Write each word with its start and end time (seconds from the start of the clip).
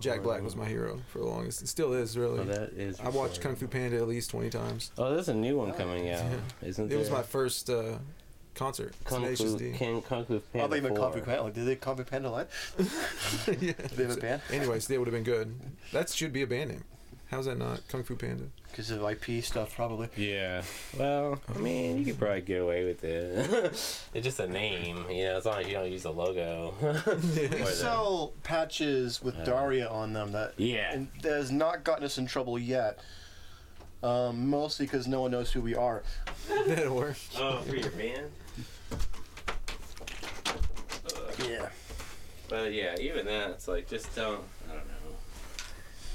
Jack 0.00 0.22
Black 0.22 0.42
was 0.42 0.54
my 0.54 0.66
hero 0.66 1.00
for 1.08 1.18
the 1.18 1.24
longest. 1.24 1.62
It 1.62 1.68
still 1.68 1.92
is 1.94 2.16
really. 2.18 2.40
Oh, 2.40 2.44
that 2.44 2.70
is. 2.74 3.00
I 3.00 3.08
watched 3.08 3.40
Kung 3.40 3.56
Fu 3.56 3.66
Panda 3.66 3.96
at 3.96 4.06
least 4.06 4.30
twenty 4.30 4.50
times. 4.50 4.92
Oh, 4.98 5.12
there's 5.14 5.28
a 5.28 5.34
new 5.34 5.56
one 5.56 5.72
coming 5.72 6.10
out, 6.10 6.22
Yeah. 6.24 6.68
isn't 6.68 6.84
It 6.84 6.88
there? 6.90 6.98
was 6.98 7.10
my 7.10 7.22
first 7.22 7.70
uh, 7.70 7.96
concert. 8.54 8.94
Kung 9.04 9.22
Tenacious 9.22 9.52
Fu, 9.52 9.58
D. 9.58 9.72
King, 9.72 10.02
Kung 10.02 10.26
Fu 10.26 10.36
I 10.36 10.40
Panda 10.52 10.68
thought 10.68 10.76
you 10.76 10.82
meant 10.82 10.96
Kung 10.96 11.12
Fu 11.12 11.20
Panda. 11.22 11.42
Like, 11.44 11.54
did 11.54 11.64
they 11.66 11.76
Kung 11.76 11.96
Fu 11.96 12.04
Panda 12.04 12.30
live? 12.30 12.74
yeah. 13.60 13.72
They 13.94 14.02
have 14.04 14.16
a 14.16 14.20
band? 14.20 14.42
Anyways, 14.52 14.86
they 14.88 14.98
would 14.98 15.08
have 15.08 15.14
been 15.14 15.24
good. 15.24 15.54
That 15.92 16.10
should 16.10 16.32
be 16.34 16.42
a 16.42 16.46
band 16.46 16.70
name. 16.70 16.84
How's 17.30 17.44
that 17.44 17.58
not 17.58 17.86
Kung 17.88 18.02
Fu 18.04 18.16
Panda? 18.16 18.44
Because 18.70 18.90
of 18.90 19.02
IP 19.02 19.44
stuff, 19.44 19.74
probably. 19.76 20.08
Yeah. 20.16 20.62
Well, 20.98 21.38
I 21.54 21.58
mean, 21.58 21.98
you 21.98 22.04
could 22.06 22.18
probably 22.18 22.40
get 22.40 22.62
away 22.62 22.84
with 22.84 23.04
it. 23.04 23.50
it's 24.14 24.24
just 24.24 24.40
a 24.40 24.46
name, 24.46 25.04
you 25.10 25.24
know, 25.24 25.36
as 25.36 25.44
long 25.44 25.60
as 25.60 25.66
you 25.66 25.74
don't 25.74 25.90
use 25.90 26.04
the 26.04 26.12
logo. 26.12 26.72
we 26.80 27.46
the- 27.48 27.66
sell 27.66 28.32
patches 28.44 29.22
with 29.22 29.36
Uh, 29.40 29.44
Daria 29.44 29.88
on 29.88 30.14
them 30.14 30.32
that 30.32 30.54
yeah. 30.56 30.92
and 30.92 31.08
that 31.22 31.32
has 31.32 31.50
not 31.52 31.84
gotten 31.84 32.04
us 32.04 32.16
in 32.16 32.26
trouble 32.26 32.58
yet. 32.58 32.98
Um, 34.02 34.48
mostly 34.48 34.86
because 34.86 35.06
no 35.06 35.20
one 35.22 35.32
knows 35.32 35.50
who 35.52 35.60
we 35.60 35.74
are. 35.74 36.02
That'll 36.66 36.94
work. 36.96 37.16
Oh, 37.36 37.58
for 37.60 37.76
your 37.76 37.90
band? 37.90 38.30
Yeah. 41.46 41.68
But 42.48 42.72
yeah, 42.72 42.96
even 43.00 43.26
that, 43.26 43.50
it's 43.50 43.68
like, 43.68 43.88
just 43.88 44.14
don't, 44.16 44.24
I 44.30 44.34
don't 44.34 44.40
know. 44.40 44.57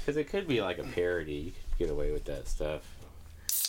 Because 0.04 0.18
it 0.18 0.28
could 0.28 0.46
be 0.46 0.60
like 0.60 0.76
a 0.76 0.82
parody. 0.82 1.32
You 1.32 1.52
could 1.52 1.78
get 1.78 1.90
away 1.90 2.12
with 2.12 2.26
that 2.26 2.46
stuff. 2.46 2.82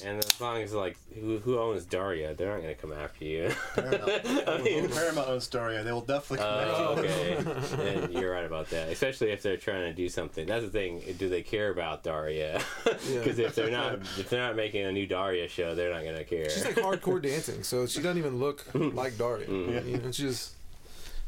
And 0.03 0.17
as 0.17 0.41
long 0.41 0.61
as, 0.61 0.73
like, 0.73 0.97
who, 1.17 1.37
who 1.37 1.57
owns 1.57 1.85
Daria, 1.85 2.33
they're 2.33 2.51
not 2.51 2.61
going 2.61 2.75
to 2.75 2.81
come 2.81 2.91
after 2.91 3.23
you. 3.23 3.49
Paramount. 3.75 4.09
I 4.49 4.61
mean, 4.61 4.89
Paramount 4.89 5.29
owns 5.29 5.47
Daria. 5.47 5.81
They 5.85 5.93
will 5.93 6.01
definitely 6.01 6.39
come 6.39 6.53
Oh, 6.53 6.91
after 6.91 7.05
okay. 7.05 8.03
and 8.03 8.13
you're 8.13 8.33
right 8.33 8.43
about 8.43 8.69
that. 8.71 8.89
Especially 8.89 9.31
if 9.31 9.41
they're 9.41 9.55
trying 9.55 9.83
to 9.83 9.93
do 9.93 10.09
something. 10.09 10.45
That's 10.45 10.65
the 10.65 10.71
thing. 10.71 11.01
Do 11.17 11.29
they 11.29 11.41
care 11.41 11.69
about 11.69 12.03
Daria? 12.03 12.61
Because 13.05 13.39
if 13.39 13.55
they're 13.55 13.71
not, 13.71 13.99
if 14.17 14.29
they're 14.29 14.41
not 14.41 14.55
making 14.55 14.85
a 14.85 14.91
new 14.91 15.05
Daria 15.05 15.47
show, 15.47 15.75
they're 15.75 15.91
not 15.91 16.03
gonna 16.03 16.23
care. 16.23 16.49
She's 16.49 16.65
like 16.65 16.75
hardcore 16.75 17.21
dancing, 17.21 17.63
so 17.63 17.85
she 17.85 18.01
doesn't 18.01 18.17
even 18.17 18.39
look 18.39 18.65
like 18.73 19.17
Daria. 19.17 19.47
Mm. 19.47 19.85
You 19.85 19.97
know, 19.97 20.07
it's 20.07 20.17
just 20.17 20.53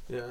yeah. 0.10 0.22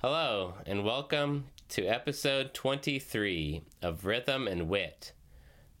Hello, 0.00 0.54
and 0.66 0.84
welcome 0.84 1.44
to 1.68 1.84
episode 1.86 2.54
23 2.54 3.62
of 3.82 4.04
Rhythm 4.04 4.46
and 4.46 4.68
Wit, 4.68 5.12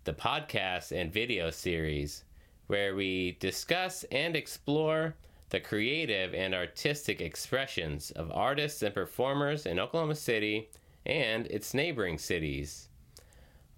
the 0.02 0.12
podcast 0.12 0.90
and 0.90 1.12
video 1.12 1.50
series 1.50 2.24
where 2.66 2.96
we 2.96 3.36
discuss 3.38 4.02
and 4.10 4.34
explore 4.34 5.14
the 5.50 5.60
creative 5.60 6.34
and 6.34 6.54
artistic 6.54 7.20
expressions 7.20 8.10
of 8.10 8.32
artists 8.32 8.82
and 8.82 8.92
performers 8.94 9.64
in 9.64 9.78
Oklahoma 9.78 10.16
City 10.16 10.68
and 11.04 11.46
its 11.46 11.72
neighboring 11.72 12.18
cities, 12.18 12.88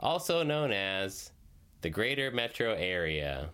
also 0.00 0.42
known 0.42 0.72
as 0.72 1.32
the 1.82 1.90
Greater 1.90 2.30
Metro 2.30 2.72
Area. 2.72 3.50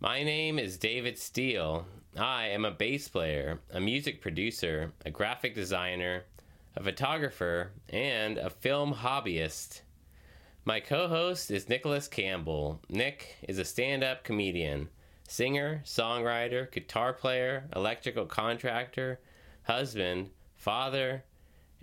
My 0.00 0.22
name 0.22 0.58
is 0.58 0.78
David 0.78 1.18
Steele. 1.18 1.86
I 2.16 2.46
am 2.48 2.64
a 2.64 2.70
bass 2.70 3.08
player, 3.08 3.58
a 3.72 3.80
music 3.80 4.20
producer, 4.20 4.92
a 5.04 5.10
graphic 5.10 5.52
designer, 5.54 6.22
a 6.76 6.82
photographer, 6.82 7.72
and 7.88 8.38
a 8.38 8.50
film 8.50 8.94
hobbyist. 8.94 9.80
My 10.64 10.78
co 10.78 11.08
host 11.08 11.50
is 11.50 11.68
Nicholas 11.68 12.06
Campbell. 12.06 12.80
Nick 12.88 13.36
is 13.48 13.58
a 13.58 13.64
stand 13.64 14.04
up 14.04 14.22
comedian, 14.22 14.90
singer, 15.26 15.82
songwriter, 15.84 16.70
guitar 16.70 17.12
player, 17.12 17.68
electrical 17.74 18.26
contractor, 18.26 19.18
husband, 19.64 20.30
father, 20.54 21.24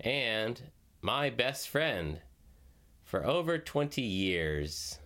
and 0.00 0.62
my 1.02 1.28
best 1.28 1.68
friend 1.68 2.20
for 3.04 3.26
over 3.26 3.58
20 3.58 4.00
years. 4.00 4.98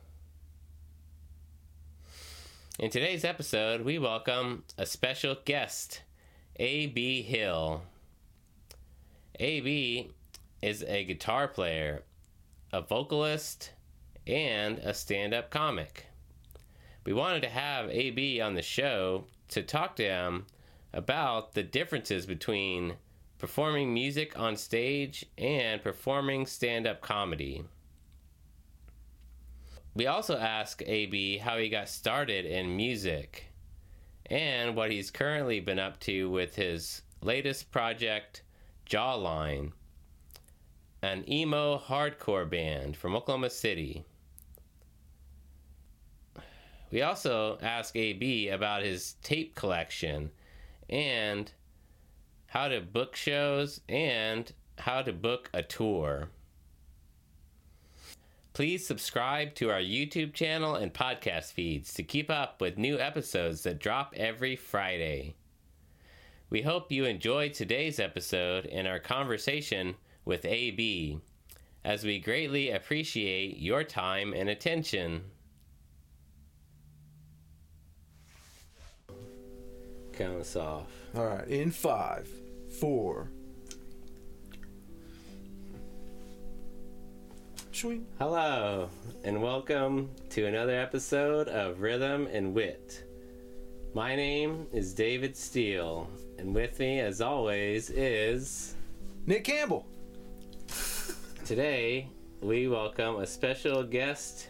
In 2.79 2.91
today's 2.91 3.25
episode, 3.25 3.87
we 3.87 3.99
welcome 3.99 4.65
a 4.77 4.85
special 4.85 5.35
guest, 5.47 6.03
A.B. 6.57 7.23
Hill. 7.23 7.81
A.B. 9.41 10.11
is 10.61 10.83
a 10.83 11.05
guitar 11.05 11.49
player, 11.49 12.03
a 12.75 12.83
vocalist, 12.83 13.73
and 14.27 14.77
a 14.81 14.93
stand 14.93 15.33
up 15.33 15.49
comic. 15.51 16.09
We 17.07 17.15
wanted 17.15 17.41
to 17.45 17.49
have 17.49 17.89
A.B. 17.89 18.43
on 18.43 18.53
the 18.53 18.61
show 18.61 19.25
to 19.49 19.63
talk 19.63 19.97
to 19.97 20.05
him 20.05 20.45
about 20.93 21.55
the 21.55 21.63
differences 21.63 22.27
between 22.27 22.97
performing 23.39 23.95
music 23.95 24.39
on 24.39 24.55
stage 24.55 25.25
and 25.39 25.83
performing 25.83 26.45
stand 26.45 26.87
up 26.87 27.01
comedy. 27.01 27.65
We 29.97 30.09
also 30.09 30.37
ask 30.37 30.83
AB 30.85 31.39
how 31.39 31.57
he 31.57 31.71
got 31.71 31.89
started 31.89 32.45
in 32.45 32.77
music 32.77 33.47
and 34.27 34.77
what 34.77 34.91
he's 34.91 35.11
currently 35.11 35.59
been 35.59 35.79
up 35.79 35.99
to 36.01 36.29
with 36.29 36.55
his 36.55 37.01
latest 37.23 37.71
project, 37.71 38.43
Jawline, 38.85 39.73
an 41.01 41.25
emo 41.27 41.79
hardcore 41.79 42.49
band 42.49 42.95
from 42.99 43.17
Oklahoma 43.17 43.49
City. 43.49 44.05
We 46.91 47.01
also 47.01 47.57
ask 47.63 47.97
AB 47.97 48.51
about 48.51 48.83
his 48.83 49.15
tape 49.23 49.55
collection 49.55 50.31
and 50.91 51.51
how 52.49 52.69
to 52.69 52.83
book 52.83 53.17
shows 53.17 53.81
and 53.89 54.53
how 54.77 55.01
to 55.01 55.15
book 55.15 55.49
a 55.55 55.63
tour. 55.63 56.29
Please 58.57 58.87
subscribe 58.87 59.55
to 59.57 59.69
our 59.69 59.83
YouTube 59.83 60.33
channel 60.33 60.77
and 60.77 60.91
podcast 60.91 61.53
feeds 61.53 61.93
to 61.93 62.03
keep 62.03 62.31
up 62.31 62.59
with 62.59 62.79
new 62.79 62.99
episodes 62.99 63.65
that 63.65 63.79
drop 63.79 64.15
every 64.17 64.57
Friday. 64.57 65.35
We 66.49 66.63
hope 66.63 66.91
you 66.91 67.05
enjoyed 67.05 67.53
today's 67.53 68.01
episode 68.01 68.65
and 68.65 68.89
our 68.89 68.99
conversation 68.99 69.97
with 70.25 70.47
AB, 70.47 71.21
as 71.85 72.03
we 72.03 72.19
greatly 72.19 72.71
appreciate 72.71 73.59
your 73.59 73.85
time 73.85 74.33
and 74.33 74.49
attention. 74.49 75.25
Count 80.15 80.41
us 80.41 80.57
off. 80.57 80.91
All 81.15 81.27
right, 81.27 81.47
in 81.47 81.71
five, 81.71 82.27
four. 82.81 83.29
Shwing. 87.77 88.05
Hello, 88.19 88.89
and 89.23 89.43
welcome 89.43 90.09
to 90.31 90.47
another 90.47 90.73
episode 90.81 91.47
of 91.49 91.83
Rhythm 91.83 92.27
and 92.33 92.55
Wit. 92.55 93.05
My 93.93 94.17
name 94.17 94.67
is 94.73 94.95
David 94.95 95.37
Steele, 95.37 96.09
and 96.39 96.55
with 96.55 96.79
me, 96.79 97.01
as 97.01 97.21
always, 97.21 97.91
is. 97.91 98.77
Nick 99.27 99.45
Campbell. 99.45 99.87
Today, 101.45 102.09
we 102.41 102.67
welcome 102.67 103.17
a 103.17 103.27
special 103.27 103.83
guest, 103.83 104.49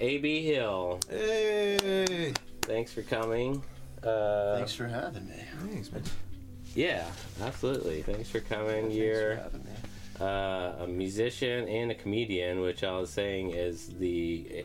A.B. 0.00 0.42
Hill. 0.42 0.98
Hey. 1.08 2.32
Thanks 2.62 2.92
for 2.92 3.02
coming. 3.02 3.62
Uh, 4.02 4.56
Thanks 4.56 4.74
for 4.74 4.88
having 4.88 5.28
me. 5.28 5.40
Thanks, 5.68 5.92
man. 5.92 6.02
Yeah, 6.74 7.06
absolutely. 7.42 8.02
Thanks 8.02 8.28
for 8.28 8.40
coming. 8.40 8.86
Thanks 8.86 8.96
You're 8.96 9.36
for 9.36 9.42
having 9.44 9.62
me. 9.62 9.70
Uh, 10.20 10.74
a 10.80 10.86
musician 10.86 11.68
and 11.68 11.90
a 11.90 11.94
comedian, 11.94 12.60
which 12.60 12.84
I 12.84 12.96
was 12.98 13.10
saying 13.10 13.50
is 13.50 13.88
the 13.98 14.64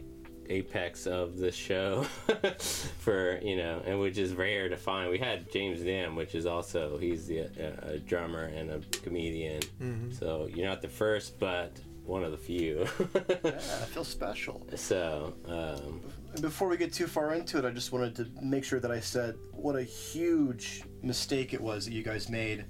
apex 0.49 1.07
of 1.07 1.37
the 1.37 1.51
show 1.51 2.03
for 2.99 3.39
you 3.41 3.55
know, 3.55 3.81
and 3.85 3.99
which 3.99 4.17
is 4.17 4.33
rare 4.33 4.69
to 4.69 4.77
find. 4.77 5.09
We 5.09 5.17
had 5.17 5.49
James 5.51 5.81
Nim, 5.81 6.15
which 6.15 6.35
is 6.35 6.45
also 6.45 6.97
he's 6.97 7.27
the, 7.27 7.41
uh, 7.43 7.91
a 7.93 7.97
drummer 7.99 8.45
and 8.45 8.69
a 8.71 8.79
comedian. 9.03 9.61
Mhm. 9.81 10.17
So 10.17 10.49
you're 10.53 10.67
not 10.67 10.81
the 10.81 10.89
first, 10.89 11.39
but 11.39 11.79
one 12.05 12.23
of 12.23 12.31
the 12.31 12.37
few. 12.37 12.85
Yeah, 13.43 13.51
I 13.55 13.85
feel 13.85 14.03
special. 14.03 14.65
so 14.75 15.33
um, 15.47 16.01
Before 16.41 16.67
we 16.67 16.75
get 16.77 16.91
too 16.93 17.07
far 17.07 17.33
into 17.33 17.57
it, 17.57 17.65
I 17.65 17.69
just 17.71 17.91
wanted 17.91 18.15
to 18.17 18.27
make 18.41 18.63
sure 18.63 18.79
that 18.79 18.91
I 18.91 18.99
said 18.99 19.35
what 19.51 19.75
a 19.75 19.83
huge 19.83 20.83
mistake 21.01 21.53
it 21.53 21.61
was 21.61 21.85
that 21.85 21.93
you 21.93 22.03
guys 22.03 22.27
made 22.29 22.65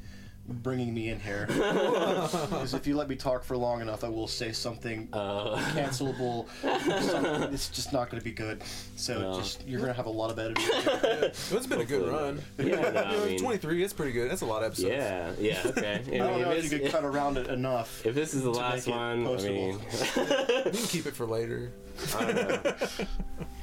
bringing 0.48 0.94
me 0.94 1.10
in 1.10 1.20
here. 1.20 1.48
Because 2.32 2.74
if 2.74 2.86
you 2.88 2.96
let 2.96 3.08
me 3.10 3.16
talk 3.16 3.44
for 3.44 3.58
long 3.58 3.82
enough, 3.82 4.04
I 4.04 4.10
will 4.10 4.28
say 4.28 4.52
something 4.52 5.08
uh, 5.14 5.56
cancelable. 5.74 6.48
something, 6.62 7.44
it's 7.54 7.70
just 7.70 7.92
not 7.94 8.10
going 8.10 8.20
to 8.20 8.24
be 8.24 8.32
good. 8.32 8.62
So 8.96 9.20
No. 9.22 9.38
just 9.40 9.68
you're 9.68 9.80
going 9.80 9.92
to 9.92 9.96
have 9.96 10.06
a 10.06 10.10
lot 10.12 10.30
of 10.32 10.40
editing. 10.40 10.64
It's 10.70 11.68
been 11.68 11.82
a 11.82 11.86
good 11.86 12.08
run. 12.12 12.42
Yeah, 12.58 12.90
no, 12.92 13.00
I 13.02 13.12
You 13.14 13.18
know, 13.18 13.26
mean- 13.26 13.40
23, 13.40 13.84
it's 13.84 13.94
pretty 13.94 14.12
good. 14.12 14.30
That's 14.30 14.42
a 14.42 14.46
lot 14.46 14.64
of 14.64 14.68
episodes. 14.74 14.90
yeah, 14.94 15.32
yeah, 15.40 15.62
okay. 15.66 16.02
I 16.14 16.18
don't 16.18 16.42
know 16.42 16.52
if 16.52 16.64
this- 16.64 16.72
you 16.72 16.80
could 16.80 16.92
cut 16.92 17.04
around 17.04 17.38
it 17.38 17.48
enough. 17.48 18.06
if 18.06 18.14
this 18.16 18.34
is 18.34 18.44
the 18.44 18.52
last 18.52 18.88
one, 18.88 19.28
I 19.28 19.36
mean, 19.38 19.80
You 19.80 20.72
can 20.72 20.72
keep 20.88 21.06
it 21.06 21.16
for 21.16 21.26
later. 21.26 21.72
I 22.16 22.32
don't 22.32 22.36
know. 22.66 23.06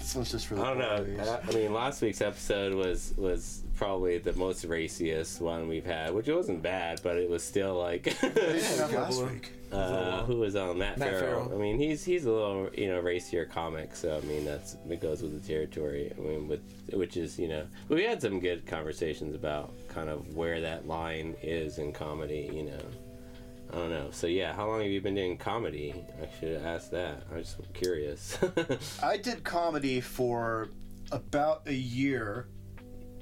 This 0.08 0.16
one's 0.16 0.31
just 0.31 0.46
for 0.46 0.55
the 0.55 0.62
I 0.62 0.69
don't 0.69 0.78
know. 0.78 1.22
I, 1.22 1.38
I 1.46 1.55
mean, 1.55 1.75
last 1.75 2.00
week's 2.00 2.22
episode 2.22 2.72
was 2.72 3.12
was 3.19 3.62
probably 3.76 4.16
the 4.16 4.32
most 4.32 4.64
raciest 4.64 5.38
one 5.43 5.69
we've 5.69 5.84
had, 5.84 6.14
which 6.14 6.28
wasn't 6.28 6.62
bad, 6.62 7.02
but 7.02 7.19
it 7.19 7.28
was 7.28 7.43
still 7.43 7.75
like. 7.75 8.06
What 8.22 8.34
did 8.34 8.55
you 8.55 8.60
have 8.62 8.90
couple 8.90 8.96
last 9.00 9.22
week? 9.22 9.52
Uh, 9.70 10.25
who 10.25 10.38
was 10.38 10.56
on 10.56 10.78
Matt, 10.78 10.96
Matt 10.96 11.10
Farrell? 11.10 11.44
Farrell. 11.44 11.55
I 11.55 11.60
mean, 11.60 11.78
he's 11.78 12.02
he's 12.06 12.25
a 12.25 12.32
little 12.32 12.70
you 12.72 12.88
know 12.88 13.00
racier 13.00 13.44
comic, 13.44 13.94
so 13.94 14.16
I 14.16 14.26
mean 14.26 14.46
that's 14.46 14.78
it 14.88 15.02
goes 15.02 15.20
with 15.20 15.43
the 15.43 15.46
territory. 15.46 16.10
I 16.16 16.20
mean, 16.22 16.49
with 16.49 16.62
which 16.94 17.19
is 17.19 17.38
you 17.38 17.49
know 17.49 17.66
we 17.90 18.02
had 18.02 18.22
some 18.22 18.40
good 18.40 18.66
conversations 18.66 19.34
about 19.34 19.75
kind 19.88 20.08
of 20.08 20.34
where 20.34 20.62
that 20.62 20.88
line 20.88 21.37
is 21.43 21.76
in 21.76 21.93
comedy. 21.93 22.50
You 22.50 22.62
know, 22.62 22.81
I 23.70 23.76
don't 23.76 23.91
know. 23.91 24.09
So 24.11 24.26
yeah, 24.26 24.53
how 24.55 24.67
long 24.67 24.81
have 24.81 24.91
you 24.91 25.00
been 25.00 25.15
doing 25.15 25.37
comedy? 25.37 26.05
I 26.23 26.29
should 26.38 26.55
have 26.55 26.65
asked 26.65 26.91
that. 26.93 27.23
I'm 27.31 27.38
just 27.43 27.56
curious. 27.75 28.38
I 29.03 29.17
did 29.19 29.44
comedy 29.44 30.00
for 30.00 30.70
about 31.12 31.62
a 31.67 31.75
year, 31.75 32.49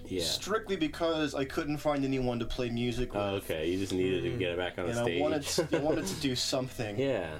yeah. 0.06 0.22
strictly 0.22 0.76
because 0.76 1.34
I 1.34 1.44
couldn't 1.44 1.78
find 1.78 2.04
anyone 2.04 2.38
to 2.38 2.44
play 2.46 2.70
music 2.70 3.12
with. 3.12 3.22
Oh, 3.22 3.34
okay. 3.36 3.68
You 3.68 3.78
just 3.78 3.92
needed 3.92 4.22
to 4.22 4.30
get 4.38 4.52
it 4.52 4.58
back 4.58 4.78
on 4.78 4.84
and 4.86 4.94
the 4.94 5.02
stage. 5.02 5.18
I 5.18 5.22
wanted, 5.22 5.74
I 5.74 5.78
wanted 5.78 6.06
to 6.06 6.14
do 6.20 6.34
something. 6.36 6.98
yeah. 6.98 7.38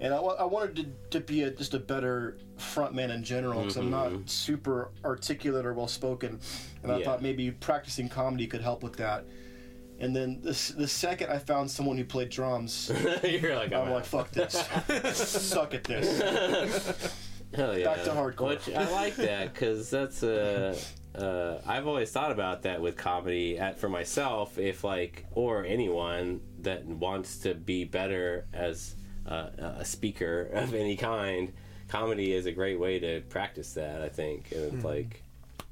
And 0.00 0.14
I, 0.14 0.18
I 0.18 0.44
wanted 0.44 0.76
to, 0.76 1.18
to 1.18 1.20
be 1.24 1.42
a, 1.42 1.50
just 1.50 1.74
a 1.74 1.78
better 1.80 2.38
frontman 2.56 3.10
in 3.10 3.24
general 3.24 3.62
because 3.62 3.76
I'm 3.76 3.90
not 3.90 4.12
super 4.26 4.92
articulate 5.04 5.66
or 5.66 5.74
well 5.74 5.88
spoken. 5.88 6.38
And 6.84 6.92
I 6.92 6.94
Mm-hmm. 6.94 6.98
Yeah. 7.00 7.04
thought 7.04 7.20
maybe 7.22 7.50
practicing 7.50 8.08
comedy 8.08 8.46
could 8.46 8.60
help 8.60 8.84
with 8.84 8.94
that. 8.98 9.24
And 10.00 10.14
then 10.14 10.40
the, 10.42 10.74
the 10.76 10.86
second 10.86 11.30
I 11.30 11.38
found 11.38 11.70
someone 11.70 11.98
who 11.98 12.04
played 12.04 12.30
drums, 12.30 12.90
You're 13.24 13.56
like, 13.56 13.72
I'm 13.72 13.88
I'm 13.88 13.90
like, 13.90 14.04
fuck 14.04 14.30
this. 14.30 14.52
Suck 15.14 15.74
at 15.74 15.84
this. 15.84 17.14
Hell 17.54 17.76
yeah. 17.76 17.94
Back 17.94 18.04
to 18.04 18.10
hardcore. 18.10 18.48
Which 18.48 18.74
I 18.74 18.88
like 18.90 19.16
that 19.16 19.52
because 19.52 19.90
that's 19.90 20.22
uh, 20.22 20.78
uh, 21.14 21.60
I've 21.66 21.86
always 21.86 22.10
thought 22.10 22.30
about 22.30 22.62
that 22.62 22.80
with 22.80 22.96
comedy 22.96 23.58
at, 23.58 23.78
for 23.78 23.88
myself. 23.88 24.58
If 24.58 24.84
like 24.84 25.24
or 25.32 25.64
anyone 25.64 26.40
that 26.60 26.84
wants 26.84 27.38
to 27.38 27.54
be 27.54 27.84
better 27.84 28.46
as 28.52 28.94
uh, 29.26 29.48
a 29.58 29.84
speaker 29.84 30.50
of 30.52 30.74
any 30.74 30.96
kind, 30.96 31.52
comedy 31.88 32.32
is 32.32 32.46
a 32.46 32.52
great 32.52 32.78
way 32.78 33.00
to 33.00 33.22
practice 33.22 33.72
that. 33.72 34.02
I 34.02 34.08
think 34.08 34.52
and 34.52 34.74
it's 34.74 34.84
like 34.84 35.22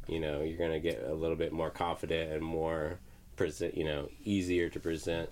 you 0.09 0.19
know 0.19 0.41
you're 0.43 0.59
gonna 0.59 0.81
get 0.81 1.05
a 1.07 1.15
little 1.15 1.37
bit 1.37 1.53
more 1.53 1.71
confident 1.71 2.33
and 2.33 2.43
more 2.43 2.99
present. 3.37 3.77
You 3.77 3.85
know, 3.85 4.09
easier 4.25 4.69
to 4.69 4.81
present. 4.81 5.31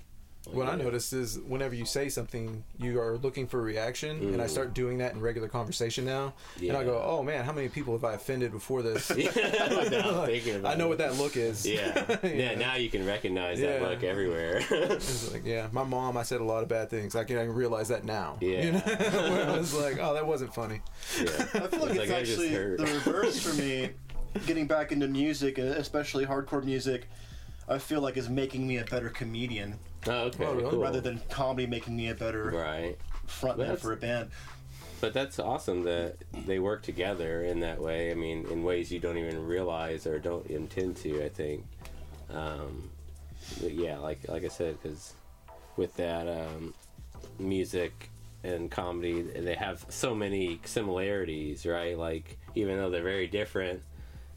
What 0.53 0.69
I 0.69 0.77
noticed 0.77 1.13
is 1.15 1.39
whenever 1.39 1.75
you 1.75 1.87
say 1.87 2.11
something, 2.11 2.65
you 2.79 3.01
are 3.01 3.17
looking 3.17 3.47
for 3.47 3.61
a 3.61 3.63
reaction, 3.63 4.19
and 4.35 4.43
I 4.43 4.47
start 4.47 4.71
mm. 4.71 4.75
doing 4.75 4.99
that 4.99 5.15
in 5.15 5.21
regular 5.21 5.49
conversation 5.49 6.05
now. 6.05 6.35
And 6.61 6.77
I 6.77 6.85
go, 6.85 7.03
"Oh 7.03 7.23
man, 7.23 7.45
how 7.45 7.53
many 7.53 7.69
people 7.69 7.95
have 7.95 8.05
I 8.05 8.15
offended 8.15 8.53
before 8.53 8.83
this?" 8.83 9.09
Without 9.09 10.27
thinking 10.27 10.57
about 10.57 10.75
I 10.75 10.79
know 10.79 10.87
it. 10.87 10.89
what 10.91 10.99
that 10.99 11.17
look 11.17 11.37
is. 11.37 11.67
Yeah. 11.67 11.93
You 12.25 12.31
yeah. 12.31 12.53
know? 12.55 12.61
Now 12.61 12.77
you 12.77 12.89
can 12.91 13.07
recognize 13.07 13.61
that 13.61 13.83
look 13.83 14.03
everywhere. 14.03 14.63
Like, 15.33 15.45
yeah, 15.45 15.69
my 15.73 15.85
mom, 15.85 16.17
I 16.17 16.23
said 16.23 16.41
a 16.41 16.45
lot 16.45 16.63
of 16.63 16.69
bad 16.69 16.91
things. 16.91 17.15
I 17.15 17.25
can, 17.25 17.39
I 17.39 17.45
can 17.45 17.55
realize 17.55 17.89
that 17.89 18.05
now. 18.05 18.39
Yeah. 18.41 18.65
You 18.65 18.73
know? 18.73 18.79
Where 18.81 19.51
I 19.51 19.59
was 19.59 19.75
like, 19.75 19.99
oh, 20.01 20.15
that 20.15 20.27
wasn't 20.27 20.55
funny. 20.55 20.81
yeah. 21.19 21.25
I 21.27 21.27
feel 21.27 21.61
like 21.61 21.73
It's 21.73 21.83
it's, 21.83 21.99
like 21.99 22.11
actually 22.11 22.49
the 22.49 23.01
reverse 23.05 23.41
for 23.41 23.55
me. 23.55 23.91
Getting 24.47 24.67
back 24.67 24.91
into 24.93 25.07
music, 25.07 25.59
especially 25.59 26.27
hardcore 26.27 26.65
music, 26.65 27.09
I 27.69 27.79
feel 27.79 28.01
like 28.01 28.17
is 28.17 28.29
making 28.29 28.67
me 28.67 28.79
a 28.79 28.85
better 28.85 29.09
comedian 29.09 29.79
Oh, 30.07 30.25
okay. 30.25 30.45
Oh, 30.45 30.55
really? 30.55 30.71
Cool. 30.71 30.83
rather 30.83 31.01
than 31.01 31.21
comedy 31.31 31.67
making 31.67 31.97
me 31.97 32.09
a 32.11 32.15
better 32.15 32.51
right. 32.51 32.99
frontman 33.27 33.79
for 33.79 33.93
a 33.93 33.97
band. 33.97 34.31
But 35.01 35.13
that's 35.13 35.39
awesome 35.39 35.83
that 35.85 36.17
they 36.47 36.59
work 36.59 36.83
together 36.83 37.45
in 37.45 37.61
that 37.61 37.81
way. 37.81 38.11
I 38.11 38.15
mean, 38.15 38.47
in 38.51 38.63
ways 38.63 38.91
you 38.93 39.01
don't 39.01 39.19
even 39.19 39.47
realize 39.47 40.07
or 40.07 40.19
don't 40.19 40.47
intend 40.47 40.97
to. 40.99 41.25
I 41.25 41.29
think. 41.29 41.65
Um, 42.31 42.91
but 43.61 43.73
yeah, 43.73 43.99
like 43.99 44.29
like 44.29 44.45
I 44.45 44.49
said, 44.49 44.79
because 44.83 45.15
with 45.77 45.95
that 45.97 46.29
um, 46.29 46.75
music 47.39 48.11
and 48.45 48.71
comedy, 48.71 49.23
they 49.23 49.55
have 49.55 49.85
so 49.89 50.15
many 50.15 50.61
similarities, 50.65 51.67
right? 51.67 51.99
Like 51.99 52.39
even 52.55 52.79
though 52.79 52.91
they're 52.91 53.03
very 53.03 53.27
different, 53.27 53.83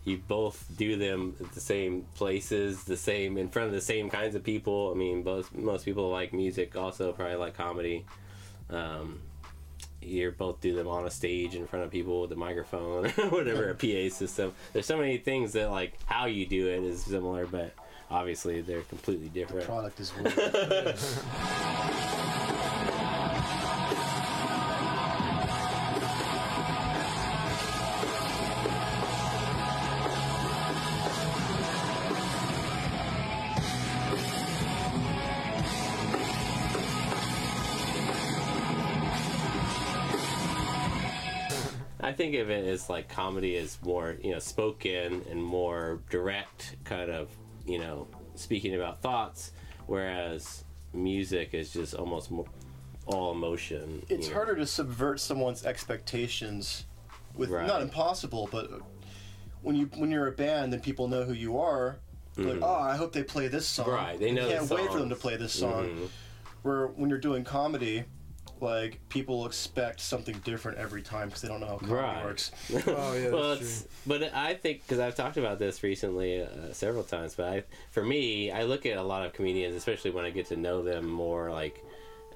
you 0.08 0.18
both 0.26 0.66
do 0.78 0.96
them 0.96 1.36
at 1.42 1.52
the 1.52 1.60
same 1.60 2.06
places, 2.16 2.86
the 2.86 2.96
same 2.96 3.38
in 3.38 3.50
front 3.50 3.68
of 3.68 3.74
the 3.74 3.82
same 3.82 4.10
kinds 4.10 4.36
of 4.36 4.44
people. 4.44 4.94
I 4.96 4.98
mean, 4.98 5.26
most 5.26 5.54
most 5.54 5.84
people 5.84 6.10
like 6.10 6.32
music, 6.32 6.78
also 6.78 7.12
probably 7.12 7.36
like 7.36 7.56
comedy. 7.56 8.06
Um, 8.70 9.20
you 10.02 10.32
both 10.32 10.62
do 10.62 10.74
them 10.74 10.88
on 10.88 11.06
a 11.06 11.12
stage 11.12 11.56
in 11.56 11.68
front 11.68 11.84
of 11.84 11.92
people 11.92 12.22
with 12.22 12.32
a 12.32 12.38
microphone 12.38 13.08
or 13.18 13.30
whatever, 13.30 13.70
a 13.70 13.76
PA 13.76 14.16
system. 14.16 14.54
There's 14.72 14.86
so 14.86 14.98
many 14.98 15.18
things 15.18 15.52
that 15.54 15.72
like 15.72 15.98
how 16.06 16.28
you 16.28 16.46
do 16.46 16.70
it 16.70 16.84
is 16.84 17.04
similar, 17.04 17.46
but 17.46 17.74
obviously 18.10 18.62
they're 18.62 18.84
completely 18.84 19.28
different. 19.28 19.66
Product 19.66 20.00
is 20.00 20.14
think 42.18 42.36
of 42.36 42.50
it 42.50 42.66
as 42.68 42.90
like 42.90 43.08
comedy 43.08 43.56
is 43.56 43.78
more, 43.84 44.18
you 44.24 44.32
know, 44.32 44.40
spoken 44.40 45.24
and 45.30 45.42
more 45.42 46.02
direct, 46.10 46.76
kind 46.84 47.12
of, 47.12 47.30
you 47.66 47.78
know, 47.80 48.08
speaking 48.36 48.76
about 48.76 49.02
thoughts, 49.02 49.52
whereas 49.86 50.64
music 50.94 51.54
is 51.54 51.72
just 51.72 51.94
almost 51.94 52.32
more 52.32 52.46
all 53.06 53.32
emotion. 53.32 54.06
it's 54.10 54.28
know. 54.28 54.34
harder 54.34 54.56
to 54.56 54.66
subvert 54.66 55.20
someone's 55.20 55.66
expectations 55.66 56.86
with 57.36 57.50
Right. 57.50 57.66
not 57.66 57.82
impossible, 57.82 58.50
but 58.52 58.70
when 59.62 59.76
you 59.78 59.86
when 59.96 60.12
you're 60.12 60.28
a 60.28 60.32
band 60.34 60.74
and 60.74 60.84
people 60.84 61.08
know 61.08 61.24
who 61.24 61.34
you 61.34 61.58
are, 61.60 62.00
like 62.36 62.60
oh, 62.62 62.74
I 62.76 62.98
hope 62.98 63.14
they 63.14 63.24
play 63.24 63.48
this 63.48 63.66
song. 63.68 63.86
Mm-hmm. 63.88 63.96
Right, 63.96 64.20
they 64.20 64.32
know 64.32 64.48
You 64.50 64.56
can't 64.58 64.70
wait 64.70 64.92
for 64.92 65.00
them 65.00 65.10
to 65.10 65.16
play 65.16 65.38
this 65.38 65.54
song. 65.54 65.86
Mhm. 65.88 66.10
Where 66.64 66.88
when 66.88 67.10
you're 67.10 67.18
doing 67.20 67.44
comedy, 67.46 68.04
like 68.62 69.00
people 69.10 69.46
expect 69.46 70.00
something 70.00 70.36
different 70.44 70.78
every 70.78 71.02
time 71.02 71.28
because 71.28 71.42
they 71.42 71.48
don't 71.48 71.60
know 71.60 71.68
how 71.68 71.78
comedy 71.78 71.94
Right. 71.94 72.24
works. 72.26 72.52
Oh 72.88 73.14
yeah, 73.14 73.30
well, 73.32 73.50
that's 73.50 73.62
it's, 73.62 73.82
true. 73.82 73.90
but 74.08 74.34
I 74.36 74.54
think 74.56 74.82
because 74.82 75.00
I've 75.00 75.16
talked 75.16 75.38
about 75.38 75.60
this 75.60 75.84
recently 75.84 76.42
uh, 76.44 76.48
several 76.74 77.04
times, 77.04 77.36
but 77.36 77.46
I, 77.48 77.64
for 77.92 78.04
me, 78.04 78.52
I 78.52 78.64
look 78.64 78.86
at 78.86 78.98
a 78.98 79.04
lot 79.04 79.26
of 79.26 79.34
comedians, 79.34 79.76
especially 79.76 80.12
when 80.12 80.26
I 80.26 80.30
get 80.30 80.48
to 80.48 80.56
know 80.58 80.84
them 80.84 81.08
more. 81.10 81.52
Like, 81.52 81.84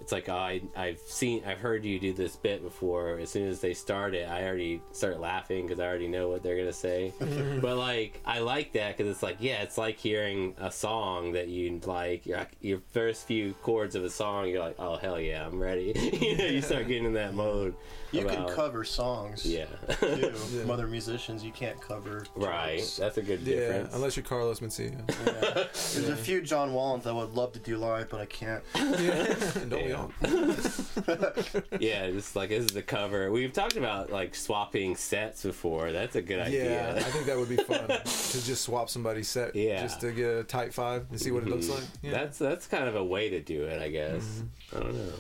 it's 0.02 0.12
like 0.12 0.30
oh, 0.30 0.36
I 0.36 0.62
I've 0.76 1.00
seen 1.00 1.44
I've 1.46 1.60
heard 1.60 1.86
you 1.86 2.00
do 2.00 2.14
this 2.14 2.36
bit 2.36 2.64
before. 2.64 3.20
As 3.20 3.30
soon 3.30 3.48
as 3.48 3.62
they 3.62 3.74
start 3.74 4.16
it, 4.16 4.28
I 4.28 4.44
already 4.44 4.82
start 4.92 5.20
laughing 5.20 5.68
because 5.68 5.80
I 5.80 5.86
already 5.86 6.08
know 6.08 6.28
what 6.30 6.44
they're 6.44 6.58
gonna 6.58 6.74
say. 6.74 7.14
but 7.62 7.78
like, 7.78 8.20
I 8.26 8.40
like 8.40 8.74
that 8.74 8.98
because 8.98 9.12
it's 9.12 9.24
like 9.24 9.38
yeah, 9.40 9.62
it's 9.62 9.78
like 9.78 9.98
hearing 9.98 10.56
a 10.60 10.72
song 10.72 11.34
that 11.34 11.48
you 11.48 11.80
like. 11.86 12.26
Your, 12.26 12.48
your 12.62 12.80
first 12.92 13.28
few 13.28 13.54
chords 13.62 13.96
of 13.96 14.04
a 14.04 14.10
song, 14.10 14.48
you're 14.48 14.60
like, 14.64 14.76
oh 14.80 14.98
hell 14.98 15.20
yeah, 15.20 15.46
I'm 15.46 15.60
ready. 15.60 15.94
you 16.22 16.38
know, 16.38 16.46
you 16.46 16.62
start 16.62 16.88
getting 16.88 17.06
in 17.06 17.14
that 17.14 17.34
mode. 17.34 17.76
You 18.12 18.22
about- 18.28 18.48
can 18.48 18.56
cover 18.56 18.84
songs. 18.84 19.46
Yeah. 19.46 19.66
Too, 20.00 20.08
Yeah. 20.22 20.32
from 20.62 20.72
other 20.72 20.88
musicians. 20.88 21.44
You 21.44 21.52
can't 21.52 21.80
cover. 21.80 22.26
Right, 22.36 22.80
jokes. 22.80 22.98
that's 22.98 23.18
a 23.18 23.22
good 23.22 23.46
difference. 23.46 23.90
Yeah, 23.90 23.96
unless 23.96 24.16
you're 24.18 24.26
Carlos 24.26 24.60
Mencia. 24.60 24.92
Yeah. 25.26 25.54
There's 25.74 26.10
a 26.10 26.16
few 26.16 26.42
John 26.42 26.72
Wallens 26.72 27.06
I 27.08 27.12
would 27.12 27.34
love 27.34 27.54
to 27.54 27.60
do 27.60 27.78
live, 27.78 28.10
but 28.10 28.20
I 28.22 28.26
can't. 28.26 28.64
yeah. 28.76 29.34
Don't 29.70 29.84
we 29.84 29.90
Yeah. 29.90 29.96
all? 29.96 30.12
yeah, 31.80 32.10
just 32.12 32.36
like 32.36 32.50
this 32.50 32.66
is 32.66 32.72
the 32.72 32.82
cover. 32.82 33.32
We've 33.32 33.54
talked 33.54 33.78
about 33.78 34.12
like 34.12 34.36
swapping 34.36 34.96
sets 34.96 35.44
before. 35.44 35.92
That's 35.92 36.16
a 36.16 36.22
good 36.22 36.40
idea. 36.40 36.66
Yeah, 36.66 36.90
idea. 36.92 36.98
I 37.08 37.10
think 37.12 37.26
that 37.28 37.38
would 37.38 37.50
be 37.50 37.58
fun 37.58 37.88
to 37.88 38.04
just 38.04 38.62
swap 38.64 38.90
somebody's 38.90 39.28
set, 39.30 39.56
Yeah. 39.56 39.82
just 39.82 40.02
to 40.02 40.12
get 40.12 40.28
a 40.38 40.44
tight 40.44 40.74
five 40.74 41.06
and 41.10 41.20
see 41.20 41.32
what 41.32 41.44
it 41.44 41.50
looks 41.50 41.70
like. 41.70 41.84
Yeah. 42.02 42.12
That's 42.12 42.38
that's 42.38 42.68
kind 42.68 42.86
of 42.88 42.96
a 42.96 43.04
way 43.04 43.30
to 43.30 43.40
do 43.42 43.64
it, 43.64 43.82
I 43.82 43.90
guess. 43.90 44.24
Mm-hmm. 44.24 44.78
I 44.78 44.80
don't 44.82 44.94
know. 44.96 45.14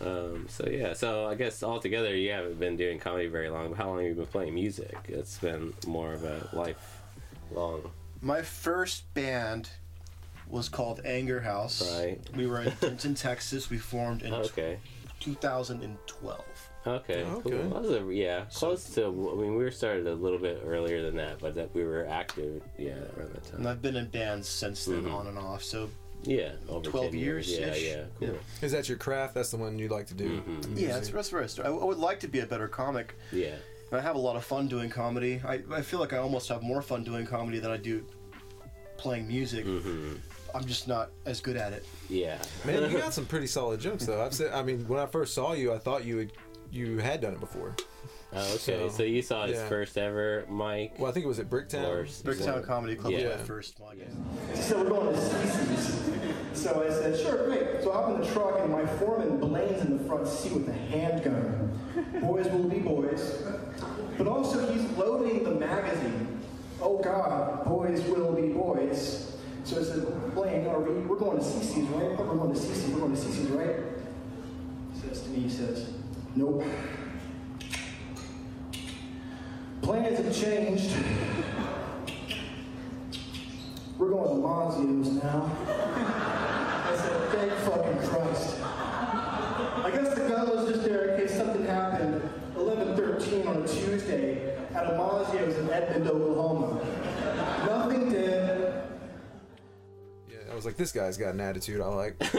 Um, 0.00 0.46
so 0.48 0.68
yeah, 0.68 0.92
so 0.92 1.26
I 1.26 1.34
guess 1.34 1.62
altogether 1.62 2.14
you 2.14 2.30
haven't 2.30 2.58
been 2.60 2.76
doing 2.76 2.98
comedy 2.98 3.26
very 3.28 3.48
long. 3.48 3.68
But 3.70 3.78
how 3.78 3.88
long 3.88 3.98
have 3.98 4.06
you 4.08 4.14
been 4.14 4.26
playing 4.26 4.54
music? 4.54 4.96
It's 5.08 5.38
been 5.38 5.72
more 5.86 6.12
of 6.12 6.24
a 6.24 6.48
lifelong. 6.52 7.90
My 8.20 8.42
first 8.42 9.12
band 9.14 9.70
was 10.48 10.68
called 10.68 11.00
Anger 11.04 11.40
House. 11.40 11.98
Right. 11.98 12.18
We 12.36 12.46
were 12.46 12.62
in 12.62 12.72
Denton, 12.80 13.14
Texas. 13.28 13.70
We 13.70 13.78
formed 13.78 14.22
in 14.22 14.32
Okay. 14.34 14.78
2012. 15.20 16.44
Okay. 16.86 17.24
Oh, 17.24 17.40
Cool. 17.40 17.50
That 17.70 17.82
was 17.82 17.90
a, 17.90 18.14
yeah, 18.14 18.44
close 18.54 18.88
to. 18.94 19.06
I 19.06 19.40
mean, 19.40 19.56
we 19.56 19.64
were 19.64 19.70
started 19.72 20.06
a 20.06 20.14
little 20.14 20.38
bit 20.38 20.62
earlier 20.64 21.02
than 21.02 21.16
that, 21.16 21.38
but 21.40 21.54
that 21.56 21.74
we 21.74 21.84
were 21.84 22.06
active. 22.06 22.62
Yeah, 22.78 22.92
around 23.16 23.32
that 23.34 23.44
time. 23.44 23.56
And 23.60 23.68
I've 23.68 23.82
been 23.82 23.96
in 23.96 24.06
bands 24.08 24.48
since 24.48 24.84
then, 24.84 25.02
Mhm. 25.04 25.12
on 25.12 25.26
and 25.26 25.38
off. 25.38 25.64
So 25.64 25.90
Yeah, 26.26 26.52
over 26.68 26.88
12 26.90 27.10
10 27.12 27.18
years. 27.20 27.50
Yeah, 27.50 27.66
years-ish. 27.66 27.84
yeah, 27.84 28.04
cool. 28.18 28.28
Yeah. 28.28 28.34
Is 28.66 28.72
that 28.72 28.88
your 28.88 28.98
craft? 28.98 29.34
That's 29.34 29.50
the 29.50 29.56
one 29.56 29.78
you 29.78 29.88
like 29.88 30.06
to 30.08 30.14
do. 30.14 30.40
Mhm. 30.40 30.46
yeah, 30.62 30.68
music? 30.68 30.88
that's, 30.92 31.08
that's 31.10 31.32
where 31.32 31.42
I 31.42 31.46
started. 31.46 31.70
I, 31.70 31.74
I 31.74 31.84
would 31.84 31.98
like 31.98 32.20
to 32.20 32.28
be 32.28 32.40
a 32.40 32.46
better 32.46 32.68
comic. 32.68 33.14
Yeah. 33.32 33.54
I 33.92 34.00
have 34.00 34.16
a 34.16 34.18
lot 34.18 34.34
of 34.36 34.44
fun 34.44 34.66
doing 34.66 34.90
comedy. 34.90 35.40
I, 35.46 35.60
I 35.72 35.80
feel 35.82 36.00
like 36.00 36.12
I 36.12 36.18
almost 36.18 36.48
have 36.48 36.62
more 36.62 36.82
fun 36.82 37.04
doing 37.04 37.24
comedy 37.24 37.60
than 37.60 37.70
I 37.70 37.76
do 37.76 38.04
playing 38.96 39.28
music. 39.28 39.64
Mm-hmm. 39.64 40.14
I'm 40.54 40.64
just 40.64 40.88
not 40.88 41.10
as 41.24 41.40
good 41.40 41.56
at 41.56 41.72
it. 41.72 41.84
Yeah. 42.08 42.38
Man, 42.64 42.90
you 42.90 42.98
got 42.98 43.12
some 43.14 43.26
pretty 43.26 43.46
solid 43.46 43.78
jokes 43.80 44.06
though. 44.06 44.24
I've 44.24 44.34
said, 44.34 44.52
I 44.52 44.62
mean, 44.62 44.88
when 44.88 44.98
I 44.98 45.06
first 45.06 45.34
saw 45.34 45.52
you, 45.52 45.72
I 45.72 45.78
thought 45.78 46.04
you 46.04 46.18
had 46.18 46.32
you 46.72 46.98
had 46.98 47.20
done 47.20 47.34
it 47.34 47.40
before. 47.40 47.76
Oh, 48.32 48.38
okay. 48.40 48.56
So, 48.58 48.88
So, 48.88 49.02
you 49.02 49.22
saw 49.22 49.46
his 49.46 49.56
yeah. 49.56 49.68
first 49.68 49.96
ever 49.96 50.44
mic. 50.50 50.94
Well, 50.98 51.08
I 51.08 51.12
think 51.12 51.24
it 51.24 51.28
was 51.28 51.38
at 51.38 51.48
Bricktown. 51.48 51.84
Or- 51.86 52.04
Bricktown 52.04 52.64
Comedy 52.64 52.96
Club 52.96 53.12
Yeah. 53.12 53.28
was 53.28 53.38
my 53.38 53.44
first 53.44 53.80
one. 53.80 53.96
She 54.54 54.60
said, 54.60 54.78
we're 54.78 54.88
going 54.88 55.14
to 55.14 55.20
CC's. 55.20 56.60
So 56.60 56.84
I 56.84 56.90
said, 56.90 57.18
sure, 57.20 57.46
great. 57.46 57.82
So 57.82 57.92
I 57.92 57.94
hop 57.96 58.14
in 58.14 58.20
the 58.20 58.26
truck 58.32 58.58
and 58.60 58.72
my 58.72 58.84
foreman 58.98 59.38
Blaine's 59.38 59.80
in 59.82 59.96
the 59.98 60.04
front 60.04 60.26
seat 60.26 60.52
with 60.52 60.68
a 60.68 60.72
handgun. 60.72 61.78
Boys 62.20 62.46
will 62.48 62.64
be 62.68 62.78
boys. 62.78 63.42
But 64.18 64.26
also 64.26 64.72
he's 64.72 64.82
loading 64.96 65.44
the 65.44 65.52
magazine. 65.52 66.40
Oh 66.80 66.98
God, 66.98 67.64
boys 67.64 68.02
will 68.04 68.32
be 68.32 68.48
boys. 68.48 69.36
So 69.64 69.80
I 69.80 69.84
said, 69.84 70.34
Blaine, 70.34 70.66
are 70.66 70.80
we, 70.80 71.00
we're 71.00 71.16
going 71.16 71.38
to 71.38 71.44
CC's, 71.44 71.88
right? 71.90 72.18
We're 72.18 72.34
going 72.36 72.52
to 72.54 72.58
CC's, 72.60 72.88
we're 72.90 73.00
going 73.00 73.14
to 73.16 73.20
CC's, 73.20 73.50
right? 73.50 73.76
He 74.94 75.00
says 75.08 75.22
to 75.22 75.28
me, 75.30 75.40
he 75.40 75.48
says, 75.50 75.90
nope. 76.34 76.64
Plans 79.86 80.18
have 80.18 80.34
changed. 80.34 80.90
We're 83.96 84.10
going 84.10 84.28
to 84.30 84.34
Mazzio's 84.44 85.22
now. 85.22 85.48
I 85.68 86.96
said, 86.96 87.30
thank 87.30 87.52
fucking 87.52 88.08
Christ. 88.08 88.56
I 88.64 89.90
guess 89.94 90.12
the 90.12 90.28
gun 90.28 90.48
was 90.48 90.68
just 90.68 90.82
there 90.82 91.10
in 91.10 91.20
case 91.20 91.36
something 91.36 91.64
happened 91.66 92.20
11:13 92.56 93.46
on 93.46 93.62
a 93.62 93.68
Tuesday 93.68 94.56
at 94.74 94.86
a 94.86 94.90
Mazzio's 94.90 95.56
in 95.56 95.70
Edmond, 95.70 96.08
Oklahoma. 96.08 96.84
Nothing 97.66 98.05
was 100.56 100.64
like, 100.64 100.76
this 100.76 100.92
guy's 100.92 101.16
got 101.16 101.34
an 101.34 101.40
attitude. 101.40 101.80
I 101.80 101.86
like. 101.86 102.16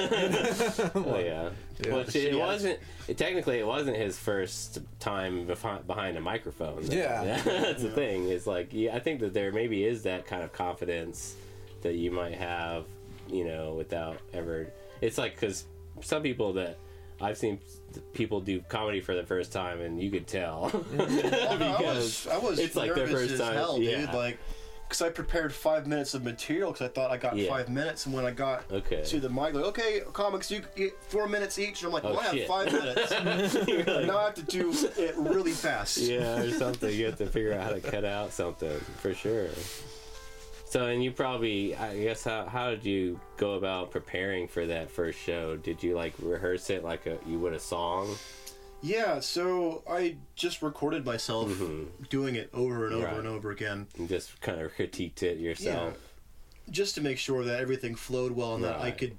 Oh 0.96 1.20
yeah. 1.20 1.50
Yeah. 1.86 1.94
Well, 1.94 2.06
see, 2.06 2.26
it 2.28 2.34
Yeah. 2.34 2.40
wasn't. 2.46 2.80
It, 3.08 3.18
technically, 3.20 3.60
it 3.60 3.68
wasn't 3.68 3.98
his 3.98 4.18
first 4.18 4.80
time 5.00 5.46
behind, 5.46 5.86
behind 5.86 6.18
a 6.18 6.22
microphone. 6.22 6.82
though. 6.84 6.94
Yeah. 6.96 7.40
that's 7.46 7.84
the 7.84 7.92
thing. 7.92 8.30
Is 8.30 8.48
like, 8.48 8.70
yeah, 8.72 8.96
I 8.96 9.00
think 9.00 9.20
that 9.20 9.34
there 9.34 9.52
maybe 9.52 9.86
is 9.86 10.02
that 10.04 10.26
kind 10.26 10.42
of 10.44 10.52
confidence 10.54 11.36
that 11.84 11.94
you 11.94 12.10
might 12.12 12.34
have, 12.34 12.86
you 13.30 13.46
know, 13.46 13.76
without 13.76 14.18
ever. 14.34 14.68
It's 15.02 15.20
like 15.20 15.36
because 15.36 15.66
some 16.02 16.24
people 16.24 16.54
that 16.54 16.78
I've 17.22 17.38
seen 17.38 17.60
people 18.14 18.42
do 18.42 18.60
comedy 18.62 19.02
for 19.02 19.14
the 19.16 19.24
first 19.24 19.52
time, 19.52 19.80
and 19.82 20.02
you 20.02 20.10
could 20.10 20.26
tell 20.28 20.72
Oh, 20.74 20.78
mm-hmm. 20.80 21.60
no, 21.60 21.74
I 21.76 21.78
because 21.78 21.98
was, 21.98 22.28
I 22.28 22.38
was 22.40 22.60
it's 22.60 22.76
like 22.76 22.96
their 22.96 23.06
nervous 23.06 23.22
first 23.22 23.34
as 23.34 23.40
time. 23.40 23.54
hell, 23.54 23.80
yeah. 23.80 23.98
dude. 24.02 24.14
Like, 24.14 24.40
because 24.88 25.02
I 25.02 25.10
prepared 25.10 25.54
five 25.54 25.86
minutes 25.86 26.14
of 26.14 26.24
material 26.24 26.72
because 26.72 26.86
I 26.86 26.90
thought 26.90 27.12
I 27.12 27.18
got 27.18 27.36
Yeah. 27.36 27.50
five 27.50 27.68
minutes, 27.70 28.06
and 28.06 28.16
when 28.16 28.26
I 28.26 28.32
got 28.32 28.64
Okay. 28.72 29.04
to 29.04 29.20
the 29.20 29.30
mic, 29.30 29.54
like, 29.54 29.66
okay, 29.66 30.02
comics, 30.14 30.50
you 30.50 30.62
get 30.76 30.94
four 31.04 31.28
minutes 31.28 31.60
each, 31.60 31.82
and 31.82 31.88
I'm 31.88 31.94
like, 31.94 32.06
Oh, 32.06 32.12
well, 32.12 32.20
I 32.20 32.24
have 32.36 32.48
five 32.48 32.72
minutes. 32.72 33.14
Like, 33.88 34.06
now 34.08 34.18
I 34.20 34.24
have 34.26 34.36
to 34.36 34.44
do 34.44 34.72
it 34.98 35.16
really 35.18 35.52
fast. 35.52 35.98
yeah, 35.98 36.40
or 36.42 36.52
something. 36.52 36.90
You 36.94 37.08
have 37.08 37.18
to 37.18 37.28
figure 37.28 37.54
out 37.54 37.64
how 37.64 37.70
to 37.72 37.82
cut 37.82 38.06
out 38.06 38.32
something 38.32 38.80
for 39.02 39.14
sure. 39.14 39.50
So, 40.70 40.86
and 40.86 41.04
you 41.04 41.12
probably, 41.12 41.76
I 41.76 41.98
guess, 41.98 42.24
how 42.24 42.46
how 42.46 42.70
did 42.70 42.84
you 42.86 43.20
go 43.38 43.54
about 43.54 43.92
preparing 43.92 44.48
for 44.48 44.66
that 44.68 44.90
first 44.92 45.20
show? 45.20 45.56
Did 45.58 45.82
you 45.84 45.96
like 45.96 46.14
rehearse 46.22 46.70
it 46.70 46.84
like 46.84 47.06
a 47.06 47.18
you 47.26 47.40
would 47.40 47.54
a 47.54 47.60
song? 47.60 48.16
Yeah, 48.82 49.20
so 49.20 49.84
I 49.90 50.18
just 50.36 50.62
recorded 50.62 51.04
myself 51.06 51.52
doing 52.10 52.36
it 52.36 52.50
over 52.54 52.86
and 52.86 52.94
over 52.96 53.06
Mm-hmm. 53.06 53.16
Right. 53.16 53.20
and 53.20 53.28
over 53.28 53.52
again, 53.52 53.88
And 53.98 54.08
just 54.08 54.40
kind 54.42 54.62
of 54.62 54.72
critiqued 54.76 55.24
it 55.24 55.40
yourself. 55.40 55.94
Yeah. 55.94 56.72
just 56.74 56.96
to 56.96 57.02
make 57.02 57.18
sure 57.18 57.44
that 57.44 57.60
everything 57.60 57.96
flowed 57.96 58.32
well 58.34 58.56
and 58.56 58.64
that 58.64 58.80
I 58.80 58.92
could 58.92 59.18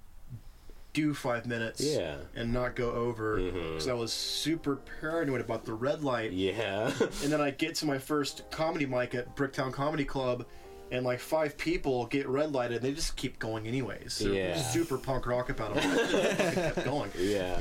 do 0.93 1.12
five 1.12 1.47
minutes 1.47 1.81
Yeah. 1.81 2.17
and 2.35 2.53
not 2.53 2.77
go 2.77 2.91
over 2.93 3.37
because 3.41 3.88
I 3.88 3.93
was 3.95 4.12
super 4.12 4.77
paranoid 5.00 5.41
about 5.41 5.65
the 5.65 5.75
red 5.75 6.03
light. 6.05 6.33
Yeah. 6.33 6.93
And 7.23 7.33
then 7.33 7.41
I 7.41 7.50
get 7.50 7.75
to 7.77 7.87
my 7.87 7.99
first 7.99 8.49
comedy 8.50 8.87
mic 8.87 9.15
at 9.15 9.35
Bricktown 9.37 9.73
Comedy 9.73 10.05
Club, 10.05 10.47
and 10.91 11.05
like 11.05 11.21
five 11.21 11.59
people 11.59 12.07
get 12.07 12.27
red 12.29 12.53
lighted, 12.53 12.77
and 12.79 12.85
they 12.87 12.93
just 12.93 13.17
keep 13.17 13.38
going 13.38 13.67
anyways. 13.67 14.19
They're 14.21 14.33
Yeah. 14.33 14.57
super 14.57 14.97
punk 14.99 15.27
rock 15.27 15.50
about 15.50 15.77
it. 15.77 15.85
I 15.85 16.55
kept 16.55 16.85
going. 16.85 17.11
yeah. 17.19 17.61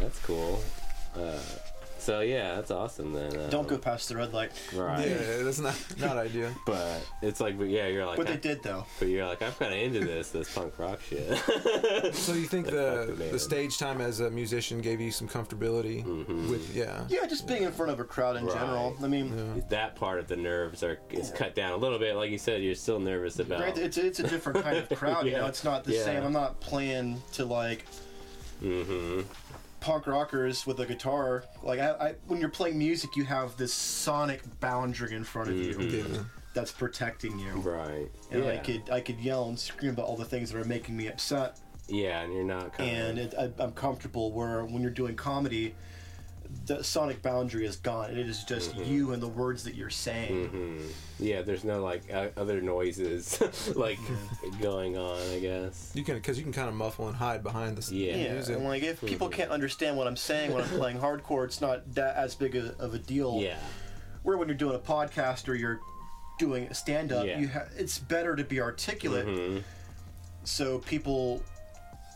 That's 0.00 0.18
cool. 0.20 0.62
Uh, 1.16 1.38
so 1.98 2.20
yeah, 2.20 2.56
that's 2.56 2.70
awesome 2.70 3.14
then. 3.14 3.34
Uh, 3.34 3.48
Don't 3.48 3.66
go 3.66 3.78
past 3.78 4.10
the 4.10 4.16
red 4.16 4.34
light. 4.34 4.52
Right. 4.74 5.08
Yeah, 5.08 5.42
that's 5.42 5.58
not 5.58 5.74
not 5.98 6.18
ideal. 6.18 6.50
But 6.66 7.00
it's 7.22 7.40
like, 7.40 7.56
but 7.56 7.68
yeah, 7.68 7.86
you're 7.86 8.04
like, 8.04 8.18
But 8.18 8.28
I- 8.28 8.32
they 8.32 8.36
did 8.36 8.62
though. 8.62 8.84
but 8.98 9.08
you're 9.08 9.24
like, 9.26 9.40
I'm 9.40 9.52
kind 9.52 9.72
of 9.72 9.78
into 9.80 10.00
this, 10.00 10.28
this 10.30 10.52
punk 10.54 10.78
rock 10.78 11.00
shit. 11.00 11.26
So 12.14 12.34
you 12.34 12.44
think 12.44 12.66
Fuck 12.66 12.74
the 12.74 13.06
the 13.08 13.14
man. 13.16 13.32
the 13.32 13.38
stage 13.38 13.78
time 13.78 14.02
as 14.02 14.20
a 14.20 14.28
musician 14.30 14.82
gave 14.82 15.00
you 15.00 15.10
some 15.10 15.26
comfortability 15.28 16.04
with 16.50 16.76
yeah. 16.76 17.04
Yeah, 17.08 17.24
just 17.26 17.46
being 17.48 17.62
in 17.62 17.72
front 17.72 17.90
of 17.90 18.00
a 18.00 18.04
crowd 18.04 18.36
in 18.36 18.44
Right. 18.44 18.54
general. 18.54 18.94
I 19.02 19.06
mean, 19.08 19.64
that 19.70 19.96
part 19.96 20.18
of 20.18 20.26
the 20.28 20.36
nerves 20.36 20.82
are 20.82 20.98
is 21.10 21.30
cut 21.30 21.54
down 21.54 21.72
a 21.72 21.76
little 21.76 21.98
bit. 21.98 22.16
Like 22.16 22.30
you 22.30 22.38
said, 22.38 22.62
you're 22.62 22.74
still 22.74 23.00
nervous 23.00 23.38
about. 23.38 23.60
granted, 23.60 23.84
it's 23.84 23.96
it's 23.96 24.18
a 24.20 24.24
different 24.28 24.62
kind 24.62 24.76
of 24.76 24.88
crowd. 24.98 25.24
You 25.24 25.32
know, 25.32 25.38
Yeah. 25.44 25.48
it's 25.48 25.64
not 25.64 25.84
the 25.84 25.94
Yeah. 25.94 26.04
same. 26.04 26.22
I'm 26.22 26.34
not 26.34 26.60
playing 26.60 27.22
to 27.32 27.46
like 27.46 27.86
hmm 28.60 29.20
punk 29.84 30.06
rockers 30.06 30.66
with 30.66 30.80
a 30.80 30.86
guitar. 30.86 31.44
Like 31.62 31.78
I, 31.78 31.90
I, 31.90 32.14
when 32.26 32.40
you're 32.40 32.48
playing 32.48 32.78
music, 32.78 33.16
you 33.16 33.24
have 33.24 33.56
this 33.58 33.74
sonic 33.74 34.40
boundary 34.58 35.14
in 35.14 35.24
front 35.24 35.50
of 35.50 35.56
you 35.56 35.74
mm-hmm. 35.74 36.14
Yeah. 36.14 36.20
that's 36.54 36.72
protecting 36.72 37.38
you. 37.38 37.52
Right. 37.52 38.10
And 38.30 38.44
yeah. 38.44 38.52
I 38.52 38.56
could 38.56 38.90
I 38.90 39.00
could 39.02 39.20
yell 39.20 39.48
and 39.48 39.58
scream 39.58 39.92
about 39.92 40.06
all 40.06 40.16
the 40.16 40.24
things 40.24 40.50
that 40.50 40.58
are 40.58 40.64
making 40.64 40.96
me 40.96 41.08
upset. 41.08 41.60
Yeah, 41.86 42.22
and 42.22 42.32
you're 42.32 42.44
not 42.44 42.72
kind 42.72 42.90
and 42.90 43.18
of. 43.18 43.34
it, 43.34 43.54
I, 43.60 43.62
I'm 43.62 43.72
comfortable 43.72 44.32
where 44.32 44.64
when 44.64 44.80
you're 44.80 44.90
doing 44.90 45.16
comedy, 45.16 45.74
the 46.66 46.82
sonic 46.82 47.20
boundary 47.22 47.66
is 47.66 47.76
gone. 47.76 48.10
It 48.10 48.18
is 48.28 48.44
just 48.44 48.72
Mm-hmm. 48.72 48.92
you 48.92 49.12
and 49.12 49.22
the 49.22 49.28
words 49.28 49.64
that 49.64 49.74
you're 49.74 49.90
saying. 49.90 50.80
Yeah, 51.18 51.42
there's 51.42 51.64
no 51.64 51.82
like 51.82 52.02
uh, 52.12 52.28
other 52.36 52.60
noises 52.60 53.40
like 53.76 53.98
going 54.60 54.96
on. 54.96 55.18
I 55.34 55.38
guess. 55.40 55.92
You 55.94 56.04
can 56.04 56.14
because 56.16 56.36
you 56.38 56.42
can 56.44 56.52
kind 56.52 56.68
of 56.68 56.74
muffle 56.74 57.08
and 57.08 57.16
hide 57.16 57.42
behind 57.42 57.76
the 57.76 57.82
s- 57.82 57.92
Yeah. 57.92 58.16
Yeah, 58.16 58.32
music. 58.34 58.56
and 58.56 58.64
like 58.64 58.82
if 58.82 59.00
people 59.00 59.28
Mm-hmm. 59.28 59.36
can't 59.36 59.50
understand 59.50 59.96
what 59.96 60.06
I'm 60.06 60.16
saying 60.16 60.52
when 60.52 60.62
I'm 60.64 60.68
playing 60.78 60.98
hardcore, 60.98 61.44
it's 61.44 61.60
not 61.60 61.94
that 61.94 62.16
as 62.16 62.34
big 62.34 62.56
a, 62.56 62.74
of 62.78 62.94
a 62.94 62.98
deal. 62.98 63.38
Yeah. 63.40 63.58
Where 64.22 64.36
when 64.38 64.48
you're 64.48 64.56
doing 64.56 64.76
a 64.76 64.78
podcast 64.78 65.48
or 65.48 65.54
you're 65.54 65.80
doing 66.38 66.72
stand 66.74 67.12
up, 67.12 67.26
Yeah. 67.26 67.38
you 67.38 67.48
ha- 67.48 67.68
it's 67.76 67.98
better 67.98 68.34
to 68.36 68.42
be 68.44 68.60
articulate, 68.60 69.26
Mhm. 69.26 69.62
so 70.44 70.78
people 70.78 71.42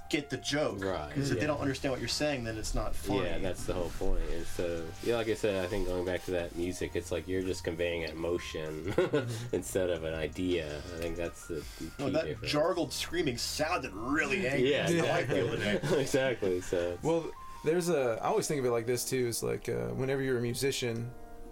get 0.08 0.30
the 0.30 0.36
joke. 0.38 0.82
Right, 0.84 1.08
Because 1.08 1.30
if 1.30 1.36
yeah. 1.36 1.40
they 1.42 1.46
don't 1.46 1.60
understand 1.60 1.92
what 1.92 2.00
you're 2.00 2.08
saying, 2.08 2.44
then 2.44 2.56
it's 2.56 2.74
not 2.74 2.94
funny. 2.94 3.24
Yeah, 3.24 3.38
that's 3.38 3.64
the 3.64 3.74
whole 3.74 3.90
point. 3.98 4.22
And 4.32 4.46
so, 4.46 4.82
yeah, 5.04 5.16
like 5.16 5.28
I 5.28 5.34
said, 5.34 5.64
I 5.64 5.68
think 5.68 5.86
going 5.88 6.04
back 6.04 6.24
to 6.26 6.30
that 6.32 6.56
music, 6.56 6.92
it's 6.94 7.10
like 7.12 7.28
you're 7.28 7.42
just 7.42 7.64
conveying 7.64 8.04
an 8.04 8.10
emotion 8.10 8.94
instead 9.52 9.90
of 9.90 10.04
an 10.04 10.14
idea. 10.14 10.78
I 10.96 11.00
think 11.00 11.16
that's 11.16 11.46
the 11.48 11.62
key 11.78 11.90
No, 11.98 12.10
that 12.10 12.24
difference. 12.26 12.52
jargled 12.52 12.92
screaming 12.92 13.36
sounded 13.38 13.92
really 13.94 14.46
angry. 14.48 14.72
Yeah, 14.72 14.86
I 14.88 15.10
liked 15.16 15.28
the 15.30 15.46
other 15.48 15.56
day. 15.56 15.72
exactly. 15.76 16.00
exactly. 16.00 16.60
So, 16.62 16.98
Well, 17.02 17.24
there's 17.64 17.88
a. 17.88 18.18
I 18.22 18.28
always 18.28 18.46
think 18.46 18.60
of 18.60 18.66
it 18.66 18.70
like 18.70 18.86
this 18.86 19.04
too. 19.04 19.26
It's 19.28 19.42
like 19.42 19.68
uh, 19.68 19.88
whenever 19.94 20.22
you're 20.22 20.38
a 20.38 20.42
musician 20.42 21.10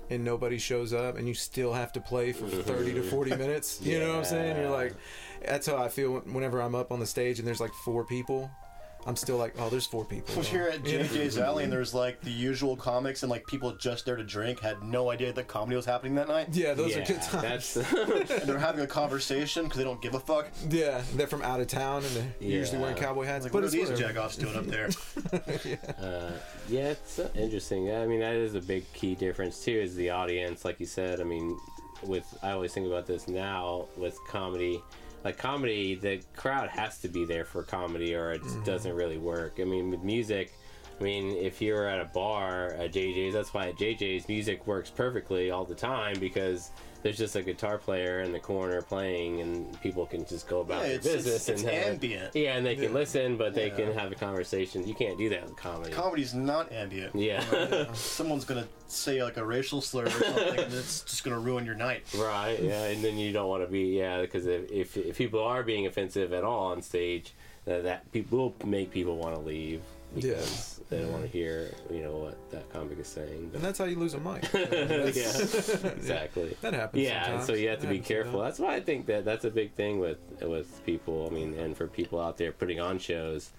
and 0.09 0.23
nobody 0.23 0.57
shows 0.57 0.93
up, 0.93 1.17
and 1.19 1.27
you 1.27 1.35
still 1.35 1.73
have 1.73 1.93
to 1.93 2.01
play 2.01 2.31
for 2.33 2.47
30 2.49 2.95
to 2.95 3.03
40 3.03 3.31
minutes. 3.37 3.81
You 3.83 3.99
know 3.99 4.11
what 4.11 4.19
I'm 4.19 4.25
saying? 4.25 4.57
You're 4.57 4.71
like, 4.71 4.95
that's 5.47 5.67
how 5.67 5.77
I 5.77 5.89
feel 5.89 6.21
whenever 6.21 6.61
I'm 6.61 6.75
up 6.75 6.93
on 6.93 7.01
the 7.01 7.07
stage 7.07 7.39
and 7.39 7.47
there's 7.47 7.61
like 7.61 7.73
four 7.85 8.05
people. 8.05 8.51
I'm 9.07 9.15
still 9.15 9.37
like, 9.37 9.55
oh, 9.61 9.71
there's 9.71 9.87
four 9.87 10.05
people. 10.05 10.35
was 10.35 10.49
here 10.49 10.65
at 10.65 10.85
Yeah. 10.85 10.99
JJ's 11.05 11.39
Alley, 11.39 11.63
and 11.63 11.73
there's 11.73 11.95
like 11.95 12.21
the 12.23 12.31
usual 12.33 12.75
comics 12.75 13.23
and 13.23 13.31
like 13.31 13.47
people 13.47 13.71
just 13.77 14.05
there 14.05 14.17
to 14.17 14.25
drink 14.25 14.59
had 14.59 14.83
no 14.83 15.11
idea 15.11 15.33
that 15.33 15.47
comedy 15.47 15.77
was 15.77 15.85
happening 15.87 16.17
that 16.17 16.27
night. 16.27 16.49
Yeah, 16.51 16.75
those 16.75 16.91
yeah, 16.91 17.03
are 17.03 17.07
good 17.07 17.23
times. 17.23 17.75
that's 17.75 17.77
And 18.33 18.49
they're 18.49 18.59
having 18.59 18.81
a 18.81 18.87
conversation 18.89 19.63
because 19.63 19.79
they 19.79 19.85
don't 19.85 20.03
give 20.03 20.15
a 20.17 20.19
fuck. 20.19 20.49
Yeah, 20.69 21.03
they're 21.15 21.29
from 21.29 21.43
out 21.43 21.61
of 21.61 21.69
town 21.69 22.03
and 22.05 22.17
they're 22.17 22.33
usually 22.41 22.81
wearing 22.81 22.97
cowboy 22.97 23.27
hats. 23.27 23.45
Like, 23.45 23.53
but 23.53 23.59
what 23.59 23.63
are 23.63 23.67
it's 23.67 23.75
these 23.77 23.91
whatever. 23.91 24.13
jagoffs 24.13 24.41
doing 24.41 24.57
up 24.57 24.67
there? 24.67 24.89
uh, 26.05 26.33
yeah, 26.69 26.89
it's 26.89 27.21
uh, 27.21 27.29
interesting. 27.37 27.95
I 27.95 28.09
mean, 28.09 28.19
that 28.21 28.35
is 28.35 28.57
a 28.57 28.61
big 28.61 28.93
key 28.93 29.15
difference 29.15 29.63
too. 29.65 29.71
Is 29.79 29.95
the 29.95 30.11
audience, 30.11 30.65
like 30.65 30.81
you 30.81 30.87
said. 30.87 31.21
I 31.21 31.25
mean, 31.25 31.57
with 32.03 32.27
I 32.43 32.51
always 32.51 32.73
think 32.73 32.89
about 32.89 33.07
this 33.07 33.29
now 33.29 33.87
with 33.97 34.19
comedy. 34.27 34.83
Like 35.27 35.39
comedy, 35.39 35.97
the 35.97 36.21
crowd 36.37 36.69
has 36.69 36.99
to 37.01 37.09
be 37.09 37.25
there 37.25 37.45
for 37.45 37.65
comedy, 37.65 38.15
or 38.15 38.31
it 38.31 38.43
Mm-hmm. 38.43 38.63
doesn't 38.63 38.95
really 38.95 39.19
work. 39.19 39.59
I 39.61 39.65
mean, 39.65 39.91
with 39.91 40.05
music, 40.05 40.53
I 41.01 41.03
mean, 41.03 41.33
if 41.37 41.61
you're 41.61 41.89
at 41.89 41.99
a 42.01 42.05
bar 42.05 42.69
at 42.79 42.93
JJ's, 42.93 43.35
that's 43.35 43.53
why 43.53 43.67
at 43.71 43.75
JJ's 43.75 44.29
music 44.29 44.69
works 44.69 44.89
perfectly 44.89 45.51
all 45.51 45.65
the 45.65 45.75
time 45.75 46.21
because 46.21 46.71
there's 47.07 47.19
just 47.19 47.37
a 47.37 47.43
guitar 47.43 47.79
player 47.79 48.21
in 48.21 48.33
the 48.33 48.41
corner 48.41 48.83
playing, 48.83 49.41
and 49.41 49.81
people 49.81 50.05
can 50.07 50.27
just 50.27 50.49
go 50.49 50.61
about 50.61 50.83
Yeah, 50.83 50.89
their 50.89 50.97
it's- 50.97 51.07
it's- 51.07 51.25
business 51.25 51.49
it's 51.49 51.63
and 51.63 51.71
have, 51.71 51.87
ambient. 51.95 52.35
Yeah, 52.35 52.57
and 52.57 52.67
they 52.67 52.75
can 52.75 52.85
Yeah. 52.85 52.91
listen, 52.91 53.37
but 53.37 53.55
they 53.55 53.69
Yeah. 53.69 53.77
can 53.77 53.93
have 53.95 54.11
a 54.11 54.17
conversation. 54.17 54.87
You 54.89 54.95
can't 54.95 55.17
do 55.17 55.29
that 55.29 55.45
with 55.45 55.57
comedy. 55.57 55.93
Comedy's 55.93 56.35
not 56.35 56.73
ambient. 56.73 57.15
yeah. 57.15 57.93
Someone's 57.95 58.45
gonna 58.45 58.67
say 58.89 59.23
like 59.23 59.37
a 59.37 59.45
racial 59.47 59.81
slur 59.81 60.07
or 60.07 60.11
something, 60.11 60.59
and 60.59 60.75
it's 60.75 61.03
just 61.03 61.23
gonna 61.23 61.39
ruin 61.39 61.65
your 61.65 61.77
night. 61.77 62.03
Right, 62.17 62.61
yeah, 62.61 62.85
and 62.87 63.05
then 63.05 63.17
you 63.19 63.33
don't 63.33 63.49
want 63.49 63.63
to 63.65 63.71
be, 63.71 63.97
yeah, 63.99 64.21
because 64.23 64.47
if, 64.47 64.69
if, 64.73 64.97
if 64.97 65.17
people 65.17 65.41
are 65.41 65.63
being 65.63 65.87
offensive 65.87 66.33
at 66.33 66.43
all 66.43 66.67
on 66.73 66.83
stage, 66.83 67.35
that, 67.67 67.85
that 67.85 68.11
people 68.13 68.39
will 68.39 68.55
make 68.67 68.91
people 68.91 69.17
want 69.17 69.35
to 69.37 69.41
leave 69.41 69.81
because 70.15 70.76
they 70.89 70.99
don't 71.01 71.11
want 71.13 71.25
to 71.25 71.29
hear, 71.29 71.73
you 71.91 72.03
know, 72.03 72.17
what 72.17 72.51
that 72.51 72.71
comic 72.73 72.99
is 72.99 73.09
saying. 73.09 73.51
And 73.55 73.63
that's 73.63 73.79
how 73.79 73.87
you 73.87 73.97
lose 73.99 74.15
a 74.15 74.21
mic. 74.21 74.45
yeah, 74.55 74.61
exactly. 75.91 76.57
That 76.61 76.75
happens. 76.75 77.03
Yeah, 77.03 77.17
and 77.17 77.25
sometimes. 77.27 77.47
so 77.47 77.53
you 77.55 77.69
have 77.69 77.81
to 77.81 77.87
That 77.87 77.93
be 77.93 77.99
careful. 78.01 78.33
sometimes. 78.35 78.59
That's 78.59 78.61
why 78.61 78.77
I 78.77 78.81
think 78.81 79.07
that 79.07 79.25
that's 79.25 79.45
a 79.45 79.51
big 79.51 79.73
thing 79.73 79.99
with 79.99 80.19
with 80.43 80.85
people. 80.87 81.29
I 81.31 81.35
mean, 81.35 81.55
and 81.55 81.77
for 81.77 81.87
people 81.89 82.21
out 82.21 82.37
there 82.37 82.53
putting 82.53 82.81
on 82.81 82.99
shows, 82.99 83.51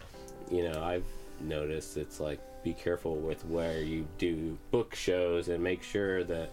you 0.49 0.69
know, 0.69 0.81
I've 0.81 1.05
noticed 1.41 1.97
it's 1.97 2.19
like 2.19 2.39
be 2.63 2.73
careful 2.73 3.15
with 3.17 3.45
where 3.45 3.81
you 3.81 4.07
do 4.17 4.57
book 4.71 4.95
shows 4.95 5.49
and 5.49 5.63
make 5.63 5.83
sure 5.83 6.23
that 6.23 6.49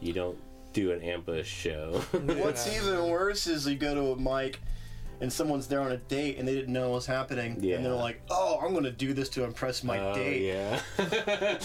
you 0.00 0.12
don't 0.12 0.38
do 0.72 0.92
an 0.92 1.02
ambush 1.02 1.48
show. 1.48 2.00
What's 2.12 2.68
even 2.74 3.08
worse 3.08 3.46
is 3.46 3.66
you 3.66 3.76
go 3.76 3.94
to 3.94 4.12
a 4.12 4.16
mic 4.16 4.60
and 5.20 5.32
someone's 5.32 5.66
there 5.66 5.80
on 5.80 5.92
a 5.92 5.96
date 5.98 6.38
and 6.38 6.46
they 6.48 6.54
didn't 6.54 6.72
know 6.72 6.88
what 6.90 6.96
was 6.96 7.06
happening, 7.06 7.58
Yeah. 7.60 7.76
and 7.76 7.84
they're 7.84 7.92
like, 7.92 8.20
"Oh, 8.30 8.58
I'm 8.62 8.72
gonna 8.74 8.90
do 8.90 9.12
this 9.12 9.28
to 9.30 9.44
impress 9.44 9.82
my 9.84 9.98
Oh, 9.98 10.14
date," 10.14 10.42
yeah. 10.42 10.80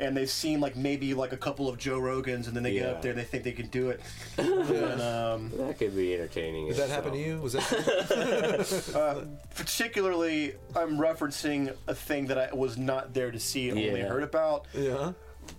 and 0.00 0.16
they've 0.16 0.30
seen 0.30 0.60
like 0.60 0.76
maybe 0.76 1.12
like 1.12 1.32
a 1.32 1.36
couple 1.36 1.68
of 1.68 1.76
Joe 1.78 1.98
Rogans, 2.00 2.46
and 2.46 2.56
then 2.56 2.62
they 2.62 2.72
get 2.72 2.88
up 2.88 3.02
there 3.02 3.10
and 3.10 3.20
they 3.20 3.24
think 3.24 3.44
they 3.44 3.52
can 3.52 3.66
do 3.68 3.90
it. 3.90 4.00
and, 4.38 5.00
um, 5.02 5.52
that 5.56 5.78
could 5.78 5.94
be 5.94 6.14
entertaining. 6.14 6.68
Did 6.68 6.76
that 6.78 6.88
happen 6.88 7.12
to 7.12 7.18
you? 7.18 7.38
Was 7.40 7.52
that? 7.52 8.92
uh, 8.96 9.24
particularly, 9.54 10.54
I'm 10.74 10.96
referencing 10.98 11.74
a 11.86 11.94
thing 11.94 12.26
that 12.28 12.38
I 12.38 12.54
was 12.54 12.78
not 12.78 13.12
there 13.12 13.30
to 13.30 13.38
see 13.38 13.68
and 13.68 13.78
only 13.78 14.00
heard 14.00 14.22
about. 14.22 14.66
yeah. 14.72 15.12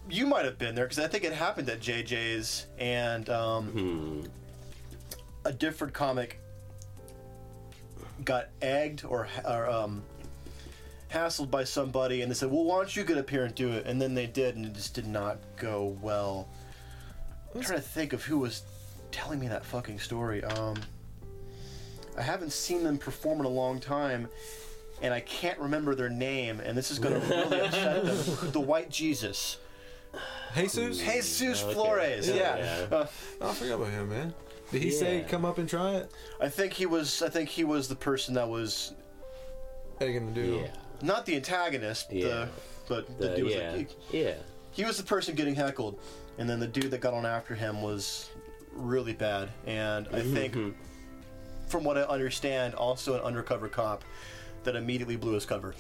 You 0.10 0.26
might 0.26 0.46
have 0.46 0.58
been 0.58 0.74
there 0.74 0.86
because 0.86 1.00
I 1.00 1.08
think 1.08 1.24
it 1.26 1.34
happened 1.34 1.70
at 1.70 1.82
JJ's, 1.82 2.66
and 2.80 3.30
um, 3.30 3.68
Hmm. 3.68 4.22
a 5.46 5.52
different 5.52 5.94
comic 5.94 6.40
got 8.26 8.48
egged 8.62 9.04
or, 9.06 9.28
or 9.46 9.70
um, 9.70 10.04
hassled 11.12 11.50
by 11.52 11.64
somebody, 11.64 12.22
and 12.22 12.32
they 12.32 12.36
said, 12.36 12.52
"Well, 12.52 12.64
why 12.64 12.78
don't 12.78 12.96
you 12.96 13.04
get 13.04 13.18
up 13.18 13.30
here 13.30 13.46
and 13.46 13.54
do 13.56 13.72
it?" 13.72 13.86
And 13.86 14.02
then 14.02 14.14
they 14.14 14.28
did, 14.28 14.56
and 14.56 14.66
it 14.66 14.74
just 14.74 14.94
did 14.94 15.08
not 15.08 15.38
go 15.58 15.98
well. 16.02 16.48
I'm 17.54 17.62
trying 17.62 17.80
to 17.80 17.86
think 17.86 18.14
of 18.14 18.24
who 18.24 18.40
was 18.40 18.64
telling 19.12 19.40
me 19.40 19.48
that 19.50 19.66
fucking 19.66 20.00
story. 20.00 20.44
Um, 20.44 20.78
I 22.18 22.22
haven't 22.22 22.52
seen 22.54 22.84
them 22.84 22.98
perform 22.98 23.40
in 23.40 23.46
a 23.46 23.50
long 23.50 23.80
time, 23.80 24.28
and 25.02 25.14
I 25.14 25.20
can't 25.22 25.60
remember 25.60 25.96
their 25.96 26.10
name. 26.10 26.60
And 26.62 26.78
this 26.78 26.92
is 26.92 27.00
going 27.00 27.20
to 27.22 27.28
really 27.28 27.60
upset 27.62 28.06
them. 28.06 28.52
The 28.52 28.60
White 28.60 28.90
Jesus, 28.90 29.58
Jesus? 30.56 31.00
Jesus 31.00 31.64
Okay. 31.64 31.74
Flores. 31.74 32.28
Yeah, 32.30 32.36
Yeah. 32.36 32.86
yeah. 32.92 32.98
Uh, 32.98 33.08
Oh, 33.42 33.50
I 33.50 33.54
forgot 33.54 33.76
about 33.76 33.90
him, 33.92 34.10
man. 34.10 34.34
Did 34.72 34.82
he 34.82 34.92
say 34.92 35.26
come 35.28 35.44
up 35.46 35.58
and 35.58 35.68
try 35.68 35.96
it? 35.96 36.12
I 36.40 36.48
think 36.50 36.74
he 36.74 36.86
was. 36.86 37.22
I 37.22 37.30
think 37.30 37.50
he 37.50 37.64
was 37.64 37.88
the 37.88 37.96
person 37.96 38.34
that 38.36 38.48
was 38.48 38.94
Egging 40.00 40.34
to 40.34 40.42
do. 40.42 40.56
Yeah. 40.64 40.68
not 41.02 41.26
the 41.26 41.36
antagonist, 41.36 42.12
Yeah. 42.12 42.28
the, 42.28 42.50
but 42.88 43.20
the, 43.20 43.28
The- 43.30 43.36
dude 43.36 43.46
was 43.46 43.54
yeah. 43.56 43.72
like, 43.72 43.90
yeah. 44.12 44.34
he 44.72 44.84
was 44.84 44.98
the 44.98 45.04
person 45.04 45.36
getting 45.36 45.54
heckled, 45.56 46.00
and 46.38 46.50
then 46.50 46.60
the 46.60 46.68
dude 46.68 46.90
that 46.92 47.02
got 47.02 47.14
on 47.14 47.26
after 47.26 47.54
him 47.54 47.82
was 47.82 48.30
really 48.74 49.14
bad. 49.14 49.50
And 49.68 50.08
I 50.08 50.22
Mm-hmm. 50.22 50.34
think, 50.34 50.76
from 51.68 51.84
what 51.84 51.98
I 51.98 52.02
understand, 52.04 52.74
also 52.74 53.14
an 53.16 53.22
undercover 53.22 53.68
cop 53.68 54.04
that 54.64 54.76
immediately 54.76 55.16
blew 55.18 55.34
his 55.34 55.46
cover, 55.46 55.76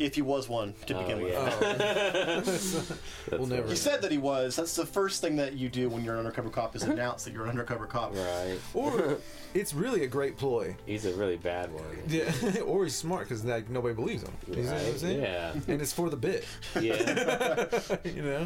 if 0.00 0.14
he 0.14 0.22
was 0.22 0.48
one 0.48 0.74
to 0.86 0.94
Oh, 0.96 1.02
begin 1.02 1.20
with. 1.22 1.32
yeah. 1.32 2.42
Oh, 3.32 3.36
We'll 3.38 3.46
never- 3.46 3.68
He 3.68 3.76
said 3.76 4.02
that 4.02 4.10
he 4.10 4.18
was. 4.18 4.56
That's 4.56 4.74
the 4.74 4.86
first 4.86 5.20
thing 5.20 5.36
that 5.36 5.52
you 5.52 5.68
do 5.68 5.88
when 5.88 6.02
you're 6.04 6.14
an 6.14 6.20
undercover 6.20 6.50
cop 6.50 6.74
is 6.74 6.82
announce 6.82 7.24
that 7.24 7.32
you're 7.32 7.44
an 7.44 7.50
undercover 7.50 7.86
cop. 7.86 8.14
Right. 8.14 8.58
or 8.74 9.18
it's 9.54 9.74
really 9.74 10.02
a 10.04 10.06
great 10.06 10.36
ploy. 10.36 10.74
He's 10.86 11.04
a 11.04 11.12
really 11.14 11.36
bad 11.36 11.72
one. 11.72 11.84
Yeah, 12.08 12.32
or 12.64 12.84
he's 12.84 12.96
smart 12.96 13.28
because 13.28 13.44
like 13.44 13.68
nobody 13.68 13.94
believes 13.94 14.22
him. 14.22 14.32
You 14.48 14.56
know 14.56 14.72
what 14.72 14.80
I'm 14.80 14.86
Right? 14.86 14.98
saying? 14.98 15.20
Yeah. 15.22 15.52
And 15.68 15.80
it's 15.82 15.92
for 15.92 16.08
the 16.10 16.16
bit. 16.16 16.44
Yeah. 16.80 17.66
You 18.04 18.22
know. 18.22 18.44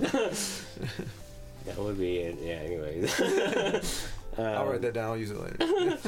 That 1.66 1.78
would 1.78 1.98
be 1.98 2.18
it. 2.18 2.38
Yeah, 2.42 2.54
anyways. 2.56 3.20
I'll 4.36 4.62
Um, 4.62 4.68
write 4.68 4.82
that 4.82 4.92
down. 4.94 5.10
I'll 5.12 5.16
use 5.16 5.30
it 5.30 5.38
later. 5.38 5.98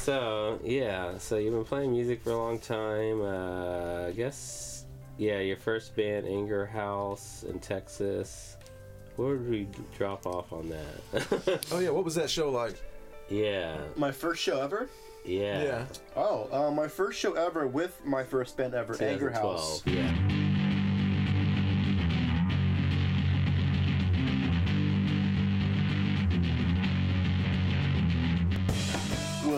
So, 0.00 0.58
yeah, 0.64 1.18
so 1.18 1.36
you've 1.36 1.52
been 1.52 1.64
playing 1.64 1.92
music 1.92 2.22
for 2.22 2.30
a 2.30 2.36
long 2.36 2.58
time. 2.58 3.20
Uh, 3.20 4.08
I 4.08 4.12
guess, 4.12 4.86
yeah, 5.18 5.38
your 5.40 5.56
first 5.58 5.94
band, 5.94 6.26
Anger 6.26 6.64
House 6.66 7.44
in 7.48 7.58
Texas. 7.60 8.56
Where 9.16 9.36
did 9.36 9.50
we 9.50 9.68
drop 9.96 10.26
off 10.26 10.52
on 10.52 10.70
that? 10.70 11.60
Oh 11.72 11.78
yeah, 11.80 11.90
what 11.90 12.04
was 12.04 12.14
that 12.14 12.30
show 12.30 12.50
like? 12.50 12.80
yeah, 13.28 13.76
My 13.96 14.10
first 14.10 14.42
show 14.42 14.60
ever. 14.62 14.88
yeah. 15.24 15.62
Yeah. 15.62 15.84
Oh, 16.16 16.48
uh, 16.50 16.70
my 16.70 16.88
first 16.88 17.18
show 17.18 17.34
ever 17.34 17.66
with 17.68 18.00
my 18.04 18.24
first 18.24 18.56
band 18.56 18.74
ever, 18.74 18.96
Anger 19.02 19.30
House. 19.30 19.82
2012, 19.82 19.86
Yeah. 20.30 20.39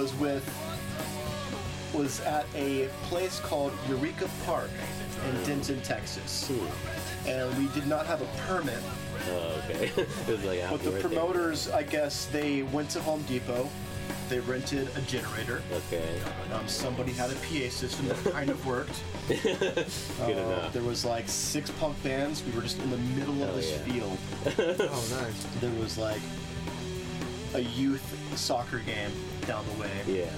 Was 0.02 0.14
with 0.16 0.44
was 1.94 2.20
at 2.22 2.46
a 2.54 2.88
place 3.04 3.38
called 3.40 3.72
Eureka 3.88 4.28
Park 4.46 4.70
in 5.28 5.44
Denton, 5.44 5.80
Texas. 5.82 6.50
And 7.26 7.56
we 7.58 7.68
did 7.74 7.86
not 7.86 8.06
have 8.06 8.20
a 8.22 8.26
permit, 8.48 8.78
Oh, 9.30 9.62
okay. 9.70 9.84
it 9.96 10.08
was 10.26 10.42
like 10.42 10.42
but 10.42 10.42
the 10.42 10.62
outdoor 10.64 10.92
thing. 10.92 11.00
promoters, 11.02 11.70
I 11.70 11.82
guess, 11.84 12.26
they 12.26 12.62
went 12.64 12.90
to 12.90 13.00
Home 13.02 13.22
Depot. 13.22 13.68
They 14.28 14.40
rented 14.40 14.88
a 14.96 15.00
generator. 15.02 15.62
Okay. 15.72 16.18
Um, 16.52 16.66
somebody 16.66 17.12
had 17.12 17.30
a 17.30 17.34
PA 17.34 17.68
system 17.70 18.08
that 18.08 18.16
kind 18.32 18.48
of 18.50 18.66
worked. 18.66 19.00
Good 19.28 19.38
Uh, 20.20 20.24
enough. 20.30 20.72
There 20.72 20.82
was 20.82 21.04
like 21.04 21.28
six 21.28 21.70
punk 21.72 22.02
bands. 22.02 22.42
We 22.42 22.52
were 22.52 22.62
just 22.62 22.78
in 22.80 22.90
the 22.90 22.96
middle 22.96 23.34
of 23.34 23.48
Hell 23.48 23.54
this 23.56 23.70
yeah. 23.70 23.92
field. 23.92 24.18
Oh 24.90 25.22
nice. 25.22 25.46
There 25.60 25.70
was 25.80 25.98
like 25.98 26.20
a 27.54 27.60
youth 27.60 28.02
soccer 28.36 28.78
game 28.80 29.10
down 29.46 29.64
the 29.74 29.80
way. 29.82 29.90
Yeah. 30.06 30.30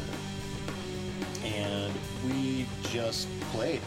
and 1.44 1.92
we 2.26 2.66
just 2.90 3.28
played. 3.52 3.80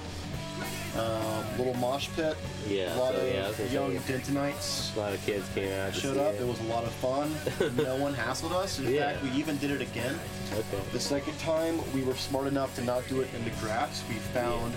Um, 0.97 1.43
little 1.59 1.75
mosh 1.75 2.09
pit. 2.15 2.35
Yeah, 2.67 2.95
A 2.95 2.97
lot 2.97 3.13
so, 3.13 3.21
of 3.21 3.31
yeah, 3.31 3.45
I 3.45 3.47
was 3.49 3.57
gonna 3.57 3.69
young 3.69 3.95
Dentonites 3.99 4.95
A 4.95 4.99
lot 4.99 5.13
of 5.13 5.23
kids 5.23 5.47
came 5.53 5.71
out. 5.71 5.93
showed 5.93 6.17
up. 6.17 6.33
It. 6.35 6.41
It 6.41 6.47
was 6.47 6.59
a 6.61 6.63
lot 6.63 6.83
of 6.85 6.91
fun. 6.93 7.31
no 7.77 7.95
one 7.97 8.15
hassled 8.15 8.51
us. 8.53 8.79
In 8.79 8.91
Yeah. 8.91 9.11
fact, 9.11 9.23
we 9.23 9.29
even 9.31 9.57
did 9.57 9.69
it 9.69 9.81
again. 9.81 10.17
Okay. 10.53 10.81
The 10.93 10.99
second 10.99 11.37
time, 11.39 11.79
we 11.93 12.01
were 12.03 12.15
smart 12.15 12.47
enough 12.47 12.73
to 12.75 12.83
not 12.83 13.07
do 13.07 13.21
it 13.21 13.27
in 13.35 13.43
the 13.43 13.51
grass. 13.61 14.03
We 14.09 14.15
found 14.15 14.73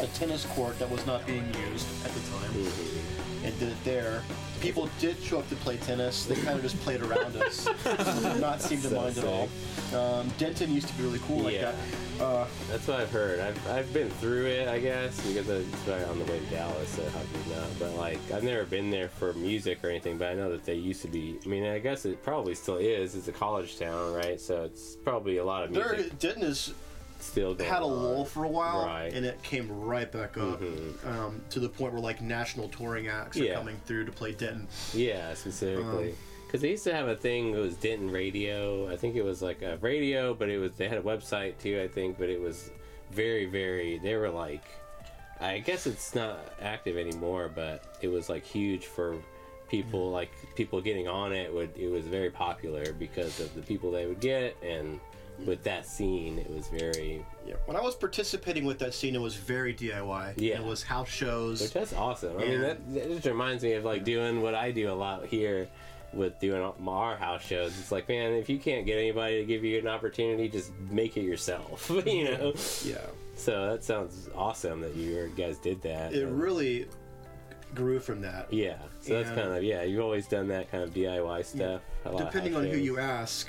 a 0.00 0.06
tennis 0.08 0.44
court 0.46 0.76
that 0.80 0.90
was 0.90 1.06
not 1.06 1.24
being 1.26 1.46
used 1.70 1.86
at 2.04 2.10
the 2.12 2.20
time 2.30 2.50
Mm-hmm. 2.50 3.44
and 3.46 3.58
did 3.60 3.68
it 3.68 3.84
there. 3.84 4.22
People 4.60 4.90
did 4.98 5.18
show 5.22 5.38
up 5.38 5.48
to 5.48 5.56
play 5.56 5.78
tennis. 5.78 6.26
They 6.26 6.34
kind 6.36 6.50
of 6.50 6.62
just 6.62 6.78
played 6.80 7.00
around 7.02 7.34
us. 7.36 7.66
Did 7.84 8.40
not 8.40 8.60
seem 8.60 8.80
to 8.82 8.88
So 8.88 8.96
mind 8.96 9.16
at 9.18 9.24
all. 9.24 9.48
Um, 9.98 10.28
Denton 10.38 10.70
used 10.72 10.88
to 10.88 10.94
be 10.94 11.02
really 11.02 11.18
cool 11.20 11.38
like 11.40 11.54
Yeah. 11.54 11.72
that. 12.18 12.22
Uh, 12.22 12.46
That's 12.70 12.86
what 12.86 13.00
I've 13.00 13.10
heard. 13.10 13.40
I've, 13.40 13.68
I've 13.68 13.92
been 13.94 14.10
through 14.10 14.44
it, 14.46 14.68
I 14.68 14.78
guess, 14.78 15.18
because 15.26 15.48
it's 15.48 15.88
right 15.88 16.04
on 16.04 16.18
the 16.18 16.24
way 16.26 16.38
to 16.40 16.44
Dallas, 16.46 16.90
so 16.90 17.02
how 17.08 17.20
could 17.20 17.46
you 17.48 17.56
not? 17.56 17.78
But, 17.78 17.94
like, 17.96 18.18
I've 18.32 18.44
never 18.44 18.64
been 18.66 18.90
there 18.90 19.08
for 19.08 19.32
music 19.32 19.78
or 19.82 19.88
anything, 19.88 20.18
but 20.18 20.28
I 20.28 20.34
know 20.34 20.50
that 20.52 20.64
they 20.66 20.74
used 20.74 21.00
to 21.02 21.08
be. 21.08 21.38
I 21.44 21.48
mean, 21.48 21.64
I 21.64 21.78
guess 21.78 22.04
it 22.04 22.22
probably 22.22 22.54
still 22.54 22.76
is. 22.76 23.14
It's 23.14 23.28
a 23.28 23.32
college 23.32 23.78
town, 23.78 24.12
right? 24.12 24.38
So 24.38 24.64
it's 24.64 24.96
probably 24.96 25.38
a 25.38 25.44
lot 25.44 25.64
of 25.64 25.70
music. 25.70 25.96
there, 25.96 26.08
Denton 26.18 26.42
is 26.42 26.74
still 27.22 27.54
going 27.54 27.68
had 27.70 27.82
a 27.82 27.86
lull 27.86 28.24
for 28.24 28.44
a 28.44 28.48
while, 28.48 28.86
Right. 28.86 29.12
and 29.12 29.24
it 29.26 29.42
came 29.42 29.68
right 29.70 30.10
back 30.10 30.36
up 30.38 30.60
Mhm. 30.60 31.06
um, 31.06 31.42
to 31.50 31.60
the 31.60 31.68
point 31.68 31.92
where 31.92 32.00
like 32.02 32.20
national 32.20 32.68
touring 32.68 33.08
acts 33.08 33.36
are 33.38 33.44
Yeah. 33.44 33.54
coming 33.54 33.76
through 33.86 34.04
to 34.06 34.12
play 34.12 34.32
Denton. 34.32 34.68
Yeah, 34.94 35.34
specifically. 35.34 36.10
Um, 36.10 36.16
Because 36.46 36.62
they 36.62 36.70
used 36.70 36.82
to 36.84 36.92
have 36.92 37.06
a 37.06 37.14
thing. 37.14 37.54
It 37.54 37.58
was 37.58 37.76
Denton 37.76 38.10
Radio. 38.10 38.90
I 38.90 38.96
think 38.96 39.14
it 39.14 39.22
was 39.22 39.40
like 39.40 39.62
a 39.62 39.76
radio, 39.76 40.34
but 40.34 40.48
it 40.48 40.58
was 40.58 40.72
they 40.72 40.88
had 40.88 40.98
a 40.98 41.02
website 41.02 41.58
too. 41.58 41.80
I 41.80 41.86
think, 41.86 42.18
but 42.18 42.28
it 42.28 42.40
was 42.40 42.70
very, 43.12 43.46
very. 43.46 43.98
They 43.98 44.16
were 44.16 44.30
like, 44.30 44.64
I 45.40 45.60
guess 45.60 45.86
it's 45.86 46.12
not 46.14 46.40
active 46.60 46.96
anymore, 46.98 47.48
but 47.54 47.84
it 48.02 48.08
was 48.08 48.28
like 48.28 48.44
huge 48.44 48.86
for 48.86 49.14
people. 49.68 50.10
Like 50.10 50.32
people 50.56 50.80
getting 50.80 51.06
on 51.06 51.32
it 51.32 51.54
would. 51.54 51.70
It 51.76 51.88
was 51.88 52.04
very 52.08 52.30
popular 52.30 52.92
because 52.94 53.38
of 53.38 53.54
the 53.54 53.62
people 53.62 53.92
they 53.92 54.06
would 54.06 54.18
get 54.20 54.56
and 54.60 54.98
with 55.46 55.62
that 55.64 55.86
scene, 55.86 56.38
it 56.38 56.50
was 56.50 56.68
very. 56.68 57.24
Yeah. 57.46 57.54
When 57.66 57.76
I 57.76 57.80
was 57.80 57.94
participating 57.94 58.64
with 58.64 58.78
that 58.80 58.94
scene, 58.94 59.14
it 59.14 59.20
was 59.20 59.34
very 59.34 59.74
DIY. 59.74 60.34
Yeah. 60.36 60.56
It 60.60 60.64
was 60.64 60.82
house 60.82 61.08
shows. 61.08 61.60
Which 61.62 61.72
that's 61.72 61.92
awesome. 61.92 62.36
I 62.38 62.44
mean, 62.44 62.60
that, 62.60 62.94
that 62.94 63.08
just 63.08 63.26
reminds 63.26 63.62
me 63.62 63.72
of 63.74 63.84
like 63.84 64.04
doing 64.04 64.42
what 64.42 64.54
I 64.54 64.70
do 64.70 64.90
a 64.90 64.94
lot 64.94 65.26
here 65.26 65.68
with 66.12 66.38
doing 66.40 66.60
our 66.86 67.16
house 67.16 67.42
shows. 67.42 67.78
It's 67.78 67.92
like, 67.92 68.08
man, 68.08 68.32
if 68.32 68.48
you 68.48 68.58
can't 68.58 68.84
get 68.84 68.98
anybody 68.98 69.40
to 69.40 69.44
give 69.46 69.64
you 69.64 69.78
an 69.78 69.86
opportunity, 69.86 70.48
just 70.48 70.72
make 70.90 71.16
it 71.16 71.22
yourself. 71.22 71.90
you 72.06 72.24
know. 72.24 72.52
yeah. 72.84 72.98
So 73.36 73.70
that 73.70 73.84
sounds 73.84 74.28
awesome 74.34 74.80
that 74.80 74.94
you 74.96 75.32
guys 75.36 75.58
did 75.58 75.80
that. 75.82 76.12
It 76.12 76.24
And- 76.24 76.40
really 76.40 76.88
grew 77.74 78.00
from 78.00 78.20
that. 78.22 78.52
Yeah. 78.52 78.78
So 79.00 79.14
that's 79.14 79.28
kind 79.30 79.52
of 79.52 79.62
yeah. 79.62 79.82
You've 79.82 80.02
always 80.02 80.26
done 80.26 80.48
that 80.48 80.70
kind 80.70 80.82
of 80.82 80.92
DIY 80.92 81.44
stuff. 81.44 81.82
a 82.04 82.10
lot 82.10 82.18
Depending 82.18 82.56
on 82.56 82.64
who 82.64 82.76
you 82.76 82.98
ask, 82.98 83.48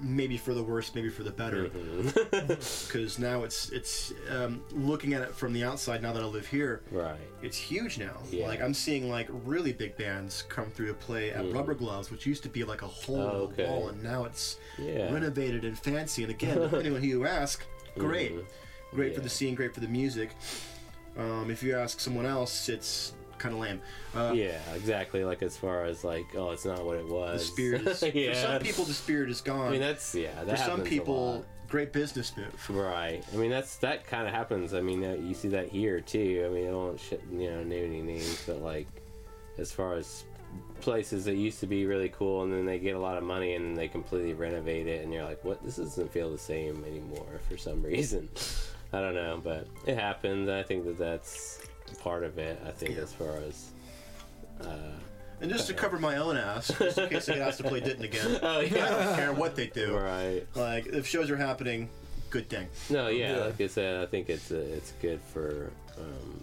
maybe 0.00 0.36
for 0.36 0.54
the 0.54 0.62
worse, 0.62 0.94
maybe 0.94 1.08
for 1.10 1.22
the 1.22 1.30
better. 1.30 1.66
Mm-hmm. 1.68 2.48
Because 2.88 3.18
now 3.18 3.44
it's 3.44 3.70
it's 3.70 4.12
um, 4.30 4.62
looking 4.72 5.12
at 5.14 5.22
it 5.22 5.34
from 5.34 5.52
the 5.52 5.64
outside. 5.64 6.02
Now 6.02 6.12
that 6.12 6.22
I 6.22 6.26
live 6.26 6.46
here, 6.46 6.82
Right. 6.90 7.18
it's 7.42 7.56
huge 7.56 7.98
now. 7.98 8.16
Yeah. 8.30 8.46
Like 8.48 8.60
I'm 8.62 8.74
seeing 8.74 9.10
like 9.10 9.28
really 9.30 9.72
big 9.72 9.96
bands 9.96 10.42
come 10.48 10.70
through 10.70 10.88
to 10.88 10.94
play 10.94 11.30
at 11.30 11.50
Rubber 11.52 11.74
Gloves, 11.74 12.10
which 12.10 12.26
used 12.26 12.42
to 12.44 12.48
be 12.48 12.64
like 12.64 12.82
a 12.82 12.86
hole 12.86 13.18
Mm. 13.18 13.30
Oh, 13.32 13.48
in 13.50 13.56
the 13.56 13.62
wall, 13.64 13.88
and 13.88 14.02
now 14.02 14.24
it's 14.24 14.58
Yeah. 14.78 15.12
renovated 15.12 15.64
and 15.64 15.78
fancy. 15.78 16.22
And 16.22 16.30
again, 16.30 16.58
on 16.74 16.84
who 16.84 16.98
you 16.98 17.26
ask, 17.26 17.64
great, 17.96 18.32
great 18.32 18.34
for 18.34 18.96
Mm-hmm. 18.96 19.12
Yeah. 19.12 19.18
the 19.20 19.28
scene, 19.28 19.54
great 19.54 19.74
for 19.74 19.80
the 19.80 19.88
music. 19.88 20.30
Um, 21.16 21.50
if 21.50 21.62
you 21.62 21.76
ask 21.76 21.98
someone 22.00 22.26
else, 22.26 22.68
it's 22.68 23.12
kind 23.38 23.54
of 23.54 23.60
lame. 23.60 23.80
Uh, 24.14 24.32
Yeah, 24.34 24.58
exactly. 24.74 25.24
Like 25.24 25.42
as 25.42 25.56
far 25.56 25.84
as 25.84 26.04
like, 26.04 26.26
oh, 26.36 26.50
it's 26.50 26.64
not 26.64 26.84
what 26.84 26.96
it 26.96 27.08
The 27.08 27.14
was. 27.14 27.46
spirit 27.46 27.86
is 27.86 28.02
yeah. 28.14 28.32
for 28.32 28.38
some 28.40 28.60
people 28.60 28.84
the 28.84 28.94
spirit 28.94 29.30
is 29.30 29.40
gone. 29.40 29.68
I 29.68 29.70
mean, 29.70 29.80
that's 29.80 30.14
yeah. 30.14 30.44
That 30.44 30.58
for 30.58 30.64
some 30.64 30.82
people, 30.82 31.44
great 31.68 31.92
business 31.92 32.36
move. 32.36 32.70
Right. 32.70 33.22
I 33.32 33.36
mean, 33.36 33.50
that's 33.50 33.76
that 33.78 34.06
kind 34.06 34.26
of 34.26 34.34
happens. 34.34 34.74
I 34.74 34.80
mean, 34.80 35.04
uh, 35.04 35.14
you 35.14 35.34
see 35.34 35.48
that 35.48 35.68
here 35.68 36.00
too. 36.00 36.44
I 36.46 36.54
mean, 36.54 36.68
I 36.68 36.72
won't 36.72 37.00
you 37.32 37.50
know 37.50 37.62
name 37.64 37.84
any 37.84 38.02
names, 38.02 38.42
but 38.46 38.62
like 38.62 38.86
as 39.58 39.72
far 39.72 39.94
as 39.94 40.24
places 40.80 41.24
that 41.26 41.34
used 41.34 41.60
to 41.60 41.66
be 41.66 41.84
really 41.84 42.08
cool, 42.08 42.42
and 42.42 42.52
then 42.52 42.64
they 42.64 42.78
get 42.78 42.94
a 42.96 42.98
lot 42.98 43.18
of 43.18 43.24
money 43.24 43.54
and 43.54 43.76
they 43.76 43.88
completely 43.88 44.32
renovate 44.34 44.86
it, 44.86 45.04
and 45.04 45.12
you're 45.12 45.24
like, 45.24 45.44
what? 45.44 45.62
This 45.62 45.76
doesn't 45.76 46.10
feel 46.12 46.30
the 46.30 46.38
same 46.38 46.84
anymore 46.84 47.26
for 47.48 47.56
some 47.58 47.82
reason. 47.94 48.28
I 48.90 49.00
don't 49.02 49.14
know, 49.14 49.38
but 49.44 49.66
it 49.84 49.98
happens. 49.98 50.48
I 50.48 50.62
think 50.62 50.86
that 50.86 50.96
that's 50.96 51.57
part 51.88 52.22
of 52.24 52.38
it. 52.38 52.60
I 52.66 52.70
think 52.70 52.96
Yeah. 52.96 53.02
as 53.02 53.12
far 53.12 53.36
as. 53.48 53.70
Uh, 54.60 54.66
And 55.40 55.50
just 55.50 55.68
to 55.68 55.74
cover 55.74 55.98
my 56.00 56.16
own 56.16 56.36
ass, 56.36 56.66
just 56.78 56.98
in 56.98 57.08
case 57.08 57.28
I 57.28 57.34
get 57.34 57.42
asked 57.46 57.58
to 57.58 57.64
play 57.64 57.78
Denton 57.80 58.04
again, 58.04 58.38
oh 58.42 58.58
I 58.58 58.62
yeah. 58.62 58.88
don't 58.88 59.16
care 59.16 59.32
what 59.32 59.54
they 59.54 59.68
do. 59.68 59.96
right. 59.96 60.42
Like 60.56 60.86
if 60.86 61.06
shows 61.06 61.30
are 61.30 61.36
happening, 61.36 61.88
good 62.30 62.48
thing. 62.48 62.66
No, 62.90 63.06
yeah, 63.08 63.36
Yeah. 63.36 63.44
like 63.44 63.60
I 63.60 63.68
said, 63.68 64.02
I 64.02 64.06
think 64.06 64.28
it's 64.30 64.50
uh, 64.50 64.56
it's 64.56 64.92
good 65.00 65.20
for 65.32 65.70
um, 65.96 66.40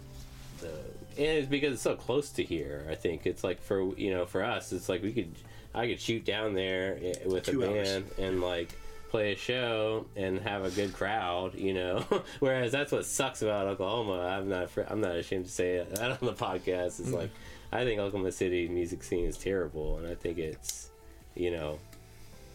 the 0.62 0.70
and 1.18 1.38
it's 1.40 1.48
because 1.50 1.74
it's 1.74 1.82
so 1.82 1.96
close 1.96 2.30
to 2.32 2.44
here. 2.44 2.86
I 2.90 2.96
think 2.96 3.26
it's 3.26 3.44
like 3.44 3.62
for 3.62 3.84
you 3.98 4.12
know 4.12 4.26
for 4.26 4.44
us, 4.44 4.72
it's 4.72 4.88
like 4.88 5.04
we 5.04 5.12
could 5.12 5.34
I 5.74 5.88
could 5.88 6.00
shoot 6.00 6.24
down 6.24 6.54
there 6.54 6.98
eh, 7.02 7.14
with 7.26 7.44
Two 7.44 7.64
a 7.64 7.68
hours. 7.70 7.90
band 7.90 8.06
and 8.18 8.40
like 8.42 8.70
play 9.16 9.32
a 9.32 9.38
show 9.38 10.06
and 10.18 10.40
have 10.40 10.66
a 10.66 10.70
good 10.72 10.94
crowd, 10.94 11.56
you 11.56 11.74
know. 11.74 12.06
Whereas 12.40 12.74
that's 12.74 12.92
what 12.92 13.06
sucks 13.06 13.42
about 13.42 13.66
Oklahoma. 13.68 14.20
I'm 14.28 14.50
not 14.50 14.70
fr- 14.70 14.82
I'm 14.90 15.00
not 15.00 15.16
ashamed 15.16 15.46
to 15.46 15.52
say 15.52 15.76
it 15.76 15.96
that 15.96 16.12
on 16.22 16.28
the 16.28 16.34
podcast. 16.34 17.00
It's 17.00 17.10
mm. 17.10 17.14
like 17.14 17.30
I 17.72 17.86
think 17.86 18.02
Oklahoma 18.02 18.34
City 18.34 18.68
music 18.68 19.04
scene 19.04 19.26
is 19.26 19.38
terrible, 19.38 19.98
and 20.00 20.08
I 20.08 20.16
think 20.16 20.38
it's 20.38 20.90
you 21.34 21.52
know 21.52 21.80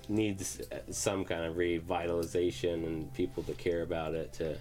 needs 0.09 0.61
uh, 0.71 0.79
some 0.91 1.25
kind 1.25 1.45
of 1.45 1.55
revitalization 1.57 2.87
and 2.87 3.15
people 3.15 3.43
to 3.45 3.55
care 3.55 3.81
about 3.83 4.15
it 4.15 4.35
to 4.35 4.59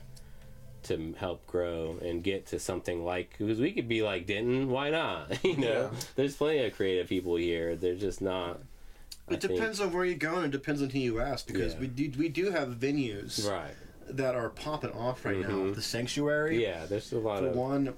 to 0.83 1.13
help 1.17 1.45
grow 1.47 1.97
and 2.01 2.23
get 2.23 2.45
to 2.47 2.59
something 2.59 3.03
like 3.03 3.35
because 3.37 3.59
we 3.59 3.73
could 3.73 3.89
be 3.89 4.03
like 4.03 4.25
Denton, 4.25 4.69
why 4.69 4.89
not? 4.89 5.43
you 5.43 5.57
know, 5.57 5.89
Yeah. 5.91 5.99
there's 6.15 6.37
plenty 6.37 6.63
of 6.63 6.73
creative 6.77 7.09
people 7.09 7.35
here. 7.35 7.75
They're 7.75 7.95
just 7.95 8.21
not. 8.21 8.61
I 9.29 9.33
It 9.35 9.41
think- 9.41 9.53
depends 9.53 9.79
on 9.79 9.91
where 9.93 10.05
you 10.05 10.15
go 10.15 10.35
and 10.35 10.45
it 10.45 10.51
depends 10.51 10.81
on 10.81 10.89
who 10.89 10.99
you 10.99 11.19
ask 11.19 11.45
because 11.47 11.73
Yeah. 11.73 11.79
we 11.81 11.87
do 11.87 12.11
we 12.17 12.29
do 12.29 12.51
have 12.51 12.69
venues 12.69 13.49
right? 13.49 13.75
that 14.09 14.35
are 14.35 14.49
popping 14.49 14.91
off 14.91 15.23
right 15.25 15.37
now. 15.39 15.49
Mhm. 15.49 15.75
The 15.75 15.81
Sanctuary, 15.81 16.61
Yeah, 16.63 16.85
there's 16.87 17.11
a 17.11 17.19
lot 17.19 17.43
of 17.43 17.55
one, 17.55 17.93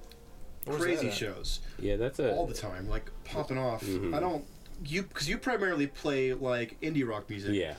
crazy 0.67 1.10
shows 1.12 1.60
yeah. 1.80 1.96
That's 1.96 2.20
a 2.20 2.34
all 2.34 2.46
the 2.46 2.54
time, 2.54 2.88
like 2.89 3.10
popping 3.24 3.58
off. 3.58 3.84
Mhm. 3.86 4.13
I 4.15 4.20
don't 4.20 4.46
you 4.86 5.04
because 5.04 5.30
you 5.30 5.38
primarily 5.38 5.88
play 5.88 6.34
like 6.34 6.80
indie 6.82 7.08
rock 7.08 7.30
music, 7.30 7.54
yeah, 7.56 7.76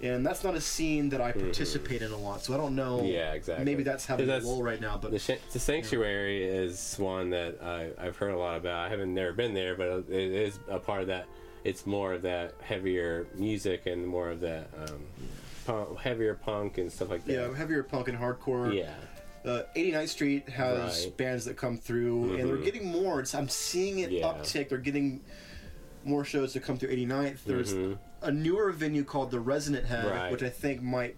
and 0.00 0.24
that's 0.24 0.42
not 0.44 0.54
a 0.54 0.60
scene 0.60 1.08
that 1.10 1.20
I 1.20 1.32
participate 1.32 2.02
in 2.02 2.12
a 2.12 2.16
lot, 2.16 2.42
so 2.42 2.54
I 2.54 2.56
don't 2.56 2.74
know. 2.76 2.98
Mm-hmm. 2.98 3.06
Yeah, 3.08 3.32
exactly. 3.32 3.64
Maybe 3.64 3.82
that's 3.82 4.06
having 4.06 4.26
That's- 4.26 4.44
a 4.44 4.48
lull 4.48 4.62
right 4.62 4.80
now, 4.80 4.96
but 4.96 5.10
The, 5.10 5.18
sh- 5.18 5.42
the 5.52 5.58
sanctuary 5.58 6.44
is 6.44 6.94
one 6.98 7.30
that 7.30 7.62
I, 7.62 7.90
I've 7.98 8.16
heard 8.16 8.30
a 8.32 8.38
lot 8.38 8.56
about. 8.56 8.86
I 8.86 8.88
haven't 8.88 9.12
never 9.12 9.32
been 9.32 9.52
there, 9.54 9.74
but 9.74 10.04
it 10.08 10.32
is 10.32 10.58
a 10.68 10.78
part 10.78 11.02
of 11.02 11.08
that. 11.08 11.26
It's 11.64 11.86
more 11.86 12.14
of 12.14 12.22
that 12.22 12.54
heavier 12.62 13.26
music 13.34 13.86
and 13.86 14.06
more 14.06 14.30
of 14.30 14.40
that 14.40 14.68
um, 14.78 15.04
punk, 15.66 15.98
heavier 15.98 16.34
punk 16.34 16.78
and 16.78 16.90
stuff 16.90 17.10
like 17.10 17.24
that. 17.26 17.32
yeah, 17.32 17.54
heavier 17.54 17.82
punk 17.82 18.08
and 18.08 18.18
hardcore. 18.18 18.74
yeah, 18.74 18.92
Uh, 19.44 19.62
89th 19.76 20.08
Street 20.10 20.48
has 20.50 21.04
Right. 21.06 21.16
bands 21.16 21.44
that 21.46 21.56
come 21.56 21.78
through, 21.78 22.34
and 22.36 22.48
they're 22.48 22.56
Mhm. 22.58 22.64
getting 22.64 22.86
more. 22.86 23.20
It's, 23.20 23.34
I'm 23.34 23.48
seeing 23.48 24.00
it 24.00 24.10
Yeah. 24.10 24.24
uptick. 24.26 24.68
They're 24.68 24.78
getting 24.78 25.20
more 26.04 26.24
shows 26.24 26.52
to 26.54 26.60
come 26.60 26.76
through 26.78 26.90
89th. 26.90 27.44
There's 27.44 27.72
Mhm. 27.74 27.98
a 28.22 28.30
newer 28.30 28.70
venue 28.70 29.04
called 29.04 29.30
the 29.30 29.40
Resonant 29.40 29.86
Head, 29.86 30.06
Right. 30.06 30.30
which 30.32 30.42
I 30.42 30.48
think 30.50 30.82
might 30.82 31.16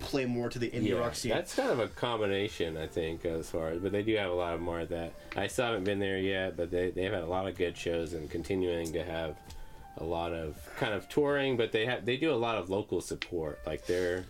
play 0.00 0.24
more 0.26 0.48
to 0.48 0.58
the 0.58 0.70
indie 0.70 0.90
yeah. 0.90 0.98
rock 0.98 1.14
scene. 1.14 1.30
That's 1.32 1.54
kind 1.54 1.70
of 1.70 1.80
a 1.80 1.88
combination, 1.88 2.76
I 2.76 2.86
think, 2.86 3.24
as 3.26 3.50
far 3.50 3.70
as. 3.70 3.80
But 3.80 3.90
they 3.92 4.02
do 4.02 4.14
have 4.16 4.30
a 4.30 4.34
lot 4.34 4.54
of 4.54 4.60
more 4.60 4.80
of 4.80 4.90
that. 4.90 5.12
I 5.36 5.46
still 5.48 5.64
haven't 5.66 5.84
been 5.84 5.98
there 5.98 6.18
yet, 6.18 6.56
but 6.56 6.70
they 6.70 6.90
they've 6.90 7.12
had 7.12 7.22
a 7.22 7.26
lot 7.26 7.48
of 7.48 7.56
good 7.56 7.76
shows 7.76 8.12
and 8.12 8.30
continuing 8.30 8.92
to 8.92 9.02
have 9.02 9.36
a 9.98 10.04
lot 10.04 10.32
of 10.32 10.56
kind 10.78 10.94
of 10.94 11.08
touring. 11.08 11.56
But 11.56 11.72
they 11.72 11.86
have 11.86 12.04
they 12.04 12.16
do 12.16 12.32
a 12.32 12.36
lot 12.36 12.56
of 12.56 12.70
local 12.70 13.00
support, 13.00 13.60
like 13.66 13.86
they're. 13.86 14.24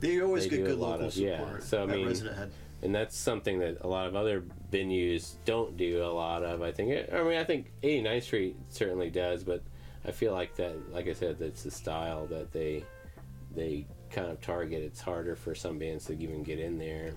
they 0.00 0.20
always 0.20 0.44
they 0.44 0.56
get 0.56 0.66
good 0.66 0.78
lot 0.78 0.92
local 0.92 1.06
of- 1.08 1.16
yeah. 1.16 1.58
So, 1.60 1.82
I 1.82 1.86
mean, 1.86 2.08
Head. 2.14 2.50
and 2.82 2.94
that's 2.94 3.16
something 3.16 3.58
that 3.60 3.78
a 3.82 3.86
lot 3.88 4.06
of 4.06 4.16
other 4.16 4.44
venues 4.70 5.34
don't 5.44 5.76
do 5.76 6.04
a 6.04 6.12
lot 6.12 6.42
of. 6.44 6.62
I 6.62 6.72
think. 6.72 7.12
I 7.12 7.22
mean, 7.22 7.38
I 7.38 7.44
think 7.44 7.72
89th 7.82 8.22
Street 8.22 8.56
certainly 8.68 9.10
does, 9.10 9.44
but 9.44 9.62
I 10.04 10.10
feel 10.10 10.32
like 10.32 10.54
that, 10.56 10.92
like 10.92 11.08
I 11.08 11.12
said, 11.14 11.38
that's 11.38 11.62
the 11.62 11.70
style 11.70 12.26
that 12.26 12.52
they 12.52 12.84
they 13.54 13.86
kind 14.10 14.30
of 14.30 14.40
target. 14.40 14.82
It's 14.82 15.00
harder 15.00 15.34
for 15.36 15.54
some 15.54 15.78
bands 15.78 16.06
to 16.06 16.12
even 16.14 16.42
get 16.42 16.58
in 16.58 16.78
there. 16.78 17.14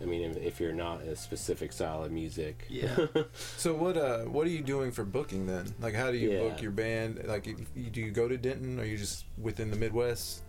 I 0.00 0.04
mean, 0.04 0.22
if, 0.30 0.36
if 0.36 0.60
you're 0.60 0.72
not 0.72 1.02
a 1.02 1.16
specific 1.16 1.72
style 1.72 2.04
of 2.04 2.12
music. 2.12 2.66
Yeah. 2.68 2.96
So 3.56 3.74
what 3.74 3.96
uh 3.96 4.20
what 4.24 4.46
are 4.46 4.50
you 4.50 4.62
doing 4.62 4.92
for 4.92 5.04
booking 5.04 5.46
then? 5.46 5.74
Like 5.80 5.94
how 5.94 6.10
do 6.12 6.16
you 6.16 6.30
Yeah. 6.30 6.40
book 6.48 6.62
your 6.62 6.70
band? 6.70 7.24
Like 7.26 7.46
you, 7.46 7.56
do 7.90 8.00
you 8.00 8.10
go 8.12 8.28
to 8.28 8.36
Denton 8.36 8.78
or 8.78 8.82
are 8.82 8.86
you 8.86 8.96
just 8.96 9.24
within 9.36 9.70
the 9.70 9.76
Midwest? 9.76 10.42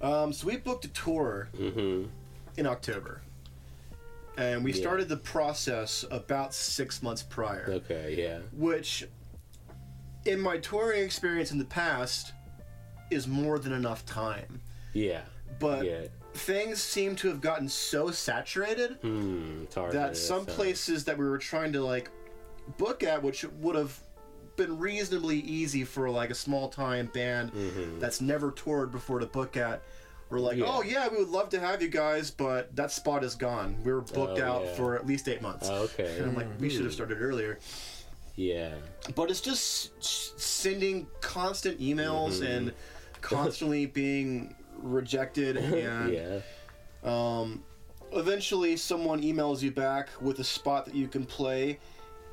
um, 0.00 0.32
so 0.32 0.46
we 0.46 0.56
booked 0.56 0.84
a 0.84 0.88
tour 0.88 1.48
hmm 1.56 2.04
in 2.56 2.66
October, 2.66 3.20
and 4.38 4.62
we 4.64 4.72
Yeah. 4.72 4.80
started 4.80 5.08
the 5.08 5.16
process 5.16 6.04
about 6.10 6.54
six 6.54 7.02
months 7.02 7.22
prior. 7.22 7.66
Okay. 7.68 8.14
Yeah. 8.16 8.38
which 8.52 9.06
in 10.24 10.40
my 10.40 10.56
touring 10.58 11.02
experience 11.04 11.50
in 11.52 11.58
the 11.58 11.64
past 11.66 12.32
is 13.10 13.26
more 13.28 13.58
than 13.58 13.72
enough 13.72 14.06
time 14.06 14.60
Yeah. 14.94 15.22
but 15.58 15.84
yeah. 15.84 16.06
Things 16.34 16.82
seem 16.82 17.14
to 17.16 17.28
have 17.28 17.40
gotten 17.40 17.68
so 17.68 18.10
saturated 18.10 18.98
Hmm. 19.02 19.64
Hard 19.74 19.92
that 19.92 20.08
to- 20.10 20.14
some 20.20 20.46
so- 20.46 20.52
places 20.54 21.04
that 21.04 21.16
we 21.16 21.24
were 21.24 21.38
trying 21.38 21.72
to 21.72 21.80
like 21.82 22.10
book 22.78 23.02
at 23.02 23.22
which 23.22 23.44
would 23.60 23.76
have 23.76 23.98
been 24.56 24.78
reasonably 24.78 25.38
easy 25.40 25.84
for 25.84 26.10
like 26.10 26.30
a 26.30 26.34
small 26.34 26.68
time 26.68 27.10
band 27.12 27.52
Mhm. 27.52 28.00
that's 28.00 28.20
never 28.20 28.50
toured 28.50 28.90
before 28.92 29.18
to 29.18 29.26
book 29.26 29.56
at 29.56 29.82
we're 30.30 30.38
like 30.40 30.56
Yeah. 30.56 30.64
oh 30.68 30.82
yeah 30.82 31.08
we 31.08 31.18
would 31.18 31.28
love 31.28 31.48
to 31.50 31.60
have 31.60 31.82
you 31.82 31.88
guys 31.88 32.30
but 32.30 32.74
that 32.76 32.90
spot 32.90 33.22
is 33.24 33.34
gone 33.34 33.76
we 33.84 33.92
were 33.92 34.00
booked 34.00 34.40
Oh, 34.40 34.44
out 34.44 34.64
yeah. 34.64 34.74
for 34.74 34.94
at 34.96 35.06
least 35.06 35.28
eight 35.28 35.42
months 35.42 35.68
Oh, 35.70 35.82
okay. 35.82 36.16
and 36.18 36.26
i'm 36.30 36.34
like 36.34 36.48
we 36.58 36.68
should 36.70 36.84
have 36.84 36.94
started 36.94 37.18
earlier 37.20 37.58
Yeah. 38.36 38.74
but 39.14 39.30
it's 39.30 39.40
just 39.40 39.90
sending 40.40 41.06
constant 41.20 41.80
emails 41.80 42.34
Mm-hmm. 42.40 42.44
and 42.44 42.72
constantly 43.20 43.86
being 43.86 44.54
rejected 44.84 45.56
and 45.58 46.12
Yeah. 46.12 46.40
um, 47.02 47.62
eventually 48.12 48.76
someone 48.76 49.22
emails 49.22 49.62
you 49.62 49.70
back 49.70 50.08
with 50.20 50.38
a 50.38 50.44
spot 50.44 50.84
that 50.84 50.94
you 50.94 51.08
can 51.08 51.24
play 51.24 51.78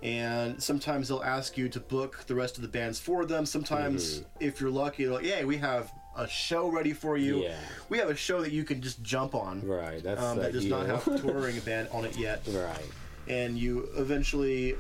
and 0.03 0.61
sometimes 0.61 1.07
they'll 1.07 1.23
ask 1.23 1.57
you 1.57 1.69
to 1.69 1.79
book 1.79 2.23
the 2.27 2.35
rest 2.35 2.55
of 2.57 2.61
the 2.61 2.67
bands 2.67 2.99
for 2.99 3.25
them 3.25 3.45
sometimes 3.45 4.23
if 4.39 4.59
you're 4.59 4.69
lucky 4.69 5.05
they'll 5.05 5.21
yeah 5.23 5.43
we 5.43 5.57
have 5.57 5.91
a 6.17 6.27
show 6.27 6.67
ready 6.67 6.91
for 6.93 7.17
you 7.17 7.43
Yeah. 7.43 7.55
we 7.89 7.97
have 7.99 8.09
a 8.09 8.15
show 8.15 8.41
that 8.41 8.51
you 8.51 8.63
can 8.63 8.81
just 8.81 9.01
jump 9.01 9.33
on 9.33 9.65
Right. 9.65 10.03
That's 10.03 10.21
um, 10.21 10.37
that 10.39 10.51
does 10.53 10.65
not 10.65 10.85
have 10.87 11.07
a 11.07 11.17
touring 11.19 11.57
band 11.61 11.87
on 11.91 12.03
it 12.05 12.17
yet 12.17 12.41
right. 12.49 12.85
and 13.27 13.57
you 13.57 13.89
eventually 13.95 14.75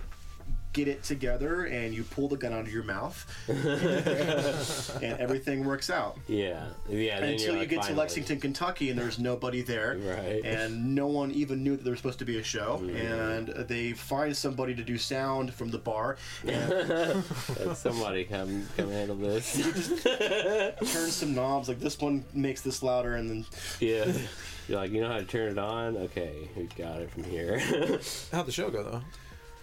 get 0.73 0.87
it 0.87 1.03
together 1.03 1.65
and 1.65 1.93
you 1.93 2.03
pull 2.03 2.27
the 2.27 2.37
gun 2.37 2.53
out 2.53 2.61
of 2.61 2.71
your 2.71 2.83
mouth 2.83 3.25
and 3.49 5.19
everything 5.19 5.65
works 5.65 5.89
out 5.89 6.17
Yeah, 6.27 6.65
yeah. 6.89 7.17
Until 7.23 7.39
you're 7.47 7.53
you 7.53 7.59
like, 7.59 7.69
get 7.69 7.75
to 7.77 7.81
finally. 7.87 7.97
Lexington, 7.99 8.39
Kentucky, 8.39 8.89
and 8.89 8.97
there's 8.99 9.19
nobody 9.19 9.61
there, 9.61 9.97
Right. 9.97 10.41
and 10.45 10.95
no 10.95 11.07
one 11.07 11.31
even 11.31 11.63
knew 11.63 11.75
that 11.75 11.83
there 11.83 11.91
was 11.91 11.99
supposed 11.99 12.19
to 12.19 12.25
be 12.25 12.37
a 12.39 12.43
show, 12.43 12.79
Mm-hmm. 12.81 12.95
and 12.95 13.67
they 13.67 13.91
find 13.93 14.35
somebody 14.35 14.73
to 14.75 14.83
do 14.83 14.97
sound 14.97 15.53
from 15.53 15.69
the 15.71 15.77
bar, 15.77 16.17
and 16.47 17.23
somebody 17.75 18.23
come 18.23 18.67
come 18.77 18.89
handle 18.89 19.15
this. 19.17 20.01
turn 20.93 21.09
some 21.09 21.35
knobs. 21.35 21.67
Like 21.67 21.79
this 21.79 21.99
one 21.99 22.23
makes 22.33 22.61
this 22.61 22.81
louder, 22.83 23.15
and 23.15 23.29
then 23.29 23.45
yeah. 23.79 24.11
You're 24.67 24.79
like, 24.79 24.91
you 24.91 25.01
know 25.01 25.09
how 25.09 25.17
to 25.17 25.23
turn 25.25 25.51
it 25.51 25.57
on? 25.57 25.97
Okay, 25.97 26.47
we 26.55 26.63
got 26.77 27.01
it 27.01 27.09
from 27.11 27.23
here. 27.23 27.59
How'd 28.31 28.45
the 28.45 28.51
show 28.51 28.69
go 28.69 28.83
though? 28.83 29.01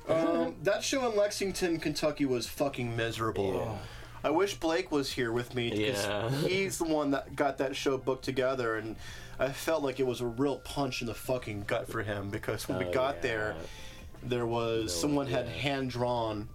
Um, 0.09 0.55
that 0.63 0.83
show 0.83 1.09
in 1.11 1.17
Lexington, 1.17 1.79
Kentucky, 1.81 2.25
was 2.25 2.47
fucking 2.47 2.97
miserable. 2.97 3.55
Yeah. 3.55 3.79
I 4.25 4.31
wish 4.31 4.55
Blake 4.55 4.91
was 4.91 5.13
here 5.13 5.31
with 5.33 5.55
me 5.55 5.71
because 5.71 6.05
Yeah. 6.05 6.31
he's 6.49 6.79
the 6.79 6.85
one 6.85 7.13
that 7.13 7.37
got 7.37 7.59
that 7.59 7.77
show 7.77 7.97
booked 7.99 8.25
together, 8.25 8.77
and 8.77 8.97
I 9.39 9.51
felt 9.53 9.83
like 9.83 10.01
it 10.01 10.07
was 10.07 10.21
a 10.21 10.27
real 10.27 10.57
punch 10.59 11.01
in 11.01 11.07
the 11.07 11.15
fucking 11.15 11.65
gut 11.67 11.89
for 11.89 12.03
him 12.03 12.29
because 12.31 12.69
when 12.69 12.79
we 12.79 12.87
Oh, 12.87 12.93
got 12.93 13.17
yeah. 13.17 13.23
there, 13.23 13.55
there 14.23 14.47
was 14.47 14.93
someone 14.99 15.29
had 15.29 15.47
hand 15.49 15.91
drawn 15.91 16.49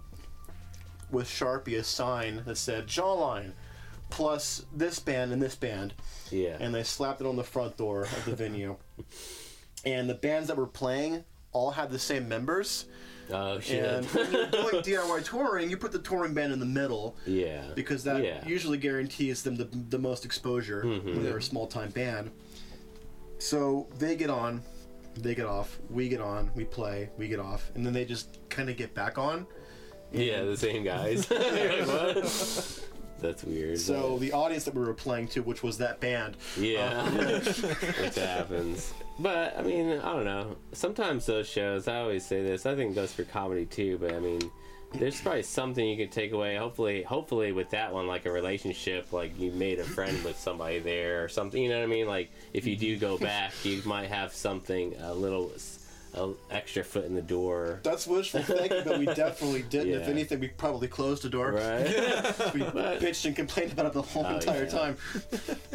with 1.09 1.27
Sharpie 1.27 1.77
a 1.79 1.83
sign 1.83 2.43
that 2.45 2.57
said 2.57 2.87
Jawline 2.87 3.53
plus 4.09 4.65
this 4.75 4.99
band 4.99 5.31
and 5.31 5.41
this 5.41 5.55
band, 5.55 5.93
yeah. 6.31 6.57
and 6.59 6.75
they 6.75 6.83
slapped 6.83 7.21
it 7.21 7.25
on 7.27 7.35
the 7.35 7.43
front 7.43 7.77
door 7.77 8.03
of 8.03 8.25
the 8.25 8.35
venue. 8.35 8.75
And 9.85 10.09
the 10.09 10.13
bands 10.13 10.47
that 10.47 10.55
were 10.55 10.65
playing 10.65 11.25
all 11.51 11.71
had 11.71 11.91
the 11.91 11.99
same 11.99 12.29
members. 12.29 12.85
Oh 13.31 13.59
shit. 13.59 13.83
And 13.83 14.05
when 14.07 14.31
you're 14.31 14.47
doing 14.47 14.75
DIY 14.83 15.23
touring, 15.25 15.69
you 15.69 15.77
put 15.77 15.91
the 15.91 15.99
touring 15.99 16.33
band 16.33 16.53
in 16.53 16.59
the 16.59 16.65
middle 16.65 17.15
yeah. 17.25 17.63
because 17.75 18.03
that 18.03 18.23
Yeah. 18.23 18.45
usually 18.45 18.77
guarantees 18.77 19.43
them 19.43 19.55
the, 19.55 19.65
the 19.89 19.99
most 19.99 20.25
exposure 20.25 20.81
when 20.83 21.01
mm-hmm. 21.01 21.23
they're 21.23 21.37
a 21.37 21.41
small 21.41 21.67
time 21.67 21.89
band. 21.91 22.31
So 23.39 23.87
they 23.97 24.15
get 24.15 24.29
on, 24.29 24.61
they 25.17 25.35
get 25.35 25.45
off, 25.45 25.79
we 25.89 26.09
get 26.09 26.21
on, 26.21 26.51
we 26.55 26.63
play, 26.63 27.09
we 27.17 27.27
get 27.27 27.39
off, 27.39 27.71
and 27.75 27.85
then 27.85 27.93
they 27.93 28.05
just 28.05 28.39
kind 28.49 28.69
of 28.69 28.77
get 28.77 28.93
back 28.93 29.17
on. 29.17 29.45
Yeah, 30.11 30.43
the 30.43 30.57
same 30.57 30.83
guys. 30.83 31.29
Like. 32.83 32.89
That's 33.19 33.43
weird. 33.45 33.79
So 33.79 34.17
the 34.17 34.33
audience 34.33 34.65
that 34.65 34.75
we 34.75 34.83
were 34.83 34.93
playing 34.93 35.29
to, 35.29 35.41
which 35.41 35.63
was 35.63 35.77
that 35.77 36.01
band, 36.01 36.35
Yeah, 36.57 37.03
uh, 37.03 37.39
which 37.39 38.15
happens. 38.15 38.93
But 39.19 39.57
I 39.57 39.61
mean, 39.61 39.99
I 39.99 40.13
don't 40.13 40.25
know. 40.25 40.55
Sometimes 40.71 41.25
those 41.25 41.47
shows, 41.47 41.87
I 41.87 41.99
always 41.99 42.25
say 42.25 42.41
this. 42.43 42.65
I 42.65 42.75
think 42.75 42.91
it 42.91 42.95
goes 42.95 43.13
for 43.13 43.23
comedy 43.23 43.65
too. 43.65 43.97
But 43.99 44.13
I 44.13 44.19
mean, 44.19 44.41
there's 44.93 45.19
probably 45.21 45.43
something 45.43 45.85
you 45.85 45.97
can 45.97 46.09
take 46.09 46.31
away. 46.31 46.55
Hopefully, 46.55 47.03
hopefully 47.03 47.51
with 47.51 47.69
that 47.71 47.93
one, 47.93 48.07
like 48.07 48.25
a 48.25 48.31
relationship, 48.31 49.11
like 49.11 49.37
you 49.39 49.51
made 49.51 49.79
a 49.79 49.83
friend 49.83 50.23
with 50.23 50.37
somebody 50.37 50.79
there 50.79 51.23
or 51.23 51.27
something. 51.27 51.61
You 51.61 51.69
know 51.69 51.79
what 51.79 51.85
I 51.85 51.87
mean? 51.87 52.07
Like 52.07 52.31
if 52.53 52.65
you 52.65 52.75
do 52.75 52.97
go 52.97 53.17
back, 53.29 53.53
you 53.63 53.81
might 53.85 54.09
have 54.09 54.33
something 54.33 54.95
a 54.99 55.13
little, 55.13 55.51
a 56.15 56.31
extra 56.51 56.83
foot 56.83 57.05
in 57.05 57.15
the 57.15 57.21
door. 57.21 57.79
that's 57.83 58.05
wishful 58.07 58.41
thinking, 58.43 58.83
but 58.85 58.99
we 58.99 59.05
definitely 59.05 59.63
didn't. 59.63 59.93
If 60.01 60.07
anything, 60.17 60.39
we 60.39 60.47
probably 60.49 60.87
closed 60.87 61.23
the 61.23 61.29
door. 61.29 61.51
Right, 61.53 61.85
We 62.53 62.61
bitched 62.61 63.25
and 63.25 63.35
complained 63.35 63.71
about 63.73 63.87
it 63.87 63.93
the 63.93 64.01
whole 64.01 64.25
Oh, 64.25 64.35
entire 64.35 64.63
yeah. 64.63 64.69
time. 64.69 64.97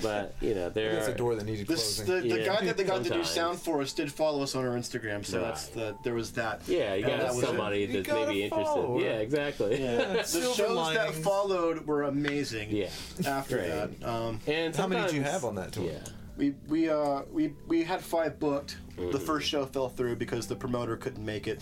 but 0.03 0.35
you 0.41 0.55
know 0.55 0.69
there 0.71 0.99
is 0.99 1.09
a 1.09 1.15
door 1.15 1.35
that 1.35 1.45
needed 1.45 1.67
This, 1.67 1.97
closing. 2.03 2.29
the, 2.29 2.35
the 2.35 2.41
Yeah. 2.41 2.47
guy 2.47 2.65
that 2.67 2.77
they 2.77 2.85
got 2.85 2.99
to 2.99 3.03
do 3.05 3.09
Sometimes. 3.25 3.31
sound 3.31 3.59
for 3.61 3.81
us 3.81 3.93
did 3.93 4.13
follow 4.13 4.43
us 4.43 4.55
on 4.55 4.65
our 4.67 4.75
Instagram, 4.77 5.25
so 5.25 5.41
that's 5.41 5.67
the 5.69 5.97
there 6.05 6.15
was 6.15 6.33
that. 6.33 6.63
yeah, 6.67 6.95
you 6.95 7.05
got 7.07 7.19
that 7.19 7.35
was 7.35 7.43
it. 7.43 7.47
somebody 7.47 7.87
that 7.87 7.93
may 7.95 8.03
gotta 8.03 8.33
interested. 8.33 8.65
follow. 8.65 9.01
Yeah, 9.01 9.07
exactly. 9.19 9.83
Yeah. 9.83 10.13
the 10.15 10.23
Silver 10.25 10.55
shows 10.55 10.95
that 10.95 11.15
followed 11.15 11.87
were 11.87 12.05
amazing. 12.05 12.71
Yeah. 12.71 12.91
After 13.27 13.57
Right. 13.59 13.67
that, 14.01 14.09
um, 14.09 14.41
And 14.47 14.75
How 14.77 14.87
many 14.87 15.03
did 15.07 15.15
you 15.15 15.23
have 15.23 15.45
on 15.45 15.55
that 15.57 15.73
tour? 15.73 15.85
Yeah. 15.87 15.99
we 16.37 16.55
we 16.69 16.89
uh 16.89 17.23
we 17.33 17.53
we 17.67 17.83
had 17.83 18.01
five 18.01 18.39
booked. 18.39 18.77
Mm-hmm. 18.99 19.11
The 19.13 19.21
first 19.21 19.49
show 19.49 19.65
fell 19.67 19.89
through 19.89 20.17
because 20.17 20.47
the 20.47 20.57
promoter 20.57 20.97
couldn't 20.97 21.25
make 21.25 21.47
it. 21.47 21.61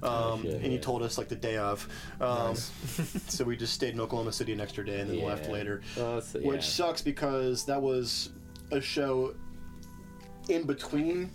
Um, 0.00 0.10
Oh, 0.12 0.38
shit, 0.42 0.54
and 0.54 0.62
he 0.66 0.74
yeah. 0.74 0.80
told 0.80 1.02
us 1.02 1.18
like 1.18 1.26
the 1.28 1.34
day 1.34 1.56
of, 1.56 1.88
um, 2.20 2.54
so 3.26 3.44
we 3.44 3.56
just 3.56 3.72
stayed 3.74 3.94
in 3.94 4.00
Oklahoma 4.00 4.30
City 4.32 4.52
an 4.52 4.60
extra 4.60 4.86
day 4.86 5.00
and 5.00 5.10
then 5.10 5.24
left 5.24 5.46
Yeah. 5.46 5.52
later, 5.52 5.80
Well, 5.96 6.18
it's- 6.18 6.34
which 6.34 6.44
yeah. 6.44 6.60
sucks 6.60 7.02
because 7.02 7.64
that 7.64 7.82
was 7.82 8.30
a 8.70 8.80
show 8.80 9.34
in 10.48 10.62
between. 10.68 11.30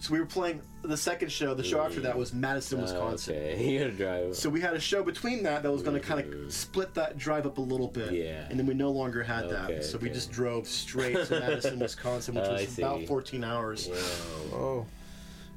So 0.00 0.12
we 0.12 0.20
were 0.20 0.26
playing 0.26 0.62
the 0.82 0.96
second 0.96 1.32
show. 1.32 1.54
The 1.54 1.64
show 1.64 1.80
after 1.80 2.00
that 2.00 2.16
was 2.16 2.32
Madison, 2.32 2.80
Wisconsin. 2.80 3.34
Oh, 3.36 3.38
Okay, 3.40 3.68
you 3.72 3.78
gotta 3.80 3.90
drive. 3.92 4.36
So 4.36 4.48
we 4.48 4.60
had 4.60 4.74
a 4.74 4.80
show 4.80 5.02
between 5.02 5.42
that 5.42 5.64
that 5.64 5.72
was 5.72 5.82
going 5.82 6.00
to 6.00 6.06
kind 6.06 6.20
of 6.20 6.52
split 6.52 6.94
that 6.94 7.18
drive 7.18 7.46
up 7.46 7.58
a 7.58 7.60
little 7.60 7.88
bit. 7.88 8.12
Yeah. 8.12 8.46
And 8.48 8.58
then 8.58 8.66
we 8.66 8.74
no 8.74 8.90
longer 8.92 9.24
had 9.24 9.46
Okay, 9.46 9.74
that. 9.76 9.84
So 9.84 9.98
we 9.98 10.06
okay. 10.06 10.14
just 10.14 10.30
drove 10.30 10.68
straight 10.68 11.14
to 11.26 11.40
Madison, 11.40 11.80
Wisconsin, 11.80 12.36
which 12.36 12.44
Oh, 12.44 12.50
I 12.54 12.60
was 12.60 12.78
about 12.78 13.06
14 13.06 13.42
hours. 13.42 13.88
Yeah. 13.88 14.56
Oh. 14.56 14.86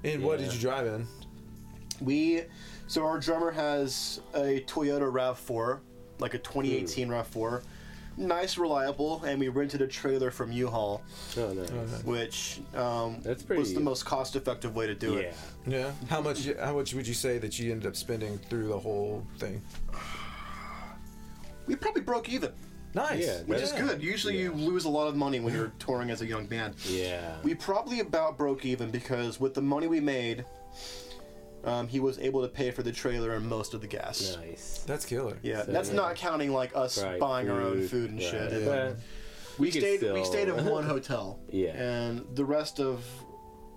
And 0.03 0.23
what 0.23 0.39
did 0.39 0.47
Yeah. 0.47 0.53
you 0.53 0.59
drive 0.59 0.87
in? 0.87 1.07
We, 2.01 2.41
so 2.87 3.05
our 3.05 3.19
drummer 3.19 3.51
has 3.51 4.21
a 4.33 4.61
Toyota 4.61 5.11
RAV4, 5.11 5.79
like 6.17 6.33
a 6.33 6.39
2018 6.39 7.07
Hmm. 7.07 7.13
RAV4. 7.13 7.61
Nice, 8.17 8.57
reliable, 8.57 9.23
and 9.23 9.39
we 9.39 9.47
rented 9.47 9.81
a 9.81 9.87
trailer 9.87 10.31
from 10.31 10.51
U-Haul, 10.51 11.01
Oh, 11.37 11.53
nice. 11.53 12.03
which 12.03 12.59
um, 12.75 13.19
That's 13.23 13.41
pretty- 13.41 13.59
was 13.61 13.73
the 13.73 13.79
most 13.79 14.05
cost-effective 14.05 14.75
way 14.75 14.85
to 14.87 14.93
do 14.93 15.13
Yeah. 15.13 15.19
it. 15.19 15.35
Yeah. 15.65 15.91
How 16.09 16.21
much? 16.21 16.47
How 16.59 16.75
much 16.75 16.93
would 16.93 17.07
you 17.07 17.13
say 17.13 17.37
that 17.37 17.57
you 17.57 17.71
ended 17.71 17.87
up 17.87 17.95
spending 17.95 18.37
through 18.49 18.67
the 18.67 18.77
whole 18.79 19.25
thing? 19.39 19.61
We 21.67 21.75
probably 21.75 22.01
broke 22.01 22.27
even, 22.29 22.51
Nice. 22.93 23.25
Yeah, 23.25 23.41
which 23.43 23.61
is 23.61 23.71
Yeah. 23.71 23.81
good. 23.87 24.03
Usually 24.03 24.37
you 24.37 24.51
lose 24.51 24.83
a 24.83 24.89
lot 24.89 25.07
of 25.07 25.15
money 25.15 25.39
when 25.39 25.53
you're 25.53 25.71
touring 25.79 26.09
as 26.09 26.21
a 26.21 26.25
young 26.25 26.45
band. 26.47 26.75
Yeah. 26.85 27.37
We 27.43 27.55
probably 27.55 28.01
about 28.01 28.37
broke 28.37 28.65
even 28.65 28.91
because 28.91 29.39
with 29.39 29.53
the 29.53 29.61
money 29.61 29.87
we 29.87 30.01
made, 30.01 30.43
um, 31.63 31.87
he 31.87 31.99
was 31.99 32.17
able 32.19 32.41
to 32.41 32.47
pay 32.47 32.71
for 32.71 32.83
the 32.83 32.91
trailer 32.91 33.33
and 33.35 33.45
most 33.47 33.73
of 33.73 33.81
the 33.81 33.87
gas. 33.87 34.35
nice. 34.39 34.83
That's 34.87 35.05
killer. 35.05 35.37
Yeah, 35.43 35.63
So, 35.65 35.71
that's 35.71 35.89
yeah. 35.89 35.95
not 35.95 36.15
counting 36.15 36.51
like 36.51 36.75
us 36.75 37.01
Right, 37.03 37.19
buying 37.19 37.49
our 37.49 37.61
own 37.61 37.81
food, 37.81 37.89
food 37.89 38.09
and 38.11 38.19
right. 38.19 38.29
shit. 38.31 38.51
Yeah. 38.61 38.65
But 38.67 38.97
We 39.59 39.67
you 39.67 39.73
could 39.73 39.81
stayed. 39.81 40.01
We 40.01 40.23
still- 40.23 40.25
stayed 40.25 40.47
in 40.49 40.65
one 40.65 40.83
hotel. 40.95 41.39
Yeah. 41.49 41.71
And 41.71 42.25
the 42.35 42.45
rest 42.45 42.79
of 42.79 43.03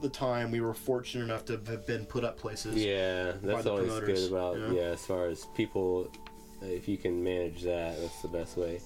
the 0.03 0.09
time, 0.09 0.51
we 0.51 0.61
were 0.61 0.75
fortunate 0.75 1.25
enough 1.25 1.45
to 1.47 1.53
have 1.67 1.87
been 1.87 2.05
put 2.07 2.25
up 2.25 2.37
places. 2.39 2.77
yeah, 2.77 3.33
that's 3.43 3.65
the 3.65 3.71
always 3.71 3.87
promoters, 3.89 4.29
good 4.29 4.33
about 4.37 4.57
you 4.57 4.61
know? 4.69 4.75
yeah. 4.75 4.83
As 4.93 5.05
far 5.07 5.27
as 5.29 5.47
people, 5.57 6.11
if 6.63 6.89
you 6.89 6.97
can 6.99 7.23
manage 7.23 7.63
that, 7.63 7.99
that's 8.01 8.21
the 8.23 8.29
best 8.29 8.57
way. 8.57 8.81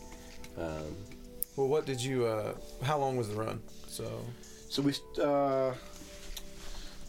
Um, 0.57 0.97
Well, 1.57 1.69
what 1.69 1.87
did 1.87 2.01
you? 2.03 2.27
uh 2.27 2.55
How 2.83 2.99
long 2.99 3.17
was 3.17 3.29
the 3.29 3.35
run? 3.37 3.61
So. 3.89 4.05
So 4.71 4.83
we. 4.83 4.93
Uh, 5.23 5.73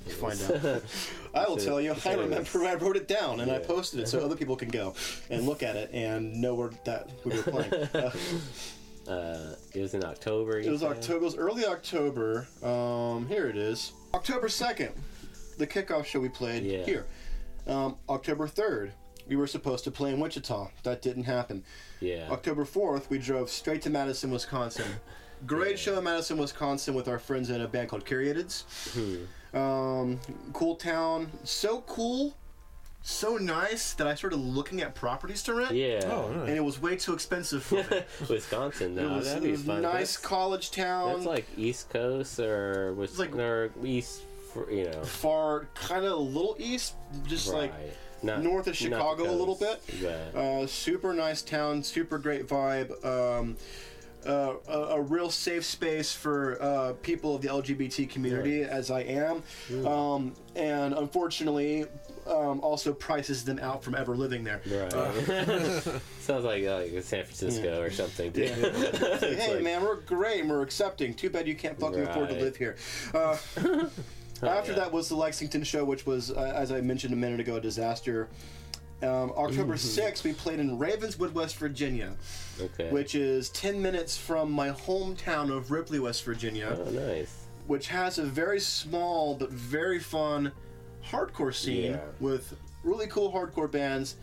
find 0.06 0.42
out. 0.66 0.84
I 1.34 1.48
will 1.48 1.58
tell 1.58 1.80
you. 1.80 1.90
you 1.90 1.94
I 1.94 1.98
said 1.98 2.14
it 2.14 2.18
was- 2.30 2.30
remember 2.54 2.66
I 2.66 2.76
wrote 2.76 2.96
it 2.98 3.08
down 3.08 3.40
and 3.40 3.52
I 3.52 3.60
posted 3.60 4.00
it 4.00 4.08
so 4.08 4.20
other 4.20 4.36
people 4.36 4.56
can 4.56 4.70
go 4.70 4.94
and 5.30 5.46
look 5.46 5.62
at 5.64 5.76
it 5.76 5.92
and 5.94 6.34
know 6.42 6.56
where 6.56 6.72
that 6.86 7.10
we 7.24 7.36
were 7.36 7.44
playing. 7.44 7.74
Uh, 7.74 8.12
uh, 9.12 9.56
it 9.74 9.82
was 9.82 9.94
in 9.94 10.04
October. 10.04 10.60
It 10.60 10.70
was 10.70 10.82
said? 10.82 10.92
October. 10.92 11.18
It 11.18 11.22
was 11.24 11.36
early 11.36 11.66
October. 11.66 12.48
Um, 12.64 13.28
here 13.28 13.48
it 13.48 13.58
is. 13.58 13.94
October 14.14 14.50
second, 14.50 14.92
the 15.58 15.68
kickoff 15.68 16.06
show 16.06 16.20
we 16.20 16.30
played 16.30 16.64
Yeah. 16.64 16.84
here. 16.84 17.06
Um, 17.68 17.98
October 18.10 18.48
third, 18.48 18.94
we 19.28 19.36
were 19.36 19.46
supposed 19.48 19.84
to 19.84 19.92
play 19.92 20.12
in 20.12 20.20
Wichita. 20.20 20.72
That 20.84 21.02
didn't 21.04 21.26
happen. 21.26 21.64
Yeah. 22.00 22.28
October 22.32 22.66
fourth, 22.66 23.10
we 23.12 23.20
drove 23.20 23.50
straight 23.52 23.84
to 23.84 23.90
Madison, 23.92 24.32
Wisconsin. 24.32 24.88
Great 25.46 25.80
show 25.80 25.98
in 25.98 26.04
Madison, 26.04 26.38
Wisconsin, 26.38 26.94
with 26.94 27.08
our 27.08 27.20
friends 27.20 27.50
in 27.50 27.62
a 27.62 27.68
band 27.68 27.90
called 27.90 28.06
Caryatids. 28.06 28.64
Hmm. 28.94 29.58
Um, 29.58 30.20
cool 30.54 30.76
town. 30.76 31.32
So 31.44 31.82
cool, 31.88 32.36
so 33.02 33.38
nice 33.38 33.94
that 33.94 34.06
I 34.06 34.16
started 34.16 34.36
looking 34.38 34.82
at 34.82 34.96
properties 34.96 35.42
to 35.44 35.54
rent. 35.54 35.74
Yeah. 35.74 36.02
Oh, 36.06 36.30
And 36.46 36.50
it 36.56 36.64
was 36.64 36.82
way 36.82 36.98
too 36.98 37.14
expensive 37.14 37.64
for 37.64 37.76
me. 37.76 38.02
Wisconsin. 38.30 38.98
it 39.00 39.10
was, 39.10 39.26
that'd 39.26 39.44
it 39.44 39.46
be 39.46 39.52
was 39.54 39.64
fun. 39.64 39.82
nice 39.82 39.94
That's, 40.16 40.18
college 40.18 40.72
town. 40.72 41.14
that's 41.14 41.26
like 41.26 41.46
East 41.58 41.90
Coast 41.90 42.40
or 42.40 42.94
was 42.94 43.18
like- 43.18 43.34
or 43.36 43.72
East, 43.84 44.22
for, 44.54 44.70
you 44.72 44.86
know. 44.86 45.04
far, 45.04 45.68
kind 45.74 46.06
of 46.06 46.12
a 46.12 46.16
little 46.16 46.56
east, 46.60 46.96
just 47.28 47.48
like 47.54 47.72
right. 47.72 47.94
Not- 48.22 48.42
north 48.44 48.68
of 48.68 48.74
not 48.74 48.90
the 48.90 48.96
Chicago 48.96 49.30
a 49.30 49.32
little 49.32 49.56
coast, 49.56 49.80
but- 50.02 50.36
uh, 50.40 50.68
super 50.68 51.14
nice 51.14 51.42
town, 51.42 51.82
super 51.84 52.18
great 52.18 52.48
vibe. 52.48 52.92
Um, 53.06 53.56
uh, 54.26 54.54
a, 54.68 54.78
a 54.78 55.02
real 55.02 55.30
safe 55.30 55.66
space 55.66 56.12
for 56.14 56.62
uh, 56.62 56.94
people 57.02 57.36
of 57.36 57.42
the 57.42 57.48
LGBT 57.48 58.10
community, 58.10 58.64
as 58.64 58.92
I 58.92 59.02
am, 59.02 59.44
um, 59.86 60.34
and 60.56 60.94
unfortunately, 60.94 61.86
um, 62.28 62.60
also 62.62 62.94
prices 62.94 63.44
them 63.44 63.60
out 63.60 63.84
from 63.84 63.96
ever 63.96 64.16
living 64.16 64.44
there. 64.44 64.62
Right. 64.70 64.92
Sounds 66.20 66.46
like 66.46 66.64
like 66.64 66.92
San 67.04 67.24
Francisco 67.24 67.82
or 67.82 67.92
something. 67.92 68.32
Too. 68.32 68.42
It's 68.52 69.24
hey 69.24 69.56
like- 69.56 69.64
man, 69.64 69.84
we're 69.84 69.96
great 70.02 70.42
and 70.42 70.50
we're 70.50 70.62
accepting. 70.62 71.14
Too 71.14 71.30
bad 71.30 71.48
you 71.48 71.56
can't 71.56 71.80
fucking 71.80 72.02
afford 72.02 72.30
to 72.30 72.36
live 72.36 72.56
here. 72.56 72.76
Uh, 73.14 73.38
after 74.44 74.72
yeah. 74.72 74.80
that 74.80 74.92
was 74.92 75.10
the 75.10 75.16
Lexington 75.16 75.64
show, 75.64 75.84
which 75.84 76.06
was, 76.06 76.32
uh, 76.32 76.54
as 76.56 76.72
I 76.72 76.82
mentioned 76.82 77.14
a 77.14 77.18
minute 77.18 77.40
ago, 77.40 77.56
a 77.56 77.62
disaster. 77.62 78.30
Um, 79.02 79.32
October 79.38 79.76
6th, 79.76 80.24
we 80.26 80.34
played 80.34 80.60
in 80.60 80.78
Ravenswood, 80.78 81.34
West 81.34 81.56
Virginia, 81.56 82.16
Okay. 82.60 82.90
which 82.90 83.16
is 83.16 83.50
10 83.50 83.82
minutes 83.82 84.18
from 84.18 84.52
my 84.52 84.72
hometown 84.72 85.56
of 85.56 85.72
Ripley, 85.72 86.00
West 86.00 86.24
Virginia, 86.26 86.78
Oh, 86.78 86.90
nice. 86.92 87.46
which 87.68 87.88
has 87.88 88.18
a 88.18 88.24
very 88.24 88.60
small 88.60 89.36
but 89.36 89.52
very 89.52 90.00
fun 90.00 90.52
hardcore 91.10 91.54
scene 91.56 91.92
Yeah. 91.94 92.00
with 92.20 92.54
really 92.84 93.08
cool 93.08 93.32
hardcore 93.32 93.72
bands. 93.72 94.16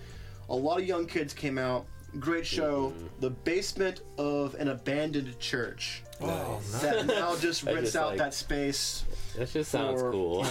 A 0.50 0.54
lot 0.54 0.78
of 0.78 0.86
young 0.86 1.06
kids 1.06 1.32
came 1.32 1.56
out. 1.56 1.86
Great 2.20 2.46
show. 2.46 2.90
Mm-hmm. 2.90 3.06
The 3.20 3.30
basement 3.30 4.00
of 4.18 4.54
an 4.54 4.68
abandoned 4.68 5.38
church 5.38 6.02
Oh, 6.20 6.26
nice. 6.72 6.82
that 6.82 7.06
now 7.06 7.36
just 7.40 7.66
I 7.66 7.72
rents 7.72 7.88
just 7.92 7.96
out 7.96 8.08
like- 8.10 8.18
that 8.18 8.34
space. 8.34 9.04
That 9.36 9.50
just 9.52 9.70
sounds 9.70 10.00
for- 10.00 10.12
cool. 10.12 10.46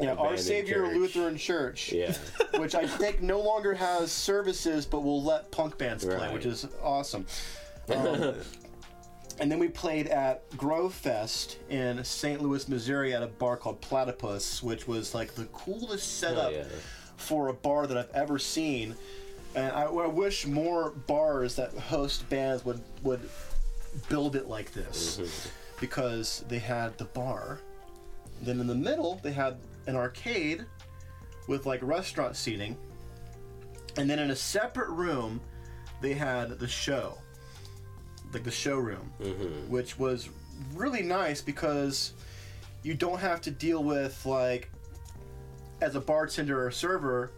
Yeah, 0.00 0.10
Our 0.10 0.12
Abandoned 0.12 0.40
Savior 0.40 0.86
church. 0.86 0.96
Lutheran 0.96 1.36
Church. 1.36 1.92
yeah. 1.92 2.14
which 2.58 2.74
I 2.76 2.86
think 2.86 3.22
no 3.22 3.40
longer 3.40 3.74
has 3.74 4.12
services, 4.12 4.86
but 4.86 5.00
will 5.02 5.22
let 5.22 5.50
punk 5.50 5.76
bands 5.78 6.04
play, 6.04 6.16
Right. 6.16 6.32
which 6.32 6.46
is 6.46 6.66
awesome. 6.82 7.26
Um, 7.94 8.34
and 9.40 9.50
then 9.50 9.58
we 9.58 9.66
played 9.68 10.06
at 10.06 10.48
Grove 10.56 10.94
Fest 10.94 11.58
in 11.68 12.04
St. 12.04 12.40
Louis, 12.40 12.68
Missouri, 12.68 13.14
at 13.14 13.22
a 13.22 13.26
bar 13.26 13.56
called 13.56 13.80
Platypus, 13.80 14.62
which 14.62 14.86
was 14.86 15.12
like 15.12 15.34
the 15.34 15.46
coolest 15.46 16.18
setup 16.20 16.52
yeah. 16.52 16.64
for 17.16 17.48
a 17.48 17.52
bar 17.52 17.88
that 17.88 17.96
I've 17.96 18.10
ever 18.14 18.38
seen. 18.38 18.94
And 19.54 19.72
I, 19.72 19.84
I 19.84 20.06
wish 20.06 20.46
more 20.46 20.90
bars 20.90 21.54
that 21.56 21.72
host 21.74 22.28
bands 22.28 22.64
would 22.64 22.80
would 23.02 23.28
build 24.08 24.36
it 24.36 24.48
like 24.48 24.72
this, 24.72 25.18
mm-hmm. 25.18 25.80
because 25.80 26.44
they 26.48 26.58
had 26.58 26.98
the 26.98 27.04
bar, 27.04 27.60
then 28.42 28.60
in 28.60 28.66
the 28.66 28.74
middle 28.74 29.20
they 29.22 29.32
had 29.32 29.58
an 29.86 29.96
arcade 29.96 30.64
with 31.46 31.66
like 31.66 31.80
restaurant 31.82 32.36
seating, 32.36 32.76
and 33.96 34.10
then 34.10 34.18
in 34.18 34.30
a 34.30 34.36
separate 34.36 34.90
room 34.90 35.40
they 36.00 36.14
had 36.14 36.58
the 36.58 36.68
show, 36.68 37.18
like 38.32 38.42
the 38.42 38.50
showroom, 38.50 39.12
mm-hmm. 39.20 39.70
which 39.70 39.98
was 39.98 40.28
really 40.74 41.02
nice 41.02 41.40
because 41.40 42.12
you 42.82 42.94
don't 42.94 43.18
have 43.18 43.40
to 43.40 43.50
deal 43.50 43.82
with 43.82 44.24
like 44.26 44.70
as 45.80 45.94
a 45.94 46.00
bartender 46.00 46.64
or 46.64 46.70
server 46.70 47.30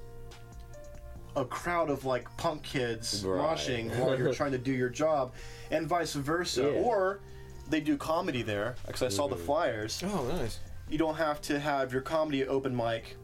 a 1.36 1.44
crowd 1.44 1.90
of 1.90 2.04
like 2.04 2.34
punk 2.36 2.62
kids 2.62 3.24
Right. 3.24 3.40
moshing 3.40 3.96
while 3.98 4.18
you're 4.18 4.32
trying 4.40 4.52
to 4.52 4.58
do 4.58 4.72
your 4.72 4.88
job 4.88 5.32
and 5.70 5.86
vice 5.86 6.14
versa 6.14 6.62
Yeah. 6.62 6.80
or 6.80 7.20
they 7.68 7.80
do 7.80 7.96
comedy 7.96 8.42
there 8.42 8.76
because 8.86 9.02
i 9.02 9.08
saw 9.08 9.28
the 9.28 9.36
mm-hmm. 9.36 9.44
flyers 9.44 10.02
Oh, 10.04 10.24
nice. 10.28 10.60
you 10.88 10.98
don't 10.98 11.16
have 11.16 11.40
to 11.42 11.58
have 11.58 11.92
your 11.92 12.02
comedy 12.02 12.46
open 12.46 12.74
mic 12.74 13.16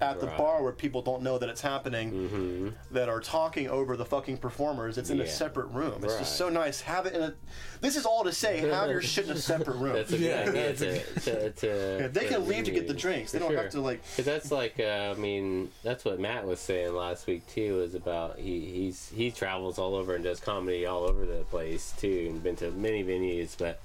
at 0.00 0.18
the 0.20 0.26
Right. 0.26 0.38
bar 0.38 0.62
where 0.62 0.72
people 0.72 1.02
don't 1.02 1.22
know 1.22 1.38
that 1.38 1.48
it's 1.48 1.60
happening 1.60 2.10
Mm-hmm. 2.12 2.68
that 2.92 3.08
are 3.08 3.20
talking 3.20 3.68
over 3.68 3.96
the 3.96 4.04
fucking 4.04 4.38
performers 4.38 4.96
it's 4.98 5.10
in 5.10 5.20
a 5.20 5.26
separate 5.26 5.66
room 5.68 6.02
it's 6.02 6.12
Right. 6.14 6.18
just 6.20 6.36
so 6.36 6.48
nice 6.48 6.80
have 6.80 7.06
it 7.06 7.14
in 7.14 7.22
a 7.22 7.34
this 7.80 7.96
is 7.96 8.06
all 8.06 8.24
to 8.24 8.32
say 8.32 8.58
have 8.68 8.88
your 8.90 9.02
shit 9.02 9.26
in 9.26 9.32
a 9.32 9.36
separate 9.36 9.76
room 9.78 9.92
That's 9.94 10.12
a 10.12 10.18
good 10.18 10.26
Yeah, 10.26 10.40
idea 10.48 10.72
that's 10.72 10.82
a 10.82 10.98
to, 11.02 11.20
to, 11.20 11.50
to, 11.50 11.98
Yeah, 12.02 12.08
they 12.08 12.26
can 12.26 12.46
leave 12.48 12.64
to 12.64 12.70
get 12.70 12.86
the 12.88 12.94
drinks. 12.94 13.32
They 13.32 13.38
don't 13.38 13.54
have 13.54 13.70
to 13.70 13.80
like. 13.80 14.02
Because 14.04 14.24
that's 14.24 14.50
like, 14.50 14.78
uh, 14.80 15.14
I 15.16 15.20
mean, 15.20 15.70
that's 15.82 16.04
what 16.04 16.18
Matt 16.20 16.46
was 16.46 16.60
saying 16.60 16.94
last 16.94 17.26
week 17.26 17.46
too. 17.46 17.80
Is 17.80 17.94
about 17.94 18.38
he 18.38 18.60
he's 18.60 19.08
he 19.14 19.30
travels 19.30 19.78
all 19.78 19.94
over 19.94 20.14
and 20.14 20.22
does 20.24 20.40
comedy 20.40 20.86
all 20.86 21.04
over 21.04 21.24
the 21.26 21.44
place 21.44 21.92
too, 21.98 22.26
and 22.30 22.42
been 22.42 22.56
to 22.56 22.70
many 22.72 23.02
venues. 23.04 23.56
But 23.58 23.80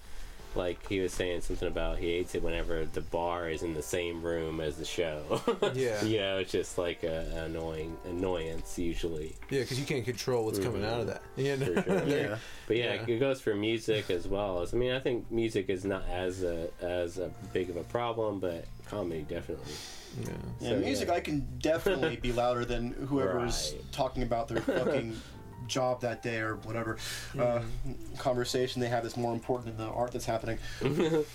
like 0.55 0.87
he 0.87 0.99
was 0.99 1.13
saying 1.13 1.41
something 1.41 1.67
about 1.67 1.97
he 1.97 2.07
hates 2.07 2.35
it 2.35 2.43
whenever 2.43 2.85
the 2.85 3.01
bar 3.01 3.49
is 3.49 3.63
in 3.63 3.73
the 3.73 3.81
same 3.81 4.21
room 4.21 4.59
as 4.59 4.77
the 4.77 4.85
show. 4.85 5.41
Yeah. 5.73 6.03
you 6.03 6.19
know, 6.19 6.37
it's 6.37 6.51
just 6.51 6.77
like 6.77 7.03
a 7.03 7.43
annoying 7.45 7.97
annoyance 8.05 8.77
usually. 8.79 9.35
Yeah, 9.49 9.61
because 9.61 9.79
you 9.79 9.85
can't 9.85 10.05
control 10.05 10.45
what's 10.45 10.59
coming 10.59 10.83
out 10.85 11.01
of 11.01 11.07
mm-hmm. 11.07 11.09
that. 11.09 11.21
Yeah, 11.35 11.55
For 11.55 11.83
sure. 11.83 12.03
Yeah. 12.07 12.37
But 12.67 12.77
yeah, 12.77 12.93
Yeah. 12.93 13.05
it 13.07 13.19
goes 13.19 13.41
for 13.41 13.55
music 13.55 14.09
as 14.09 14.27
well. 14.27 14.61
As 14.61 14.73
I 14.73 14.77
mean, 14.77 14.93
I 14.93 14.99
think 14.99 15.29
music 15.31 15.69
is 15.69 15.83
not 15.85 16.03
as 16.09 16.43
a 16.43 16.69
as 16.81 17.17
a 17.17 17.29
big 17.53 17.69
of 17.69 17.77
a 17.77 17.83
problem, 17.83 18.39
but 18.39 18.65
comedy 18.87 19.25
definitely. 19.27 19.71
yeah. 20.21 20.29
Yeah, 20.61 20.69
So, 20.69 20.77
music, 20.77 21.07
yeah. 21.09 21.15
I 21.15 21.19
can 21.19 21.47
definitely 21.59 22.15
be 22.17 22.31
louder 22.31 22.63
than 22.65 22.91
whoever's 23.09 23.73
Right. 23.73 23.91
talking 23.91 24.23
about 24.23 24.47
their 24.47 24.61
fucking 24.61 25.19
job 25.67 26.01
that 26.01 26.21
day 26.23 26.37
or 26.39 26.55
whatever 26.57 26.97
uh, 27.39 27.61
conversation 28.17 28.81
they 28.81 28.87
have 28.89 29.03
that's 29.03 29.17
more 29.17 29.33
important 29.33 29.77
than 29.77 29.87
the 29.87 29.91
art 29.91 30.11
that's 30.11 30.25
happening. 30.25 30.57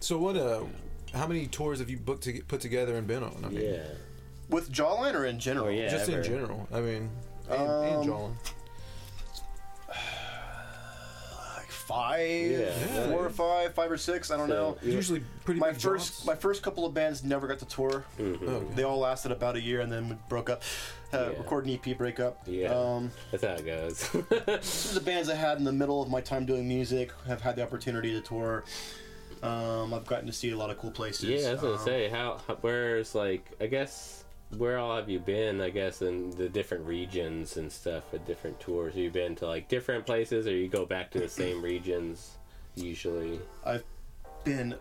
So 0.00 0.18
what? 0.18 0.36
Uh, 0.36 0.64
how 1.14 1.28
many 1.28 1.46
tours 1.46 1.78
have 1.78 1.88
you 1.88 1.96
booked 1.96 2.24
to 2.24 2.32
get, 2.32 2.48
put 2.48 2.60
together 2.60 2.96
and 2.96 3.06
been 3.06 3.22
on? 3.22 3.36
I 3.44 3.48
mean, 3.50 3.62
Yeah. 3.62 3.84
With 4.48 4.70
Jawline 4.72 5.14
or 5.14 5.24
in 5.26 5.38
general? 5.38 5.66
Oh, 5.66 5.70
yeah. 5.70 5.88
just 5.88 6.08
in 6.08 6.24
general. 6.24 6.66
I 6.72 6.80
mean, 6.80 7.08
and, 7.48 7.62
Um, 7.62 7.84
and 7.84 8.04
Jawline. 8.08 8.34
Five, 11.92 12.50
Yeah. 12.50 13.06
four 13.10 13.26
or 13.26 13.30
five, 13.30 13.74
five 13.74 13.90
or 13.90 13.96
six. 13.98 14.30
I 14.30 14.36
don't 14.36 14.48
So, 14.48 14.54
know. 14.54 14.76
Usually 14.82 15.22
pretty 15.44 15.60
My 15.60 15.72
big 15.72 15.80
first, 15.80 16.14
jobs. 16.14 16.26
my 16.26 16.34
first 16.34 16.62
couple 16.62 16.86
of 16.86 16.94
bands 16.94 17.22
never 17.22 17.46
got 17.46 17.58
to 17.58 17.64
tour. 17.66 18.04
Mhm. 18.18 18.38
Oh, 18.46 18.50
okay. 18.50 18.74
They 18.76 18.82
all 18.82 18.98
lasted 18.98 19.32
about 19.32 19.56
a 19.56 19.60
year 19.60 19.80
and 19.80 19.90
then 19.92 20.08
we 20.08 20.16
broke 20.28 20.48
up. 20.50 20.62
Uh, 21.12 21.30
Yeah. 21.32 21.38
Record 21.38 21.66
an 21.66 21.72
EP 21.72 21.92
breakup. 21.96 22.38
Yeah. 22.46 22.72
Um, 22.74 23.10
That's 23.30 23.44
how 23.44 23.52
it 23.54 23.66
goes. 23.66 23.98
some 23.98 24.20
of 24.20 24.94
the 24.94 25.02
bands 25.04 25.28
I 25.28 25.34
had 25.34 25.58
in 25.58 25.64
the 25.64 25.72
middle 25.72 26.00
of 26.02 26.08
my 26.08 26.20
time 26.22 26.46
doing 26.46 26.66
music 26.66 27.12
have 27.26 27.42
had 27.42 27.56
the 27.56 27.62
opportunity 27.62 28.12
to 28.12 28.20
tour. 28.22 28.64
Um, 29.42 29.92
I've 29.92 30.06
gotten 30.06 30.26
to 30.26 30.32
see 30.32 30.50
a 30.52 30.56
lot 30.56 30.70
of 30.70 30.78
cool 30.78 30.92
places. 30.92 31.24
yeah, 31.42 31.48
I 31.48 31.52
was 31.52 31.60
gonna 31.60 31.72
Um, 31.74 31.84
say 31.84 32.08
how, 32.08 32.40
how 32.46 32.54
where's 32.60 33.14
like 33.14 33.44
I 33.60 33.66
guess 33.66 34.21
where 34.58 34.78
all 34.78 34.96
have 34.96 35.08
you 35.08 35.18
been? 35.18 35.60
I 35.60 35.70
guess 35.70 36.02
in 36.02 36.30
the 36.30 36.48
different 36.48 36.86
regions 36.86 37.56
and 37.56 37.70
stuff 37.70 38.04
with 38.12 38.26
different 38.26 38.60
tours. 38.60 38.94
Have 38.94 39.02
you 39.02 39.10
been 39.10 39.34
to 39.36 39.46
like 39.46 39.68
different 39.68 40.06
places, 40.06 40.46
or 40.46 40.54
you 40.54 40.68
go 40.68 40.84
back 40.86 41.10
to 41.12 41.18
the 41.20 41.28
same 41.28 41.62
regions 41.72 42.36
usually? 42.74 43.40
I've 43.64 43.84
been 44.44 44.74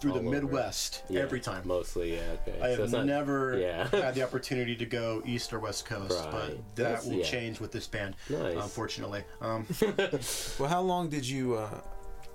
through 0.00 0.12
the 0.12 0.18
over. 0.18 0.30
Midwest 0.30 1.04
Yeah, 1.08 1.20
every 1.20 1.40
time. 1.40 1.62
Mostly, 1.66 2.14
yeah. 2.16 2.20
Okay. 2.46 2.60
I 2.60 2.74
So 2.74 2.82
have 2.82 2.92
not- 2.92 3.06
never 3.06 3.58
yeah. 3.58 3.88
had 3.90 4.14
the 4.14 4.22
opportunity 4.22 4.76
to 4.76 4.84
go 4.84 5.22
east 5.24 5.52
or 5.52 5.58
west 5.60 5.86
coast, 5.86 6.12
Right. 6.24 6.30
but 6.30 6.50
that 6.50 6.82
That's- 6.82 7.06
will 7.06 7.14
yeah. 7.14 7.24
change 7.24 7.60
with 7.60 7.72
this 7.72 7.86
band, 7.86 8.14
Nice. 8.28 8.56
unfortunately. 8.56 9.24
Um, 9.40 9.66
Well, 10.58 10.68
how 10.68 10.82
long 10.82 11.08
did 11.08 11.26
you? 11.26 11.54
Uh, 11.54 11.80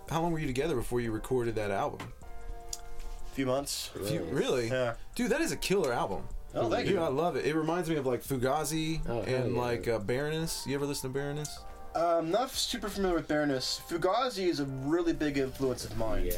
how 0.10 0.22
long 0.22 0.32
were 0.34 0.40
you 0.40 0.48
together 0.48 0.76
before 0.76 1.00
you 1.02 1.12
recorded 1.12 1.56
that 1.56 1.72
album? 1.72 2.12
a 2.74 3.34
few 3.34 3.46
months. 3.46 3.92
If 3.96 4.12
you- 4.12 4.24
really? 4.24 4.68
Yeah. 4.68 4.96
Dude, 5.16 5.32
that 5.32 5.40
is 5.42 5.52
a 5.54 5.58
killer 5.58 5.94
album. 5.94 6.24
Oh, 6.54 6.70
thank 6.70 6.86
Dude, 6.88 6.96
you. 6.96 7.02
I 7.02 7.08
love 7.08 7.36
it. 7.38 7.46
It 7.46 7.56
reminds 7.56 7.90
me 7.90 7.96
of 7.96 8.06
like 8.06 8.22
Fugazi 8.24 9.00
Oh, 9.08 9.22
and 9.22 9.54
yeah. 9.56 9.62
like 9.62 9.88
uh, 9.88 10.00
Baroness. 10.00 10.66
You 10.68 10.76
ever 10.76 10.86
listen 10.86 11.10
to 11.10 11.14
Baroness? 11.14 11.60
I'm 11.96 12.32
not 12.32 12.52
super 12.52 12.90
familiar 12.90 13.16
with 13.18 13.28
Baroness. 13.28 13.82
Fugazi 13.90 14.48
is 14.48 14.60
a 14.60 14.66
really 14.66 15.14
big 15.14 15.38
influence 15.38 15.86
of 15.86 15.96
mine. 15.98 16.26
Yeah. 16.26 16.38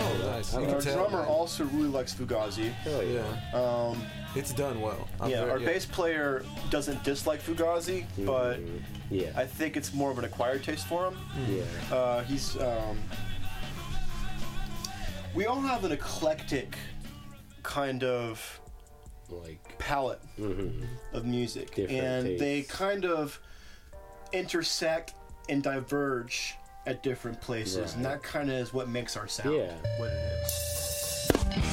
Oh, 0.00 0.20
nice. 0.24 0.52
You 0.52 0.60
And 0.60 0.66
can 0.68 0.74
our 0.74 0.80
drummer 1.08 1.24
also 1.24 1.64
really 1.64 1.88
likes 1.88 2.14
Fugazi. 2.14 2.70
Hell 2.72 3.02
yeah. 3.02 3.22
Yeah, 3.52 3.58
Um, 3.58 4.02
it's 4.34 4.52
done 4.52 4.80
well. 4.80 5.08
I'm 5.20 5.30
yeah, 5.30 5.40
very- 5.40 5.50
our 5.52 5.58
bass 5.60 5.86
player 5.86 6.44
doesn't 6.70 7.02
dislike 7.04 7.42
Fugazi, 7.42 8.04
but 8.24 8.58
Mhm. 8.60 8.82
yeah. 9.10 9.30
I 9.34 9.46
think 9.46 9.76
it's 9.76 9.92
more 9.92 10.10
of 10.10 10.18
an 10.18 10.24
acquired 10.24 10.62
taste 10.62 10.86
for 10.86 11.06
him. 11.06 11.18
yeah. 11.48 11.94
Uh, 11.94 12.22
he's. 12.24 12.56
Um, 12.60 12.98
we 15.34 15.46
all 15.46 15.60
have 15.60 15.84
an 15.84 15.92
eclectic 15.92 16.76
kind 17.62 18.02
of 18.02 18.60
Like. 19.28 19.78
palette 19.78 20.20
hmm 20.36 20.84
of 21.12 21.24
music, 21.26 21.74
Different 21.74 22.02
and 22.02 22.38
they 22.40 22.62
kind 22.62 23.04
of 23.04 23.38
intersect 24.32 25.14
and 25.48 25.62
diverge 25.62 26.54
at 26.86 27.02
different 27.02 27.40
places, 27.40 27.94
and 27.94 28.04
that 28.04 28.22
kind 28.22 28.50
of 28.50 28.56
is 28.56 28.72
what 28.72 28.88
makes 28.88 29.16
our 29.16 29.28
sound 29.28 29.54
Yeah. 29.54 29.72
what 29.98 30.10
it 30.10 30.42
is. 30.44 31.68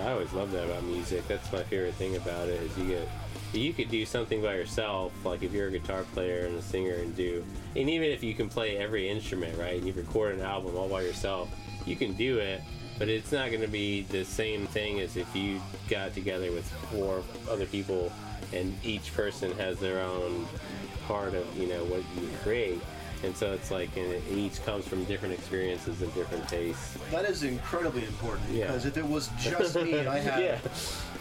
I 0.00 0.12
always, 0.12 0.32
love 0.32 0.52
that 0.52 0.64
about 0.64 0.82
music. 0.84 1.26
That's 1.28 1.50
my 1.52 1.62
favorite 1.62 1.94
thing 1.94 2.16
about 2.16 2.48
it 2.48 2.62
is 2.62 2.76
you 2.78 2.86
get, 2.86 3.08
you 3.52 3.72
could 3.72 3.90
do 3.90 4.04
something 4.04 4.42
by 4.42 4.54
yourself, 4.54 5.12
like 5.24 5.42
if 5.42 5.52
you're 5.52 5.68
a 5.68 5.70
guitar 5.70 6.04
player 6.14 6.46
and 6.46 6.56
a 6.56 6.62
singer, 6.62 6.94
and 6.94 7.16
do, 7.16 7.44
and 7.76 7.88
even 7.88 8.10
if 8.10 8.22
you 8.22 8.34
can 8.34 8.48
play 8.48 8.76
every 8.76 9.08
instrument, 9.08 9.58
right, 9.58 9.78
and 9.78 9.86
you 9.86 9.92
record 9.92 10.34
an 10.34 10.42
album 10.42 10.76
all 10.76 10.88
by 10.88 11.02
yourself, 11.02 11.48
you 11.86 11.96
can 11.96 12.14
do 12.14 12.38
it. 12.38 12.62
But 12.98 13.08
it's 13.08 13.30
not 13.30 13.50
going 13.50 13.60
to 13.60 13.68
be 13.68 14.02
the 14.02 14.24
same 14.24 14.66
thing 14.66 15.00
as 15.00 15.16
if 15.16 15.34
you 15.34 15.60
got 15.88 16.14
together 16.14 16.50
with 16.50 16.68
four 16.90 17.22
other 17.48 17.66
people, 17.66 18.12
and 18.52 18.76
each 18.84 19.14
person 19.14 19.52
has 19.52 19.78
their 19.78 20.02
own 20.02 20.46
part 21.06 21.34
of 21.34 21.46
you 21.56 21.68
know 21.68 21.84
what 21.84 22.02
you 22.20 22.28
create. 22.42 22.80
And 23.22 23.36
so 23.36 23.52
it's 23.52 23.70
like 23.70 23.94
and 23.96 24.12
it 24.12 24.22
each 24.30 24.64
comes 24.64 24.86
from 24.86 25.04
different 25.04 25.34
experiences 25.34 26.02
and 26.02 26.12
different 26.14 26.48
tastes. 26.48 26.96
That 27.10 27.24
is 27.24 27.42
incredibly 27.42 28.04
important 28.04 28.48
Yeah. 28.50 28.66
because 28.66 28.86
if 28.86 28.96
it 28.96 29.06
was 29.06 29.30
just 29.40 29.74
me 29.76 29.98
and 29.98 30.08
I 30.08 30.18
had 30.18 30.42
yeah, 30.42 30.58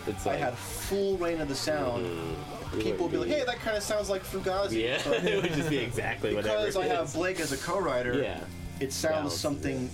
it's 0.05 0.25
I 0.27 0.35
had 0.35 0.57
full 0.57 1.17
reign 1.17 1.41
of 1.41 1.47
the 1.47 1.55
sound, 1.55 2.05
mm-hmm. 2.05 2.79
it 2.79 2.83
people 2.83 3.07
would 3.07 3.11
be 3.11 3.17
like, 3.17 3.29
"Hey, 3.29 3.43
that 3.45 3.59
kind 3.59 3.77
of 3.77 3.83
sounds 3.83 4.09
like 4.09 4.23
Fugazi." 4.23 4.83
yeah, 4.83 5.01
But 5.03 5.23
it 5.25 5.41
would 5.41 5.53
just 5.53 5.69
be 5.69 5.77
exactly 5.77 6.35
whatever. 6.35 6.65
because 6.65 6.75
it 6.75 6.79
I 6.81 6.95
have. 6.95 7.13
Blake 7.13 7.39
as 7.39 7.51
a 7.51 7.57
co-writer, 7.57 8.21
yeah, 8.21 8.39
it 8.79 8.93
sounds 8.93 9.13
Balances 9.13 9.39
something 9.39 9.89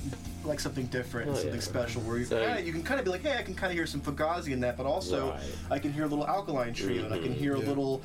like 0.46 0.60
something 0.60 0.86
different, 0.88 1.30
Oh, 1.32 1.36
something 1.36 1.54
yeah. 1.54 1.60
special. 1.62 2.02
Where 2.02 2.18
you, 2.18 2.26
So- 2.26 2.46
kinda, 2.46 2.62
you 2.62 2.74
can 2.74 2.84
kind 2.84 3.00
of 3.00 3.06
be 3.06 3.12
like, 3.12 3.22
"Hey, 3.22 3.38
I 3.38 3.44
can 3.44 3.56
kind 3.56 3.72
of 3.72 3.78
hear 3.78 3.88
some 3.88 4.02
Fugazi 4.02 4.52
in 4.52 4.60
that," 4.62 4.76
but 4.76 4.86
also 4.86 5.32
Right. 5.32 5.42
I 5.72 5.80
can 5.80 5.94
hear 5.94 6.04
a 6.04 6.08
little 6.08 6.28
Alkaline 6.28 6.74
Trio, 6.74 7.06
and 7.06 7.14
I 7.14 7.18
can 7.18 7.30
mm-hmm. 7.30 7.40
hear 7.40 7.56
a 7.56 7.60
little 7.60 8.02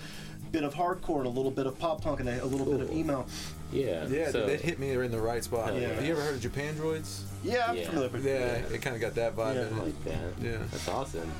bit 0.51 0.65
of 0.65 0.75
hardcore, 0.75 1.19
and 1.19 1.27
a 1.27 1.31
little 1.31 1.51
bit 1.51 1.67
of 1.67 1.79
pop 1.79 2.03
punk, 2.03 2.21
and 2.21 2.29
a, 2.29 2.43
a 2.43 2.47
little 2.47 2.67
bit 2.67 2.81
of 2.81 2.89
Cool. 2.89 2.99
emo. 2.99 3.27
yeah, 3.73 4.07
Yeah, 4.07 4.31
So, 4.31 4.47
it 4.47 4.61
hit 4.61 4.79
me 4.79 4.91
in 4.93 5.11
the 5.11 5.21
right 5.21 5.43
spot. 5.45 5.75
Yeah. 5.75 5.89
Have 5.89 6.05
you 6.05 6.13
ever 6.13 6.23
heard 6.23 6.35
of 6.43 6.53
Japandroids? 6.53 7.23
Yeah, 7.45 7.67
I'm 7.69 7.77
Yeah. 7.77 7.87
familiar 7.89 8.09
with 8.11 8.25
Yeah, 8.25 8.33
it 8.75 8.83
kind 8.83 8.95
of 8.97 9.01
got 9.01 9.15
that 9.17 9.37
vibe 9.37 9.55
Yeah. 9.57 9.67
in 9.69 9.75
I 9.75 9.83
like 9.83 10.05
that. 10.05 10.17
Yeah. 10.43 10.59
that's 10.71 10.89
awesome. 10.89 11.31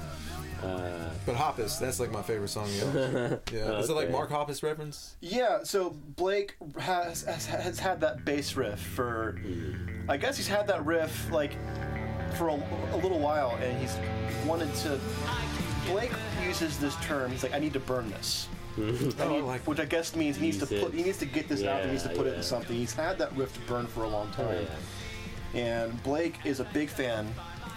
Uh, 0.63 1.11
But 1.25 1.37
Hoppus, 1.37 1.79
that's 1.79 2.01
like 2.01 2.11
my 2.11 2.23
favorite 2.23 2.49
song. 2.49 2.69
Yeah, 2.77 3.37
yeah. 3.53 3.79
Is 3.79 3.89
it 3.91 3.93
like 3.95 4.11
Mark 4.11 4.29
Hoppus 4.31 4.63
reference? 4.65 5.15
Yeah, 5.21 5.61
so 5.63 5.91
Blake 6.17 6.57
has, 6.81 7.23
has 7.23 7.47
has 7.47 7.79
had 7.79 8.01
that 8.01 8.25
bass 8.25 8.57
riff 8.57 8.81
for, 8.81 9.39
I 10.09 10.17
guess 10.17 10.37
he's 10.37 10.49
had 10.49 10.67
that 10.67 10.85
riff 10.85 11.31
like 11.31 11.53
for 12.37 12.49
a, 12.49 12.55
a 12.93 12.97
little 12.97 13.21
while, 13.21 13.57
and 13.63 13.81
he's 13.81 13.97
wanted 14.47 14.75
to. 14.77 14.99
Blake 15.87 16.11
uses 16.45 16.77
this 16.79 16.95
term. 16.97 17.31
He's 17.31 17.43
like, 17.45 17.55
I 17.55 17.59
need 17.61 17.73
to 17.75 17.81
burn 17.81 18.11
this, 18.11 18.49
Oh, 19.21 19.37
I 19.37 19.41
like 19.41 19.67
which 19.67 19.81
I 19.81 19.85
guess 19.85 20.15
means 20.17 20.37
he 20.37 20.43
needs 20.47 20.59
to 20.59 20.67
put 20.67 20.93
he 20.95 21.03
needs 21.03 21.19
to 21.19 21.27
get 21.27 21.49
this 21.49 21.65
out. 21.65 21.85
He 21.85 21.91
needs 21.91 22.03
to 22.05 22.11
Yeah, 22.11 22.17
put 22.17 22.27
it 22.27 22.35
in 22.35 22.43
something. 22.43 22.77
He's 22.77 22.93
had 22.95 23.19
that 23.19 23.35
riff 23.37 23.53
to 23.55 23.61
burn 23.61 23.87
for 23.87 24.05
a 24.05 24.09
long 24.09 24.31
oh 24.39 24.43
time, 24.45 24.67
yeah. 25.55 25.61
and 25.61 26.03
Blake 26.03 26.37
is 26.45 26.61
a 26.61 26.65
big 26.65 26.89
fan 26.89 27.33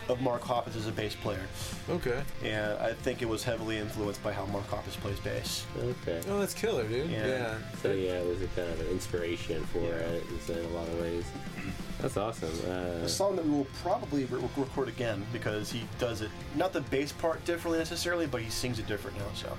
of 0.09 0.19
Mark 0.19 0.41
Hoppus 0.41 0.75
as 0.75 0.87
a 0.87 0.91
bass 0.91 1.15
player, 1.15 1.45
Okay. 1.89 2.21
and 2.43 2.73
I 2.79 2.91
think 2.91 3.21
it 3.21 3.29
was 3.29 3.43
heavily 3.43 3.77
influenced 3.77 4.21
by 4.23 4.33
how 4.33 4.45
Mark 4.47 4.67
Hoppus 4.69 4.97
plays 4.99 5.19
bass. 5.19 5.63
Okay. 5.77 6.19
Oh, 6.27 6.39
that's 6.39 6.53
killer, 6.55 6.85
dude. 6.87 7.09
Yeah. 7.09 7.27
Yeah. 7.27 7.57
So 7.81 7.91
yeah, 7.91 8.13
it 8.13 8.25
was 8.27 8.41
a 8.41 8.47
kind 8.47 8.67
of 8.69 8.79
an 8.81 8.87
inspiration 8.87 9.63
for 9.65 9.79
it 9.93 10.23
in 10.49 10.57
a 10.65 10.67
lot 10.69 10.87
of 10.87 10.99
ways. 10.99 11.23
That's 12.01 12.17
awesome. 12.17 12.49
Uh, 12.67 13.05
A 13.05 13.07
song 13.07 13.35
that 13.35 13.45
we 13.45 13.51
will 13.51 13.67
probably 13.83 14.25
re- 14.25 14.41
record 14.57 14.87
again 14.89 15.23
because 15.31 15.71
he 15.71 15.83
does 15.99 16.21
it 16.21 16.31
not 16.55 16.73
the 16.73 16.81
bass 16.81 17.11
part 17.11 17.45
differently 17.45 17.77
necessarily, 17.77 18.25
but 18.25 18.41
he 18.41 18.49
sings 18.49 18.79
it 18.79 18.87
different 18.87 19.17
now. 19.17 19.25
So 19.35 19.55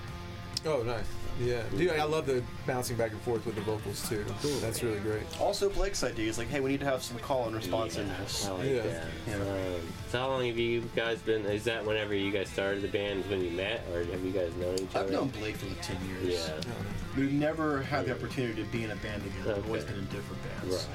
Oh, 0.66 0.82
nice. 0.82 1.04
Yeah, 1.40 1.62
dude, 1.76 1.90
I 1.92 2.04
love 2.04 2.26
the 2.26 2.42
bouncing 2.66 2.96
back 2.96 3.10
and 3.12 3.20
forth 3.22 3.44
with 3.46 3.54
the 3.54 3.62
vocals 3.62 4.08
too. 4.08 4.24
That's 4.60 4.82
really 4.82 5.00
great. 5.00 5.22
also 5.40 5.68
Blake's 5.70 6.04
idea 6.04 6.28
is 6.28 6.38
like, 6.38 6.48
hey, 6.48 6.60
we 6.60 6.70
need 6.70 6.80
to 6.80 6.86
have 6.86 7.02
some 7.02 7.18
call 7.18 7.46
and 7.46 7.56
response 7.56 7.96
in 7.96 8.06
this. 8.08 8.46
I 8.46 8.50
like 8.52 8.68
Yeah. 8.68 8.82
that. 8.82 9.06
Yeah. 9.28 9.34
Um, 9.36 9.80
so 10.10 10.18
how 10.18 10.28
long 10.28 10.46
have 10.46 10.58
you 10.58 10.82
guys 10.94 11.18
been? 11.22 11.44
Is 11.46 11.64
that 11.64 11.84
whenever 11.84 12.14
you 12.14 12.30
guys 12.30 12.48
started 12.48 12.82
the 12.82 12.88
band? 12.88 13.24
Is 13.24 13.30
when 13.30 13.40
you 13.42 13.50
met, 13.50 13.82
or 13.92 14.04
have 14.04 14.24
you 14.24 14.30
guys 14.30 14.54
known 14.56 14.74
each 14.74 14.94
other? 14.94 15.04
I've 15.06 15.10
known 15.10 15.28
Blake 15.28 15.56
for 15.56 15.66
like 15.66 15.80
ten 15.82 15.96
years. 16.06 16.48
Yeah. 16.48 16.74
we've 17.16 17.32
never 17.32 17.82
had 17.82 18.06
the 18.06 18.14
opportunity 18.14 18.62
to 18.62 18.68
be 18.70 18.84
in 18.84 18.90
a 18.90 18.96
band 18.96 19.22
together. 19.24 19.54
We've 19.56 19.66
always 19.66 19.84
been 19.84 19.98
in 19.98 20.06
different 20.06 20.42
bands. 20.60 20.86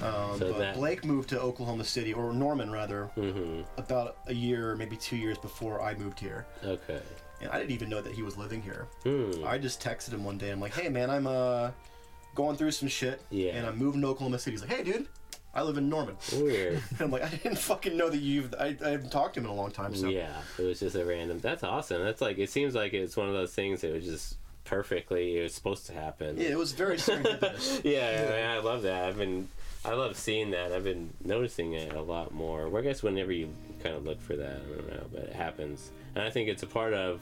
Right. 0.00 0.08
Um, 0.08 0.38
So 0.38 0.50
but 0.52 0.58
that- 0.58 0.74
Blake 0.76 1.04
moved 1.04 1.28
to 1.30 1.40
Oklahoma 1.40 1.84
City, 1.84 2.12
or 2.12 2.32
Norman 2.32 2.70
rather, 2.70 3.10
Mm-hmm. 3.16 3.62
about 3.80 4.16
a 4.26 4.34
year, 4.34 4.76
maybe 4.76 4.96
two 4.96 5.16
years 5.16 5.38
before 5.38 5.80
I 5.82 5.94
moved 5.94 6.20
here. 6.20 6.46
Okay. 6.64 7.00
And 7.40 7.50
I 7.50 7.58
didn't 7.58 7.70
even 7.72 7.88
know 7.88 8.00
that 8.00 8.12
he 8.14 8.22
was 8.22 8.36
living 8.36 8.60
here. 8.62 8.86
Hmm. 9.04 9.44
I 9.46 9.58
just 9.58 9.80
texted 9.82 10.10
him 10.10 10.24
one 10.24 10.38
day. 10.38 10.50
I'm 10.50 10.60
like, 10.60 10.74
hey 10.74 10.88
man, 10.88 11.10
I'm 11.10 11.26
uh 11.26 11.70
going 12.34 12.56
through 12.56 12.70
some 12.72 12.88
shit, 12.88 13.20
Yeah. 13.30 13.52
and 13.52 13.66
I'm 13.66 13.76
moving 13.78 14.00
to 14.02 14.08
Oklahoma 14.08 14.38
City. 14.38 14.52
He's 14.56 14.60
like, 14.62 14.70
hey 14.72 14.84
dude, 14.84 15.06
I 15.54 15.62
live 15.62 15.76
in 15.78 15.88
Norman. 15.88 16.16
Weird. 16.34 16.82
I'm 17.00 17.10
like, 17.10 17.22
I 17.22 17.28
didn't 17.30 17.58
fucking 17.58 17.96
know 17.96 18.08
that 18.10 18.18
you've. 18.20 18.54
I, 18.58 18.76
I 18.84 18.90
haven't 18.90 19.10
talked 19.10 19.34
to 19.34 19.40
him 19.40 19.46
in 19.46 19.50
a 19.52 19.54
long 19.54 19.70
time. 19.70 19.94
So 19.94 20.08
Yeah, 20.08 20.36
it 20.58 20.62
was 20.62 20.80
just 20.80 20.94
a 20.96 21.04
random. 21.04 21.38
That's 21.40 21.62
awesome. 21.64 22.02
That's 22.04 22.20
like 22.20 22.38
it 22.38 22.50
seems 22.50 22.74
like 22.74 22.92
it's 22.92 23.16
one 23.16 23.28
of 23.28 23.34
those 23.34 23.54
things 23.54 23.80
that 23.80 23.92
was 23.92 24.04
just 24.04 24.36
perfectly. 24.64 25.38
It 25.38 25.42
was 25.44 25.54
supposed 25.54 25.86
to 25.86 25.94
happen. 25.94 26.36
yeah, 26.36 26.48
it 26.48 26.58
was 26.58 26.72
very 26.72 26.96
serendipitous. 26.98 27.80
yeah, 27.84 28.26
I, 28.28 28.36
mean, 28.36 28.50
I 28.50 28.58
love 28.58 28.82
that. 28.82 29.04
I've 29.04 29.16
been, 29.16 29.48
I 29.84 29.94
love 29.94 30.16
seeing 30.16 30.50
that. 30.50 30.72
I've 30.72 30.84
been 30.84 31.10
noticing 31.24 31.74
it 31.74 31.94
a 31.94 32.02
lot 32.02 32.32
more. 32.32 32.68
Well, 32.68 32.82
I 32.82 32.84
guess 32.84 33.02
whenever 33.02 33.32
you 33.32 33.48
kind 33.82 33.94
of 33.94 34.04
look 34.04 34.20
for 34.20 34.36
that, 34.36 34.56
I 34.56 34.74
don't 34.74 34.88
know, 34.90 35.06
but 35.12 35.22
it 35.22 35.32
happens. 35.32 35.92
And 36.14 36.24
I 36.24 36.30
think 36.30 36.48
it's 36.48 36.62
a 36.62 36.66
part 36.66 36.94
of. 36.94 37.20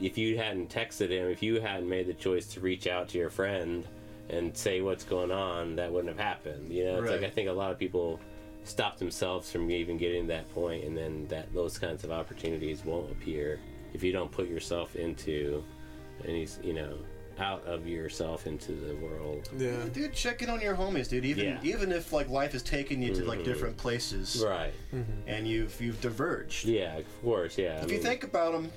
If 0.00 0.18
you 0.18 0.36
hadn't 0.36 0.70
texted 0.70 1.10
him, 1.10 1.28
if 1.28 1.40
you 1.40 1.60
hadn't 1.60 1.88
made 1.88 2.08
the 2.08 2.14
choice 2.14 2.48
to 2.48 2.60
reach 2.60 2.88
out 2.88 3.08
to 3.10 3.18
your 3.18 3.30
friend 3.30 3.86
and 4.28 4.56
say 4.56 4.80
what's 4.80 5.04
going 5.04 5.30
on, 5.30 5.76
that 5.76 5.92
wouldn't 5.92 6.08
have 6.08 6.18
happened. 6.18 6.72
You 6.72 6.84
know, 6.84 7.00
it's 7.00 7.10
like 7.10 7.22
I 7.22 7.30
think 7.30 7.48
a 7.48 7.52
lot 7.52 7.70
of 7.70 7.78
people 7.78 8.18
stop 8.64 8.98
themselves 8.98 9.52
from 9.52 9.70
even 9.70 9.96
getting 9.96 10.22
to 10.22 10.28
that 10.28 10.52
point, 10.52 10.82
and 10.82 10.96
then 10.96 11.28
that 11.28 11.54
those 11.54 11.78
kinds 11.78 12.02
of 12.02 12.10
opportunities 12.10 12.84
won't 12.84 13.12
appear 13.12 13.60
if 13.92 14.02
you 14.02 14.10
don't 14.10 14.32
put 14.32 14.48
yourself 14.48 14.96
into, 14.96 15.62
any, 16.26 16.48
you 16.64 16.72
know, 16.72 16.96
out 17.38 17.64
of 17.66 17.86
yourself 17.86 18.46
into 18.46 18.72
the 18.72 18.94
world. 18.96 19.48
Yeah. 19.56 19.76
dude, 19.92 20.12
check 20.12 20.42
in 20.42 20.50
on 20.50 20.60
your 20.60 20.74
homies, 20.74 21.08
dude. 21.08 21.24
Even 21.24 21.44
Yeah. 21.44 21.58
even 21.62 21.92
if 21.92 22.12
like 22.12 22.28
life 22.28 22.52
has 22.52 22.62
taken 22.62 23.02
you 23.02 23.14
to 23.14 23.24
like 23.24 23.40
mm-hmm. 23.40 23.48
different 23.48 23.76
places, 23.76 24.42
Right. 24.46 24.72
Mm-hmm. 24.94 25.28
and 25.28 25.46
you've 25.46 25.80
you've 25.80 26.00
diverged. 26.00 26.66
Yeah, 26.66 26.96
of 26.96 27.22
course. 27.22 27.58
Yeah. 27.58 27.82
If 27.82 27.90
you 27.90 27.98
think 27.98 28.24
about 28.24 28.52
them, 28.52 28.70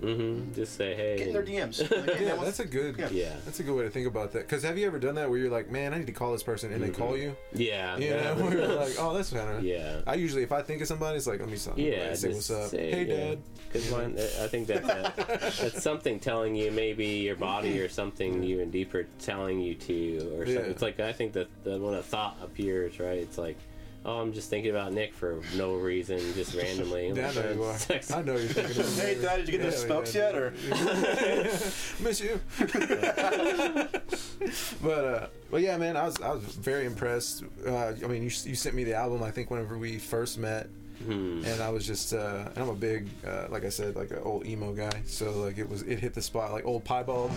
hmm 0.00 0.52
just 0.54 0.76
say 0.76 0.94
hey. 0.94 1.18
get 1.18 1.28
in 1.28 1.32
their 1.32 1.42
DMs. 1.42 1.80
Like, 1.90 2.20
Yeah, 2.20 2.36
that's 2.36 2.60
a 2.60 2.64
good. 2.64 2.98
Yeah. 2.98 3.08
Yeah. 3.10 3.36
That's 3.44 3.60
a 3.60 3.62
good 3.62 3.76
way 3.76 3.84
to 3.84 3.90
think 3.90 4.06
about 4.06 4.32
that. 4.32 4.40
Because 4.40 4.62
have 4.62 4.78
you 4.78 4.86
ever 4.86 4.98
done 4.98 5.16
that 5.16 5.28
where 5.28 5.38
you're 5.38 5.50
like, 5.50 5.70
man, 5.70 5.92
I 5.92 5.98
need 5.98 6.06
to 6.06 6.12
call 6.12 6.32
this 6.32 6.42
person, 6.42 6.72
and 6.72 6.82
they 6.82 6.90
call 6.90 7.16
you? 7.16 7.36
Yeah. 7.52 7.96
You 7.96 8.08
yeah. 8.08 8.34
know, 8.34 8.34
where 8.44 8.52
you're 8.58 8.68
like, 8.68 8.94
oh, 8.98 9.14
that's 9.14 9.32
kind 9.32 9.50
of. 9.50 9.64
Yeah. 9.64 10.00
I 10.06 10.14
usually, 10.14 10.42
if 10.42 10.52
I 10.52 10.62
think 10.62 10.80
of 10.82 10.88
somebody, 10.88 11.16
it's 11.16 11.26
like, 11.26 11.40
let 11.40 11.48
me 11.48 11.56
say, 11.56 11.72
Yeah, 11.76 12.14
say 12.14 12.32
what's 12.32 12.50
up. 12.50 12.70
say, 12.70 12.90
hey, 12.90 13.04
yeah. 13.04 13.16
dad. 13.16 13.38
Because 13.72 13.92
I 14.40 14.48
think 14.48 14.66
that's 14.66 14.88
a, 14.88 15.12
that's 15.62 15.82
something 15.82 16.18
telling 16.18 16.54
you 16.54 16.70
maybe 16.70 17.06
your 17.06 17.36
body 17.36 17.80
or 17.80 17.88
something 17.88 18.42
even 18.42 18.70
deeper 18.70 19.06
telling 19.20 19.60
you 19.60 19.74
to 19.74 20.16
or 20.34 20.46
something. 20.46 20.54
Yeah. 20.54 20.70
It's 20.70 20.82
like 20.82 20.98
I 21.00 21.12
think 21.12 21.32
that 21.34 21.48
the, 21.64 21.78
when 21.78 21.94
a 21.94 22.02
thought 22.02 22.36
appears, 22.42 22.98
right? 22.98 23.18
It's 23.18 23.38
like, 23.38 23.56
oh, 24.04 24.20
I'm 24.20 24.32
just 24.32 24.50
thinking 24.50 24.70
about 24.70 24.92
Nick 24.92 25.12
for 25.14 25.40
no 25.56 25.74
reason, 25.74 26.18
just 26.34 26.54
randomly. 26.54 27.08
Yeah, 27.14 27.30
I 27.30 27.34
know 27.34 27.50
you 27.52 27.64
are. 27.64 27.78
Text- 27.78 28.12
I 28.14 28.22
know 28.22 28.32
you're 28.36 28.48
thinking 28.48 28.80
of 28.80 28.98
Hey, 29.02 29.14
Dad, 29.20 29.36
did 29.38 29.48
you 29.48 29.52
get 29.58 29.62
those 29.62 29.74
Hell 29.84 30.04
smokes 30.04 30.14
yeah, 30.14 30.30
yet? 30.32 30.34
Or 30.36 30.50
Miss 32.00 32.20
you. 32.20 32.40
but 34.82 35.04
uh, 35.04 35.26
but 35.50 35.60
yeah, 35.60 35.76
man, 35.76 35.96
I 35.96 36.04
was 36.04 36.20
I 36.20 36.30
was 36.32 36.42
very 36.42 36.86
impressed. 36.86 37.44
Uh, 37.66 37.88
I 37.88 38.06
mean, 38.06 38.22
you, 38.22 38.30
you 38.44 38.54
sent 38.54 38.74
me 38.74 38.84
the 38.84 38.94
album. 38.94 39.22
I 39.22 39.30
think 39.30 39.50
whenever 39.50 39.76
we 39.78 39.98
first 39.98 40.38
met, 40.38 40.68
Hmm. 41.04 41.42
and 41.46 41.62
I 41.62 41.70
was 41.70 41.86
just 41.86 42.12
uh, 42.12 42.48
I'm 42.56 42.68
a 42.68 42.74
big 42.74 43.08
uh, 43.26 43.46
like 43.48 43.64
I 43.64 43.70
said 43.70 43.96
like 43.96 44.10
an 44.10 44.18
old 44.22 44.46
emo 44.46 44.72
guy. 44.74 45.02
So 45.06 45.30
like 45.32 45.56
it 45.58 45.68
was 45.68 45.80
it 45.82 45.98
hit 45.98 46.12
the 46.14 46.20
spot 46.22 46.52
like 46.52 46.66
old 46.66 46.84
piebald. 46.84 47.30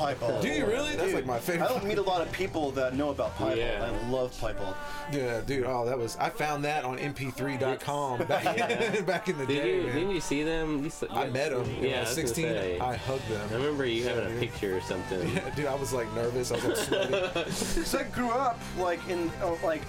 Piebald. 0.00 0.42
Do 0.42 0.48
you 0.48 0.66
really? 0.66 0.96
That's 0.96 1.06
Dude, 1.08 1.14
like 1.14 1.26
my 1.26 1.38
favorite. 1.38 1.66
I 1.66 1.68
don't 1.68 1.84
meet 1.84 1.98
a 1.98 2.02
lot 2.02 2.20
of 2.20 2.32
people 2.32 2.70
that 2.72 2.94
know 2.96 3.10
about 3.10 3.36
piebald. 3.36 3.58
Yeah. 3.58 3.90
I 3.92 4.08
love 4.10 4.32
piebald. 4.40 4.74
Yeah, 5.12 5.40
dude. 5.46 5.64
Oh, 5.66 5.84
that 5.86 5.98
was. 5.98 6.16
I 6.18 6.30
found 6.30 6.64
that 6.64 6.84
on 6.84 6.98
MP3.com 6.98 8.24
back, 8.26 8.44
Yeah. 8.56 9.00
back 9.06 9.28
in 9.28 9.38
the 9.38 9.46
Did 9.46 9.62
day. 9.62 9.76
you, 9.76 9.82
man. 9.84 9.94
didn't 9.94 10.10
you 10.12 10.20
see 10.20 10.42
them? 10.42 10.80
You 10.80 10.86
s- 10.86 11.04
I 11.10 11.26
met 11.28 11.50
them. 11.50 11.64
Yeah, 11.80 11.88
Yeah, 11.88 11.96
I 11.98 12.00
was 12.00 12.08
16. 12.10 12.44
say. 12.46 12.78
I 12.78 12.96
hugged 12.96 13.28
them. 13.28 13.48
I 13.50 13.54
remember 13.54 13.84
you 13.86 14.04
having 14.08 14.24
Yeah, 14.24 14.28
a 14.30 14.32
dude. 14.32 14.40
picture 14.40 14.76
or 14.76 14.80
something. 14.80 15.28
Yeah, 15.34 15.50
dude, 15.54 15.66
I 15.66 15.74
was 15.74 15.92
like 15.92 16.12
nervous. 16.14 16.50
I 16.52 16.54
was 16.56 16.64
like 16.64 16.76
sweaty. 16.76 17.50
So 17.90 17.98
I 17.98 18.02
grew 18.04 18.30
up 18.30 18.58
like 18.78 19.00
in 19.08 19.30
uh, 19.42 19.54
like 19.64 19.82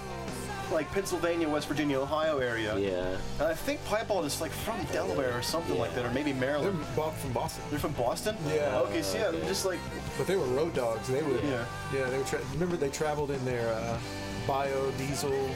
like 0.72 0.90
Pennsylvania, 0.92 1.48
West 1.48 1.68
Virginia, 1.68 2.00
Ohio 2.00 2.38
area. 2.38 2.76
Yeah. 2.78 3.16
And 3.38 3.48
I 3.48 3.54
think 3.54 3.84
piebald 3.86 4.24
is 4.24 4.40
like 4.40 4.50
from 4.50 4.82
Delaware 4.92 5.36
or 5.36 5.42
something 5.42 5.78
like 5.78 5.94
that, 5.94 6.04
or 6.04 6.10
maybe 6.10 6.32
Maryland. 6.32 6.78
They're 6.78 6.86
Maryland. 6.96 7.16
from 7.18 7.32
Boston, 7.32 7.64
They're 7.70 7.78
from 7.78 7.92
Boston. 7.92 8.36
Yeah. 8.48 8.78
Okay, 8.80 9.02
so 9.02 9.18
yeah, 9.18 9.30
they're 9.30 9.44
just 9.48 9.64
like 9.64 9.78
but 10.18 10.26
they 10.26 10.36
were 10.36 10.44
road 10.46 10.74
dogs. 10.74 11.08
They 11.08 11.22
would. 11.22 11.42
Yeah. 11.44 11.64
Yeah, 11.94 12.04
they 12.10 12.18
would. 12.18 12.26
Tra- 12.26 12.40
remember 12.52 12.76
they 12.76 12.90
traveled 12.90 13.30
in 13.30 13.44
their 13.44 13.72
uh, 13.72 13.98
biodiesel 14.46 15.48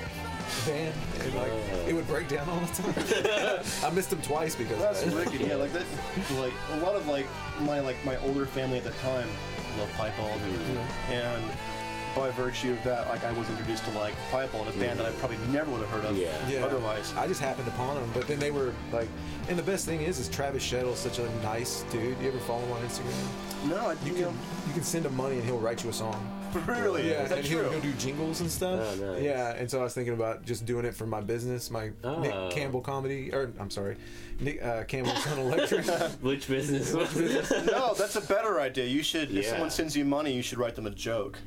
van, 0.65 0.93
and 1.21 1.35
like 1.35 1.53
it 1.87 1.95
would 1.95 2.07
break 2.07 2.29
down 2.29 2.49
all 2.49 2.61
the 2.61 2.83
time. 2.83 3.65
I 3.85 3.95
missed 3.95 4.11
them 4.11 4.23
twice 4.23 4.55
because 4.55 4.79
that's 4.79 5.03
of 5.05 5.15
that. 5.15 5.27
wicked. 5.31 5.47
Yeah, 5.47 5.57
like 5.57 5.73
that. 5.73 5.85
Like 6.39 6.53
a 6.73 6.77
lot 6.79 6.97
of 6.97 7.07
like 7.07 7.27
my 7.61 7.81
like 7.81 8.03
my 8.05 8.17
older 8.19 8.47
family 8.47 8.79
at 8.79 8.85
the 8.85 8.91
time 8.93 9.29
loved 9.79 9.93
piebald, 9.95 10.41
and 11.11 11.45
by 12.17 12.31
virtue 12.31 12.73
of 12.73 12.83
that, 12.85 13.07
like 13.09 13.23
I 13.25 13.31
was 13.33 13.49
introduced 13.51 13.85
to 13.85 13.91
like 13.99 14.15
piebald, 14.33 14.67
a 14.69 14.73
band 14.73 14.99
that 14.99 15.07
I 15.07 15.11
probably 15.13 15.37
never 15.53 15.71
would 15.71 15.81
have 15.83 15.91
heard 15.91 16.05
of 16.07 16.17
Yeah. 16.17 16.33
Yeah. 16.49 16.65
otherwise. 16.65 17.13
I 17.17 17.27
just 17.29 17.41
happened 17.41 17.69
upon 17.69 17.97
them, 17.97 18.11
but 18.15 18.27
then 18.27 18.39
they 18.39 18.51
were 18.51 18.73
like, 18.93 19.09
and 19.49 19.59
the 19.59 19.63
best 19.63 19.85
thing 19.87 20.01
is, 20.01 20.19
is 20.19 20.29
Travis 20.29 20.65
Shettel's 20.69 20.99
such 20.99 21.19
a 21.19 21.31
nice 21.43 21.83
dude. 21.93 22.19
You 22.21 22.29
ever 22.29 22.39
follow 22.41 22.63
him 22.65 22.73
on 22.73 22.83
Instagram? 22.83 23.69
No, 23.69 23.77
I 23.77 23.93
You 24.05 24.15
you 24.15 24.21
know, 24.23 24.29
can 24.29 24.39
you 24.69 24.73
can 24.75 24.83
send 24.83 25.05
him 25.07 25.15
money 25.17 25.37
and 25.37 25.45
he'll 25.45 25.59
write 25.59 25.85
you 25.85 25.91
a 25.91 25.93
song. 25.93 26.33
really? 26.67 27.11
Yeah, 27.11 27.25
Is 27.25 27.29
that 27.29 27.39
and 27.39 27.47
he 27.47 27.55
would 27.55 27.67
true? 27.69 27.73
go 27.75 27.81
do 27.81 27.93
jingles 27.95 28.41
and 28.41 28.51
stuff. 28.51 28.81
Oh, 28.81 29.13
nice. 29.15 29.23
Yeah, 29.23 29.53
and 29.55 29.71
so 29.71 29.81
I 29.81 29.83
was 29.83 29.93
thinking 29.93 30.15
about 30.15 30.43
just 30.47 30.65
doing 30.65 30.87
it 30.87 30.95
for 30.95 31.05
my 31.07 31.21
business, 31.21 31.71
my 31.71 31.91
Oh. 32.03 32.21
Nick 32.21 32.51
Campbell 32.51 32.81
comedy, 32.81 33.31
or 33.33 33.53
I'm 33.61 33.69
sorry, 33.71 33.97
Nick 34.41 34.63
uh, 34.65 34.85
Campbell's 34.85 35.27
on 35.27 35.39
Electric. 35.39 35.85
Which 36.23 36.49
business? 36.49 36.95
No, 37.67 37.93
that's 37.95 38.17
a 38.17 38.21
better 38.23 38.59
idea. 38.61 38.87
You 38.87 39.03
should. 39.03 39.31
If 39.31 39.45
Yeah. 39.45 39.51
someone 39.51 39.71
sends 39.71 39.95
you 39.97 40.05
money, 40.07 40.33
you 40.33 40.41
should 40.43 40.59
write 40.59 40.77
them 40.77 40.87
a 40.87 40.91
joke. 40.91 41.39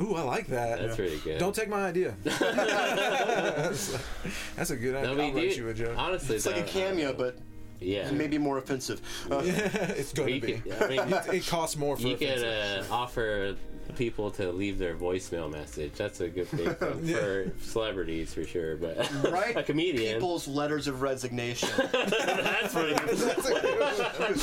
Ooh, 0.00 0.14
I 0.14 0.22
like 0.22 0.46
that. 0.48 0.80
That's 0.80 0.98
really 0.98 1.18
good. 1.18 1.38
Don't 1.38 1.54
take 1.54 1.68
my 1.68 1.84
idea. 1.86 2.14
that's, 2.22 3.98
that's 4.56 4.70
a 4.70 4.76
good 4.76 4.94
idea. 4.94 5.08
No, 5.10 5.16
we 5.16 5.22
I'll 5.28 5.34
write 5.34 5.40
did- 5.48 5.56
you 5.56 5.68
a 5.68 5.74
joke. 5.74 5.98
Honestly, 5.98 6.36
It's 6.36 6.46
like 6.46 6.56
a 6.58 6.62
cameo, 6.62 7.12
but 7.12 7.36
yeah. 7.80 8.10
maybe 8.10 8.38
more 8.38 8.58
offensive. 8.58 9.00
Uh, 9.30 9.40
it's 9.44 10.12
going 10.12 10.40
to 10.40 10.46
be. 10.46 10.52
could, 10.54 10.82
I 10.82 10.88
mean, 10.88 11.00
It, 11.12 11.34
it 11.34 11.46
costs 11.46 11.76
more 11.76 11.96
for 11.96 12.06
you 12.06 12.16
could 12.16 12.42
uh, 12.44 12.82
offer 12.90 13.56
people 13.96 14.30
to 14.30 14.52
leave 14.52 14.78
their 14.78 14.94
voicemail 14.94 15.50
message. 15.50 15.92
That's 15.94 16.20
a 16.20 16.28
good 16.28 16.48
thing 16.48 16.74
for, 16.74 16.94
Yeah. 17.02 17.16
for 17.16 17.52
celebrities 17.62 18.32
for 18.34 18.44
sure. 18.44 18.76
But 18.76 18.96
right, 19.30 19.56
a 19.56 19.62
comedian. 19.62 20.14
people's 20.14 20.46
letters 20.46 20.86
of 20.88 21.02
resignation. 21.02 21.68
that's 21.92 22.74
really 22.74 22.94
good. 22.94 24.40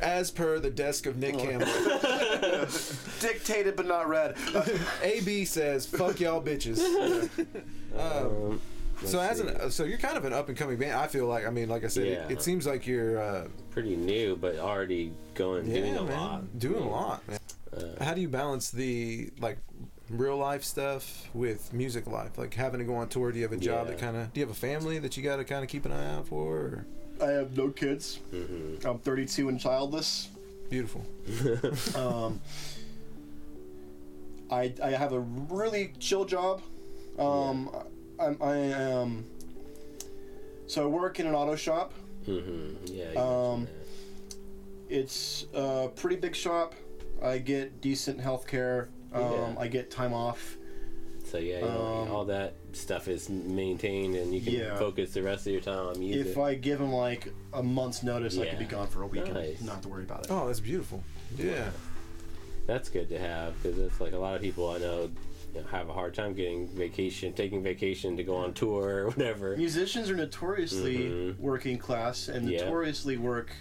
As 0.00 0.30
per 0.30 0.58
the 0.58 0.70
desk 0.70 1.06
of. 1.06 1.16
Nick 1.16 1.38
Campbell, 1.38 1.66
Dictated 3.20 3.76
but 3.76 3.86
not 3.86 4.08
read. 4.08 4.36
Uh, 4.54 4.64
AB 5.02 5.44
says, 5.44 5.86
"Fuck 5.86 6.20
y'all 6.20 6.42
bitches." 6.42 6.80
Um, 7.96 8.60
So 9.06 9.20
as 9.20 9.40
an, 9.40 9.70
so 9.70 9.84
you're 9.84 9.98
kind 9.98 10.16
of 10.16 10.24
an 10.24 10.32
up 10.32 10.48
and 10.48 10.56
coming 10.56 10.76
band. 10.78 10.92
I 10.94 11.06
feel 11.06 11.26
like. 11.26 11.46
I 11.46 11.50
mean, 11.50 11.68
like 11.68 11.84
I 11.84 11.88
said, 11.88 12.06
Yeah. 12.06 12.24
it, 12.26 12.32
it 12.32 12.42
seems 12.42 12.66
like 12.66 12.86
you're. 12.86 13.18
Uh, 13.20 13.48
pretty 13.70 13.96
new, 13.96 14.36
but 14.36 14.56
already 14.58 15.12
going 15.34 15.64
doing 15.66 15.96
a 15.96 16.02
man, 16.02 16.20
lot. 16.20 16.58
doing 16.58 16.82
a 16.82 16.88
lot, 16.88 17.26
man. 17.28 17.38
Uh, 17.76 18.04
How 18.04 18.14
do 18.14 18.20
you 18.20 18.28
balance 18.28 18.70
the 18.70 19.30
like 19.40 19.58
real 20.10 20.36
life 20.36 20.62
stuff 20.64 21.28
with 21.34 21.72
music 21.72 22.06
life? 22.06 22.38
Like 22.38 22.54
having 22.54 22.78
to 22.80 22.84
go 22.86 22.94
on 22.94 23.08
tour. 23.08 23.32
Do 23.32 23.38
you 23.38 23.44
have 23.44 23.52
a 23.52 23.56
job 23.56 23.86
Yeah. 23.86 23.92
that 23.92 23.98
kind 24.00 24.16
of? 24.16 24.32
Do 24.32 24.40
you 24.40 24.46
have 24.46 24.54
a 24.54 24.58
family 24.58 24.98
that 25.00 25.16
you 25.16 25.22
got 25.22 25.36
to 25.36 25.44
kind 25.44 25.62
of 25.64 25.68
keep 25.68 25.84
an 25.86 25.92
eye 25.92 26.14
out 26.14 26.28
for? 26.28 26.52
Or? 26.56 26.86
I 27.22 27.26
have 27.30 27.56
no 27.56 27.68
kids. 27.70 28.20
mhm. 28.32 28.84
I'm 28.84 28.98
32 28.98 29.48
and 29.48 29.58
childless. 29.60 30.28
Beautiful. 30.70 31.04
Um, 31.96 32.40
I, 34.50 34.72
I 34.82 34.90
have 34.90 35.12
a 35.12 35.20
really 35.20 35.92
chill 35.98 36.24
job. 36.24 36.60
Um, 37.18 37.70
I'm, 38.18 38.38
I 38.40 38.56
am. 38.56 39.24
So 40.66 40.84
I 40.84 40.86
work 40.86 41.20
in 41.20 41.26
an 41.26 41.34
auto 41.34 41.56
shop. 41.56 41.92
Mhm. 42.26 42.76
Yeah. 42.86 43.12
you 43.12 43.18
Um, 43.18 43.68
It's 44.88 45.46
a 45.54 45.88
pretty 45.96 46.16
big 46.16 46.34
shop. 46.36 46.74
I 47.22 47.38
get 47.38 47.80
decent 47.80 48.20
health 48.20 48.46
care. 48.46 48.88
Um, 49.12 49.22
Yeah. 49.22 49.54
I 49.58 49.68
get 49.68 49.90
time 49.90 50.12
off. 50.12 50.56
so 51.26 51.38
yeah, 51.38 51.56
you 51.60 51.62
know, 51.64 52.02
um, 52.02 52.10
all 52.12 52.24
that 52.26 52.52
stuff 52.74 53.08
is 53.08 53.28
maintained, 53.30 54.14
and 54.14 54.32
you 54.34 54.40
can 54.42 54.52
Yeah. 54.52 54.76
focus 54.76 55.14
the 55.14 55.22
rest 55.22 55.46
of 55.46 55.52
your 55.52 55.62
time 55.62 55.86
on 55.86 55.98
music. 55.98 56.26
If 56.26 56.38
I 56.38 56.54
give 56.54 56.78
them 56.78 56.92
like 56.92 57.32
a 57.54 57.62
month's 57.62 58.02
notice, 58.02 58.38
I 58.38 58.46
could 58.46 58.58
be 58.58 58.66
gone 58.66 58.86
for 58.88 59.02
a 59.02 59.06
week 59.06 59.32
Nice. 59.32 59.56
and 59.58 59.66
not 59.66 59.76
have 59.76 59.82
to 59.84 59.88
worry 59.88 60.04
about 60.04 60.26
it. 60.26 60.30
Oh, 60.30 60.46
that's 60.46 60.60
beautiful. 60.60 61.02
Yeah. 61.38 61.70
That's 62.66 62.88
good 62.90 63.08
to 63.08 63.18
have 63.18 63.60
because 63.62 63.78
it's 63.78 64.00
like 64.00 64.12
a 64.12 64.18
lot 64.18 64.36
of 64.36 64.42
people 64.42 64.68
I 64.70 64.78
know 64.78 65.10
have 65.70 65.88
a 65.88 65.92
hard 65.92 66.14
time 66.14 66.34
getting 66.34 66.68
vacation, 66.68 67.32
taking 67.32 67.62
vacation 67.62 68.16
to 68.16 68.24
go 68.24 68.36
on 68.36 68.52
tour 68.54 69.04
or 69.04 69.06
whatever. 69.08 69.56
Musicians 69.56 70.10
are 70.10 70.16
notoriously 70.16 70.98
Mhm. 70.98 71.38
working 71.38 71.78
class 71.78 72.28
and 72.28 72.48
Yeah. 72.48 72.64
notoriously 72.64 73.16
work. 73.16 73.52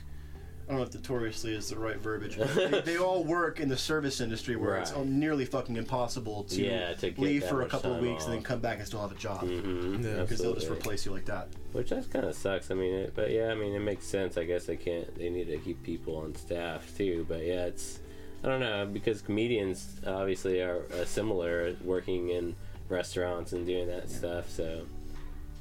I 0.65 0.71
don't 0.71 0.77
know 0.77 0.83
if 0.87 0.93
notoriously 0.95 1.53
is 1.53 1.67
the 1.69 1.77
right 1.77 1.97
verbiage, 1.97 2.37
but 2.37 2.55
they, 2.55 2.81
they 2.93 2.97
all 2.97 3.25
work 3.25 3.59
in 3.59 3.67
the 3.67 3.75
service 3.75 4.21
industry 4.21 4.55
where 4.55 4.77
it's 4.77 4.95
nearly 4.95 5.43
fucking 5.43 5.75
impossible 5.75 6.45
to, 6.45 6.63
Yeah, 6.63 6.93
to 6.93 7.13
leave 7.17 7.43
for 7.43 7.63
a 7.63 7.67
couple 7.67 7.91
of 7.91 7.99
time 7.99 8.09
weeks 8.09 8.23
and 8.23 8.33
then 8.33 8.43
come 8.43 8.61
back 8.61 8.77
and 8.77 8.87
still 8.87 9.01
have 9.01 9.11
a 9.11 9.15
job 9.15 9.41
Mm-hmm. 9.43 10.03
Yeah. 10.05 10.21
because 10.21 10.39
they'll 10.39 10.53
just 10.55 10.69
replace 10.71 11.05
you 11.05 11.11
like 11.11 11.25
that. 11.25 11.49
Which 11.73 11.89
that 11.89 12.09
kind 12.09 12.23
of 12.25 12.33
sucks. 12.33 12.71
I 12.71 12.75
mean, 12.75 12.93
it, 12.93 13.13
but 13.13 13.29
yeah, 13.31 13.49
I 13.49 13.55
mean, 13.55 13.73
it 13.73 13.79
makes 13.81 14.05
sense. 14.05 14.37
I 14.37 14.45
guess 14.45 14.65
they 14.65 14.77
can't. 14.77 15.13
They 15.17 15.29
need 15.29 15.47
to 15.47 15.57
keep 15.57 15.83
people 15.83 16.15
on 16.15 16.33
staff 16.35 16.89
too. 16.97 17.25
But 17.27 17.43
yeah, 17.45 17.65
it's 17.65 17.99
I 18.43 18.47
don't 18.47 18.59
know 18.59 18.85
because 18.85 19.21
comedians 19.21 19.87
obviously 20.05 20.61
are 20.61 20.81
uh, 20.99 21.05
similar, 21.05 21.75
working 21.83 22.29
in 22.29 22.55
restaurants 22.89 23.53
and 23.53 23.65
doing 23.65 23.87
that 23.87 24.09
stuff. 24.09 24.49
So, 24.49 24.85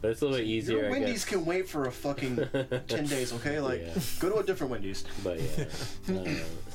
but 0.01 0.11
it's 0.11 0.21
a 0.21 0.25
little 0.25 0.39
bit 0.41 0.49
easier. 0.49 0.79
Your 0.79 0.87
I 0.89 0.91
Wendy's 0.91 1.25
can 1.25 1.45
wait 1.45 1.69
for 1.69 1.87
a 1.87 1.93
fucking 1.93 2.37
ten 2.89 3.07
days, 3.07 3.33
okay? 3.35 3.61
Like, 3.61 3.83
Yeah. 3.83 3.95
go 4.19 4.31
to 4.31 4.37
a 4.39 4.43
different 4.43 4.73
Wendy's. 4.73 5.05
But 5.23 5.39
yeah, 5.41 5.65
uh, 6.17 6.25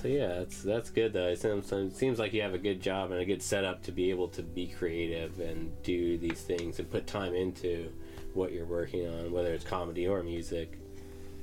so 0.01 0.07
yeah, 0.07 0.27
that's 0.39 0.61
that's 0.61 0.89
good 0.89 1.11
though. 1.11 1.27
It 1.27 1.41
seems, 1.41 1.71
it 1.73 1.95
seems 1.97 2.19
like 2.19 2.31
you 2.33 2.41
have 2.41 2.53
a 2.53 2.57
good 2.59 2.81
job 2.81 3.11
and 3.11 3.19
a 3.19 3.25
good 3.25 3.41
setup 3.43 3.83
to 3.83 3.91
be 3.91 4.09
able 4.09 4.29
to 4.29 4.41
be 4.43 4.67
creative 4.67 5.39
and 5.41 5.71
do 5.83 6.17
these 6.17 6.39
things 6.41 6.79
and 6.79 6.89
put 6.89 7.05
time 7.05 7.35
into 7.35 7.91
what 8.33 8.53
you're 8.53 8.65
working 8.65 9.07
on, 9.07 9.31
whether 9.31 9.53
it's 9.53 9.65
comedy 9.65 10.07
or 10.07 10.23
music. 10.23 10.77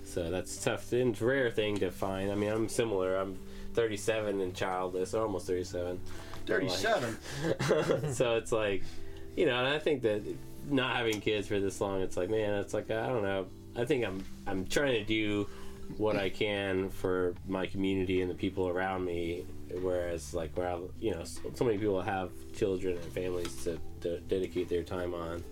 So 0.05 0.31
that's 0.31 0.63
tough. 0.63 0.91
It's 0.93 1.21
a 1.21 1.25
rare 1.25 1.51
thing 1.51 1.77
to 1.79 1.91
find. 1.91 2.31
I 2.31 2.35
mean, 2.35 2.51
I'm 2.51 2.69
similar. 2.69 3.17
I'm 3.17 3.39
37 3.75 4.41
and 4.41 4.55
childless, 4.55 5.15
or 5.15 5.23
almost 5.23 5.47
37. 5.47 6.01
Thirty-seven. 6.47 7.17
so 8.13 8.37
it's 8.37 8.53
like, 8.53 8.83
you 9.37 9.47
know, 9.47 9.59
and 9.59 9.69
I 9.69 9.79
think 9.79 10.03
that 10.03 10.23
not 10.69 10.97
having 10.97 11.21
kids 11.21 11.49
for 11.49 11.59
this 11.59 11.81
long, 11.81 12.03
it's 12.03 12.17
like, 12.17 12.31
man, 12.31 12.55
it's 12.55 12.75
like 12.75 12.91
I 12.91 13.07
don't 13.07 13.23
know. 13.23 13.47
I 13.77 13.85
think 13.85 14.05
I'm 14.05 14.23
I'm 14.47 14.67
trying 14.67 14.93
to 14.93 15.05
do 15.05 15.49
what 15.97 16.17
I 16.17 16.31
can 16.31 16.91
for 16.91 17.35
my 17.47 17.67
community 17.67 18.21
and 18.21 18.31
the 18.31 18.35
people 18.35 18.69
around 18.69 19.05
me. 19.05 19.45
Whereas, 19.81 20.35
like, 20.35 20.57
where 20.57 20.69
I, 20.69 20.79
you 21.01 21.13
know, 21.13 21.25
so, 21.25 21.41
so 21.55 21.65
many 21.65 21.79
people 21.79 22.01
have 22.01 22.31
children 22.55 22.97
and 22.97 23.13
families 23.13 23.65
to, 23.65 23.79
to 24.03 24.21
dedicate 24.21 24.69
their 24.69 24.85
time 24.85 25.15
on. 25.15 25.43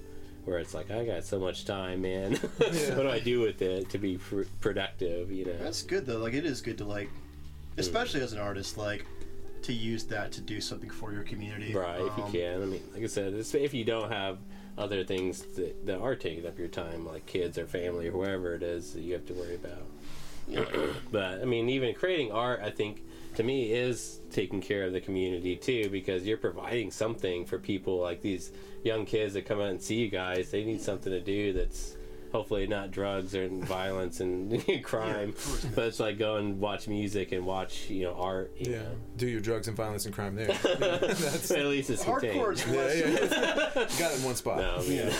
Where 0.44 0.58
it's 0.58 0.74
like, 0.74 0.90
I 0.90 1.04
got 1.04 1.24
so 1.24 1.38
much 1.38 1.64
time, 1.64 2.02
man. 2.02 2.34
what 2.56 2.72
do 2.72 3.08
I 3.08 3.18
do 3.18 3.40
with 3.40 3.62
it 3.62 3.90
to 3.90 3.98
be 3.98 4.18
pr- 4.18 4.42
productive? 4.60 5.30
You 5.30 5.46
know. 5.46 5.56
That's 5.58 5.82
good 5.82 6.06
though. 6.06 6.18
Like, 6.18 6.34
it 6.34 6.44
is 6.44 6.60
good 6.60 6.78
to 6.78 6.84
like, 6.84 7.08
especially 7.78 8.20
as 8.20 8.32
an 8.32 8.38
artist, 8.38 8.76
like, 8.78 9.06
to 9.62 9.72
use 9.72 10.04
that 10.04 10.32
to 10.32 10.40
do 10.40 10.60
something 10.60 10.90
for 10.90 11.12
your 11.12 11.22
community. 11.22 11.72
Right, 11.72 12.00
if 12.00 12.16
you 12.16 12.24
Um, 12.24 12.32
can. 12.32 12.62
I 12.62 12.66
mean, 12.66 12.82
like 12.92 13.02
I 13.02 13.06
said, 13.06 13.34
if 13.34 13.72
you 13.74 13.84
don't 13.84 14.10
have 14.10 14.38
other 14.76 15.04
things 15.04 15.42
that, 15.56 15.86
that 15.86 15.98
are 16.00 16.16
taking 16.16 16.46
up 16.46 16.58
your 16.58 16.68
time, 16.68 17.06
like 17.06 17.26
kids 17.26 17.58
or 17.58 17.66
family 17.66 18.08
or 18.08 18.12
whoever 18.12 18.54
it 18.54 18.62
is 18.62 18.92
that 18.94 19.02
you 19.02 19.12
have 19.12 19.26
to 19.26 19.34
worry 19.34 19.54
about. 19.54 19.86
but 21.12 21.40
I 21.40 21.44
mean, 21.44 21.68
even 21.68 21.94
creating 21.94 22.32
art, 22.32 22.60
I 22.62 22.70
think 22.70 23.02
to 23.36 23.42
me 23.42 23.72
is 23.72 24.20
taking 24.30 24.60
care 24.60 24.84
of 24.84 24.92
the 24.92 25.00
community 25.00 25.56
too, 25.56 25.88
because 25.90 26.26
you're 26.26 26.38
providing 26.38 26.90
something 26.90 27.44
for 27.44 27.58
people 27.58 27.98
like 28.00 28.20
these 28.20 28.50
young 28.82 29.04
kids 29.06 29.34
that 29.34 29.46
come 29.46 29.60
out 29.60 29.68
and 29.68 29.80
see 29.80 29.96
you 29.96 30.08
guys. 30.08 30.50
They 30.50 30.64
need 30.64 30.80
something 30.80 31.12
to 31.12 31.20
do 31.20 31.52
that's 31.52 31.96
hopefully 32.32 32.66
not 32.66 32.90
drugs 32.90 33.34
or 33.34 33.48
violence 33.50 34.20
and 34.20 34.64
crime, 34.82 35.34
but 35.74 35.86
it's 35.86 36.00
like 36.00 36.18
go 36.18 36.36
and 36.36 36.58
watch 36.60 36.88
music 36.88 37.32
and 37.32 37.44
watch 37.46 37.88
you 37.90 38.04
know 38.04 38.14
art. 38.14 38.52
You 38.58 38.72
Yeah. 38.72 38.78
know. 38.82 38.94
Do 39.16 39.28
your 39.28 39.40
drugs 39.40 39.68
and 39.68 39.76
violence 39.76 40.06
and 40.06 40.14
crime 40.14 40.34
there. 40.34 40.48
Yeah, 40.48 40.54
that's, 40.98 41.50
At 41.50 41.66
least 41.66 41.90
it's 41.90 42.04
contained. 42.04 42.40
Hardcore 42.40 42.66
yeah, 42.72 43.10
yeah. 43.74 43.86
You 43.92 43.98
got 43.98 44.12
it 44.12 44.18
in 44.18 44.24
one 44.24 44.34
spot. 44.34 44.58
No, 44.58 44.76
I 44.78 44.88
mean, 44.88 45.12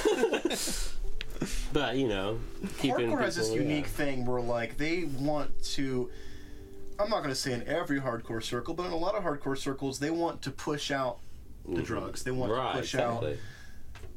but 1.73 1.97
you 1.97 2.09
know, 2.09 2.39
keeping 2.79 3.11
hardcore 3.11 3.21
has 3.23 3.37
this 3.37 3.51
unique 3.53 3.85
yeah. 3.85 3.91
thing 3.91 4.27
where 4.27 4.41
like 4.41 4.77
they 4.77 5.05
want 5.05 5.51
to 5.63 6.11
i'm 6.99 7.09
not 7.11 7.19
going 7.19 7.31
to 7.31 7.35
say 7.35 7.53
in 7.53 7.67
every 7.67 7.99
hardcore 8.01 8.43
circle 8.43 8.75
but 8.75 8.87
in 8.87 8.93
a 8.93 8.97
lot 8.97 9.15
of 9.15 9.25
hardcore 9.25 9.57
circles 9.59 9.99
they 9.99 10.11
want 10.11 10.43
to 10.43 10.51
push 10.51 10.91
out 10.91 11.19
the 11.69 11.83
drugs 11.83 12.23
they 12.23 12.31
want 12.31 12.53
Mm-hmm. 12.53 12.61
right, 12.61 12.73
to 12.75 12.79
push 12.81 12.95
exactly. 12.95 13.33
out 13.33 13.37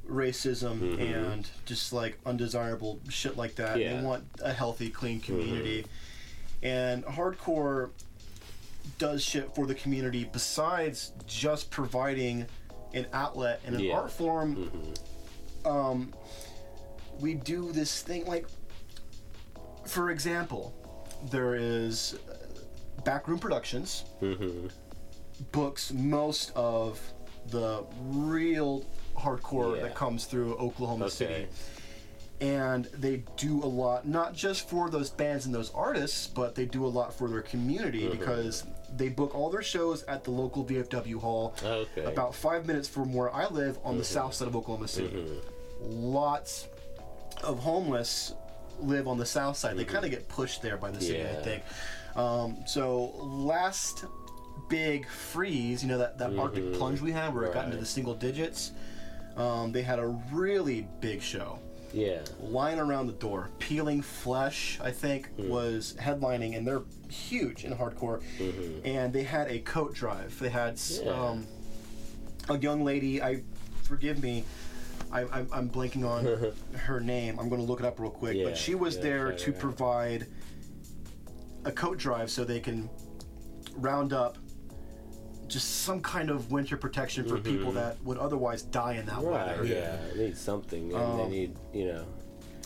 racism 0.10 1.00
and 1.00 1.50
just 1.66 1.92
like 1.94 2.18
undesirable 2.26 3.00
shit 3.10 3.38
like 3.38 3.56
that. 3.56 3.78
Yeah. 3.80 3.98
they 4.00 4.04
want 4.06 4.24
a 4.42 4.54
healthy 4.54 4.90
clean 4.90 5.20
community. 5.20 5.86
And 6.64 7.04
hardcore 7.06 7.90
does 8.98 9.24
shit 9.24 9.54
for 9.56 9.66
the 9.66 9.76
community 9.76 10.30
besides 10.32 11.12
just 11.28 11.70
providing 11.72 12.46
an 12.94 13.08
outlet 13.14 13.62
and 13.66 13.76
an 13.76 13.82
Yeah. 13.82 13.96
art 13.96 14.12
form. 14.12 14.94
Um, 15.66 16.14
we 17.20 17.34
do 17.34 17.72
this 17.72 18.02
thing 18.02 18.26
like 18.26 18.46
for 19.86 20.12
example 20.12 20.74
there 21.32 21.56
is 21.56 22.18
uh, 22.30 22.36
backroom 23.04 23.40
productions. 23.40 24.06
Mhm. 24.22 24.72
books 25.52 25.92
most 25.92 26.52
of 26.56 27.02
the 27.52 27.84
real 28.02 28.86
hardcore 29.18 29.76
Yeah. 29.78 29.84
that 29.84 29.96
comes 29.96 30.26
through 30.26 30.56
oklahoma 30.56 31.06
Okay. 31.06 31.14
city 31.16 31.48
and 32.42 32.86
they 32.94 33.24
do 33.38 33.64
a 33.64 33.66
lot 33.66 34.06
not 34.08 34.34
just 34.34 34.68
for 34.70 34.90
those 34.90 35.10
bands 35.10 35.46
and 35.46 35.56
those 35.56 35.72
artists 35.74 36.28
but 36.28 36.54
they 36.56 36.66
do 36.66 36.86
a 36.86 36.88
lot 36.88 37.14
for 37.14 37.30
their 37.30 37.42
community 37.42 38.02
Mm-hmm. 38.04 38.18
because 38.20 38.64
they 38.98 39.10
book 39.10 39.34
all 39.34 39.50
their 39.50 39.62
shows 39.64 40.04
at 40.04 40.24
the 40.26 40.32
local 40.32 40.66
vfw 40.66 41.16
hall 41.20 41.56
Okay. 41.64 42.04
about 42.04 42.36
five 42.36 42.66
minutes 42.66 42.88
from 42.90 43.14
where 43.14 43.34
i 43.34 43.48
live 43.48 43.78
on 43.86 43.98
the 43.98 44.04
south 44.04 44.34
side 44.34 44.48
of 44.50 44.56
oklahoma 44.56 44.88
city 44.88 45.40
lots 45.82 46.68
of 47.44 47.60
homeless 47.60 48.34
live 48.82 49.08
on 49.08 49.18
the 49.18 49.26
south 49.26 49.56
side 49.56 49.78
they 49.78 49.86
kind 49.86 50.04
of 50.04 50.12
get 50.12 50.28
pushed 50.28 50.62
there 50.62 50.76
by 50.78 50.92
the 50.92 51.00
city 51.00 51.22
i 51.24 51.42
think 51.42 51.64
um, 52.18 52.58
so 52.66 53.12
last 53.22 54.06
big 54.70 55.08
freeze, 55.08 55.84
you 55.84 55.90
know 55.90 55.98
that 55.98 56.18
that 56.18 56.38
Arctic 56.38 56.74
plunge 56.74 57.02
we 57.02 57.12
had 57.12 57.34
where 57.34 57.44
it 57.46 57.54
got 57.54 57.66
into 57.66 57.78
the 57.78 57.86
single 57.86 58.14
digits. 58.14 58.72
Um, 59.38 59.72
they 59.72 59.82
had 59.82 60.00
a 60.00 60.08
really 60.32 60.88
big 61.02 61.22
show. 61.22 61.60
Yeah. 61.94 62.20
Line 62.42 62.80
around 62.80 63.08
the 63.08 63.14
door, 63.14 63.50
peeling 63.60 64.02
flesh. 64.02 64.80
I 64.82 64.92
think 64.92 65.30
was 65.38 65.96
headlining, 66.00 66.58
and 66.58 66.68
they're 66.68 66.82
huge 67.10 67.64
in 67.64 67.74
hardcore. 67.74 68.22
And 68.84 69.14
they 69.14 69.24
had 69.24 69.50
a 69.50 69.60
coat 69.60 69.94
drive. 69.94 70.38
They 70.40 70.50
had 70.50 70.80
Yeah. 71.02 71.12
um, 71.12 71.48
a 72.50 72.58
young 72.58 72.84
lady. 72.84 73.22
I 73.22 73.44
forgive 73.84 74.22
me. 74.22 74.44
I, 75.12 75.22
I'm, 75.22 75.48
I'm 75.54 75.70
blanking 75.70 76.06
on 76.06 76.54
her 76.80 77.00
name. 77.00 77.40
I'm 77.40 77.48
going 77.50 77.62
to 77.62 77.68
look 77.68 77.80
it 77.80 77.86
up 77.86 78.00
real 78.00 78.10
quick. 78.12 78.36
Yeah, 78.36 78.46
but 78.46 78.58
she 78.58 78.76
was 78.76 78.96
yeah, 78.98 79.04
there 79.04 79.32
to 79.34 79.52
provide 79.54 80.28
a 81.64 81.72
coat 81.72 81.98
drive 81.98 82.30
so 82.30 82.44
they 82.44 82.60
can 82.60 82.90
round 83.76 84.12
up 84.14 84.38
just 85.48 85.82
some 85.84 86.02
kind 86.02 86.30
of 86.30 86.52
winter 86.52 86.76
protection 86.78 87.28
for 87.28 87.38
people 87.38 87.72
that 87.74 88.02
would 88.04 88.18
otherwise 88.18 88.62
die 88.64 88.94
in 88.94 89.06
that 89.06 89.16
Mm-hmm. 89.16 89.26
Right. 89.28 89.48
weather. 89.60 89.66
Yeah. 89.66 89.98
They 90.16 90.26
need 90.26 90.38
something, 90.38 90.92
and 90.94 91.02
Um, 91.02 91.18
they 91.18 91.30
need 91.30 91.56
you 91.74 91.86
know. 91.86 92.06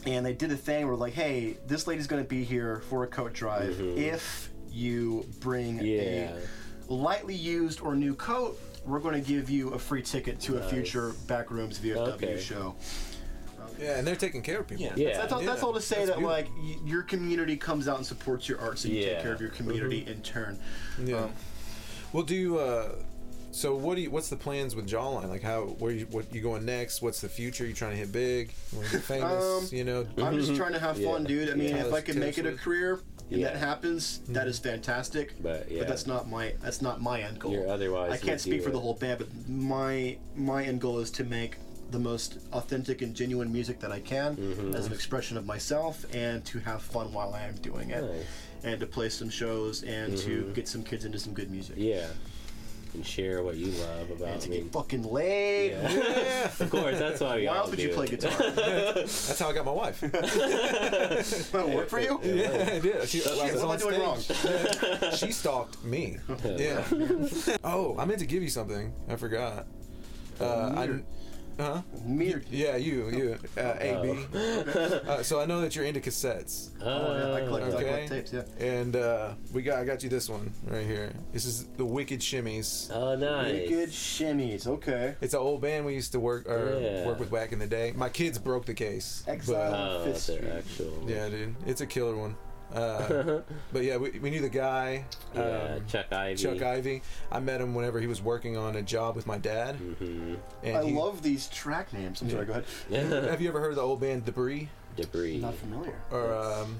And 0.06 0.26
they 0.26 0.34
did 0.34 0.52
a 0.52 0.56
thing 0.58 0.88
where 0.88 0.96
like, 0.96 1.14
hey, 1.14 1.58
this 1.68 1.86
lady's 1.88 2.08
going 2.08 2.24
to 2.24 2.28
be 2.30 2.44
here 2.44 2.82
for 2.90 3.04
a 3.04 3.08
coat 3.08 3.34
drive 3.34 3.80
if 3.82 4.50
you 4.72 5.26
bring 5.42 5.80
Mm-hmm. 5.80 5.86
Yeah. 5.86 6.38
a 6.90 6.94
lightly 6.94 7.36
used 7.36 7.82
or 7.82 7.96
new 7.96 8.16
coat. 8.16 8.60
We're 8.86 9.00
going 9.00 9.22
to 9.22 9.28
give 9.28 9.50
you 9.50 9.70
a 9.72 9.80
free 9.80 10.02
ticket 10.02 10.40
to 10.42 10.56
a 10.58 10.62
Nice. 10.62 10.70
future 10.72 11.12
Backrooms 11.28 11.80
VFW 11.80 12.14
Okay. 12.14 12.40
show. 12.40 12.76
Yeah, 13.78 13.98
and 13.98 14.08
they're 14.08 14.16
taking 14.16 14.42
care 14.42 14.60
of 14.60 14.68
people. 14.68 14.84
Yeah, 14.86 14.94
Yeah. 14.96 15.18
That's, 15.18 15.32
all, 15.34 15.42
that's 15.42 15.62
Yeah, 15.62 15.68
all 15.68 15.74
to 15.74 15.82
say 15.82 15.98
that's 16.06 16.10
that 16.12 16.18
beautiful. 16.18 16.30
like 16.38 16.50
y- 16.58 16.78
your 16.86 17.04
community 17.04 17.56
comes 17.56 17.88
out 17.88 17.98
and 17.98 18.06
supports 18.06 18.48
your 18.50 18.60
art, 18.60 18.80
so 18.80 18.88
you 18.88 18.96
Yeah. 19.02 19.14
take 19.16 19.22
care 19.24 19.34
of 19.34 19.40
your 19.42 19.52
community 19.52 20.06
in 20.08 20.22
turn. 20.22 20.58
Yeah. 21.04 21.24
Um, 21.26 21.32
Well, 22.14 22.24
do 22.24 22.36
you? 22.36 22.58
Uh, 22.60 22.90
so 23.52 23.76
what 23.76 23.96
do 23.96 24.02
you? 24.02 24.12
What's 24.12 24.30
the 24.30 24.36
plans 24.36 24.76
with 24.76 24.88
Jawline? 24.88 25.30
Like 25.30 25.42
how? 25.44 25.62
Where 25.80 25.92
you? 25.92 26.06
What 26.08 26.34
you 26.34 26.42
going 26.42 26.66
next? 26.66 27.02
What's 27.02 27.22
the 27.22 27.30
future? 27.30 27.66
You 27.66 27.74
trying 27.74 27.92
to 27.92 27.98
hit 27.98 28.12
big? 28.12 28.54
You 28.72 28.78
want 28.80 28.90
to 28.92 28.98
get 28.98 29.04
famous? 29.16 29.72
Um, 29.72 29.78
you 29.78 29.84
know. 29.84 30.06
I'm 30.18 30.38
just 30.38 30.56
trying 30.56 30.74
to 30.74 30.80
have 30.80 31.02
fun, 31.02 31.24
Yeah. 31.24 31.28
dude. 31.28 31.50
I 31.52 31.54
mean, 31.56 31.70
Yeah. 31.76 31.86
if 31.86 31.94
I 31.94 32.02
can 32.02 32.20
make 32.20 32.38
it 32.38 32.46
a 32.46 32.54
career 32.54 33.02
and 33.32 33.44
that 33.44 33.54
Yeah. 33.54 33.58
happens, 33.58 34.20
that 34.30 34.48
is 34.48 34.60
fantastic. 34.60 35.42
But, 35.42 35.70
yeah. 35.70 35.84
that's 35.84 36.08
not 36.08 36.30
my 36.30 36.54
that's 36.62 36.82
not 36.82 37.02
my 37.02 37.22
end 37.22 37.40
goal. 37.40 37.52
You're 37.54 37.68
otherwise 37.70 38.12
I 38.12 38.18
can't 38.18 38.40
speak 38.42 38.60
do 38.60 38.62
for 38.62 38.72
the 38.72 38.80
whole 38.80 38.94
band, 38.96 39.20
but 39.20 39.30
my 39.48 40.18
my 40.36 40.64
end 40.64 40.82
goal 40.82 41.00
is 41.00 41.12
to 41.12 41.24
make 41.24 41.58
the 41.92 42.00
most 42.00 42.38
authentic 42.54 43.02
and 43.02 43.16
genuine 43.16 43.52
music 43.52 43.80
that 43.80 43.92
I 43.92 44.00
can 44.00 44.36
Mm-hmm. 44.36 44.76
as 44.76 44.86
an 44.86 44.94
expression 44.94 45.38
of 45.38 45.46
myself, 45.48 46.06
and 46.14 46.46
to 46.46 46.60
have 46.60 46.84
fun 46.84 47.12
while 47.14 47.34
I 47.34 47.42
am 47.48 47.56
doing 47.56 47.90
it, 47.90 48.04
Nice. 48.04 48.26
And 48.64 48.80
to 48.80 48.86
play 48.86 49.10
some 49.10 49.30
shows 49.30 49.84
and 49.84 50.18
to 50.20 50.52
get 50.54 50.68
some 50.68 50.84
kids 50.84 51.06
into 51.06 51.20
some 51.20 51.34
good 51.34 51.50
music. 51.52 51.76
Mm-hmm. 51.76 51.84
Yeah. 51.84 52.08
And 52.96 53.06
share 53.06 53.44
what 53.44 53.56
you 53.56 53.68
love 53.68 54.10
about 54.10 54.28
And 54.30 54.42
to 54.42 54.50
me. 54.50 54.58
get 54.62 54.72
fucking 54.72 55.04
laid. 55.04 55.72
Yeah. 55.74 56.46
of 56.60 56.70
course, 56.72 56.98
that's 56.98 57.22
why 57.22 57.36
we 57.38 57.48
Why 57.48 57.58
else 57.58 57.70
would 57.70 57.78
do 57.78 57.84
you 57.84 57.90
play 57.94 58.08
guitar? 58.08 58.32
That's 58.52 59.38
how 59.40 59.50
I 59.50 59.54
got 59.54 59.66
my 59.66 59.72
wife. 59.72 60.00
That'll 61.52 61.70
work 61.76 61.88
for 61.90 62.00
you? 62.00 62.20
yeah, 62.24 62.70
I 62.74 62.80
did. 62.80 63.08
She, 63.08 63.20
I 63.20 63.24
Shit, 63.26 63.54
was 63.54 63.64
what 63.64 63.64
am 63.64 63.70
I 63.72 63.78
doing 64.00 64.20
stage. 64.22 65.02
wrong? 65.02 65.12
She 65.12 65.32
stalked 65.32 65.84
me. 65.84 66.18
Yeah. 66.44 66.84
oh, 67.64 67.96
I 68.00 68.06
meant 68.06 68.20
to 68.22 68.26
give 68.26 68.42
you 68.42 68.50
something. 68.50 68.92
I 69.08 69.16
forgot. 69.18 69.68
Uh, 70.42 70.74
I, 70.76 70.88
Meter. 70.88 71.04
Huh? 71.60 71.82
Meter. 72.06 72.42
Yeah, 72.50 72.76
you, 72.78 73.10
you, 73.10 73.38
uh, 73.58 73.76
AB. 73.80 74.26
Uh, 75.10 75.24
so 75.24 75.40
I 75.42 75.46
know 75.46 75.62
that 75.62 75.76
you're 75.76 75.86
into 75.86 76.00
cassettes, 76.00 76.70
Oh, 76.82 76.86
yeah, 77.18 77.34
I 77.34 77.42
collect, 77.42 77.66
I 77.76 77.84
collect 77.84 78.10
tapes, 78.10 78.34
yeah. 78.34 78.44
and 78.60 78.96
uh, 78.96 79.34
we 79.54 79.62
got 79.62 79.80
I 79.80 79.86
got 79.86 80.04
you 80.04 80.10
this 80.10 80.30
one 80.30 80.52
right 80.68 80.86
here. 80.86 81.12
This 81.34 81.46
is 81.46 81.66
the 81.78 81.86
Wicked 81.86 82.20
Shimmies. 82.20 82.92
Oh, 82.94 83.16
nice. 83.16 83.54
Wicked 83.70 83.90
shimmies, 83.90 84.68
okay. 84.68 85.16
It's 85.22 85.34
an 85.34 85.40
old 85.40 85.62
band 85.62 85.86
we 85.86 85.94
used 85.96 86.12
to 86.14 86.20
work 86.20 86.48
or 86.48 86.80
Yeah. 86.80 87.06
work 87.08 87.20
with 87.20 87.32
back 87.32 87.52
in 87.52 87.60
the 87.60 87.68
day. 87.68 87.94
My 87.96 88.10
kids 88.10 88.38
broke 88.38 88.66
the 88.66 88.74
case. 88.74 89.24
Exile. 89.28 89.72
but- 89.72 89.80
Oh, 89.80 90.06
Fifth 90.06 90.28
they're 90.28 90.38
Street. 90.38 90.52
actual. 90.52 91.04
yeah, 91.10 91.30
dude, 91.30 91.56
it's 91.66 91.82
a 91.82 91.86
killer 91.88 92.16
one. 92.16 92.36
Uh, 92.74 93.42
but 93.74 93.84
yeah, 93.84 93.98
we, 93.98 94.12
we 94.20 94.30
knew 94.30 94.42
the 94.42 94.50
guy. 94.50 95.06
Yeah, 95.36 95.76
um, 95.78 95.86
Chuck 95.88 96.12
Ivy. 96.14 96.36
Chuck 96.44 96.62
Ivy. 96.62 97.02
I 97.32 97.40
met 97.40 97.62
him 97.62 97.74
whenever 97.76 98.00
he 98.00 98.08
was 98.08 98.22
working 98.22 98.58
on 98.58 98.76
a 98.76 98.82
job 98.82 99.16
with 99.16 99.26
my 99.28 99.38
dad. 99.38 99.78
Mm-hmm. 99.78 100.36
And 100.64 100.78
I 100.78 100.84
he- 100.86 100.94
love 100.94 101.22
these 101.24 101.48
track 101.48 101.92
names. 101.94 102.22
I'm 102.22 102.30
sorry, 102.30 102.46
go 102.46 102.54
ahead. 102.92 103.26
Have 103.30 103.42
you 103.42 103.50
ever 103.50 103.60
heard 103.60 103.72
of 103.72 103.76
the 103.78 103.82
old 103.82 104.00
band 104.02 104.26
Debris 104.26 104.70
Debris. 104.96 105.38
Not 105.38 105.56
familiar. 105.56 105.96
or 106.12 106.34
um, 106.34 106.80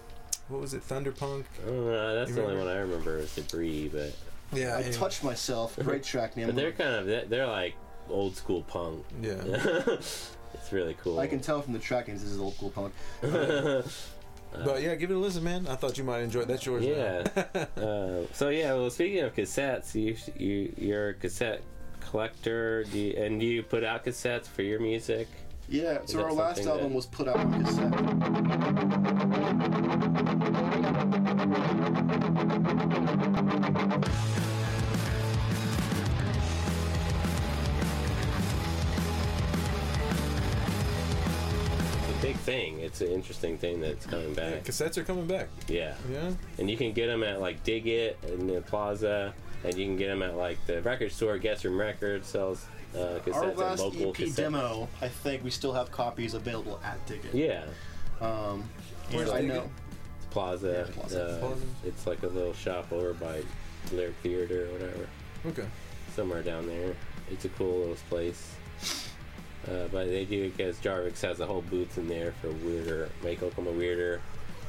what 0.50 0.60
was 0.62 0.74
it, 0.74 0.82
Thunderpunk? 0.88 1.46
Uh, 1.66 2.14
that's 2.16 2.34
the 2.34 2.44
only 2.44 2.58
one 2.58 2.68
I 2.68 2.78
remember 2.80 3.18
is 3.18 3.34
Debris, 3.36 3.90
but 3.94 4.12
Yeah, 4.52 4.76
I 4.76 4.80
anyway. 4.82 4.92
touched 4.94 5.24
myself. 5.24 5.78
Great 5.84 6.04
track 6.04 6.36
name. 6.36 6.48
but 6.48 6.56
they're 6.56 6.72
kind 6.72 6.96
of 6.96 7.06
they're- 7.06 7.26
they're 7.26 7.48
like 7.48 7.76
old 8.10 8.36
school 8.36 8.64
punk. 8.64 9.06
Yeah, 9.22 9.36
it's 9.46 10.72
really 10.72 10.96
cool. 11.02 11.20
I 11.20 11.28
can 11.28 11.40
tell 11.40 11.62
from 11.62 11.74
the 11.74 11.80
track 11.80 12.08
names 12.08 12.24
this 12.24 12.32
is 12.32 12.40
old 12.40 12.56
school 12.56 12.72
punk. 12.72 12.94
But 14.52 14.82
yeah, 14.82 14.96
give 14.96 15.12
it 15.12 15.16
a 15.16 15.20
listen, 15.20 15.44
man. 15.44 15.68
I 15.68 15.76
thought 15.76 15.98
you 15.98 16.04
might 16.04 16.20
enjoy. 16.22 16.42
it. 16.42 16.48
That's 16.48 16.66
yours. 16.66 16.84
Yeah. 16.84 17.24
uh, 17.78 18.26
so 18.34 18.50
yeah. 18.50 18.74
Well, 18.74 18.90
speaking 18.90 19.20
of 19.24 19.36
cassettes, 19.36 19.96
you 19.96 20.16
you 20.38 20.74
you're 20.78 21.10
a 21.10 21.14
cassette 21.14 21.62
collector, 22.10 22.84
do 22.86 22.98
you, 22.98 23.14
and 23.18 23.40
do 23.40 23.46
you 23.46 23.62
put 23.64 23.84
out 23.84 24.06
cassettes 24.06 24.48
for 24.48 24.64
your 24.64 24.80
music? 24.80 25.28
Yeah, 25.68 26.02
Is 26.02 26.12
so 26.12 26.24
our 26.24 26.34
last 26.34 26.64
something 26.64 26.74
album 26.74 26.94
was 26.96 27.06
put 27.06 27.28
out 27.28 27.38
on 27.38 27.64
cassette. 27.64 27.94
Thing. 42.50 42.80
It's 42.80 43.02
an 43.02 43.08
interesting 43.10 43.58
thing 43.58 43.80
that's 43.82 44.06
coming 44.06 44.34
back. 44.34 44.64
Cassettes 44.64 44.98
are 44.98 45.04
coming 45.04 45.28
back. 45.28 45.48
Yeah. 45.68 45.94
Yeah. 46.12 46.32
And 46.58 46.70
you 46.70 46.78
can 46.78 46.94
get 46.94 47.08
them 47.08 47.24
at 47.24 47.40
like 47.42 47.64
Dig 47.64 47.88
It 47.88 48.18
in 48.28 48.48
the 48.48 48.62
Plaza, 48.62 49.34
and 49.64 49.76
you 49.76 49.86
can 49.86 49.96
get 49.98 50.08
them 50.08 50.22
at 50.24 50.36
like 50.36 50.58
the 50.66 50.82
record 50.82 51.12
store. 51.12 51.38
Guest 51.38 51.64
Room 51.64 51.80
Records 51.80 52.28
sells 52.28 52.66
uh, 52.96 53.20
cassettes 53.26 53.36
Our 53.36 53.44
at 53.50 53.58
last 53.58 53.80
local 53.82 54.10
EP 54.10 54.16
cassette. 54.16 54.36
demo, 54.36 54.88
I 55.02 55.08
think 55.08 55.44
we 55.44 55.52
still 55.52 55.74
have 55.74 55.92
copies 55.92 56.34
available 56.34 56.80
at 56.84 57.06
Dig 57.06 57.24
It. 57.26 57.36
Yeah, 57.36 57.64
Um, 58.22 58.64
Where's 59.12 59.30
and 59.30 59.38
I 59.38 59.42
know. 59.42 59.70
Plaza. 60.32 60.86
Yeah, 60.88 60.94
Plaza. 60.94 61.26
Uh, 61.26 61.40
Plaza. 61.40 61.66
It's 61.86 62.08
like 62.08 62.24
a 62.24 62.28
little 62.28 62.54
shop 62.54 62.92
over 62.92 63.14
by 63.14 63.42
Lyric 63.92 64.16
Theater 64.24 64.66
or 64.68 64.74
whatever, 64.74 65.08
Okay. 65.48 65.68
somewhere 66.16 66.42
down 66.44 66.68
there. 66.68 66.96
It's 67.32 67.46
a 67.46 67.50
cool 67.50 67.80
little 67.80 67.96
place. 68.10 68.56
Uh, 69.70 69.88
but 69.92 70.08
they 70.08 70.26
do 70.26 70.50
because 70.50 70.78
Jarvix 70.80 71.22
has 71.22 71.40
a 71.40 71.46
whole 71.46 71.62
booth 71.62 71.98
in 71.98 72.08
there 72.08 72.34
for 72.42 72.50
weirder, 72.50 73.10
make 73.24 73.44
Oklahoma 73.44 73.78
weirder, 73.78 74.22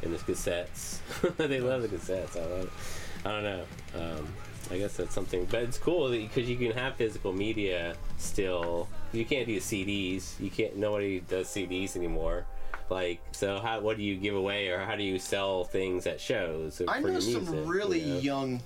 and 0.02 0.12
the 0.12 0.18
cassettes. 0.18 0.98
they 1.36 1.60
love 1.60 1.82
the 1.82 1.88
cassettes. 1.88 2.36
I 2.36 2.46
love 2.46 2.64
it. 2.64 3.26
I 3.26 3.30
don't 3.30 3.42
know. 3.44 3.64
Um, 3.94 4.28
I 4.70 4.78
guess 4.78 4.96
that's 4.96 5.14
something, 5.14 5.46
but 5.46 5.62
it's 5.62 5.78
cool 5.78 6.10
because 6.10 6.48
you 6.48 6.56
can 6.56 6.72
have 6.72 6.96
physical 6.96 7.32
media 7.32 7.94
still. 8.18 8.88
You 9.12 9.24
can't 9.24 9.46
do 9.46 9.58
CDs. 9.58 10.38
You 10.38 10.50
can't. 10.50 10.76
Nobody 10.76 11.20
does 11.20 11.48
CDs 11.48 11.96
anymore. 11.96 12.46
Like, 12.88 13.20
so 13.32 13.58
how? 13.58 13.80
What 13.80 13.96
do 13.96 14.02
you 14.02 14.16
give 14.16 14.34
away, 14.34 14.68
or 14.68 14.78
how 14.80 14.96
do 14.96 15.02
you 15.02 15.18
sell 15.18 15.64
things 15.64 16.06
at 16.06 16.20
shows? 16.20 16.82
I 16.86 17.00
for 17.00 17.06
know 17.06 17.12
your 17.14 17.20
some 17.20 17.44
music, 17.50 17.60
really 17.66 18.00
you 18.00 18.14
know? 18.14 18.20
young. 18.20 18.62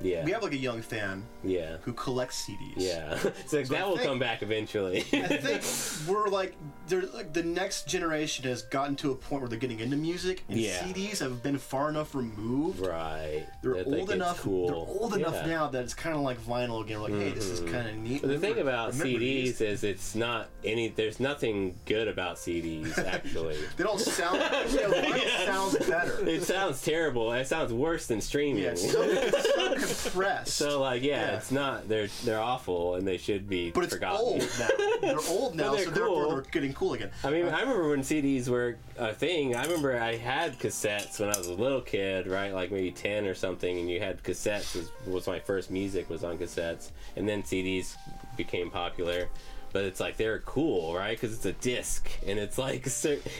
Yeah. 0.00 0.24
We 0.24 0.32
have 0.32 0.42
like 0.42 0.52
a 0.52 0.56
young 0.58 0.82
fan 0.82 1.24
yeah. 1.42 1.76
who 1.82 1.92
collects 1.92 2.46
CDs. 2.46 2.74
Yeah. 2.76 3.16
so, 3.46 3.60
I 3.60 3.62
that 3.62 3.86
will 3.86 3.96
think- 3.96 4.08
come 4.08 4.18
back 4.18 4.42
eventually. 4.42 4.98
I 4.98 5.02
think 5.38 5.62
we're 6.08 6.28
like, 6.28 6.54
they're 6.88 7.02
like 7.02 7.32
the 7.32 7.42
next 7.42 7.86
generation 7.86 8.44
has 8.44 8.62
gotten 8.62 8.96
to 8.96 9.12
a 9.12 9.14
point 9.14 9.40
where 9.42 9.48
they're 9.48 9.58
getting 9.58 9.80
into 9.80 9.96
music, 9.96 10.44
and 10.48 10.58
Yeah. 10.58 10.78
CDs 10.80 11.20
have 11.20 11.42
been 11.42 11.56
far 11.58 11.88
enough 11.88 12.14
removed. 12.14 12.80
right. 12.80 13.46
They're 13.62 13.74
that, 13.82 13.86
old 13.86 14.10
enough. 14.10 14.40
Cool. 14.40 14.66
They're 14.66 14.76
old 14.76 15.14
enough 15.14 15.32
Yeah. 15.34 15.40
Mm-hmm. 15.40 15.50
now 15.50 15.68
that 15.68 15.82
it's 15.84 15.94
kind 15.94 16.14
of 16.14 16.22
like 16.22 16.38
vinyl 16.40 16.82
again. 16.84 17.00
We're 17.00 17.08
like, 17.10 17.20
hey, 17.22 17.30
this 17.30 17.46
is 17.46 17.60
kind 17.70 17.88
of 17.88 17.96
neat. 17.96 18.20
But 18.20 18.28
the 18.28 18.38
thing 18.38 18.58
about 18.58 18.92
CDs 18.92 19.18
these? 19.18 19.60
is 19.60 19.84
it's 19.84 20.14
not 20.14 20.48
any. 20.64 20.88
There's 20.88 21.20
nothing 21.20 21.76
good 21.86 22.08
about 22.08 22.36
CDs 22.36 22.98
actually. 23.06 23.56
they 23.76 23.84
don't 23.84 24.00
sound. 24.00 24.40
Vinyl 24.40 25.24
Yeah. 25.24 25.44
sounds 25.46 25.78
better. 25.86 26.28
it 26.28 26.42
sounds 26.42 26.82
terrible. 26.82 27.32
It 27.32 27.46
sounds 27.46 27.72
worse 27.72 28.06
than 28.06 28.20
streaming. 28.20 28.62
Yeah, 28.64 28.74
so, 28.74 29.14
so 29.30 29.74
compressed. 29.86 30.54
so 30.56 30.80
like, 30.80 31.02
yeah, 31.02 31.30
Yeah. 31.30 31.36
it's 31.36 31.50
not. 31.52 31.88
They're 31.88 32.08
they're 32.24 32.40
awful 32.40 32.94
and 32.96 33.06
they 33.06 33.16
should 33.18 33.48
be 33.48 33.70
but 33.70 33.84
it's 33.84 33.94
forgotten. 33.94 34.20
old 34.20 34.40
now. 34.58 34.68
They're 35.00 35.18
old 35.28 35.54
now, 35.54 35.74
they're 35.74 35.84
so 35.84 35.90
therefore 35.90 36.24
cool. 36.24 36.30
they're 36.32 36.42
getting 36.50 36.72
cool 36.72 36.94
again. 36.94 37.10
I 37.22 37.30
mean, 37.30 37.46
uh, 37.46 37.50
I 37.56 37.60
remember 37.60 37.88
when 37.90 38.00
CDs 38.00 38.48
were 38.48 38.76
a 38.98 39.12
thing. 39.12 39.54
I 39.56 39.64
remember 39.64 40.00
I 40.00 40.16
had 40.16 40.58
cassettes 40.58 41.18
when 41.20 41.28
I 41.34 41.36
was 41.38 41.46
a 41.48 41.54
little 41.54 41.80
kid, 41.80 42.26
right? 42.26 42.52
Like 42.54 42.70
maybe 42.70 42.90
10 42.90 43.26
or 43.26 43.34
something, 43.34 43.78
and 43.78 43.90
you 43.90 44.00
had 44.00 44.22
cassettes 44.22 44.74
was, 44.76 44.90
was 45.06 45.26
my 45.26 45.38
first 45.38 45.70
music 45.70 46.08
was 46.10 46.24
on 46.24 46.38
cassettes, 46.38 46.90
and 47.16 47.28
then 47.28 47.42
CDs 47.42 47.96
became 48.36 48.70
popular. 48.70 49.28
But 49.74 49.84
it's 49.84 49.98
like 50.00 50.16
they're 50.16 50.38
cool, 50.38 50.94
right? 50.94 51.10
Because 51.20 51.34
it's 51.34 51.44
a 51.44 51.52
disc 51.52 52.08
and 52.26 52.38
it's 52.38 52.56
like 52.56 52.86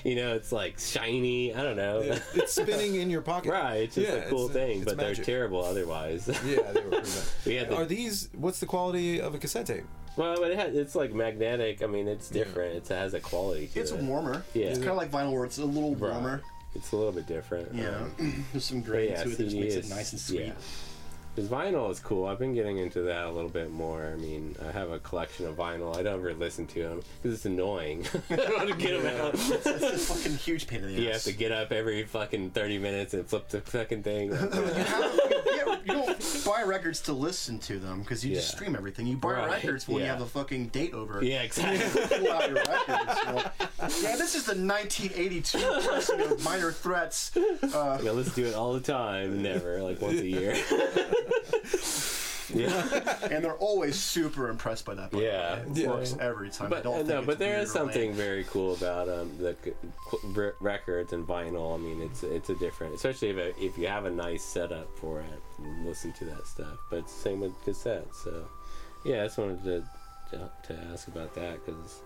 you 0.05 0.16
know, 0.16 0.35
it's 0.35 0.53
like 0.53 0.78
shiny. 0.78 1.55
I 1.55 1.62
don't 1.62 1.76
know. 1.76 2.03
Yeah, 2.03 2.18
it's 2.35 2.53
spinning 2.61 2.97
in 2.97 3.09
your 3.09 3.22
pocket. 3.22 3.53
right, 3.53 3.76
it's 3.85 3.95
just 3.95 4.09
Yeah, 4.09 4.14
a 4.16 4.28
cool 4.28 4.49
thing, 4.49 4.82
but 4.85 4.97
magic. 4.99 5.16
they're 5.16 5.24
terrible 5.24 5.64
otherwise. 5.64 6.28
Yeah, 6.45 6.61
they 6.72 6.80
were 6.82 6.91
pretty 6.91 7.07
bad. 7.07 7.24
we 7.47 7.55
had 7.55 7.70
the 7.70 7.76
Are 7.76 7.85
these? 7.87 8.28
What's 8.35 8.59
the 8.61 8.66
quality 8.66 9.20
of 9.20 9.35
a 9.35 9.39
cassette 9.39 9.66
tape? 9.66 9.85
Well, 10.16 10.37
but 10.37 10.51
it 10.51 10.59
has, 10.59 10.74
it's 10.76 10.95
like 10.95 11.12
magnetic. 11.14 11.82
I 11.82 11.87
mean, 11.87 12.07
it's 12.09 12.30
Yeah. 12.30 12.45
different. 12.45 12.74
It 12.76 12.89
has 12.89 13.14
a 13.14 13.20
quality 13.20 13.68
to 13.68 13.80
It's 13.80 13.93
it. 13.93 14.01
warmer. 14.03 14.45
Yeah. 14.55 14.66
It's 14.66 14.78
kind 14.78 14.91
of 14.91 14.97
like 14.97 15.11
vinyl 15.11 15.32
where 15.32 15.45
it's 15.45 15.59
a 15.59 15.64
little 15.64 15.95
Right. 15.95 16.12
warmer. 16.12 16.43
It's 16.74 16.91
a 16.93 16.97
little 16.97 17.12
bit 17.12 17.26
different. 17.28 17.72
Yeah. 17.74 17.89
Um, 18.18 18.45
There's 18.53 18.64
some 18.64 18.80
but 18.80 18.91
grain 18.91 19.11
yeah, 19.11 19.22
to 19.22 19.30
it 19.30 19.39
that 19.39 19.45
just 19.45 19.57
makes 19.57 19.74
is, 19.74 19.87
it 19.91 19.95
nice 19.95 20.11
and 20.12 20.20
sweet. 20.20 20.53
Yeah. 21.37 21.43
Because 21.45 21.51
vinyl 21.51 21.91
is 21.91 22.01
cool. 22.01 22.26
I've 22.26 22.39
been 22.39 22.55
getting 22.55 22.78
into 22.78 23.03
that 23.03 23.26
a 23.26 23.30
little 23.30 23.51
bit 23.51 23.70
more. 23.72 24.05
I 24.12 24.16
mean, 24.16 24.55
I 24.66 24.70
have 24.72 24.91
a 24.91 24.99
collection 25.01 25.47
of 25.47 25.57
vinyl. 25.57 25.97
I 25.97 26.03
don't 26.03 26.14
ever 26.20 26.35
listen 26.35 26.66
to 26.68 26.82
them 26.82 27.03
because 27.22 27.37
it's 27.37 27.47
annoying. 27.47 28.07
I 28.30 28.37
don't 28.37 28.57
want 28.57 28.70
to 28.70 28.76
get 28.76 29.03
them 29.03 29.20
out. 29.20 29.35
It's 29.35 29.66
a 29.66 29.99
fucking 30.14 30.37
huge 30.39 30.66
pain 30.66 30.85
in 30.85 30.89
the 30.89 30.95
ass. 30.95 31.01
You 31.01 31.12
have 31.12 31.22
to 31.24 31.32
get 31.32 31.53
up 31.53 31.72
every 31.72 32.05
fucking 32.05 32.51
30 32.51 32.78
minutes 32.78 33.14
and 33.14 33.26
flip 33.26 33.49
the 33.49 33.61
fucking 33.61 34.03
thing. 34.03 34.28
you, 34.30 34.37
have- 34.37 35.20
yeah, 35.57 35.78
you 35.85 35.93
don't 35.93 36.45
buy 36.47 36.62
records 36.62 37.01
to 37.03 37.12
listen 37.12 37.59
to 37.61 37.78
them 37.78 38.01
because 38.01 38.24
you 38.24 38.35
just 38.35 38.51
stream 38.53 38.74
everything. 38.76 39.07
You 39.07 39.16
buy 39.16 39.32
Right, 39.32 39.51
records 39.51 39.89
when 39.89 40.01
you 40.01 40.07
have 40.07 40.20
a 40.20 40.26
fucking 40.26 40.68
date 40.68 40.95
over. 40.95 41.22
yeah, 41.24 41.43
exactly. 41.43 42.07
Pull 42.18 42.30
out 42.32 42.49
your 42.49 42.57
records. 42.62 44.03
Yeah, 44.03 44.16
this 44.16 44.35
is 44.35 44.45
the 44.45 44.55
1982 44.55 45.59
pressing 45.85 46.20
of 46.20 46.45
Minor 46.45 46.72
Threats. 46.72 47.37
Uh, 47.37 47.99
Yeah, 48.03 48.12
let's 48.12 48.35
do 48.35 48.47
it 48.47 48.55
all 48.55 48.72
the 48.72 48.80
time. 48.80 49.43
Never, 49.43 49.82
like 49.82 50.01
once 50.01 50.20
a 50.20 50.26
year. 50.26 50.55
Yeah. 52.55 53.16
and 53.31 53.45
they're 53.45 53.55
always 53.57 53.97
super 53.99 54.49
impressed 54.49 54.85
by 54.85 54.95
that. 54.95 55.11
by 55.11 55.18
the 55.18 55.25
Yeah. 55.25 55.57
It 55.57 55.77
Yeah. 55.77 55.89
works 55.91 56.14
every 56.20 56.51
time. 56.51 56.66
I 56.66 56.70
But 56.70 56.83
don't 56.85 56.95
uh, 56.95 56.97
think 56.99 57.09
no, 57.09 57.18
it's 57.18 57.27
but 57.27 57.39
there 57.39 57.51
weird 57.55 57.62
is 57.64 57.70
or 57.77 57.79
lame. 57.81 57.87
something 57.93 58.12
very 58.14 58.45
cool 58.45 58.75
about 58.75 59.09
um, 59.09 59.31
the 59.39 59.57
c- 59.64 59.72
records 60.61 61.12
and 61.12 61.27
vinyl. 61.27 61.75
I 61.75 61.79
mean, 61.79 62.03
it's 62.03 62.22
it's 62.22 62.51
a 62.51 62.55
different, 62.57 62.95
especially 62.95 63.31
if 63.31 63.37
it, 63.39 63.55
if 63.59 63.79
you 63.79 63.87
have 63.89 64.05
a 64.05 64.11
nice 64.11 64.45
setup 64.45 64.89
for 64.99 65.20
it, 65.20 65.43
and 65.59 65.87
listen 65.87 66.12
to 66.14 66.25
that 66.27 66.47
stuff. 66.47 66.77
But 66.91 67.09
same 67.09 67.41
with 67.41 67.53
cassettes. 67.64 68.22
So 68.25 68.47
yeah, 69.05 69.22
I 69.22 69.25
just 69.27 69.39
wanted 69.39 69.62
to 69.64 69.85
to, 70.31 70.51
to 70.68 70.81
ask 70.93 71.09
about 71.09 71.35
that 71.35 71.64
because 71.64 72.01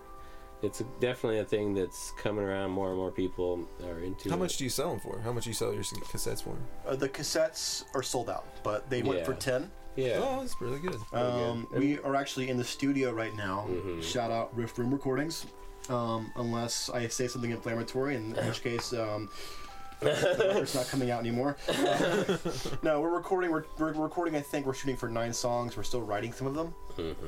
it's 0.61 0.83
definitely 0.99 1.39
a 1.39 1.45
thing 1.45 1.73
that's 1.73 2.11
coming 2.11 2.43
around. 2.43 2.71
More 2.71 2.89
and 2.89 2.97
more 2.97 3.11
people 3.11 3.67
are 3.85 3.99
into. 3.99 4.29
How 4.29 4.35
it. 4.35 4.39
much 4.39 4.57
do 4.57 4.63
you 4.63 4.69
sell 4.69 4.89
them 4.91 4.99
for? 4.99 5.19
How 5.19 5.31
much 5.31 5.45
do 5.45 5.49
you 5.49 5.53
sell 5.53 5.73
your 5.73 5.83
cassettes 5.83 6.43
for? 6.43 6.55
Uh, 6.85 6.95
the 6.95 7.07
cassettes 7.09 7.85
are 7.95 8.03
sold 8.03 8.29
out, 8.29 8.45
but 8.63 8.89
they 8.89 9.01
went 9.01 9.19
Yeah. 9.19 9.25
for 9.25 9.33
10. 9.33 9.71
Yeah. 9.95 10.19
Oh, 10.21 10.39
that's 10.41 10.59
really 10.61 10.79
good. 10.79 10.97
Um, 11.13 11.67
good. 11.71 11.79
we 11.79 11.99
are 11.99 12.15
actually 12.15 12.49
in 12.49 12.57
the 12.57 12.63
studio 12.63 13.11
right 13.11 13.35
now. 13.35 13.65
Mhm. 13.69 14.01
Shout 14.03 14.31
out 14.31 14.55
Riff 14.55 14.77
Room 14.77 14.91
Recordings. 14.93 15.45
Um, 15.89 16.31
unless 16.35 16.89
I 16.89 17.07
say 17.07 17.27
something 17.27 17.49
inflammatory, 17.51 18.15
in 18.15 18.31
which 18.35 18.61
case 18.61 18.93
um, 18.93 19.27
the 19.99 20.45
record's 20.47 20.75
not 20.75 20.87
coming 20.87 21.09
out 21.11 21.19
anymore. 21.21 21.57
Uh, 21.69 22.37
no, 22.83 23.01
we're 23.01 23.09
recording. 23.15 23.51
We're, 23.51 23.63
we're 23.77 23.91
recording. 23.93 24.35
I 24.35 24.41
think 24.41 24.65
we're 24.65 24.73
shooting 24.75 24.95
for 24.95 25.09
nine 25.09 25.33
songs. 25.33 25.75
We're 25.75 25.83
still 25.83 26.01
writing 26.01 26.31
some 26.31 26.47
of 26.47 26.53
them. 26.55 26.73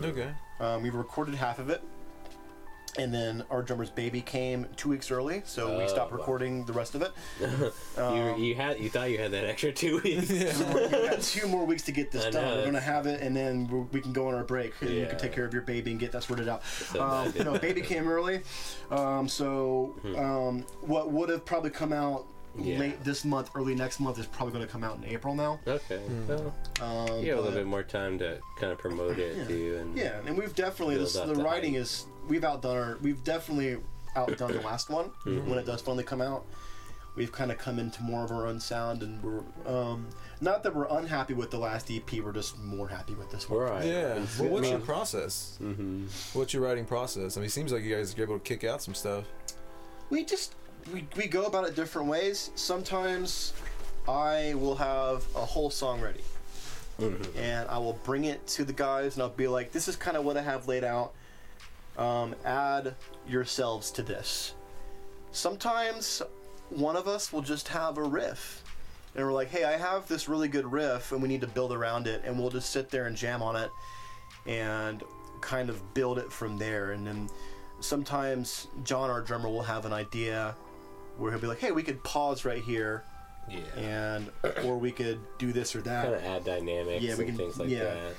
Okay. 0.03 0.29
Um, 0.59 0.84
we've 0.84 0.93
recorded 0.95 1.34
half 1.36 1.57
of 1.59 1.69
it, 1.69 1.82
and 2.97 3.13
then 3.13 3.43
our 3.49 3.61
drummer's 3.61 3.89
baby 3.89 4.21
came 4.21 4.67
two 4.75 4.89
weeks 4.89 5.11
early, 5.11 5.41
so 5.45 5.77
we 5.77 5.83
Oh, 5.83 5.87
stopped 5.87 6.11
wow. 6.11 6.17
recording 6.17 6.65
the 6.65 6.73
rest 6.73 6.95
of 6.95 7.01
it. 7.01 7.11
you, 7.39 8.03
Um, 8.03 8.39
you 8.41 8.55
had 8.55 8.79
you 8.79 8.89
thought 8.89 9.09
you 9.11 9.17
had 9.17 9.31
that 9.31 9.45
extra 9.45 9.71
two 9.71 9.99
weeks. 10.01 10.29
we 10.29 10.89
got 10.89 11.21
two 11.21 11.47
more 11.47 11.65
weeks 11.65 11.83
to 11.83 11.91
get 11.91 12.11
this 12.11 12.25
I 12.25 12.31
done. 12.31 12.43
know, 12.43 12.55
We're 12.57 12.65
gonna 12.65 12.79
have 12.81 13.05
it, 13.07 13.21
and 13.21 13.35
then 13.35 13.67
we 13.67 13.79
we 13.91 14.01
can 14.01 14.13
go 14.13 14.27
on 14.27 14.33
our 14.35 14.43
break, 14.43 14.73
and 14.81 14.89
you 14.89 14.99
Yeah. 15.01 15.05
can 15.07 15.17
take 15.19 15.31
care 15.33 15.45
of 15.45 15.53
your 15.53 15.63
baby 15.63 15.91
and 15.91 15.99
get 15.99 16.11
that 16.11 16.23
sorted 16.23 16.47
out. 16.49 16.63
So 16.65 17.01
Um, 17.01 17.25
bad. 17.31 17.35
you 17.35 17.43
know, 17.43 17.57
baby 17.57 17.81
came 17.81 18.07
early, 18.07 18.41
um, 18.89 19.27
so 19.27 19.95
um, 20.17 20.65
what 20.81 21.11
would 21.11 21.29
have 21.29 21.45
probably 21.45 21.69
come 21.71 21.93
out 21.93 22.25
Hmm. 22.53 22.63
Yeah. 22.65 22.79
late 22.79 23.01
this 23.05 23.23
month, 23.23 23.49
early 23.55 23.73
next 23.75 24.01
month 24.01 24.19
is 24.19 24.25
probably 24.25 24.51
going 24.51 24.65
to 24.65 24.69
come 24.69 24.83
out 24.83 24.97
in 24.97 25.05
April 25.05 25.33
now. 25.33 25.61
Okay. 25.65 26.01
Well, 26.27 26.53
Um, 26.81 27.23
you 27.23 27.29
have 27.31 27.39
a 27.39 27.41
but- 27.43 27.43
little 27.45 27.51
bit 27.59 27.65
more 27.65 27.81
time 27.83 28.19
to 28.19 28.39
kind 28.59 28.73
of 28.73 28.77
promote 28.77 29.17
it 29.19 29.37
Yeah. 29.37 29.43
too, 29.47 29.77
and 29.79 29.97
Yeah, 29.97 30.19
and 30.27 30.37
we've 30.37 30.53
definitely 30.53 30.95
Build 30.95 31.07
this, 31.07 31.15
up 31.15 31.27
the 31.29 31.33
the 31.35 31.43
writing 31.43 31.75
hype. 31.75 31.83
is 31.83 32.07
we've 32.28 32.43
outdone 32.43 32.78
our 32.78 32.97
we've 33.01 33.24
definitely 33.24 33.78
outdone 34.15 34.51
the 34.53 34.61
last 34.61 34.89
one 34.89 35.05
Mm-hmm. 35.26 35.49
when 35.49 35.57
it 35.59 35.65
does 35.65 35.82
finally 35.82 36.03
come 36.03 36.22
out. 36.22 36.45
We've 37.15 37.32
kind 37.32 37.51
of 37.51 37.57
come 37.57 37.78
into 37.78 38.01
more 38.03 38.24
of 38.24 38.32
our 38.32 38.47
own 38.47 38.61
sound, 38.61 39.03
and 39.03 39.22
we're 39.22 39.41
um, 39.67 40.07
not 40.39 40.63
that 40.63 40.74
we're 40.74 40.88
unhappy 40.89 41.34
with 41.34 41.51
the 41.51 41.57
last 41.57 41.91
EP. 41.91 42.09
We're 42.24 42.32
just 42.32 42.57
more 42.57 42.88
happy 42.88 43.13
with 43.15 43.30
this 43.32 43.49
one. 43.49 43.59
right. 43.59 43.84
Yeah. 43.86 44.11
It's- 44.13 44.39
Well, 44.39 44.47
what's 44.49 44.69
your 44.69 44.78
mean, 44.78 44.86
process? 44.88 45.57
mhm. 45.61 46.07
What's 46.34 46.53
your 46.53 46.63
writing 46.63 46.86
process? 46.86 47.36
I 47.36 47.41
mean, 47.41 47.47
it 47.47 47.51
seems 47.51 47.74
like 47.74 47.84
you 47.84 47.93
guys 47.95 48.17
are 48.17 48.22
able 48.24 48.39
to 48.39 48.43
kick 48.43 48.63
out 48.63 48.82
some 48.82 48.93
stuff. 48.93 49.26
we 50.09 50.24
just 50.24 50.55
we, 50.93 51.05
we 51.17 51.28
go 51.28 51.45
about 51.45 51.67
it 51.67 51.76
different 51.76 52.07
ways 52.07 52.49
sometimes 52.55 53.53
i 54.07 54.53
will 54.55 54.74
have 54.76 55.24
a 55.36 55.45
whole 55.45 55.69
song 55.69 56.01
ready 56.01 56.24
and 57.36 57.67
i 57.69 57.78
will 57.78 57.99
bring 58.03 58.26
it 58.26 58.45
to 58.47 58.63
the 58.65 58.74
guys 58.74 59.13
and 59.15 59.22
i'll 59.22 59.30
be 59.30 59.47
like 59.47 59.72
this 59.72 59.88
is 59.88 59.95
kind 59.95 60.17
of 60.17 60.24
what 60.26 60.38
i 60.38 60.41
have 60.41 60.67
laid 60.67 60.84
out 60.84 61.13
um, 61.97 62.35
add 62.45 62.95
yourselves 63.27 63.91
to 63.91 64.01
this 64.03 64.53
sometimes 65.31 66.21
one 66.69 66.95
of 66.95 67.07
us 67.07 67.31
will 67.31 67.41
just 67.41 67.67
have 67.69 67.97
a 67.97 68.03
riff 68.03 68.63
and 69.15 69.25
we're 69.25 69.31
like 69.33 69.49
hey 69.49 69.63
i 69.63 69.77
have 69.77 70.07
this 70.07 70.27
really 70.27 70.47
good 70.47 70.69
riff 70.71 71.11
and 71.11 71.21
we 71.21 71.27
need 71.27 71.41
to 71.41 71.47
build 71.47 71.71
around 71.71 72.07
it 72.07 72.21
and 72.25 72.37
we'll 72.37 72.49
just 72.49 72.69
sit 72.71 72.89
there 72.89 73.05
and 73.05 73.15
jam 73.15 73.41
on 73.41 73.55
it 73.55 73.69
and 74.45 75.03
kind 75.41 75.69
of 75.69 75.93
build 75.93 76.17
it 76.19 76.31
from 76.31 76.57
there 76.57 76.91
and 76.91 77.05
then 77.07 77.29
sometimes 77.79 78.67
John, 78.83 79.09
our 79.09 79.21
drummer, 79.21 79.49
will 79.49 79.63
have 79.63 79.85
an 79.85 79.93
idea 79.93 80.55
where 81.17 81.31
he'll 81.31 81.39
be 81.41 81.47
like, 81.47 81.57
"Hey, 81.59 81.71
we 81.71 81.81
could 81.81 82.03
pause 82.03 82.45
right 82.45 82.61
here, 82.63 83.03
Yeah. 83.49 83.57
and 83.75 84.31
or 84.63 84.77
we 84.77 84.91
could 84.91 85.19
do 85.39 85.51
this 85.51 85.75
or 85.75 85.81
that. 85.81 86.03
Kind 86.03 86.15
of 86.15 86.23
add 86.23 86.43
dynamics 86.45 87.03
Yeah, 87.03 87.15
we 87.15 87.25
and 87.25 87.29
can- 87.29 87.37
things 87.37 87.57
like 87.59 87.69
yeah. 87.69 87.85
that. 87.85 88.13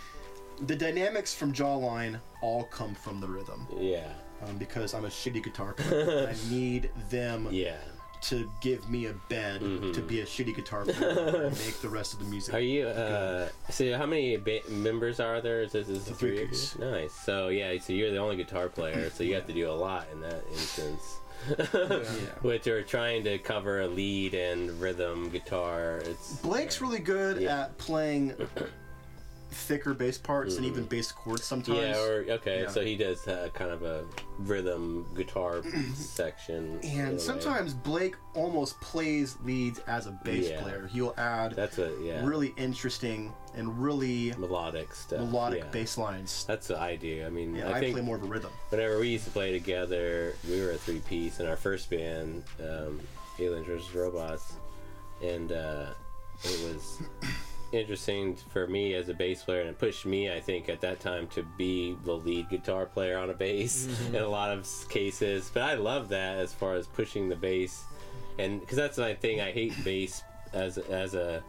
The 0.60 0.76
dynamics 0.76 1.34
from 1.34 1.52
Jawline 1.52 2.20
all 2.42 2.64
come 2.64 2.94
from 2.94 3.20
the 3.20 3.26
rhythm, 3.26 3.66
Yeah. 3.78 4.12
um, 4.46 4.56
because 4.58 4.94
I'm 4.94 5.04
a 5.04 5.08
shitty 5.08 5.42
guitar 5.42 5.72
player. 5.76 6.28
I 6.28 6.50
need 6.52 6.90
them 7.10 7.48
Yeah. 7.50 7.76
to 8.22 8.48
give 8.60 8.88
me 8.88 9.06
a 9.06 9.14
bed 9.28 9.60
Mhm. 9.62 9.92
to 9.94 10.00
be 10.00 10.20
a 10.20 10.24
shitty 10.26 10.54
guitar 10.54 10.84
player 10.84 11.46
and 11.46 11.58
make 11.58 11.80
the 11.80 11.88
rest 11.88 12.12
of 12.12 12.20
the 12.20 12.24
music. 12.26 12.54
Are 12.54 12.60
you? 12.60 12.86
Uh, 12.86 13.48
so 13.70 13.96
how 13.96 14.06
many 14.06 14.36
ba- 14.36 14.60
members 14.68 15.18
are 15.18 15.40
there? 15.40 15.62
Is 15.62 15.72
this 15.72 15.88
is 15.88 16.04
the 16.04 16.14
Three 16.14 16.46
three? 16.46 16.84
Nice. 16.88 17.12
So 17.12 17.48
yeah, 17.48 17.76
so 17.80 17.92
you're 17.92 18.12
the 18.12 18.18
only 18.18 18.36
guitar 18.36 18.68
player, 18.68 19.10
so 19.10 19.24
you 19.24 19.34
have 19.34 19.46
to 19.48 19.52
do 19.52 19.68
a 19.68 19.72
lot 19.72 20.06
in 20.12 20.20
that 20.20 20.44
instance. 20.52 21.02
Yeah. 21.48 21.56
Which 22.42 22.68
are 22.68 22.84
trying 22.84 23.24
to 23.24 23.38
cover 23.38 23.80
a 23.80 23.88
lead 23.88 24.34
and 24.34 24.80
rhythm 24.80 25.28
guitar. 25.30 25.96
It's 26.04 26.34
Blake's 26.36 26.80
really 26.80 27.00
good 27.00 27.40
Yeah. 27.42 27.62
at 27.62 27.78
playing 27.78 28.34
thicker 29.52 29.94
bass 29.94 30.18
parts 30.18 30.56
and 30.56 30.64
even 30.66 30.84
bass 30.84 31.12
chords 31.12 31.44
sometimes. 31.44 31.78
Mm. 31.78 31.92
yeah. 31.92 31.98
Or 32.00 32.24
okay, 32.36 32.62
Yeah. 32.62 32.68
so 32.70 32.80
he 32.82 32.96
does 32.96 33.26
uh, 33.28 33.48
kind 33.54 33.70
of 33.70 33.82
a 33.82 34.04
rhythm 34.38 35.06
guitar 35.14 35.62
section. 35.94 36.80
way. 36.80 36.88
And 36.96 37.20
sometimes 37.20 37.74
Blake 37.74 38.16
almost 38.34 38.80
plays 38.80 39.36
leads 39.44 39.78
as 39.80 40.06
a 40.06 40.12
bass 40.24 40.48
Yeah. 40.50 40.60
player. 40.62 40.88
He'll 40.92 41.14
add 41.16 41.52
that's 41.54 41.78
a 41.78 41.92
yeah 42.02 42.24
really 42.24 42.54
interesting 42.56 43.32
and 43.54 43.78
really 43.82 44.32
melodic 44.38 44.94
stuff. 44.94 45.20
melodic 45.20 45.64
yeah. 45.64 45.70
bass 45.70 45.98
lines. 45.98 46.44
That's 46.46 46.68
what 46.70 46.78
I 46.80 46.96
do. 46.96 47.24
I 47.26 47.30
mean, 47.30 47.54
Yeah, 47.54 47.68
I 47.68 47.74
I, 47.74 47.80
think 47.80 47.94
play 47.94 48.02
more 48.02 48.16
of 48.16 48.22
a 48.22 48.26
rhythm. 48.26 48.50
whenever 48.70 48.98
we 48.98 49.08
used 49.08 49.24
to 49.26 49.30
play 49.30 49.52
together, 49.52 50.34
we 50.48 50.60
were 50.60 50.70
a 50.72 50.76
three 50.78 51.00
piece 51.00 51.38
in 51.40 51.46
our 51.46 51.56
first 51.56 51.90
band, 51.90 52.44
um, 52.60 53.00
Aliens 53.38 53.66
vs. 53.66 53.94
Robots, 53.94 54.54
and 55.22 55.52
uh, 55.52 55.86
it 56.44 56.74
was 56.74 57.02
interesting 57.72 58.36
for 58.36 58.66
me 58.66 58.94
as 58.94 59.08
a 59.08 59.14
bass 59.14 59.42
player, 59.42 59.60
and 59.60 59.70
it 59.70 59.78
pushed 59.78 60.06
me, 60.06 60.32
I 60.32 60.40
think, 60.40 60.68
at 60.68 60.80
that 60.82 61.00
time 61.00 61.26
to 61.28 61.42
be 61.56 61.96
the 62.04 62.12
lead 62.12 62.48
guitar 62.48 62.86
player 62.86 63.18
on 63.18 63.30
a 63.30 63.34
bass 63.34 63.88
in 64.08 64.16
a 64.16 64.28
lot 64.28 64.50
of 64.50 64.68
cases. 64.88 65.50
But 65.52 65.62
I 65.62 65.74
love 65.74 66.08
that 66.10 66.38
as 66.38 66.52
far 66.52 66.74
as 66.74 66.86
pushing 66.86 67.28
the 67.28 67.36
bass, 67.36 67.84
and 68.38 68.60
because 68.60 68.76
that's 68.76 68.98
my 68.98 69.14
thing. 69.14 69.40
I 69.40 69.52
hate 69.52 69.72
bass 69.84 70.22
as 70.52 70.78
as 70.78 71.14
a 71.14 71.42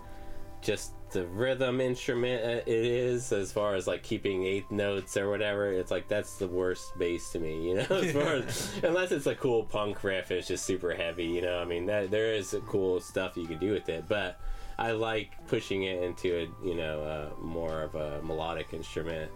just 0.62 0.94
the 1.12 1.26
rhythm 1.28 1.80
instrument 1.80 2.44
uh, 2.44 2.62
it 2.66 2.86
is 2.86 3.32
as 3.32 3.52
far 3.52 3.76
as 3.76 3.86
like 3.86 4.02
keeping 4.02 4.46
eighth 4.46 4.72
notes 4.72 5.16
or 5.16 5.30
whatever 5.30 5.72
it's 5.72 5.92
like 5.92 6.08
that's 6.08 6.38
the 6.38 6.48
worst 6.48 6.98
bass 6.98 7.32
to 7.32 7.40
me 7.40 7.70
you 7.70 7.76
know 7.76 7.82
as 7.90 8.12
far 8.12 8.36
as 8.36 8.72
unless 8.84 9.12
it's 9.12 9.28
a 9.28 9.36
cool 9.36 9.64
punk 9.64 10.04
riff 10.04 10.32
it's 10.32 10.48
just 10.48 10.66
super 10.66 10.94
heavy 10.94 11.26
you 11.26 11.42
know 11.42 11.60
i 11.60 11.66
mean 11.66 11.86
that 11.86 12.10
there 12.10 12.34
is 12.34 12.56
cool 12.68 13.00
stuff 13.00 13.38
you 13.38 13.46
can 13.46 13.60
do 13.60 13.72
with 13.72 13.88
it 13.90 14.06
but 14.08 14.40
i 14.78 14.92
like 14.92 15.32
pushing 15.48 15.84
it 15.84 16.02
into 16.04 16.36
a 16.36 16.68
you 16.68 16.76
know 16.76 17.02
uh, 17.02 17.42
more 17.42 17.82
of 17.82 17.96
a 17.96 18.22
melodic 18.24 18.74
instrument 18.74 19.32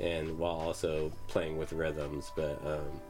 and 0.00 0.38
while 0.38 0.54
also 0.54 1.10
playing 1.28 1.56
with 1.56 1.72
rhythms 1.72 2.32
but 2.34 2.60
um 2.66 3.00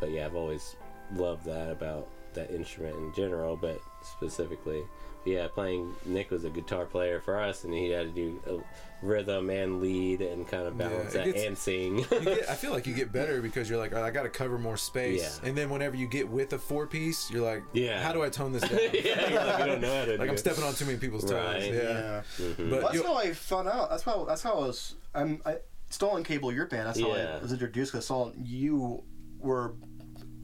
but 0.00 0.10
yeah 0.10 0.24
i've 0.26 0.36
always 0.36 0.76
loved 1.14 1.44
that 1.44 1.70
about 1.70 2.08
that 2.34 2.50
instrument 2.50 2.96
in 2.96 3.12
general, 3.12 3.56
but 3.56 3.80
specifically, 4.02 4.82
yeah, 5.24 5.48
playing 5.48 5.94
Nick 6.04 6.30
was 6.30 6.44
a 6.44 6.50
guitar 6.50 6.84
player 6.86 7.20
for 7.20 7.38
us, 7.38 7.64
and 7.64 7.72
he 7.74 7.90
had 7.90 8.14
to 8.14 8.14
do 8.14 8.42
a 8.46 9.04
rhythm 9.06 9.48
and 9.50 9.80
lead 9.80 10.20
and 10.20 10.46
kind 10.46 10.66
of 10.66 10.76
balance 10.76 11.14
it 11.14 11.18
that 11.18 11.24
gets- 11.26 11.44
and 11.46 11.56
sing. 11.58 11.96
Get, 12.10 12.22
I 12.50 12.54
feel 12.54 12.72
like 12.72 12.86
you 12.86 12.94
get 12.94 13.12
better 13.12 13.40
because 13.40 13.68
you're 13.70 13.78
like, 13.78 13.92
"All 13.94 14.00
right, 14.02 14.08
I 14.08 14.10
got 14.10 14.24
to 14.24 14.28
cover 14.28 14.58
more 14.58 14.76
space. 14.76 15.40
Yeah. 15.42 15.48
And 15.48 15.56
then 15.58 15.70
whenever 15.70 15.96
you 15.96 16.06
get 16.06 16.28
with 16.28 16.52
a 16.52 16.58
four 16.58 16.86
piece, 16.86 17.30
you're 17.30 17.44
like, 17.44 17.62
Yeah. 17.72 18.02
how 18.02 18.12
do 18.12 18.22
I 18.22 18.28
tone 18.28 18.52
this 18.52 18.62
down? 18.68 18.78
yeah, 18.92 19.30
you're 19.30 19.44
like, 19.44 19.58
you 19.60 19.66
don't 19.66 19.80
know 19.80 19.94
how 19.98 20.04
to 20.04 20.10
like 20.16 20.18
do 20.20 20.24
I'm 20.28 20.34
it. 20.34 20.38
stepping 20.38 20.64
on 20.64 20.74
too 20.74 20.84
many 20.84 20.98
people's 20.98 21.24
toes. 21.24 21.32
Right. 21.32 21.64
Yeah. 21.72 21.82
Yeah. 21.82 22.22
Mm-hmm. 22.38 22.70
But 22.70 22.80
That's 22.92 23.02
how 23.02 23.16
I 23.16 23.32
found 23.32 23.68
out. 23.68 23.90
That's 23.90 24.02
how. 24.02 24.24
That's 24.24 24.42
how 24.42 24.52
I 24.54 24.66
was. 24.66 24.94
I'm 25.14 25.40
I, 25.46 25.56
Stolen 25.90 26.22
Cable, 26.22 26.52
your 26.52 26.66
band. 26.66 26.86
That's 26.88 27.00
how 27.00 27.08
Yeah. 27.16 27.36
I 27.38 27.42
was 27.42 27.52
introduced. 27.52 27.92
'cause 27.92 28.04
I 28.04 28.06
saw 28.06 28.32
you 28.36 29.02
were 29.38 29.74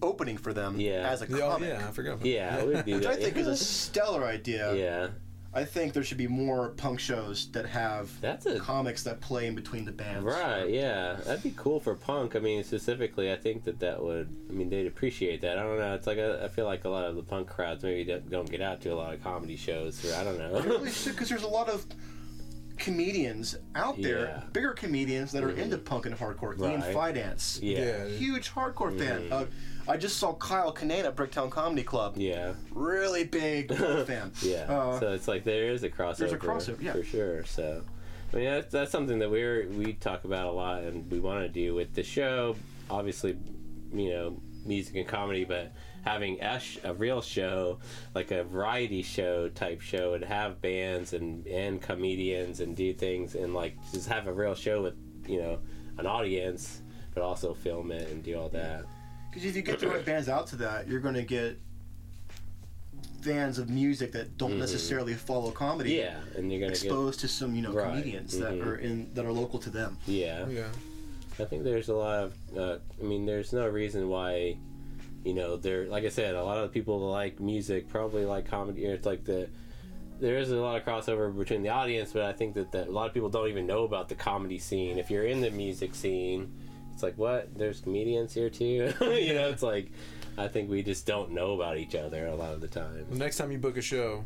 opening 0.02 0.36
for 0.36 0.52
them 0.52 0.78
Yeah. 0.80 1.08
as 1.08 1.22
a 1.22 1.26
yeah, 1.28 1.36
oh, 1.42 1.50
comic. 1.52 1.68
yeah, 1.70 1.88
I 1.88 1.90
forgot. 1.90 2.12
About 2.14 2.26
Yeah, 2.26 2.56
it 2.58 2.86
Which 2.86 3.02
that. 3.04 3.06
I 3.12 3.16
think 3.16 3.36
is 3.36 3.46
a 3.46 3.56
stellar 3.64 4.24
idea. 4.24 4.74
yeah, 4.74 5.08
I 5.54 5.64
think 5.64 5.94
there 5.94 6.04
should 6.04 6.18
be 6.18 6.26
more 6.28 6.68
punk 6.70 7.00
shows 7.00 7.50
that 7.52 7.64
have 7.64 8.20
That's 8.20 8.44
a- 8.44 8.58
comics 8.60 9.04
that 9.04 9.20
play 9.22 9.46
in 9.46 9.54
between 9.54 9.86
the 9.86 9.92
bands. 9.92 10.22
right. 10.24 10.68
Yeah, 10.68 11.16
that'd 11.24 11.42
be 11.42 11.54
cool 11.56 11.80
for 11.80 11.94
punk. 11.94 12.36
I 12.36 12.40
mean, 12.40 12.62
specifically, 12.62 13.32
I 13.32 13.36
think 13.36 13.64
that 13.64 13.80
that 13.80 14.02
would. 14.02 14.28
I 14.50 14.52
mean, 14.52 14.68
they'd 14.68 14.86
appreciate 14.86 15.40
that. 15.40 15.56
I 15.58 15.62
don't 15.62 15.78
know. 15.78 15.94
It's 15.94 16.06
like 16.06 16.18
a, 16.18 16.44
I 16.44 16.48
feel 16.48 16.66
like 16.66 16.84
a 16.84 16.90
lot 16.90 17.04
of 17.06 17.16
the 17.16 17.22
punk 17.22 17.48
crowds 17.48 17.82
maybe 17.84 18.04
don't, 18.04 18.28
don't 18.28 18.50
get 18.50 18.60
out 18.60 18.82
to 18.82 18.90
a 18.90 18.94
lot 18.96 19.14
of 19.14 19.22
comedy 19.24 19.56
shows. 19.56 20.04
Or 20.04 20.14
I 20.14 20.24
don't 20.24 20.36
know. 20.36 20.56
It 20.56 20.64
really 20.66 20.90
should, 20.92 21.12
because 21.12 21.30
there's 21.30 21.42
a 21.42 21.48
lot 21.48 21.70
of 21.70 21.86
comedians 22.76 23.56
out 23.74 24.00
there, 24.00 24.24
Yeah. 24.26 24.42
bigger 24.52 24.72
comedians 24.72 25.32
that 25.32 25.42
are 25.42 25.50
into 25.50 25.78
punk 25.78 26.04
and 26.06 26.14
hardcore. 26.18 26.58
Ian 26.60 26.80
Right. 26.82 26.94
Fidance, 26.94 27.58
yeah. 27.62 27.78
Yeah. 27.78 28.04
huge 28.08 28.50
hardcore 28.52 28.96
fan. 28.98 29.32
Uh, 29.32 29.46
I 29.88 29.96
just 29.96 30.16
saw 30.18 30.34
Kyle 30.34 30.72
Kinane 30.74 31.04
at 31.04 31.14
Bricktown 31.16 31.50
Comedy 31.50 31.82
Club. 31.84 32.14
Yeah. 32.16 32.54
Really 32.72 33.24
big 33.24 33.72
fan. 34.06 34.32
Yeah. 34.42 34.64
Uh, 34.68 34.98
so 35.00 35.12
it's 35.12 35.28
like 35.28 35.44
there 35.44 35.70
is 35.70 35.82
a 35.82 35.88
crossover. 35.90 36.16
there's 36.18 36.32
a 36.32 36.38
crossover, 36.38 36.82
yeah. 36.82 36.92
For 36.92 37.04
sure. 37.04 37.44
So, 37.44 37.82
I 38.32 38.36
mean, 38.36 38.44
that's, 38.46 38.72
that's 38.72 38.90
something 38.90 39.18
that 39.20 39.30
we're 39.30 39.68
we 39.68 39.92
talk 39.94 40.24
about 40.24 40.46
a 40.46 40.52
lot, 40.52 40.82
and 40.82 41.08
we 41.10 41.20
want 41.20 41.42
to 41.42 41.48
do 41.48 41.74
with 41.74 41.94
the 41.94 42.02
show. 42.02 42.56
Obviously, 42.90 43.36
you 43.92 44.10
know, 44.10 44.40
music 44.64 44.96
and 44.96 45.06
comedy, 45.06 45.44
but 45.44 45.72
having 46.04 46.40
a, 46.42 46.58
sh- 46.58 46.78
a 46.84 46.92
real 46.94 47.20
show, 47.22 47.78
like 48.14 48.30
a 48.32 48.42
variety 48.44 49.02
show 49.02 49.48
type 49.48 49.80
show, 49.80 50.14
and 50.14 50.24
have 50.24 50.60
bands 50.60 51.12
and 51.12 51.46
and 51.46 51.80
comedians 51.80 52.60
and 52.60 52.76
do 52.76 52.92
things 52.92 53.34
and 53.36 53.54
like 53.54 53.76
just 53.92 54.08
have 54.08 54.26
a 54.26 54.32
real 54.32 54.54
show 54.56 54.82
with 54.82 54.94
you 55.28 55.40
know 55.40 55.58
an 55.98 56.06
audience, 56.06 56.82
but 57.14 57.22
also 57.22 57.54
film 57.54 57.92
it 57.92 58.10
and 58.10 58.22
do 58.24 58.36
all 58.38 58.48
that. 58.48 58.84
Because 59.36 59.50
if 59.50 59.54
you 59.56 59.60
get 59.60 59.80
the 59.80 59.88
right 59.88 60.02
bands 60.02 60.30
out 60.30 60.46
to 60.46 60.56
that, 60.56 60.88
you're 60.88 60.98
going 60.98 61.14
to 61.14 61.22
get 61.22 61.58
fans 63.20 63.58
of 63.58 63.68
music 63.68 64.12
that 64.12 64.38
don't 64.38 64.58
necessarily 64.58 65.12
follow 65.12 65.50
comedy. 65.50 65.98
Mm-hmm. 65.98 66.32
Yeah, 66.32 66.38
and 66.38 66.50
you're 66.50 66.60
gonna 66.60 66.70
Exposed 66.72 67.20
to 67.20 67.28
some, 67.28 67.54
you 67.54 67.60
know, 67.60 67.70
Right. 67.72 67.90
comedians 67.90 68.38
that 68.38 68.54
Mhm. 68.54 68.64
are 68.66 68.76
in 68.76 69.12
that 69.12 69.26
are 69.26 69.32
local 69.32 69.58
to 69.58 69.68
them. 69.68 69.98
yeah. 70.06 70.48
Yeah. 70.48 70.68
I 71.38 71.44
think 71.44 71.64
there's 71.64 71.90
a 71.90 71.94
lot 71.94 72.24
of. 72.24 72.34
Uh, 72.56 72.78
I 72.98 73.04
mean, 73.04 73.26
there's 73.26 73.52
no 73.52 73.68
reason 73.68 74.08
why, 74.08 74.56
you 75.22 75.34
know, 75.34 75.58
there. 75.58 75.84
Like 75.86 76.04
I 76.04 76.08
said, 76.08 76.34
a 76.34 76.42
lot 76.42 76.56
of 76.56 76.72
people 76.72 76.98
that 77.00 77.04
like 77.12 77.38
music 77.38 77.88
probably 77.90 78.24
like 78.24 78.46
comedy. 78.46 78.86
It's 78.86 79.04
like 79.04 79.24
the. 79.24 79.48
There 80.18 80.38
is 80.38 80.50
a 80.50 80.56
lot 80.56 80.76
of 80.80 80.84
crossover 80.86 81.36
between 81.36 81.62
the 81.62 81.68
audience, 81.68 82.14
but 82.14 82.22
I 82.22 82.32
think 82.32 82.54
that, 82.54 82.72
that 82.72 82.88
a 82.88 82.90
lot 82.90 83.06
of 83.06 83.12
people 83.12 83.28
don't 83.28 83.48
even 83.48 83.66
know 83.66 83.84
about 83.84 84.08
the 84.08 84.14
comedy 84.14 84.58
scene. 84.58 84.96
If 84.98 85.10
you're 85.10 85.26
in 85.26 85.42
the 85.42 85.50
music 85.50 85.94
scene, 85.94 86.50
it's 86.96 87.02
like 87.02 87.18
what? 87.18 87.54
There's 87.54 87.80
comedians 87.82 88.32
here 88.32 88.48
too. 88.48 88.64
you 89.00 89.34
know, 89.34 89.50
it's 89.50 89.62
like 89.62 89.90
I 90.38 90.48
think 90.48 90.70
we 90.70 90.82
just 90.82 91.04
don't 91.04 91.32
know 91.32 91.52
about 91.52 91.76
each 91.76 91.94
other 91.94 92.26
a 92.26 92.34
lot 92.34 92.54
of 92.54 92.62
the 92.62 92.68
time. 92.68 93.04
The 93.10 93.18
next 93.18 93.36
time 93.36 93.52
you 93.52 93.58
book 93.58 93.76
a 93.76 93.82
show, 93.82 94.24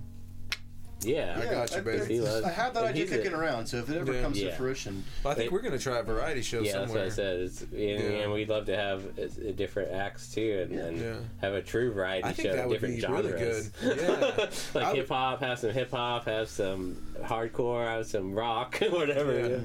Yeah, 1.03 1.35
I 1.41 1.53
got 1.53 1.75
you, 1.75 1.83
baby. 1.83 2.15
He 2.15 2.21
loves- 2.21 2.45
I 2.45 2.51
have 2.51 2.75
that 2.75 2.81
and 2.81 2.89
idea 2.91 3.05
he's 3.07 3.13
a- 3.13 3.17
kicking 3.19 3.33
around, 3.33 3.67
so 3.67 3.79
if 3.79 3.89
it 3.89 3.97
ever 3.97 4.13
Yeah. 4.13 4.21
comes 4.23 4.41
Yeah. 4.41 4.51
to 4.51 4.57
fruition, 4.57 5.03
I 5.25 5.35
think 5.35 5.37
They- 5.39 5.49
we're 5.49 5.63
gonna 5.63 5.79
try 5.79 5.99
a 5.99 6.03
variety 6.03 6.43
show 6.43 6.61
Yeah, 6.61 6.73
somewhere. 6.73 7.05
that's 7.09 7.17
what 7.17 7.25
I 7.27 7.29
said. 7.31 7.41
It's, 7.41 7.61
and, 7.63 7.73
Yeah. 7.81 8.21
and 8.23 8.33
we'd 8.33 8.49
love 8.51 8.67
to 8.67 8.77
have 8.77 9.05
uh, 9.19 9.53
different 9.57 9.93
acts 9.93 10.33
too, 10.33 10.67
and, 10.71 10.79
and 10.79 10.99
Yeah. 11.01 11.15
have 11.41 11.55
a 11.55 11.63
true 11.63 11.91
variety 11.93 12.25
I 12.25 12.33
think 12.35 12.49
show, 12.51 12.55
that 12.57 12.69
would 12.69 12.75
different 12.75 12.97
be 12.97 13.01
genres. 13.01 13.25
really 13.25 13.39
good. 13.39 13.73
Yeah. 14.01 14.47
like 14.75 14.87
would- 14.89 14.97
hip 14.97 15.09
hop, 15.09 15.41
have 15.41 15.59
some 15.59 15.71
hip 15.71 15.91
hop, 15.91 16.27
have 16.27 16.49
some 16.49 16.97
hardcore, 17.23 17.87
have 17.87 18.07
some 18.07 18.35
rock, 18.35 18.77
whatever. 18.91 19.39
Yeah. 19.41 19.59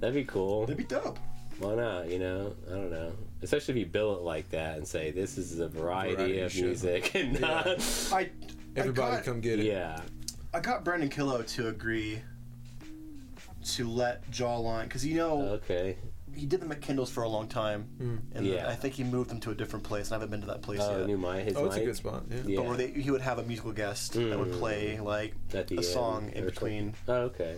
That'd 0.00 0.14
be 0.14 0.24
cool. 0.24 0.62
that'd 0.66 0.76
be 0.76 0.84
dope. 0.84 1.18
Why 1.58 1.74
not? 1.74 2.10
You 2.10 2.18
know, 2.18 2.54
I 2.68 2.70
don't 2.70 2.90
know. 2.90 3.12
Especially 3.42 3.72
if 3.74 3.78
you 3.78 3.86
bill 3.86 4.16
it 4.16 4.22
like 4.22 4.50
that 4.50 4.76
and 4.76 4.86
say 4.86 5.10
this 5.10 5.38
is 5.38 5.60
a 5.60 5.68
variety, 5.68 6.14
Variety 6.16 6.40
of 6.40 6.52
show. 6.52 6.62
music 6.64 7.14
and 7.14 7.40
not. 7.40 7.66
I 8.12 8.30
Everybody 8.76 9.12
I 9.12 9.14
got, 9.16 9.24
come 9.24 9.40
get 9.40 9.60
it. 9.60 9.66
Yeah, 9.66 10.00
I 10.52 10.60
got 10.60 10.84
Brandon 10.84 11.08
Killo 11.08 11.46
to 11.54 11.68
agree 11.68 12.20
to 13.66 13.88
let 13.88 14.28
Jawline 14.30 14.84
because 14.84 15.06
you 15.06 15.16
know 15.16 15.40
okay. 15.42 15.96
he 16.34 16.44
did 16.44 16.60
the 16.60 16.66
McKindles 16.66 17.08
for 17.08 17.22
a 17.22 17.28
long 17.28 17.46
time, 17.48 18.20
and 18.34 18.44
Yeah. 18.44 18.68
I 18.68 18.74
think 18.74 18.94
he 18.94 19.04
moved 19.04 19.30
them 19.30 19.40
to 19.40 19.50
a 19.52 19.54
different 19.54 19.84
place. 19.84 20.08
And 20.08 20.14
I 20.14 20.16
haven't 20.16 20.30
been 20.30 20.40
to 20.40 20.48
that 20.48 20.62
place 20.62 20.80
Oh, 20.82 20.98
yet. 20.98 21.06
new 21.06 21.16
mic. 21.16 21.44
His 21.44 21.56
Oh, 21.56 21.66
it's 21.66 21.76
a 21.76 21.78
mic? 21.78 21.86
good 21.86 21.96
spot. 21.96 22.24
Yeah. 22.28 22.36
Yeah. 22.46 22.56
But 22.56 22.66
where 22.66 22.76
they, 22.76 22.88
he 22.90 23.10
would 23.12 23.20
have 23.22 23.38
a 23.38 23.44
musical 23.44 23.72
guest 23.72 24.14
that 24.14 24.36
would 24.38 24.48
Mm. 24.50 24.58
play 24.58 24.98
like 25.00 25.34
At 25.54 25.68
the 25.68 25.76
a 25.76 25.78
end 25.78 25.86
song 25.86 26.30
in 26.34 26.42
or 26.42 26.46
between. 26.46 26.94
Oh, 27.08 27.14
okay. 27.30 27.56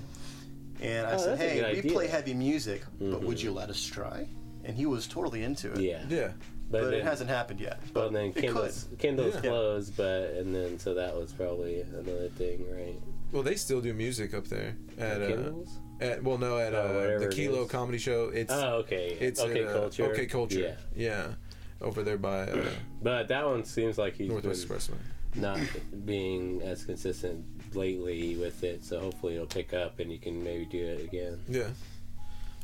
And 0.83 1.07
I 1.07 1.14
Oh, 1.14 1.18
said, 1.18 1.39
"Hey, 1.39 1.61
we 1.72 1.79
idea. 1.79 1.93
play 1.93 2.07
heavy 2.07 2.35
music, 2.35 2.83
but 3.01 3.22
would 3.22 3.41
you 3.41 3.53
let 3.53 3.70
us 3.70 3.83
try?" 3.85 4.27
And 4.64 4.77
he 4.77 4.87
was 4.87 5.07
totally 5.07 5.43
into 5.43 5.72
it. 5.72 5.81
Yeah. 5.81 6.05
Yeah. 6.09 6.33
but, 6.70 6.83
then- 6.91 6.95
it 6.95 7.05
hasn't 7.05 7.31
happened 7.31 7.61
yet. 7.61 7.79
Well, 7.95 8.07
But 8.07 8.12
then 8.14 8.24
it 8.27 8.35
could. 8.35 8.43
Kindle's, 8.45 8.89
Kindle's 8.99 9.35
Yeah. 9.37 9.41
closed, 9.43 9.97
but 9.97 10.31
and 10.37 10.53
then 10.55 10.79
so 10.81 10.95
that 10.95 11.14
was 11.16 11.33
probably 11.33 11.83
another 11.83 12.29
thing, 12.31 12.64
right? 12.74 13.01
Well, 13.33 13.45
they 13.45 13.55
still 13.55 13.81
do 13.81 13.95
music 13.95 14.35
up 14.35 14.49
there 14.49 14.74
at 14.99 15.22
uh, 15.22 15.27
Kindles? 15.29 15.79
at 16.01 16.22
well, 16.24 16.39
no, 16.39 16.59
at 16.59 16.74
Oh, 16.74 16.79
uh, 17.16 17.18
the 17.20 17.29
Kilo 17.29 17.62
is. 17.64 17.70
Comedy 17.70 17.99
Show. 17.99 18.31
It's 18.31 18.53
oh, 18.53 18.79
okay. 18.79 19.16
it's 19.20 19.41
okay 19.41 19.62
at, 19.62 19.68
uh, 19.68 19.72
culture. 19.72 20.05
Okay 20.12 20.27
Culture. 20.27 20.59
Yeah, 20.59 20.74
Yeah. 20.97 21.35
Over 21.81 22.03
there 22.03 22.16
by 22.18 22.41
uh, 22.49 22.68
but 23.03 23.29
that 23.29 23.47
one 23.47 23.62
seems 23.64 23.97
like 23.99 24.16
he's 24.16 24.29
Northwest 24.31 24.66
been 24.66 24.77
Expressway. 24.79 24.97
not 25.37 25.61
being 26.07 26.62
as 26.62 26.85
consistent 26.85 27.45
lately 27.77 28.37
with 28.37 28.64
it. 28.64 28.85
So 28.85 29.01
hopefully 29.01 29.35
it'll 29.35 29.47
pick 29.47 29.72
up 29.74 29.99
and 30.01 30.11
you 30.11 30.18
can 30.18 30.43
maybe 30.43 30.64
do 30.64 30.85
it 30.85 31.05
again. 31.05 31.39
Yeah. 31.49 31.68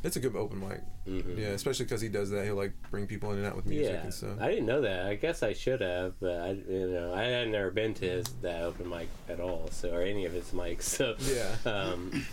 It's 0.03 0.17
a 0.17 0.19
good 0.19 0.35
open 0.35 0.59
mic. 0.59 0.81
Mhm. 1.07 1.37
Yeah, 1.37 1.47
especially 1.49 1.85
because 1.85 2.01
he 2.01 2.09
does 2.09 2.29
that. 2.31 2.43
He'll 2.43 2.55
like 2.55 2.73
bring 2.91 3.07
people 3.07 3.31
in 3.31 3.37
and 3.37 3.47
out 3.47 3.55
with 3.55 3.65
music 3.65 3.93
Yeah, 3.93 4.03
and 4.03 4.13
stuff. 4.13 4.37
I 4.41 4.49
didn't 4.49 4.65
know 4.65 4.81
that. 4.81 5.05
I 5.05 5.15
guess 5.15 5.43
I 5.43 5.53
should 5.53 5.79
have, 5.79 6.19
but 6.19 6.39
I, 6.41 6.49
you 6.51 6.87
know, 6.89 7.13
I 7.13 7.23
had 7.23 7.47
never 7.49 7.71
been 7.71 7.93
to 7.95 8.05
his 8.05 8.25
that 8.41 8.63
open 8.63 8.89
mic 8.89 9.07
at 9.29 9.39
all, 9.39 9.69
so 9.71 9.93
or 9.93 10.01
any 10.01 10.25
of 10.25 10.33
his 10.33 10.51
mics. 10.51 10.83
So 10.83 11.15
Yeah. 11.19 11.55
Um, 11.69 12.25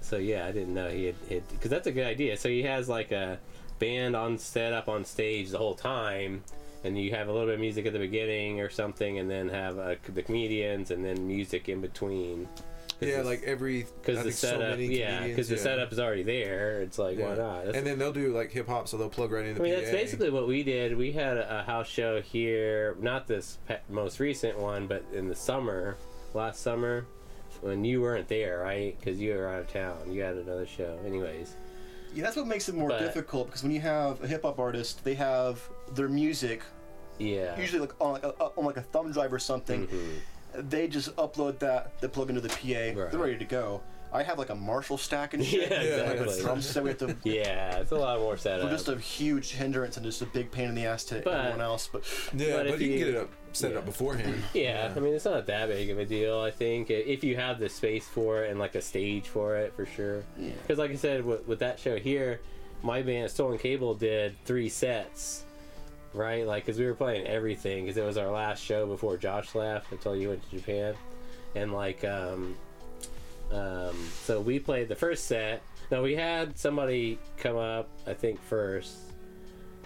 so 0.00 0.16
yeah, 0.16 0.46
I 0.46 0.52
didn't 0.52 0.74
know 0.74 0.88
he 0.90 1.04
had 1.06 1.14
because 1.28 1.70
that's 1.70 1.86
a 1.86 1.92
good 1.92 2.06
idea. 2.06 2.36
So 2.36 2.48
he 2.48 2.62
has 2.64 2.88
like 2.88 3.12
a 3.12 3.38
band 3.78 4.16
on 4.16 4.36
set 4.38 4.72
up 4.72 4.88
on 4.88 5.04
stage 5.04 5.50
the 5.50 5.58
whole 5.58 5.74
time, 5.74 6.42
and 6.84 6.98
you 6.98 7.10
have 7.12 7.28
a 7.28 7.32
little 7.32 7.46
bit 7.46 7.54
of 7.54 7.60
music 7.60 7.86
at 7.86 7.92
the 7.92 7.98
beginning 7.98 8.60
or 8.60 8.68
something, 8.70 9.18
and 9.18 9.30
then 9.30 9.48
have 9.48 9.78
uh, 9.78 9.94
the 10.14 10.22
comedians 10.22 10.90
and 10.90 11.04
then 11.04 11.26
music 11.26 11.68
in 11.68 11.80
between. 11.80 12.48
yeah, 13.00 13.22
like 13.22 13.42
every 13.44 13.86
because 14.00 14.22
the 14.24 14.30
so 14.32 14.48
setup, 14.48 14.78
many 14.78 14.98
yeah, 14.98 15.26
because 15.26 15.48
the 15.48 15.56
setup 15.58 15.92
is 15.92 15.98
already 15.98 16.22
there. 16.22 16.80
It's 16.82 16.98
like 16.98 17.18
why 17.18 17.34
not? 17.34 17.64
That's- 17.64 17.74
And 17.76 17.86
then 17.86 17.98
they'll 17.98 18.12
do 18.12 18.32
like 18.32 18.52
hip 18.52 18.68
hop, 18.68 18.86
so 18.88 18.96
they'll 18.96 19.08
plug 19.08 19.32
right 19.32 19.44
in 19.44 19.54
the 19.54 19.60
I 19.60 19.64
mean, 19.64 19.74
PA. 19.74 19.80
that's 19.80 19.92
basically 19.92 20.30
what 20.30 20.46
we 20.46 20.62
did. 20.62 20.96
We 20.96 21.12
had 21.12 21.36
a 21.36 21.64
house 21.66 21.88
show 21.88 22.20
here, 22.20 22.96
not 23.00 23.26
this 23.26 23.58
pe- 23.66 23.80
most 23.88 24.20
recent 24.20 24.58
one, 24.58 24.86
but 24.86 25.04
in 25.12 25.28
the 25.28 25.34
summer, 25.34 25.96
last 26.34 26.60
summer, 26.60 27.06
when 27.60 27.84
you 27.84 28.00
weren't 28.02 28.28
there, 28.28 28.58
right? 28.60 28.96
Because 28.98 29.20
you 29.20 29.34
were 29.34 29.48
out 29.48 29.60
of 29.60 29.72
town. 29.72 30.12
You 30.12 30.22
had 30.22 30.36
another 30.36 30.66
show. 30.66 30.98
Anyways, 31.04 31.54
Yeah, 32.14 32.24
that's 32.24 32.36
what 32.36 32.46
makes 32.46 32.68
it 32.68 32.74
more 32.74 32.88
But- 32.90 33.00
difficult 33.00 33.46
because 33.46 33.62
when 33.62 33.72
you 33.72 33.80
have 33.80 34.22
a 34.22 34.26
hip 34.26 34.42
hop 34.42 34.58
artist, 34.58 35.02
they 35.04 35.14
have 35.14 35.60
their 35.94 36.08
music 36.08 36.62
yeah. 37.18 37.58
usually 37.58 37.80
like 37.80 37.92
on 38.00 38.12
like 38.14 38.24
a, 38.24 38.32
on 38.56 38.64
like 38.64 38.76
a 38.76 38.82
thumb 38.82 39.12
drive 39.12 39.32
or 39.32 39.38
something. 39.38 39.86
Mm-hmm. 39.86 40.68
They 40.68 40.86
just 40.88 41.14
upload 41.16 41.58
that, 41.60 41.98
they 42.00 42.08
plug 42.08 42.28
into 42.28 42.40
the 42.42 42.48
PA, 42.48 43.00
Right. 43.00 43.10
they're 43.10 43.20
ready 43.20 43.38
to 43.38 43.44
go. 43.44 43.80
I 44.12 44.22
have 44.22 44.38
like 44.38 44.50
a 44.50 44.54
Marshall 44.54 44.98
stack 44.98 45.32
and 45.34 45.44
shit. 45.44 45.70
Yeah, 45.70 45.82
Yeah, 45.82 45.96
like 46.02 46.18
a 46.18 46.22
exactly. 46.24 46.42
drum 46.42 46.60
set 46.62 46.82
we 46.82 46.88
have 46.90 46.98
to. 46.98 47.16
yeah, 47.24 47.78
it's 47.78 47.92
a 47.92 47.96
lot 47.96 48.18
more 48.20 48.36
setup. 48.36 48.64
We're 48.66 48.70
just 48.70 48.88
a 48.88 48.96
huge 48.98 49.52
hindrance 49.52 49.96
and 49.96 50.04
just 50.04 50.20
a 50.22 50.26
big 50.26 50.50
pain 50.50 50.68
in 50.68 50.74
the 50.74 50.84
ass 50.86 51.04
to 51.04 51.22
But- 51.24 51.34
everyone 51.34 51.60
else. 51.62 51.88
But 51.90 52.02
yeah, 52.34 52.56
but 52.56 52.64
but, 52.64 52.66
if 52.74 52.80
you 52.80 52.88
can 52.90 52.98
get 52.98 53.08
it 53.08 53.16
up, 53.16 53.30
set 53.52 53.70
it 53.72 53.76
up 53.76 53.86
beforehand. 53.86 54.42
yeah, 54.54 54.92
I 54.94 55.00
mean, 55.00 55.14
it's 55.14 55.24
not 55.24 55.46
that 55.46 55.68
big 55.68 55.88
of 55.90 55.98
a 55.98 56.04
deal. 56.04 56.40
I 56.40 56.50
think 56.50 56.90
if 56.90 57.24
you 57.24 57.36
have 57.36 57.58
the 57.58 57.68
space 57.68 58.06
for 58.06 58.44
it 58.44 58.50
and 58.50 58.58
like 58.60 58.74
a 58.74 58.82
stage 58.82 59.28
for 59.28 59.56
it, 59.56 59.74
for 59.74 59.86
sure. 59.86 60.22
Yeah. 60.38 60.50
Because 60.62 60.78
like 60.78 60.90
I 60.90 60.96
said, 60.96 61.24
with, 61.24 61.46
with 61.48 61.58
that 61.60 61.78
show 61.78 61.96
here, 61.96 62.40
my 62.82 63.00
band 63.02 63.30
Stolen 63.30 63.58
Cable 63.58 63.94
did 63.94 64.36
three 64.44 64.68
sets. 64.68 65.44
Right, 66.14 66.46
like 66.46 66.66
because 66.66 66.78
we 66.78 66.84
were 66.84 66.92
playing 66.94 67.26
everything 67.26 67.84
because 67.86 67.96
it 67.96 68.04
was 68.04 68.18
our 68.18 68.30
last 68.30 68.62
show 68.62 68.86
before 68.86 69.16
Josh 69.16 69.54
left 69.54 69.90
until 69.92 70.14
you 70.14 70.28
went 70.28 70.42
to 70.50 70.56
Japan, 70.58 70.94
and 71.54 71.72
like 71.72 72.04
um, 72.04 72.54
um, 73.52 73.96
so 74.24 74.40
we 74.40 74.58
played 74.58 74.88
the 74.88 74.96
first 74.96 75.26
set. 75.26 75.62
Now 75.90 76.02
we 76.02 76.14
had 76.14 76.58
somebody 76.58 77.18
come 77.36 77.56
up, 77.56 77.88
I 78.06 78.14
think 78.14 78.40
first, 78.42 78.96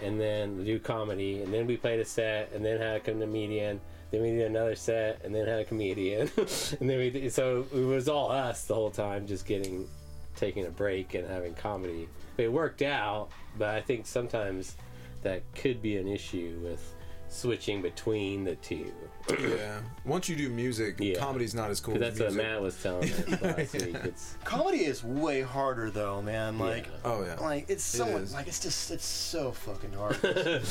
and 0.02 0.20
then 0.20 0.64
do 0.64 0.78
comedy, 0.78 1.42
and 1.42 1.52
then 1.52 1.66
we 1.66 1.76
played 1.76 2.00
a 2.00 2.04
set, 2.04 2.52
and 2.52 2.64
then 2.64 2.80
had 2.80 2.96
a 2.96 3.00
comedian. 3.00 3.80
Then 4.10 4.22
we 4.22 4.30
did 4.30 4.46
another 4.46 4.76
set, 4.76 5.24
and 5.24 5.34
then 5.34 5.46
had 5.46 5.60
a 5.60 5.64
comedian, 5.64 6.30
and 6.36 6.88
then 6.88 6.98
we 6.98 7.10
did, 7.10 7.32
so 7.32 7.66
it 7.74 7.84
was 7.84 8.08
all 8.08 8.30
us 8.30 8.64
the 8.64 8.74
whole 8.74 8.90
time, 8.90 9.26
just 9.26 9.46
getting 9.46 9.88
taking 10.36 10.66
a 10.66 10.70
break 10.70 11.14
and 11.14 11.26
having 11.26 11.54
comedy. 11.54 12.08
It 12.36 12.52
worked 12.52 12.82
out, 12.82 13.30
but 13.58 13.70
I 13.70 13.80
think 13.80 14.06
sometimes 14.06 14.76
that 15.22 15.42
could 15.54 15.82
be 15.82 15.96
an 15.96 16.06
issue 16.06 16.60
with 16.62 16.94
switching 17.28 17.82
between 17.82 18.44
the 18.44 18.54
two. 18.56 18.92
Yeah. 19.28 19.80
Once 20.04 20.28
you 20.28 20.36
do 20.36 20.48
music, 20.48 20.96
Yeah. 20.98 21.18
comedy's 21.18 21.54
not 21.54 21.68
as 21.70 21.80
cool. 21.80 21.94
'Cause 21.94 22.02
as 22.02 22.18
that's 22.18 22.20
what 22.20 22.34
music. 22.34 22.50
Matt 22.52 22.62
was 22.62 22.76
telling 22.82 23.10
us 23.12 23.42
last 23.42 23.72
week. 23.74 23.96
It's 24.04 24.34
Comedy 24.44 24.84
is 24.84 25.02
way 25.02 25.40
harder 25.42 25.90
though, 25.90 26.22
man. 26.22 26.58
Like, 26.58 26.88
Oh 27.04 27.24
yeah. 27.24 27.34
like 27.40 27.68
it's 27.68 27.82
so 27.84 28.06
is. 28.18 28.32
like 28.32 28.46
it's 28.46 28.60
just 28.60 28.90
it's 28.92 29.04
so 29.04 29.50
fucking 29.52 29.92
hard. 29.98 30.62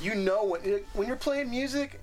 you 0.00 0.14
know 0.14 0.44
when 0.44 0.80
when 0.92 1.08
you're 1.08 1.16
playing 1.16 1.50
music 1.50 2.00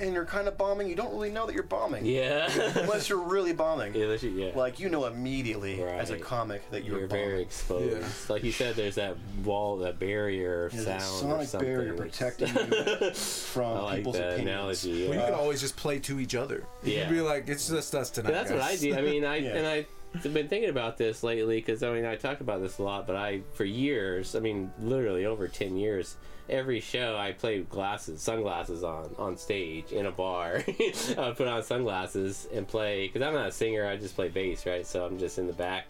and 0.00 0.12
you're 0.12 0.24
kind 0.24 0.48
of 0.48 0.58
bombing, 0.58 0.88
you 0.88 0.94
don't 0.96 1.12
really 1.12 1.30
know 1.30 1.46
that 1.46 1.54
you're 1.54 1.62
bombing 1.62 2.04
yeah, 2.04 2.50
unless 2.76 3.08
you're 3.08 3.18
really 3.22 3.52
bombing. 3.52 3.94
yeah, 3.94 4.06
that's- 4.06 4.22
yeah. 4.24 4.50
Like 4.54 4.80
you 4.80 4.88
know 4.88 5.04
immediately 5.06 5.82
as 5.82 6.10
a 6.10 6.18
comic 6.18 6.68
that 6.70 6.84
you're, 6.84 7.00
You're 7.00 7.08
bombing. 7.08 7.24
very 7.28 7.42
exposed. 7.42 7.96
Yeah. 7.98 8.06
Like 8.34 8.42
you 8.44 8.52
said, 8.52 8.74
there's 8.76 8.96
that 8.96 9.16
wall, 9.44 9.76
that 9.78 9.98
barrier 9.98 10.66
of 10.66 10.72
There's 10.72 10.84
sound. 11.02 11.32
a 11.32 11.34
or 11.36 11.44
something 11.46 11.68
barrier 11.68 11.94
protecting 11.94 12.48
you 12.54 13.14
from 13.14 13.76
I 13.78 13.80
like 13.80 13.96
people's 13.98 14.16
that 14.16 14.32
opinions. 14.34 14.48
analogy. 14.84 15.04
Well, 15.04 15.14
you 15.14 15.20
Yeah. 15.20 15.24
can 15.26 15.34
always 15.34 15.60
just 15.60 15.76
play 15.76 15.98
to 16.00 16.18
each 16.20 16.34
other. 16.34 16.64
You 16.82 16.94
Yeah. 16.94 17.04
can 17.06 17.14
be 17.14 17.20
like, 17.20 17.48
it's 17.48 17.68
just 17.68 17.94
us 17.94 18.10
tonight. 18.10 18.30
But 18.30 18.34
that's 18.34 18.50
what 18.50 18.60
I 18.60 18.76
do. 18.76 18.94
I 18.96 19.00
mean, 19.02 19.24
I 19.24 19.36
Yeah. 19.44 19.56
and 19.56 19.66
I've 19.66 19.86
been 20.22 20.48
thinking 20.48 20.70
about 20.70 20.96
this 20.96 21.22
lately 21.22 21.56
because 21.56 21.82
I 21.82 21.92
mean 21.92 22.04
I 22.04 22.14
talk 22.16 22.40
about 22.40 22.60
this 22.60 22.78
a 22.78 22.82
lot, 22.82 23.06
but 23.06 23.16
I 23.16 23.40
for 23.52 23.64
years, 23.64 24.34
I 24.36 24.40
mean 24.40 24.72
literally 24.80 25.26
over 25.26 25.48
ten 25.48 25.76
years, 25.76 26.16
every 26.48 26.80
show 26.80 27.16
I 27.16 27.32
played 27.32 27.68
glasses, 27.70 28.20
sunglasses 28.20 28.82
on 28.84 29.14
on 29.18 29.36
stage 29.36 29.92
in 29.92 30.06
a 30.06 30.10
bar. 30.12 30.62
I 30.68 31.32
put 31.36 31.46
on 31.48 31.62
sunglasses 31.62 32.46
and 32.52 32.66
play 32.66 33.06
because 33.08 33.22
I'm 33.26 33.34
not 33.34 33.48
a 33.48 33.52
singer. 33.52 33.86
I 33.86 33.96
just 33.96 34.14
play 34.14 34.28
bass, 34.28 34.66
right? 34.66 34.86
So 34.86 35.04
I'm 35.04 35.18
just 35.18 35.38
in 35.38 35.46
the 35.46 35.52
back. 35.52 35.86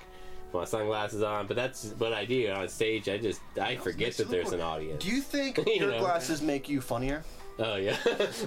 with 0.53 0.61
My 0.61 0.65
sunglasses 0.65 1.23
on, 1.23 1.47
but 1.47 1.57
that's 1.57 1.87
what 1.99 2.13
I 2.13 2.25
do 2.25 2.49
on 2.51 2.69
stage. 2.69 3.09
I 3.09 3.19
just 3.19 3.41
I 3.61 3.77
forget 3.77 3.99
makes 4.09 4.17
that 4.19 4.29
there's 4.31 4.47
look- 4.47 4.55
an 4.55 4.61
audience. 4.61 5.05
Do 5.05 5.11
you 5.11 5.21
think 5.21 5.59
You 5.67 5.73
your 5.75 5.91
know. 5.93 5.99
glasses 6.01 6.41
make 6.43 6.69
you 6.69 6.81
funnier? 6.81 7.25
Oh 7.59 7.77
yeah, 7.77 7.97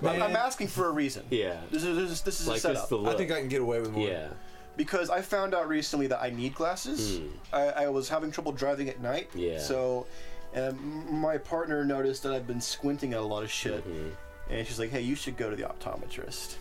I'm, 0.04 0.22
I'm 0.22 0.36
asking 0.36 0.68
for 0.68 0.88
a 0.88 0.92
reason. 0.92 1.24
yeah. 1.30 1.62
This 1.72 1.84
is 1.86 1.96
this 1.96 2.12
is, 2.12 2.22
this 2.24 2.42
is 2.42 2.48
Like 2.48 2.58
a 2.58 2.62
setup. 2.62 2.90
the. 2.90 3.02
I 3.06 3.16
think 3.16 3.32
I 3.32 3.40
can 3.40 3.48
get 3.48 3.62
away 3.62 3.80
with 3.80 3.92
more. 3.94 4.06
yeah, 4.06 4.28
because 4.76 5.10
I 5.10 5.22
found 5.22 5.56
out 5.56 5.70
recently 5.70 6.08
that 6.08 6.22
I 6.22 6.30
need 6.30 6.54
glasses. 6.56 7.20
Hmm. 7.20 7.28
I, 7.54 7.62
I 7.70 7.88
was 7.88 8.10
having 8.10 8.32
trouble 8.32 8.52
driving 8.52 8.90
at 8.90 9.00
night. 9.02 9.30
Yeah. 9.34 9.60
So, 9.60 10.08
um, 10.58 11.06
my 11.22 11.38
partner 11.38 11.84
noticed 11.86 12.24
that 12.24 12.34
I've 12.34 12.48
been 12.48 12.62
squinting 12.62 13.14
at 13.14 13.20
a 13.20 13.24
lot 13.24 13.44
of 13.44 13.52
shit, 13.52 13.86
Mm-hmm. 13.88 14.54
and 14.54 14.68
she's 14.68 14.80
like, 14.80 14.90
"Hey, 14.90 15.02
you 15.02 15.16
should 15.16 15.38
go 15.38 15.50
to 15.50 15.56
the 15.56 15.64
optometrist." 15.64 16.56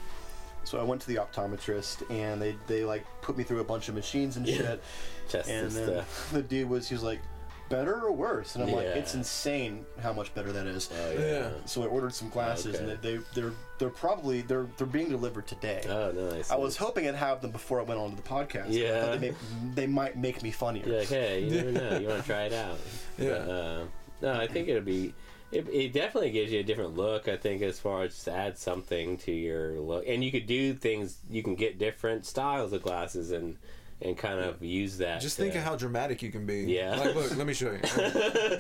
So 0.65 0.81
I 0.81 0.83
went 0.83 1.01
to 1.03 1.07
the 1.09 1.17
optometrist, 1.17 2.11
and 2.11 2.41
they 2.43 2.57
they 2.67 2.85
like 2.85 3.05
put 3.23 3.37
me 3.37 3.45
through 3.45 3.61
a 3.61 3.65
bunch 3.65 3.89
of 3.89 3.95
machines 3.95 4.37
and 4.37 4.47
shit. 4.47 4.83
just 5.29 5.49
And 5.49 5.67
and 5.69 5.77
then 5.77 5.89
stuff. 5.89 6.31
the 6.33 6.43
dude 6.43 6.69
was, 6.69 6.89
he 6.89 6.95
was 6.95 7.03
like, 7.05 7.21
"Better 7.69 7.95
or 8.01 8.13
worse?" 8.13 8.55
And 8.55 8.65
I'm 8.65 8.73
like, 8.73 8.85
Yeah. 8.87 8.95
"It's 8.95 9.15
insane 9.15 9.85
how 10.01 10.13
much 10.13 10.35
better 10.35 10.53
that 10.53 10.67
is." 10.67 10.89
Oh 10.93 11.13
Yeah. 11.13 11.21
yeah. 11.27 11.51
So 11.67 11.83
I 11.83 11.87
ordered 11.87 12.15
some 12.15 12.29
glasses, 12.31 12.77
Okay. 12.77 12.93
and 12.93 13.03
they 13.03 13.19
they're 13.35 13.53
they're 13.79 13.91
probably 13.91 14.43
they're 14.43 14.67
they're 14.77 14.87
being 14.87 15.09
delivered 15.09 15.47
today. 15.47 15.83
Oh 15.89 16.11
nice. 16.13 16.51
I 16.51 16.57
was 16.57 16.77
hoping 16.77 17.09
I'd 17.09 17.15
have 17.15 17.41
them 17.43 17.51
before 17.51 17.81
I 17.81 17.85
went 17.85 18.01
on 18.01 18.11
to 18.11 18.17
the 18.17 18.23
podcast. 18.23 18.67
Yeah. 18.71 19.03
thought 19.07 19.21
they, 19.21 19.31
may, 19.31 19.37
they 19.75 19.87
might 19.87 20.17
make 20.17 20.43
me 20.43 20.51
funnier. 20.51 20.87
You're 20.87 20.99
like, 21.01 21.09
hey, 21.09 21.41
you 21.45 21.51
never 21.51 21.73
know. 21.73 21.99
You 21.99 22.09
want 22.09 22.21
to 22.23 22.27
try 22.27 22.43
it 22.45 22.53
out? 22.65 22.79
Yeah. 23.19 23.29
But, 23.31 23.49
uh, 23.51 23.85
no, 24.23 24.33
I 24.33 24.47
think 24.47 24.69
it'll 24.69 24.83
be. 24.83 25.15
It, 25.53 25.69
it 25.69 25.93
definitely 25.93 26.33
gives 26.33 26.51
you 26.51 26.59
a 26.59 26.65
different 26.65 26.97
look. 26.97 27.29
I 27.29 27.37
think 27.37 27.63
as 27.63 27.79
far 27.79 28.03
as 28.03 28.15
just 28.15 28.27
add 28.29 28.59
something 28.59 29.17
to 29.19 29.33
your 29.33 29.79
look, 29.79 30.05
and 30.07 30.25
you 30.25 30.33
could 30.33 30.47
do 30.47 30.75
things. 30.75 31.19
You 31.31 31.43
can 31.45 31.55
get 31.55 31.79
different 31.79 32.27
styles 32.27 32.73
of 32.73 32.83
glasses 32.83 33.31
and 33.31 33.57
and 34.03 34.17
kind 34.17 34.39
of 34.41 34.63
use 34.63 34.99
that. 34.99 35.21
Just 35.21 35.37
to- 35.37 35.43
think 35.43 35.55
of 35.55 35.63
how 35.63 35.77
dramatic 35.77 36.23
you 36.23 36.31
can 36.31 36.47
be. 36.47 36.63
Yeah. 36.65 36.97
Like, 36.97 37.15
look, 37.15 37.37
let 37.37 37.47
me 37.47 37.55
show 37.55 37.73
you. 37.73 38.59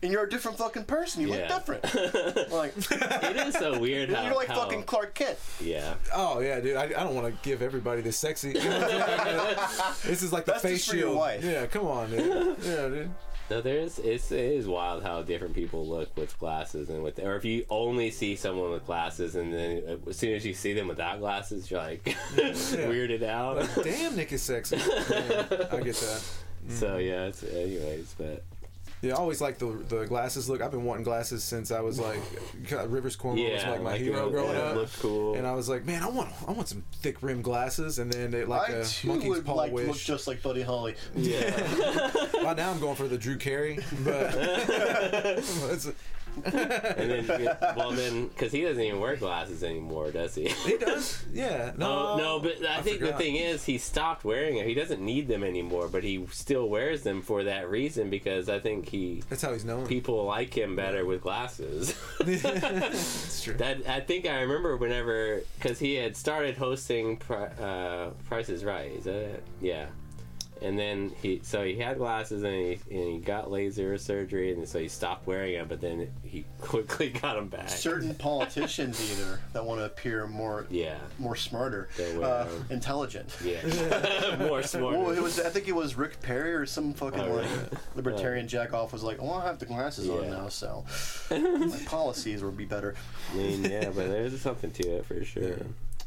And 0.03 0.11
you're 0.11 0.25
a 0.25 0.29
different 0.29 0.57
fucking 0.57 0.83
person. 0.83 1.21
You 1.21 1.29
Yeah. 1.33 1.47
look 1.55 1.65
different. 1.81 2.51
like 2.51 2.73
it 2.77 3.37
is 3.47 3.55
so 3.55 3.79
weird 3.79 4.09
how 4.13 4.25
you're 4.25 4.35
like 4.35 4.49
how- 4.49 4.55
fucking 4.61 4.83
Clark 4.83 5.15
Kent. 5.15 5.37
yeah. 5.59 5.95
Oh 6.13 6.41
yeah, 6.41 6.59
dude. 6.59 6.75
I, 6.75 6.83
I 6.83 6.87
don't 6.89 7.15
want 7.15 7.27
to 7.27 7.33
give 7.49 7.61
everybody 7.63 8.01
this 8.01 8.17
sexy. 8.17 8.49
You 8.49 8.55
know 8.55 8.69
what 8.79 8.91
I'm 8.93 9.69
saying? 9.69 9.93
this 10.03 10.21
is 10.21 10.31
like 10.33 10.45
the 10.45 10.51
That's 10.51 10.63
face 10.63 10.79
just 10.79 10.89
for 10.91 10.95
your 10.97 11.07
shield. 11.07 11.17
wife. 11.17 11.43
Yeah, 11.43 11.65
come 11.67 11.87
on, 11.87 12.09
dude. 12.11 12.57
Yeah, 12.61 12.87
dude. 12.89 13.09
No, 13.49 13.61
there's 13.61 13.99
it's 13.99 14.31
it 14.31 14.39
is 14.39 14.67
wild 14.67 15.03
how 15.03 15.21
different 15.21 15.53
people 15.53 15.85
look 15.85 16.15
with 16.17 16.37
glasses 16.39 16.89
and 16.89 17.03
with 17.03 17.19
or 17.19 17.35
if 17.35 17.45
you 17.45 17.65
only 17.69 18.09
see 18.09 18.35
someone 18.35 18.71
with 18.71 18.87
glasses 18.87 19.35
and 19.35 19.53
then 19.53 19.99
as 20.07 20.17
soon 20.17 20.33
as 20.33 20.43
you 20.43 20.55
see 20.55 20.73
them 20.73 20.87
without 20.87 21.19
glasses, 21.19 21.69
you're 21.69 21.79
like 21.79 22.03
weirded 22.33 23.21
out. 23.21 23.57
Like, 23.57 23.83
damn, 23.83 24.15
Nick 24.15 24.31
is 24.31 24.41
sexy. 24.41 24.77
I 24.77 24.81
get 24.81 25.95
that. 25.95 26.23
so 26.69 26.87
mm. 26.97 27.05
yeah, 27.05 27.25
it's 27.25 27.43
anyways, 27.43 28.15
but 28.17 28.43
Yeah, 29.05 29.13
I 29.13 29.17
always 29.17 29.39
like 29.39 29.59
the 29.59 29.67
the 29.87 30.05
glasses 30.05 30.49
look. 30.49 30.61
I've 30.61 30.71
been 30.71 30.83
wanting 30.83 31.03
glasses 31.03 31.43
since 31.43 31.69
I 31.69 31.79
was 31.81 31.99
like 31.99 32.19
Rivers 32.87 33.15
Cuomo 33.15 33.53
was 33.53 33.63
like 33.63 33.81
my 33.81 33.91
like, 33.91 34.01
hero 34.01 34.27
it 34.27 34.31
growing 34.31 34.55
yeah, 34.55 34.61
up. 34.61 34.75
looked 34.75 34.99
cool. 34.99 35.35
And 35.35 35.45
I 35.45 35.53
was 35.53 35.69
like, 35.69 35.85
man, 35.85 36.01
I 36.01 36.07
want 36.07 36.31
I 36.47 36.51
want 36.51 36.67
some 36.67 36.83
thick 37.01 37.21
rim 37.21 37.43
glasses, 37.43 37.99
and 37.99 38.11
then 38.11 38.31
they 38.31 38.45
like 38.45 38.71
I 38.71 38.73
a 38.73 38.85
too 38.85 39.09
monkey's 39.09 39.29
would 39.29 39.45
paw 39.45 39.53
like 39.53 39.75
to 39.75 39.77
look 39.77 39.97
just 39.97 40.27
like 40.27 40.41
Buddy 40.41 40.63
Holly. 40.63 40.95
yeah. 41.15 42.11
Well, 42.33 42.55
now 42.55 42.69
I'm 42.69 42.79
going 42.79 42.95
for 42.95 43.07
the 43.07 43.17
Drew 43.17 43.37
Carey, 43.37 43.79
but 44.03 44.33
it's, 44.35 45.91
and 46.45 47.09
then 47.09 47.57
well 47.75 47.91
then 47.91 48.27
because 48.27 48.51
he 48.51 48.61
doesn't 48.61 48.81
even 48.81 48.99
wear 48.99 49.15
glasses 49.15 49.63
anymore, 49.63 50.11
does 50.11 50.35
he? 50.35 50.47
he 50.49 50.77
does. 50.77 51.23
Yeah, 51.33 51.71
no, 51.77 51.85
Oh 52.15 52.17
no, 52.17 52.39
but 52.39 52.65
I, 52.67 52.77
I 52.77 52.81
think 52.81 52.99
the 52.99 53.13
thing 53.13 53.35
is 53.35 53.63
he 53.65 53.77
stopped 53.77 54.23
wearing 54.25 54.57
it. 54.57 54.65
He 54.67 54.73
doesn't 54.73 55.01
need 55.01 55.27
them 55.27 55.43
anymore, 55.43 55.87
but 55.87 56.03
he 56.03 56.25
still 56.31 56.69
wears 56.69 57.03
them 57.03 57.21
for 57.21 57.43
that 57.43 57.69
reason 57.69 58.09
because 58.09 58.49
I 58.49 58.59
think 58.59 58.89
he 58.89 59.23
that's 59.29 59.41
how 59.41 59.53
he's 59.53 59.65
known. 59.65 59.87
people 59.87 60.25
like 60.25 60.55
him 60.55 60.75
better 60.75 61.05
with 61.05 61.21
glasses. 61.21 61.95
It's 62.27 63.43
true. 63.43 63.53
that 63.55 63.87
I 63.87 63.99
think 63.99 64.25
I 64.27 64.41
remember 64.41 64.75
whenever 64.77 65.41
because 65.57 65.79
he 65.79 65.95
had 65.95 66.15
started 66.15 66.57
hosting 66.57 67.17
Pri- 67.17 67.51
uh, 67.59 68.09
Price 68.27 68.49
is 68.49 68.63
Right. 68.63 68.91
Is 68.91 69.03
that 69.05 69.15
it? 69.15 69.43
Yeah. 69.61 69.85
And 70.61 70.79
then 70.79 71.11
he 71.21 71.41
so 71.43 71.63
he 71.63 71.77
had 71.77 71.97
glasses 71.97 72.43
and 72.43 72.53
he, 72.53 72.79
and 72.89 73.09
he 73.13 73.17
got 73.19 73.51
laser 73.51 73.97
surgery 73.97 74.53
and 74.53 74.67
so 74.67 74.79
he 74.79 74.87
stopped 74.87 75.27
wearing 75.27 75.53
them, 75.53 75.67
but 75.67 75.81
then 75.81 76.11
he 76.23 76.45
quickly 76.61 77.09
got 77.09 77.35
them 77.35 77.47
back. 77.49 77.69
Certain 77.69 78.15
politicians 78.15 79.11
either 79.11 79.39
that 79.53 79.65
want 79.65 79.79
to 79.81 79.85
appear 79.85 80.25
more 80.27 80.65
Yeah. 80.69 80.97
more 81.19 81.35
smarter, 81.35 81.89
uh, 81.99 82.45
them. 82.45 82.65
intelligent. 82.69 83.35
Yeah. 83.43 84.35
More 84.47 84.63
smart. 84.63 84.95
Well, 84.97 85.11
it 85.11 85.21
was. 85.21 85.39
I 85.39 85.49
think 85.49 85.67
it 85.67 85.75
was 85.75 85.95
Rick 85.95 86.21
Perry 86.21 86.53
or 86.53 86.65
some 86.65 86.93
fucking 86.93 87.19
Oh, 87.19 87.35
like 87.35 87.95
libertarian 87.95 88.47
jack 88.47 88.73
off 88.73 88.93
was 88.93 89.03
like, 89.03 89.21
"Well, 89.21 89.33
I 89.33 89.45
have 89.45 89.59
the 89.59 89.65
glasses 89.65 90.09
on 90.09 90.29
now, 90.29 90.49
so 90.49 90.85
my 91.31 91.79
policies 91.85 92.43
will 92.43 92.51
be 92.51 92.65
better." 92.65 92.95
I 93.33 93.35
mean, 93.37 93.63
yeah, 93.65 93.85
but 93.85 94.07
there's 94.07 94.39
something 94.41 94.71
to 94.71 94.97
it 94.97 95.05
for 95.05 95.23
sure. 95.23 95.57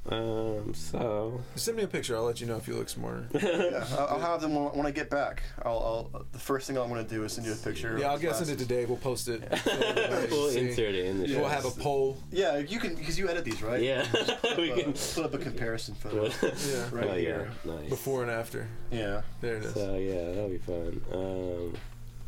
Um, 0.07 0.73
so 0.75 1.39
Send 1.55 1.77
me 1.77 1.83
a 1.83 1.87
picture. 1.87 2.17
I'll 2.17 2.23
let 2.25 2.41
you 2.41 2.47
know 2.47 2.57
if 2.57 2.67
you 2.67 2.75
look 2.75 2.89
smarter. 2.89 3.27
Yeah, 3.35 3.85
I'll, 3.99 4.07
I'll 4.13 4.21
have 4.21 4.41
them 4.41 4.55
when, 4.55 4.65
when 4.79 4.87
I 4.87 4.91
get 4.91 5.11
back. 5.11 5.43
I'll, 5.63 6.11
I'll. 6.13 6.25
The 6.33 6.39
first 6.39 6.67
thing 6.67 6.79
I'm 6.79 6.89
going 6.89 7.05
to 7.05 7.15
do 7.15 7.25
is 7.25 7.33
send 7.35 7.47
you 7.47 7.53
a 7.53 7.57
picture. 7.57 7.99
Yeah, 7.99 8.11
I'll 8.11 8.17
the 8.17 8.23
get 8.23 8.37
send 8.37 8.49
it 8.51 8.59
today. 8.59 8.87
We'll 8.87 8.97
post 8.97 9.29
it. 9.29 9.43
so 9.65 9.71
we'll 10.31 10.45
can 10.47 10.51
see. 10.53 10.61
insert 10.71 10.95
it 10.95 11.05
in 11.07 11.19
the 11.19 11.29
show. 11.29 11.41
We'll 11.41 11.49
have 11.49 11.67
a 11.67 11.71
poll. 11.71 12.17
Yeah, 12.31 12.57
you 12.59 12.79
can 12.79 12.95
because 12.95 13.19
you 13.19 13.29
edit 13.29 13.45
these, 13.45 13.63
right? 13.63 13.83
Yeah, 13.83 14.07
we 14.57 14.71
can. 14.71 14.93
put 14.95 15.19
up 15.25 15.35
a 15.35 15.39
comparison 15.39 15.95
photo 15.95 16.25
Yeah, 16.25 16.89
right 16.91 17.07
oh 17.11 17.15
yeah, 17.15 17.17
here. 17.17 17.51
nice. 17.67 17.89
before 17.91 18.23
and 18.23 18.31
after. 18.31 18.67
Yeah. 18.91 19.23
There 19.43 19.57
it 19.57 19.65
is. 19.65 19.75
So 19.75 19.97
yeah, 19.97 20.33
that'll 20.33 20.49
be 20.49 20.59
fun. 20.59 21.01
Um, 21.13 21.75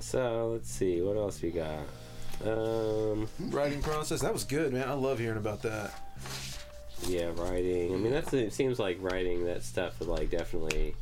so 0.00 0.50
let's 0.52 0.70
see, 0.70 1.00
what 1.00 1.16
else 1.16 1.40
we 1.40 1.50
got? 1.50 1.78
Um, 2.44 3.26
Writing 3.38 3.80
process. 3.82 4.20
That 4.20 4.32
was 4.32 4.44
good, 4.44 4.72
man. 4.72 4.88
I 4.88 4.92
love 4.94 5.18
hearing 5.18 5.36
about 5.38 5.62
that. 5.62 5.92
Yeah, 7.06 7.30
writing. 7.36 7.94
I 7.94 7.96
mean, 7.96 8.12
that's 8.12 8.32
it 8.32 8.52
seems 8.52 8.78
like 8.78 8.98
writing 9.00 9.44
that 9.46 9.62
stuff 9.62 10.00
like 10.00 10.30
definitely 10.30 10.94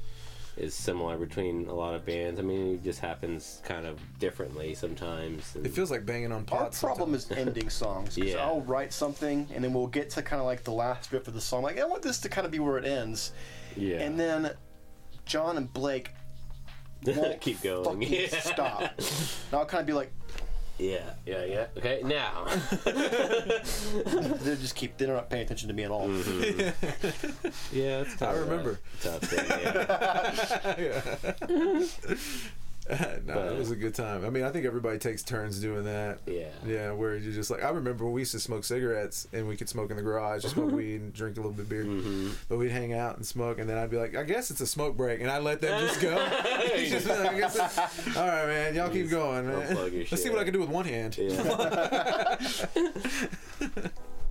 is 0.56 0.74
similar 0.74 1.16
between 1.16 1.68
a 1.68 1.74
lot 1.74 1.94
of 1.94 2.04
bands. 2.04 2.40
I 2.40 2.42
mean, 2.42 2.74
it 2.74 2.82
just 2.82 2.98
happens 2.98 3.62
kind 3.64 3.86
of 3.86 3.98
differently 4.18 4.74
sometimes. 4.74 5.54
It 5.54 5.68
feels 5.70 5.90
like 5.90 6.04
banging 6.04 6.32
on 6.32 6.40
Our 6.50 6.64
pots. 6.64 6.80
problem 6.80 7.16
sometimes. 7.16 7.30
is 7.30 7.46
ending 7.46 7.70
songs. 7.70 8.18
Yeah. 8.18 8.44
I'll 8.44 8.62
write 8.62 8.92
something 8.92 9.46
and 9.54 9.62
then 9.62 9.72
we'll 9.72 9.86
get 9.86 10.10
to 10.10 10.22
kind 10.22 10.40
of 10.40 10.46
like 10.46 10.64
the 10.64 10.72
last 10.72 11.12
riff 11.12 11.28
of 11.28 11.34
the 11.34 11.40
song. 11.40 11.62
Like 11.62 11.78
I 11.78 11.84
want 11.84 12.02
this 12.02 12.18
to 12.20 12.28
kind 12.28 12.44
of 12.44 12.50
be 12.50 12.58
where 12.58 12.76
it 12.78 12.84
ends, 12.84 13.32
yeah, 13.76 13.98
and 14.00 14.18
then 14.18 14.50
John 15.26 15.58
and 15.58 15.72
Blake 15.72 16.10
won't 17.06 17.40
keep 17.40 17.62
going. 17.62 17.84
fucking 17.84 18.02
Yeah. 18.12 18.26
stop. 18.40 18.80
And 18.80 19.52
I'll 19.52 19.64
kind 19.66 19.80
of 19.80 19.86
be 19.86 19.92
like, 19.92 20.10
Yeah, 20.78 21.10
yeah, 21.26 21.44
yeah. 21.44 21.66
Okay, 21.76 22.02
now. 22.04 22.44
they 22.84 24.54
just 24.56 24.76
keep. 24.76 24.96
They're 24.96 25.08
not 25.12 25.28
paying 25.28 25.42
attention 25.42 25.66
to 25.68 25.74
me 25.74 25.82
at 25.82 25.90
all. 25.90 26.06
Mm-hmm. 26.08 27.48
yeah, 27.76 28.00
it's 28.02 28.16
tough. 28.16 28.34
I 28.34 28.38
remember. 28.38 28.78
tough 29.00 29.22
thing. 29.22 29.44
Yeah. 30.78 32.16
no, 33.26 33.48
it 33.48 33.58
was 33.58 33.70
a 33.70 33.76
good 33.76 33.94
time. 33.94 34.24
I 34.24 34.30
mean, 34.30 34.44
I 34.44 34.50
think 34.50 34.64
everybody 34.64 34.98
takes 34.98 35.22
turns 35.22 35.60
doing 35.60 35.84
that. 35.84 36.20
Yeah. 36.26 36.48
Yeah, 36.66 36.92
where 36.92 37.16
you're 37.16 37.32
just 37.32 37.50
like, 37.50 37.62
I 37.62 37.70
remember 37.70 38.04
when 38.04 38.14
we 38.14 38.22
used 38.22 38.32
to 38.32 38.40
smoke 38.40 38.64
cigarettes 38.64 39.28
and 39.32 39.46
we 39.46 39.56
could 39.56 39.68
smoke 39.68 39.90
in 39.90 39.96
the 39.96 40.02
garage, 40.02 40.42
just 40.42 40.54
smoke 40.54 40.72
weed 40.72 41.00
and 41.00 41.12
drink 41.12 41.36
a 41.36 41.40
little 41.40 41.52
bit 41.52 41.62
of 41.62 41.68
beer. 41.68 41.84
Mm-hmm. 41.84 42.30
But 42.48 42.58
we'd 42.58 42.70
hang 42.70 42.94
out 42.94 43.16
and 43.16 43.26
smoke, 43.26 43.58
and 43.58 43.68
then 43.68 43.76
I'd 43.76 43.90
be 43.90 43.98
like, 43.98 44.16
I 44.16 44.22
guess 44.22 44.50
it's 44.50 44.60
a 44.60 44.66
smoke 44.66 44.96
break, 44.96 45.20
and 45.20 45.30
I'd 45.30 45.42
let 45.42 45.60
them 45.60 45.86
just 45.86 46.00
go. 46.00 46.16
Just 46.88 47.06
like, 47.06 48.16
all 48.16 48.26
right, 48.26 48.46
man, 48.46 48.74
y'all 48.74 48.88
keep 48.88 49.10
going, 49.10 49.46
man. 49.46 49.74
Let's 50.10 50.22
see 50.22 50.30
what 50.30 50.38
I 50.38 50.44
can 50.44 50.52
do 50.52 50.60
with 50.60 50.70
one 50.70 50.84
hand. 50.84 51.18
Yeah. 51.18 52.36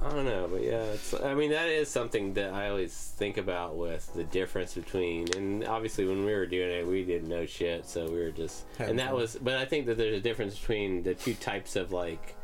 I 0.07 0.11
don't 0.11 0.25
know, 0.25 0.47
but 0.49 0.63
yeah, 0.63 0.83
it's. 0.83 1.13
I 1.13 1.33
mean, 1.33 1.51
that 1.51 1.67
is 1.67 1.89
something 1.89 2.33
that 2.35 2.53
I 2.53 2.69
always 2.69 3.13
think 3.17 3.35
about 3.35 3.75
with 3.75 4.13
the 4.13 4.23
difference 4.23 4.73
between, 4.73 5.27
and 5.35 5.65
obviously 5.65 6.07
when 6.07 6.23
we 6.23 6.33
were 6.33 6.45
doing 6.45 6.69
it, 6.69 6.87
we 6.87 7.03
didn't 7.03 7.27
know 7.27 7.45
shit, 7.45 7.85
so 7.85 8.05
we 8.09 8.19
were 8.19 8.31
just, 8.31 8.63
and 8.79 8.97
that 8.99 9.13
was. 9.13 9.37
But 9.41 9.55
I 9.55 9.65
think 9.65 9.85
that 9.87 9.97
there's 9.97 10.15
a 10.15 10.21
difference 10.21 10.57
between 10.57 11.03
the 11.03 11.13
two 11.13 11.33
types 11.33 11.75
of 11.75 11.91
like, 11.91 12.36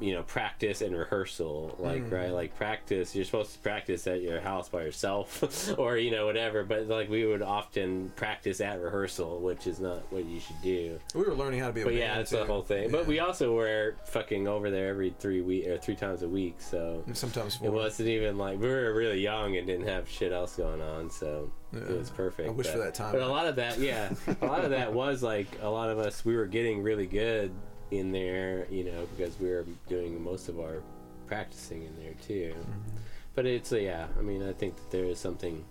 you 0.00 0.12
know, 0.12 0.22
practice 0.24 0.80
and 0.80 0.94
rehearsal. 0.96 1.76
Like, 1.78 2.08
Hmm. 2.08 2.14
right, 2.14 2.30
like 2.30 2.56
practice, 2.56 3.14
you're 3.14 3.24
supposed 3.24 3.52
to 3.52 3.58
practice 3.60 4.06
at 4.08 4.22
your 4.22 4.40
house 4.40 4.68
by 4.68 4.82
yourself, 4.82 5.74
or 5.78 5.96
you 5.96 6.10
know, 6.10 6.26
whatever. 6.26 6.64
But 6.64 6.88
like, 6.88 7.08
we 7.08 7.24
would 7.24 7.42
often 7.42 8.10
practice 8.16 8.60
at 8.60 8.80
rehearsal, 8.80 9.38
which 9.40 9.66
is 9.68 9.78
not 9.80 10.10
what 10.12 10.24
you 10.24 10.40
should 10.40 10.60
do. 10.62 10.98
We 11.14 11.22
were 11.22 11.34
learning 11.34 11.60
how 11.60 11.68
to 11.68 11.72
be 11.72 11.82
a 11.82 11.84
But 11.84 11.94
yeah, 11.94 12.16
that's 12.16 12.30
too. 12.30 12.38
the 12.38 12.44
whole 12.46 12.62
thing. 12.62 12.90
But 12.90 13.06
we 13.06 13.20
also 13.20 13.54
were 13.54 13.94
fucking 14.06 14.48
over 14.48 14.70
there 14.70 14.88
every 14.88 15.14
three 15.18 15.42
week 15.42 15.66
or 15.68 15.78
three 15.78 15.94
times 15.96 16.22
a 16.22 16.28
week, 16.28 16.56
so 16.58 17.04
sometimes 17.12 17.60
it 17.62 17.72
wasn't 17.72 18.08
even 18.08 18.36
like 18.36 18.58
we 18.60 18.68
were 18.68 18.92
really 18.94 19.20
young 19.20 19.56
and 19.56 19.66
didn't 19.66 19.86
have 19.86 20.08
shit 20.08 20.32
else 20.32 20.56
going 20.56 20.82
on, 20.82 21.08
so 21.08 21.50
Yeah. 21.72 21.80
it 21.80 21.98
was 21.98 22.10
perfect. 22.10 22.48
I 22.48 22.52
wish 22.52 22.66
but, 22.66 22.72
for 22.72 22.78
that 22.78 22.94
time. 22.94 23.12
But 23.12 23.22
a 23.22 23.28
lot 23.28 23.46
of 23.46 23.56
that, 23.56 23.78
yeah, 23.78 24.12
a 24.42 24.46
lot 24.46 24.64
of 24.64 24.70
that 24.70 24.92
was 24.92 25.22
like 25.22 25.46
a 25.62 25.68
lot 25.68 25.88
of 25.90 25.98
us. 26.00 26.24
We 26.24 26.34
were 26.36 26.46
getting 26.46 26.82
really 26.82 27.06
good 27.06 27.52
in 27.98 28.12
there, 28.12 28.66
you 28.70 28.84
know, 28.84 29.06
because 29.16 29.38
we 29.38 29.48
were 29.48 29.64
doing 29.88 30.22
most 30.22 30.48
of 30.48 30.58
our 30.60 30.82
practicing 31.26 31.82
in 31.82 31.96
there 31.96 32.14
too. 32.26 32.54
Mm-hmm. 32.58 32.98
But 33.34 33.46
it's 33.46 33.72
uh, 33.72 33.76
yeah, 33.76 34.06
I 34.18 34.22
mean, 34.22 34.46
I 34.46 34.52
think 34.52 34.76
that 34.76 34.90
there 34.90 35.04
is 35.04 35.18
something. 35.18 35.64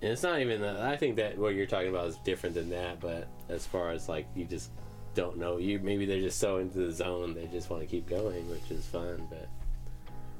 And 0.00 0.12
it's 0.12 0.22
not 0.22 0.40
even. 0.40 0.60
that 0.60 0.76
I 0.76 0.96
think 0.96 1.16
that 1.16 1.36
what 1.36 1.54
you're 1.54 1.66
talking 1.66 1.88
about 1.88 2.06
is 2.06 2.16
different 2.18 2.54
than 2.54 2.70
that. 2.70 3.00
But 3.00 3.28
as 3.48 3.66
far 3.66 3.90
as 3.90 4.08
like 4.08 4.26
you 4.36 4.44
just 4.44 4.70
don't 5.14 5.38
know, 5.38 5.58
you 5.58 5.80
maybe 5.80 6.06
they're 6.06 6.20
just 6.20 6.38
so 6.38 6.58
into 6.58 6.78
the 6.78 6.92
zone 6.92 7.34
they 7.34 7.46
just 7.46 7.68
want 7.68 7.82
to 7.82 7.88
keep 7.88 8.08
going, 8.08 8.48
which 8.48 8.70
is 8.70 8.86
fun. 8.86 9.26
But 9.28 9.48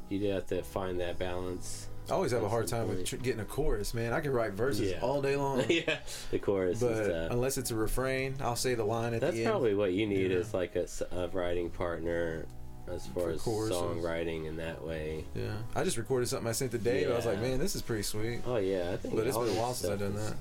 you 0.09 0.21
do 0.21 0.29
have 0.29 0.47
to 0.49 0.63
find 0.63 1.01
that 1.01 1.19
balance. 1.19 1.88
I 2.11 2.15
always 2.15 2.33
have 2.33 2.43
a 2.43 2.49
hard 2.49 2.67
time 2.67 2.89
with 2.89 3.05
tr- 3.05 3.17
getting 3.17 3.41
a 3.41 3.45
chorus, 3.45 3.93
man. 3.93 4.13
I 4.13 4.21
can 4.21 4.33
write 4.33 4.53
verses 4.53 4.93
Yeah. 4.93 5.01
all 5.01 5.21
day 5.21 5.37
long, 5.37 5.63
yeah, 5.69 5.99
the 6.31 6.39
chorus 6.39 6.81
but 6.81 6.93
is 6.93 7.09
tough. 7.09 7.31
unless 7.31 7.59
it's 7.59 7.71
a 7.71 7.75
refrain, 7.77 8.37
I'll 8.41 8.57
say 8.57 8.75
the 8.75 8.85
line 8.85 9.15
at 9.15 9.21
That's 9.21 9.35
the 9.35 9.41
end. 9.41 9.47
That's 9.47 9.53
probably 9.53 9.75
what 9.75 9.93
you 9.93 10.07
need 10.07 10.31
Yeah. 10.31 10.39
is 10.39 10.55
like 10.55 10.75
a 10.77 11.29
writing 11.33 11.71
partner 11.71 12.47
as 12.91 13.07
far 13.09 13.25
For 13.25 13.31
as 13.31 13.43
choruses. 13.43 13.77
songwriting 13.77 14.47
in 14.47 14.57
that 14.57 14.83
way. 14.83 15.25
Yeah, 15.35 15.53
I 15.77 15.85
just 15.85 15.97
recorded 15.99 16.29
something 16.29 16.49
I 16.49 16.53
sent 16.53 16.71
to 16.73 16.79
Dave. 16.79 17.11
I 17.11 17.17
was 17.17 17.27
like, 17.27 17.41
man, 17.41 17.59
this 17.59 17.77
is 17.77 17.83
pretty 17.83 18.03
sweet. 18.03 18.41
Oh 18.47 18.57
yeah, 18.57 18.91
I 18.93 18.97
think. 18.97 19.15
But 19.15 19.27
it's 19.27 19.37
all 19.37 19.45
been 19.45 19.57
a 19.57 19.61
while 19.61 19.75
since 19.75 19.93
I've 19.93 19.99
done 19.99 20.17
that. 20.17 20.35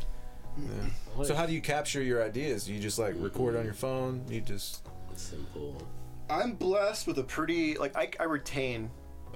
Yeah. 0.58 1.24
So 1.24 1.36
how 1.36 1.46
do 1.46 1.54
you 1.54 1.62
capture 1.62 2.02
your 2.02 2.24
ideas? 2.24 2.70
You 2.70 2.80
just 2.80 2.98
like 2.98 3.16
record 3.18 3.56
on 3.56 3.60
mm-hmm. 3.60 3.66
your 3.66 3.74
phone? 3.74 4.24
You 4.30 4.42
just 4.42 4.88
Simple. 5.16 5.82
I'm 6.30 6.54
blessed 6.54 7.08
with 7.08 7.18
a 7.20 7.24
pretty 7.24 7.76
like 7.78 7.96
I, 7.96 8.10
I 8.20 8.24
retain. 8.24 8.90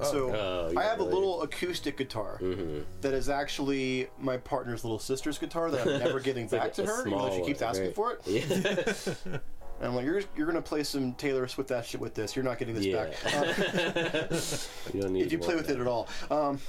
So 0.04 0.36
Oh, 0.36 0.74
I 0.80 0.84
have 0.84 1.00
a 1.00 1.04
little 1.04 1.42
acoustic 1.44 1.98
guitar 1.98 2.38
Mm-hmm. 2.42 2.80
that 3.02 3.14
is 3.14 3.30
actually 3.30 4.08
my 4.20 4.38
partner's 4.38 4.84
little 4.84 5.00
sister's 5.00 5.38
guitar 5.38 5.70
that 5.72 5.82
I'm 5.88 6.00
never 6.06 6.20
getting 6.20 6.46
It's 6.46 6.54
like 6.54 6.62
back 6.62 6.74
to 6.74 6.86
her. 6.86 7.08
even 7.08 7.18
though 7.18 7.36
she 7.36 7.44
keeps 7.44 7.62
one, 7.62 7.70
asking 7.70 7.86
right? 7.88 7.96
for 7.96 8.14
it. 8.14 9.16
Yeah. 9.28 9.38
And 9.82 9.90
I'm 9.90 9.96
like, 9.96 10.06
you're 10.06 10.22
you're 10.38 10.46
gonna 10.46 10.62
play 10.62 10.84
some 10.84 11.14
Taylor 11.16 11.48
Swift 11.48 11.70
that 11.70 11.84
shit 11.88 12.00
with 12.00 12.14
this. 12.14 12.36
You're 12.36 12.46
not 12.46 12.60
getting 12.60 12.76
this 12.76 12.86
yeah. 12.86 13.06
back. 13.06 14.32
Um, 14.32 14.94
you 14.94 15.02
don't 15.02 15.14
need 15.14 15.26
if 15.26 15.32
you 15.32 15.40
play 15.40 15.56
with 15.56 15.72
it 15.72 15.80
at 15.80 15.88
all. 15.88 16.08
Um, 16.30 16.60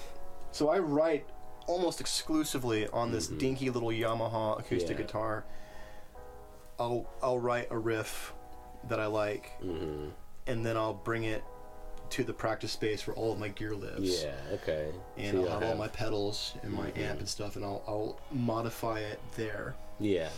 so 0.50 0.70
I 0.70 0.78
write 0.78 1.26
almost 1.66 2.00
exclusively 2.00 2.88
on 2.88 3.12
this 3.12 3.26
dinky 3.26 3.68
little 3.68 3.90
Yamaha 3.90 4.58
acoustic 4.58 4.92
Mm-hmm. 4.96 5.00
Yeah. 5.00 5.06
guitar. 5.06 5.44
I'll 6.78 7.06
I'll 7.22 7.38
write 7.38 7.68
a 7.70 7.76
riff 7.76 8.32
that 8.88 8.98
I 8.98 9.06
like, 9.06 9.60
Mhm. 9.62 10.10
and 10.46 10.64
then 10.64 10.78
I'll 10.78 10.94
bring 10.94 11.24
it 11.24 11.44
to 12.12 12.24
the 12.24 12.32
practice 12.32 12.72
space 12.72 13.06
where 13.06 13.16
all 13.16 13.32
of 13.32 13.38
my 13.38 13.48
gear 13.48 13.74
lives. 13.74 14.22
Yeah. 14.22 14.34
Okay. 14.54 14.88
And 15.16 15.32
So 15.32 15.36
I'll 15.38 15.42
you'll 15.44 15.52
have 15.52 15.62
all 15.62 15.74
my 15.76 15.88
pedals 15.88 16.54
and 16.62 16.72
my 16.72 16.92
amp 16.96 17.18
and 17.20 17.28
stuff, 17.28 17.56
and 17.56 17.64
I'll 17.64 17.82
I'll 17.86 18.20
modify 18.30 18.98
it 19.00 19.18
there. 19.36 19.74
Yeah. 19.98 20.28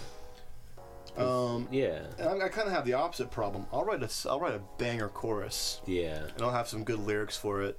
Um, 1.16 1.68
Yeah. 1.70 2.02
and 2.18 2.42
I, 2.42 2.46
I 2.46 2.48
kind 2.48 2.66
of 2.66 2.74
have 2.74 2.84
the 2.84 2.94
opposite 2.94 3.30
problem. 3.30 3.66
I'll 3.72 3.84
write 3.84 4.02
a 4.02 4.28
I'll 4.28 4.40
write 4.40 4.54
a 4.54 4.60
banger 4.78 5.08
chorus, 5.08 5.80
Yeah. 5.86 6.24
and 6.34 6.42
I'll 6.42 6.50
have 6.50 6.68
some 6.68 6.82
good 6.84 6.98
lyrics 7.00 7.36
for 7.36 7.62
it, 7.62 7.78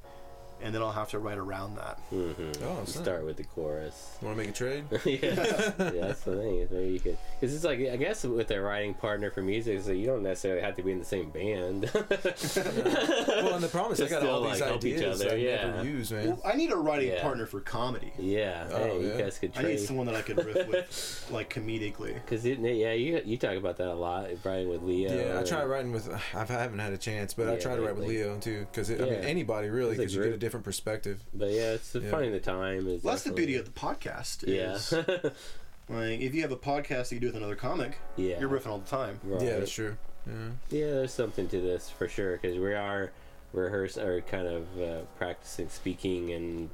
and 0.65 0.73
then 0.73 0.81
I'll 0.81 0.91
have 0.91 1.09
to 1.09 1.19
write 1.19 1.37
around 1.37 1.77
that. 1.77 1.99
Mm-hmm. 2.11 2.63
Oh, 2.63 2.83
snap. 2.85 3.03
Start 3.03 3.25
with 3.25 3.37
the 3.37 3.43
chorus. 3.43 4.17
want 4.21 4.35
to 4.35 4.41
make 4.43 4.49
a 4.49 4.53
trade? 4.53 4.85
yeah. 4.91 5.01
yeah, 5.05 5.71
that's 5.77 6.21
the 6.21 6.35
thing. 6.37 6.67
Maybe 6.71 6.93
you 6.93 6.99
could, 6.99 7.17
because 7.39 7.53
it's 7.53 7.63
like 7.63 7.79
I 7.79 7.95
guess 7.97 8.23
with 8.23 8.49
a 8.49 8.59
writing 8.59 8.95
partner 8.95 9.29
for 9.29 9.43
music, 9.43 9.77
is 9.77 9.85
that 9.85 9.97
you 9.97 10.07
don't 10.07 10.23
necessarily 10.23 10.61
have 10.61 10.75
to 10.77 10.81
be 10.83 10.91
in 10.91 10.99
the 10.99 11.05
same 11.05 11.29
band. 11.29 11.91
well, 11.93 13.53
and 13.53 13.63
the 13.63 13.69
problem 13.71 13.93
is 13.93 14.01
I 14.01 14.09
got 14.09 14.25
all 14.25 14.49
these 14.49 14.61
like, 14.61 14.71
ideas 14.71 15.21
other, 15.21 15.33
I 15.33 15.35
yeah. 15.35 15.71
never 15.71 15.83
use, 15.85 16.11
man. 16.11 16.27
Well, 16.29 16.41
I 16.43 16.55
need 16.55 16.71
a 16.71 16.75
writing 16.75 17.09
Yeah. 17.09 17.21
partner 17.21 17.45
for 17.45 17.61
comedy. 17.61 18.11
yeah. 18.17 18.67
Oh, 18.71 18.77
hey, 18.77 19.01
yeah. 19.07 19.13
you 19.13 19.21
guys 19.21 19.37
could 19.37 19.51
I 19.55 19.61
need 19.61 19.79
someone 19.79 20.07
that 20.07 20.15
I 20.15 20.23
could 20.23 20.43
riff 20.43 20.67
with, 20.67 21.27
like 21.31 21.53
comedically. 21.53 22.15
Because 22.15 22.43
yeah, 22.43 22.93
you 22.93 23.21
you 23.23 23.37
talk 23.37 23.55
about 23.55 23.77
that 23.77 23.89
a 23.89 23.93
lot, 23.93 24.29
writing 24.43 24.69
with 24.69 24.81
Leo. 24.81 25.13
Yeah, 25.15 25.39
I 25.39 25.43
try 25.43 25.63
writing 25.63 25.91
with. 25.91 26.09
I 26.33 26.45
haven't 26.45 26.79
had 26.79 26.93
a 26.93 26.97
chance, 26.97 27.35
but 27.35 27.49
I 27.49 27.57
try 27.57 27.75
to 27.75 27.81
write 27.81 27.95
with. 27.95 28.07
Leo 28.07 28.37
too, 28.39 28.65
because 28.71 28.89
I 28.89 28.95
mean 28.95 29.13
anybody 29.13 29.69
really, 29.69 29.95
because 29.95 30.13
you 30.13 30.21
get 30.21 30.27
a 30.27 30.29
group. 30.31 30.39
Different 30.55 30.65
perspective. 30.65 31.21
But 31.33 31.49
yeah, 31.51 31.73
it's 31.73 31.93
Yeah. 31.93 32.09
finding 32.09 32.31
the 32.31 32.39
time 32.39 32.87
is. 32.87 33.03
Well, 33.03 33.13
that's 33.13 33.23
the 33.23 33.31
beauty 33.33 33.55
of 33.55 33.65
the 33.65 33.71
podcast. 33.71 34.43
Yeah. 34.47 35.29
Like, 35.87 36.19
if 36.19 36.33
you 36.33 36.41
have 36.41 36.51
a 36.51 36.55
podcast 36.57 37.09
that 37.09 37.11
you 37.11 37.19
do 37.19 37.27
with 37.27 37.35
another 37.35 37.53
comic, 37.55 37.99
yeah. 38.15 38.39
you're 38.39 38.49
riffing 38.49 38.69
all 38.71 38.79
the 38.79 38.89
time. 38.89 39.19
Right. 39.23 39.39
Yeah, 39.39 39.59
that's 39.59 39.71
true. 39.71 39.95
Yeah. 40.25 40.33
Yeah, 40.71 40.85
there's 40.93 41.13
something 41.13 41.47
to 41.49 41.61
this 41.61 41.91
for 41.91 42.07
sure 42.07 42.37
because 42.41 42.57
we 42.57 42.73
are 42.73 43.11
rehearsing 43.53 44.01
or 44.03 44.19
kind 44.21 44.47
of 44.47 44.81
uh, 44.81 45.01
practicing 45.19 45.69
speaking 45.69 46.31
and 46.31 46.71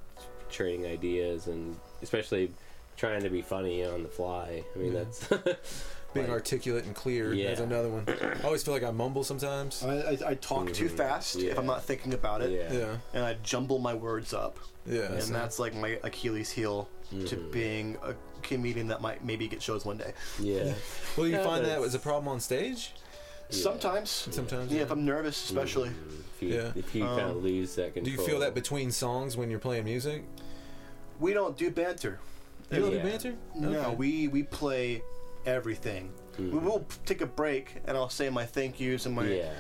trading 0.49 0.85
ideas 0.85 1.47
and 1.47 1.75
especially 2.01 2.53
trying 2.95 3.21
to 3.23 3.29
be 3.29 3.41
funny 3.41 3.83
on 3.83 4.03
the 4.03 4.07
fly. 4.07 4.63
I 4.73 4.79
mean, 4.79 4.93
Yeah. 4.93 5.03
that's 5.03 5.27
Being 6.13 6.27
like- 6.27 6.33
articulate 6.33 6.85
and 6.85 6.93
clear 6.95 7.33
Yeah. 7.33 7.49
is 7.51 7.59
another 7.59 7.89
one. 7.89 8.05
I 8.07 8.43
always 8.45 8.63
feel 8.63 8.73
like 8.73 8.83
I 8.83 8.91
mumble 8.91 9.23
sometimes. 9.23 9.83
I, 9.83 9.95
I, 9.95 10.17
I 10.27 10.33
talk 10.35 10.73
too 10.73 10.89
Mhm. 10.89 10.97
fast 10.97 11.37
if 11.37 11.57
I'm 11.57 11.65
not 11.65 11.83
thinking 11.83 12.13
about 12.13 12.41
it, 12.41 12.51
yeah. 12.51 12.73
Yeah, 12.77 12.97
and 13.13 13.23
I 13.23 13.35
jumble 13.43 13.79
my 13.79 13.93
words 13.93 14.33
up, 14.33 14.57
yeah. 14.85 15.11
and 15.13 15.23
so- 15.23 15.33
that's 15.33 15.57
like 15.59 15.73
my 15.73 15.99
Achilles 16.03 16.51
heel 16.51 16.89
to 17.11 17.35
Mhm. 17.35 17.51
being 17.51 17.97
a 18.03 18.13
comedian 18.41 18.87
that 18.87 19.01
might 19.01 19.23
maybe 19.23 19.47
get 19.47 19.61
shows 19.61 19.85
one 19.85 19.97
day. 19.97 20.13
Yeah. 20.39 20.73
well, 21.17 21.27
you 21.27 21.33
Yeah, 21.33 21.43
find 21.43 21.63
that 21.65 21.71
it's- 21.71 21.81
was 21.81 21.95
a 21.95 21.99
problem 21.99 22.27
on 22.27 22.39
stage. 22.39 22.91
Yeah. 23.49 23.57
Sometimes, 23.63 24.09
Sometimes. 24.31 24.71
yeah, 24.71 24.81
if 24.81 24.91
I'm 24.91 25.05
nervous, 25.05 25.43
especially. 25.43 25.89
Mhm. 25.89 26.19
If 26.35 26.41
you, 26.41 26.49
Yeah. 26.55 26.71
if 26.75 26.95
you 26.95 27.03
kind 27.05 27.21
of 27.21 27.29
Um, 27.37 27.43
lose 27.43 27.75
that 27.75 27.93
control. 27.93 28.05
Do 28.05 28.11
you 28.21 28.27
feel 28.27 28.39
that 28.39 28.53
between 28.53 28.91
songs 28.91 29.35
when 29.37 29.49
you're 29.49 29.59
playing 29.59 29.83
music? 29.85 30.23
We 31.19 31.33
don't 31.33 31.57
do 31.57 31.69
banter. 31.69 32.19
You 32.71 32.79
don't 32.79 32.91
Yeah. 32.93 33.03
do 33.03 33.09
banter? 33.09 33.33
No, 33.55 33.79
Okay. 33.79 33.95
we 33.95 34.27
we 34.29 34.43
play 34.43 35.03
everything. 35.45 36.11
We 36.37 36.45
Mhm. 36.45 36.61
will 36.63 36.85
take 37.05 37.21
a 37.21 37.25
break, 37.25 37.75
and 37.85 37.97
I'll 37.97 38.09
say 38.09 38.29
my 38.29 38.45
thank 38.45 38.79
yous 38.79 39.05
and 39.05 39.15
my 39.15 39.27
Yeah. 39.27 39.53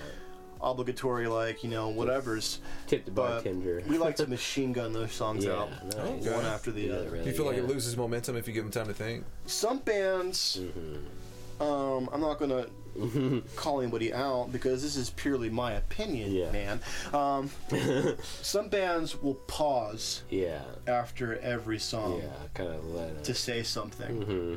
obligatory, 0.61 1.27
like 1.27 1.63
you 1.63 1.69
know, 1.69 1.89
whatever's. 1.89 2.59
Tip 2.87 3.05
the 3.05 3.11
But 3.11 3.43
bartender. 3.43 3.83
we 3.87 3.97
like 3.97 4.15
to 4.17 4.27
machine 4.37 4.73
gun 4.73 4.93
those 4.93 5.11
songs 5.11 5.45
yeah. 5.45 5.53
out, 5.53 5.69
Nice. 5.85 5.95
Okay. 6.25 6.31
one 6.35 6.45
after 6.45 6.71
the 6.71 6.81
Yeah, 6.83 6.93
other. 6.93 7.09
really, 7.09 7.23
Do 7.25 7.29
you 7.29 7.35
feel 7.35 7.45
like 7.45 7.57
yeah. 7.57 7.63
it 7.63 7.67
loses 7.69 7.97
momentum 7.97 8.35
if 8.37 8.47
you 8.47 8.53
give 8.53 8.63
them 8.63 8.71
time 8.71 8.87
to 8.87 8.93
think? 8.93 9.25
Some 9.45 9.79
bands, 9.79 10.59
Mhm. 10.61 11.61
um, 11.65 12.09
I'm 12.13 12.21
not 12.21 12.39
gonna 12.39 12.67
call 13.55 13.81
anybody 13.81 14.13
out 14.13 14.51
because 14.51 14.81
this 14.83 14.95
is 14.95 15.09
purely 15.11 15.49
my 15.49 15.73
opinion, 15.73 16.31
Yeah. 16.31 16.51
man. 16.51 16.79
Um, 17.13 17.49
some 18.41 18.69
bands 18.69 19.21
will 19.21 19.35
pause 19.35 20.23
Yeah. 20.29 20.61
after 20.87 21.37
every 21.39 21.79
song 21.79 22.19
Yeah. 22.21 22.29
Kind 22.53 22.69
of 22.75 22.85
let 22.85 23.09
it. 23.09 23.23
to 23.25 23.33
say 23.33 23.63
something, 23.63 24.21
hmm 24.21 24.55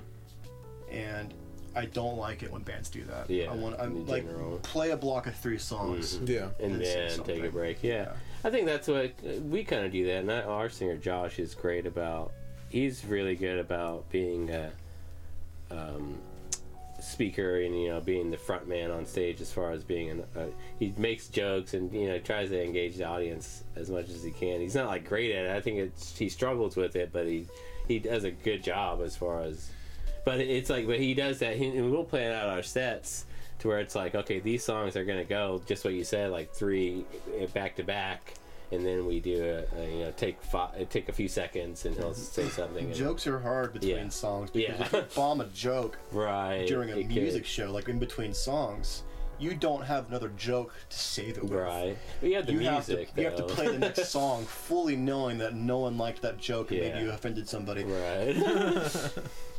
and 0.95 1.35
I 1.77 1.87
don't 1.87 2.17
like 2.17 2.43
it 2.43 2.53
when 2.53 2.63
bands 2.63 2.89
do 2.89 3.03
that. 3.05 3.29
Yeah, 3.29 3.51
I 3.51 3.55
want 3.55 3.77
I'm 3.81 4.07
like 4.07 4.25
general. 4.27 4.59
play 4.63 4.91
a 4.91 4.97
block 4.97 5.27
of 5.27 5.35
three 5.35 5.59
songs. 5.59 6.19
Yeah. 6.25 6.49
and 6.61 6.75
and 6.75 6.85
then 6.85 7.23
take 7.25 7.43
a 7.45 7.49
break. 7.51 7.83
Yeah. 7.83 7.93
Yeah. 7.95 8.13
I 8.45 8.51
think 8.51 8.67
that's 8.67 8.87
what 8.89 9.13
we 9.43 9.65
kind 9.65 9.85
of 9.85 9.91
do 9.93 10.05
that. 10.07 10.19
And 10.19 10.31
I- 10.31 10.43
our 10.43 10.69
singer 10.69 10.97
Josh 10.97 11.39
is 11.39 11.55
great 11.55 11.87
about. 11.87 12.33
He's 12.69 13.05
really 13.05 13.35
good 13.37 13.59
about 13.59 14.09
being 14.11 14.51
a 14.51 14.71
um, 15.71 16.19
speaker 17.01 17.61
and 17.61 17.79
you 17.81 17.89
know 17.89 18.01
being 18.01 18.31
the 18.31 18.37
front 18.37 18.67
man 18.69 18.91
on 18.91 19.05
stage 19.05 19.41
as 19.41 19.53
far 19.53 19.73
as 19.73 19.85
being 19.85 20.11
an. 20.11 20.25
Uh, 20.37 20.47
he 20.79 20.93
makes 20.97 21.29
jokes 21.29 21.75
and 21.75 21.93
you 21.93 22.09
know 22.09 22.19
tries 22.19 22.51
to 22.51 22.63
engage 22.63 22.97
the 22.97 23.05
audience 23.05 23.65
as 23.77 23.91
much 23.91 24.09
as 24.11 24.23
he 24.23 24.31
can. 24.31 24.61
He's 24.61 24.75
not 24.75 24.87
like 24.87 25.09
great 25.09 25.33
at 25.35 25.47
it. 25.47 25.51
I 25.57 25.61
think 25.61 25.79
it's 25.79 26.17
he 26.17 26.29
struggles 26.29 26.77
with 26.77 26.97
it, 26.97 27.11
but 27.13 27.27
he 27.27 27.47
he 27.89 27.99
does 27.99 28.25
a 28.25 28.31
good 28.31 28.63
job 28.63 29.01
as 29.03 29.17
far 29.17 29.43
as 29.43 29.71
but 30.25 30.41
it's 30.41 30.71
like, 30.71 30.87
but 30.87 30.99
he 30.99 31.15
does 31.15 31.39
that. 31.41 31.57
He, 31.57 31.67
and 31.69 31.91
we'll 31.91 32.05
plan 32.05 32.33
out 32.33 32.49
our 32.49 32.63
sets 32.63 33.27
to 33.61 33.69
where 33.69 33.79
it's 33.79 33.95
like, 33.95 34.15
okay, 34.15 34.41
these 34.41 34.65
songs 34.65 34.97
are 34.97 35.05
gonna 35.05 35.25
go 35.25 35.63
just 35.67 35.85
what 35.85 35.95
you 35.95 36.05
said, 36.05 36.31
like 36.31 36.53
three 36.53 37.05
eh, 37.39 37.47
back 37.47 37.77
to 37.77 37.83
back, 37.85 38.35
and 38.73 38.85
then 38.85 39.07
we 39.07 39.21
do 39.21 39.45
a, 39.45 39.79
a 39.81 39.91
you 39.93 40.05
know 40.05 40.13
take 40.17 40.43
five, 40.43 40.89
take 40.89 41.09
a 41.09 41.13
few 41.13 41.29
seconds, 41.29 41.85
and 41.85 41.95
he'll 41.97 42.15
say 42.15 42.49
something. 42.49 42.87
and- 42.87 42.95
Jokes 42.95 43.27
are 43.27 43.39
hard 43.39 43.73
between 43.73 43.97
Yeah. 43.97 44.09
songs 44.09 44.51
because 44.51 44.79
Yeah. 44.79 44.87
if 44.87 44.93
you 44.93 45.03
bomb 45.15 45.41
a 45.41 45.47
joke 45.47 45.99
right 46.13 46.67
during 46.67 46.91
a 46.91 46.97
it 46.97 47.03
could- 47.09 47.17
music 47.17 47.45
show, 47.47 47.71
like 47.71 47.89
in 47.89 47.99
between 47.99 48.35
songs, 48.35 49.03
you 49.39 49.55
don't 49.55 49.83
have 49.85 50.09
another 50.09 50.31
joke 50.37 50.73
to 50.91 50.99
save 50.99 51.37
it 51.39 51.43
with. 51.43 51.53
Right. 51.53 51.97
But 52.21 52.29
you 52.31 52.37
have 52.37 52.47
the 52.47 52.53
You 52.53 52.59
music. 52.61 52.99
have 53.09 53.15
to 53.15 53.21
you 53.21 53.27
have 53.29 53.37
to 53.37 53.43
play 53.45 53.69
the 53.69 53.79
next 53.79 54.09
song 54.11 54.45
fully 54.47 54.97
knowing 54.97 55.39
that 55.39 55.55
no 55.55 55.79
one 55.79 55.97
liked 55.99 56.23
that 56.23 56.39
joke 56.39 56.71
and 56.71 56.81
Yeah. 56.81 56.93
maybe 56.95 57.05
you 57.07 57.11
offended 57.13 57.49
somebody. 57.49 57.85
Right. 57.85 58.37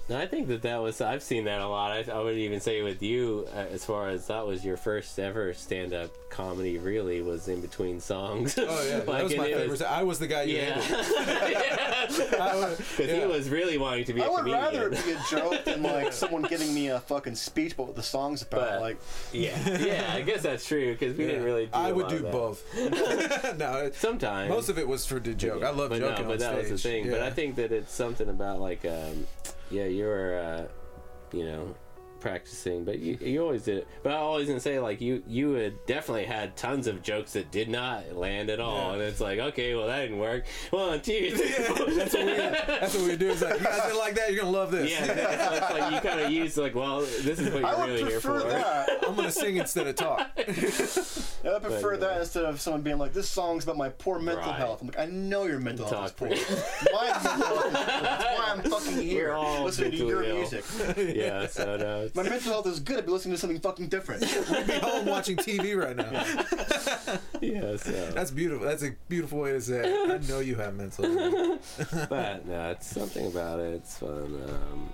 no, 0.10 0.18
I 0.20 0.28
think 0.28 0.48
that 0.50 0.62
that 0.64 0.82
was. 0.82 1.02
I've 1.02 1.24
seen 1.24 1.46
that 1.46 1.62
a 1.62 1.68
lot. 1.68 1.92
I, 1.92 2.12
I 2.12 2.20
would 2.22 2.36
even 2.38 2.60
say 2.60 2.82
with 2.84 3.02
you, 3.02 3.48
uh, 3.54 3.60
as 3.72 3.84
far 3.86 4.10
as 4.10 4.28
that 4.28 4.46
was 4.46 4.64
your 4.64 4.78
first 4.78 5.18
ever 5.20 5.54
stand-up 5.54 6.12
comedy. 6.30 6.78
Really, 6.78 7.22
was 7.22 7.48
in 7.48 7.62
between 7.62 8.00
songs. 8.00 8.58
Oh 8.60 8.88
yeah, 8.88 9.00
that 9.06 9.24
was 9.24 9.36
my 9.36 9.48
it 9.48 9.58
favorite. 9.58 9.82
I 9.82 10.04
was 10.04 10.20
the 10.20 10.28
guy 10.28 10.44
you 10.44 10.58
Yeah. 10.58 10.80
hated. 10.82 12.34
I 12.40 12.56
was- 12.56 12.78
Because 12.78 13.08
yeah. 13.08 13.20
he 13.22 13.26
was 13.26 13.50
really 13.50 13.78
wanting 13.78 14.06
to 14.06 14.14
be 14.14 14.22
a 14.22 14.26
I 14.26 14.30
would 14.30 14.38
comedian. 14.46 14.62
rather 14.62 14.88
it 14.92 15.06
be 15.06 15.12
a 15.12 15.22
joke 15.30 15.64
than 15.66 15.82
like 15.82 16.14
someone 16.14 16.44
giving 16.44 16.74
me 16.74 16.90
a 16.90 17.00
fucking 17.00 17.36
speech 17.36 17.74
about 17.74 17.88
what 17.88 17.96
the 17.96 18.04
song's 18.04 18.42
about. 18.44 18.60
But- 18.74 18.82
like 18.82 18.98
yeah, 19.34 19.58
yeah. 19.80 20.12
I 20.14 20.22
guess 20.22 20.44
that's 20.44 20.66
true 20.68 20.94
because 20.94 21.18
we 21.18 21.24
Yeah. 21.26 21.32
didn't 21.32 21.46
really. 21.46 21.66
Do 21.66 21.72
I 21.74 21.90
a 21.90 21.94
would 21.96 22.04
lot 22.04 22.10
do 22.12 22.16
of 22.18 22.22
that. 22.24 22.32
both. 22.32 23.58
no, 23.58 23.78
it's, 23.86 23.98
Sometimes 23.98 24.50
most 24.50 24.70
of 24.70 24.78
it 24.78 24.88
was 24.88 25.06
for 25.06 25.20
the 25.20 25.34
joke. 25.34 25.64
I 25.64 25.72
love 25.72 25.90
but 25.90 26.00
joking 26.00 26.28
no, 26.28 26.30
but 26.30 26.44
on 26.44 26.54
that 26.54 26.60
stage. 26.62 26.72
was 26.72 26.84
the 26.84 26.90
thing. 26.90 27.10
But 27.10 27.22
I 27.22 27.32
think 27.32 27.56
that 27.56 27.72
it's 27.72 27.92
something 27.94 28.30
about 28.30 28.60
like, 28.60 28.86
um, 28.86 29.26
yeah, 29.70 29.86
you 29.86 30.06
were, 30.06 30.38
uh, 30.38 30.68
you 31.32 31.46
know, 31.46 31.76
practicing, 32.30 32.84
but 32.84 32.98
you, 32.98 33.18
you 33.22 33.40
always 33.42 33.62
did 33.64 33.78
it. 33.78 33.88
But 34.02 34.14
I 34.14 34.16
always 34.16 34.48
gonna 34.48 34.60
say 34.60 34.80
like 34.80 35.00
you 35.00 35.22
you 35.28 35.52
had 35.54 35.74
definitely 35.86 36.26
had 36.26 36.58
tons 36.58 36.88
of 36.88 37.04
jokes 37.04 37.34
that 37.34 37.52
did 37.52 37.70
not 37.70 38.16
land 38.16 38.50
at 38.50 38.60
all, 38.60 38.88
Yeah. 38.88 38.94
and 38.94 39.02
it's 39.04 39.20
like 39.22 39.38
okay, 39.38 39.76
well 39.76 39.86
that 39.88 40.02
didn't 40.02 40.18
work. 40.18 40.46
One, 40.72 41.02
two, 41.02 41.32
three. 41.36 41.50
that's 41.96 42.14
what 42.16 42.26
we 42.26 42.36
that's 42.36 42.96
what 42.96 43.04
we 43.08 43.16
do. 43.16 43.30
It's 43.30 43.42
like 43.44 43.60
you 43.60 43.66
guys 43.66 43.82
didn't 43.84 43.98
like 44.00 44.16
that. 44.16 44.32
You're 44.32 44.42
gonna 44.44 44.58
love 44.58 44.72
this. 44.72 44.90
Yeah, 44.92 45.06
that's, 45.06 45.38
that's 45.60 45.74
like 45.80 45.94
you 45.94 46.10
kind 46.10 46.20
of 46.22 46.32
use 46.32 46.58
like, 46.58 46.74
well, 46.74 47.02
this 47.02 47.38
is 47.40 47.54
what 47.54 47.64
I 47.64 47.72
you're 47.72 47.80
would 47.80 47.90
really 47.90 48.04
here 48.12 48.20
prefer 48.20 48.40
for. 48.42 48.48
that. 48.50 48.90
I'm 49.08 49.16
gonna 49.16 49.32
sing 49.32 49.58
instead 49.58 49.86
of 49.86 49.96
talk. 49.96 50.28
I 50.38 51.60
prefer 51.60 51.92
But, 51.98 52.04
uh, 52.04 52.08
that 52.14 52.22
instead 52.22 52.46
of 52.46 52.60
someone 52.60 52.82
being 52.82 52.98
like, 52.98 53.14
"This 53.14 53.30
song's 53.30 53.64
about 53.66 53.78
my 53.78 53.90
poor 53.90 54.18
mental 54.18 54.48
Right. 54.50 54.56
health." 54.56 54.82
I'm 54.82 54.88
like, 54.88 54.98
I 55.00 55.06
know 55.06 55.46
your 55.46 55.60
mental 55.60 55.86
health 55.88 56.06
is 56.06 56.12
Talk 56.12 56.18
poor. 56.18 56.36
for- 56.36 56.92
my 56.92 57.12
mental 57.12 57.32
health 57.32 57.66
is 57.66 57.72
poor. 57.72 57.72
That's 57.72 58.24
why 58.40 58.46
I'm 58.48 58.62
fucking 58.72 59.02
here, 59.02 59.34
all 59.34 59.64
listening 59.66 59.92
to 59.92 59.98
your 59.98 60.24
ill. 60.24 60.36
music. 60.38 60.64
Yeah, 60.98 61.46
so 61.48 61.78
no, 61.78 62.02
it's, 62.02 62.15
My 62.16 62.24
mental 62.24 62.52
health 62.54 62.68
is 62.68 62.80
good. 62.80 62.98
I'd 62.98 63.06
be 63.06 63.12
listening 63.12 63.36
to 63.36 63.40
something 63.42 63.60
fucking 63.60 63.88
different. 63.90 64.22
We'd 64.50 64.68
be 64.68 64.74
home 64.74 65.06
watching 65.06 65.36
TV 65.36 65.76
right 65.78 65.96
now. 65.96 66.12
yeah, 67.42 67.76
so. 67.76 68.12
That's 68.12 68.32
beautiful. 68.32 68.66
That's 68.66 68.84
a 68.84 68.92
beautiful 69.10 69.40
way 69.40 69.52
to 69.52 69.62
say 69.62 69.82
it. 69.90 70.12
I 70.12 70.18
know 70.28 70.40
you 70.40 70.56
have 70.56 70.76
mental. 70.76 71.06
health. 71.12 72.08
but 72.10 72.46
no, 72.48 72.72
it's 72.72 72.88
something 72.88 73.28
about 73.28 73.60
it. 73.60 73.74
It's 73.74 73.98
fun. 73.98 74.42
Um, 74.48 74.90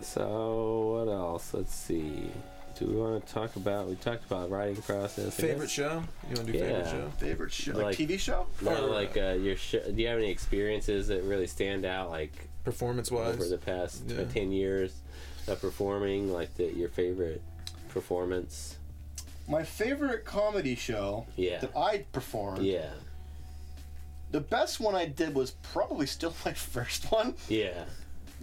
so 0.00 1.04
what 1.04 1.12
else? 1.12 1.52
Let's 1.52 1.74
see. 1.74 2.30
Do 2.78 2.86
we 2.86 2.94
want 2.96 3.26
to 3.26 3.32
talk 3.34 3.56
about? 3.56 3.88
We 3.88 3.96
talked 3.96 4.24
about 4.24 4.48
writing 4.50 4.80
process. 4.82 5.34
Favorite 5.34 5.68
show? 5.70 6.02
You 6.30 6.36
want 6.36 6.46
to 6.46 6.52
do 6.52 6.58
favorite 6.58 6.86
show? 6.86 7.10
Favorite 7.18 7.52
show, 7.52 7.72
like, 7.72 7.82
Like- 7.84 7.96
TV 7.98 8.18
show? 8.18 8.46
No, 8.62 8.86
Or, 8.86 8.88
like 8.88 9.16
uh, 9.16 9.32
your. 9.32 9.56
Sh- 9.56 9.76
do 9.86 9.94
you 9.96 10.06
have 10.08 10.18
any 10.18 10.30
experiences 10.30 11.08
that 11.08 11.22
really 11.24 11.46
stand 11.46 11.84
out, 11.84 12.10
like 12.10 12.48
Performance 12.64 13.10
wise 13.10 13.34
over 13.34 13.44
the 13.48 13.58
past 13.58 14.04
uh, 14.10 14.14
Yeah. 14.14 14.24
ten 14.24 14.52
years 14.52 14.94
of 15.48 15.60
performing? 15.60 16.32
Like 16.32 16.54
the, 16.56 16.64
your 16.72 16.88
favorite 16.88 17.42
performance? 17.88 18.76
My 19.48 19.64
favorite 19.64 20.24
comedy 20.24 20.74
show 20.76 21.26
Yeah. 21.36 21.58
that 21.60 21.76
I 21.76 22.04
performed. 22.12 22.62
Yeah. 22.64 22.90
The 24.30 24.40
best 24.40 24.80
one 24.80 24.94
I 24.94 25.06
did 25.06 25.34
was 25.34 25.50
probably 25.72 26.06
still 26.06 26.34
my 26.44 26.52
first 26.54 27.10
one. 27.12 27.34
Yeah. 27.48 27.84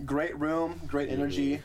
Great 0.05 0.37
room, 0.39 0.81
great 0.87 1.09
Mm-hmm. 1.09 1.21
energy. 1.21 1.61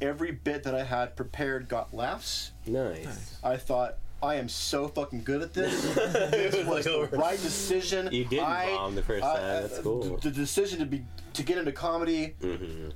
Every 0.00 0.32
bit 0.32 0.64
that 0.64 0.74
I 0.74 0.82
had 0.84 1.16
prepared 1.16 1.68
got 1.68 1.94
laughs. 1.94 2.52
Nice. 2.66 3.38
I 3.42 3.56
thought 3.56 3.96
I 4.22 4.36
am 4.36 4.48
so 4.48 4.88
fucking 4.88 5.22
good 5.22 5.40
at 5.42 5.54
this. 5.54 5.82
this 5.94 6.66
was 6.66 6.84
the 6.84 7.08
right 7.12 7.40
decision. 7.40 8.08
You 8.12 8.24
didn't 8.24 8.44
I, 8.46 8.66
bomb 8.74 8.94
the 8.96 9.02
first 9.02 9.24
I- 9.24 9.34
time. 9.36 9.62
That's 9.62 9.78
cool. 9.78 10.16
The 10.18 10.30
decision 10.30 10.78
to 10.80 10.86
be 10.86 11.04
to 11.34 11.42
get 11.42 11.58
into 11.58 11.72
comedy, 11.72 12.34
hmm 12.40 12.88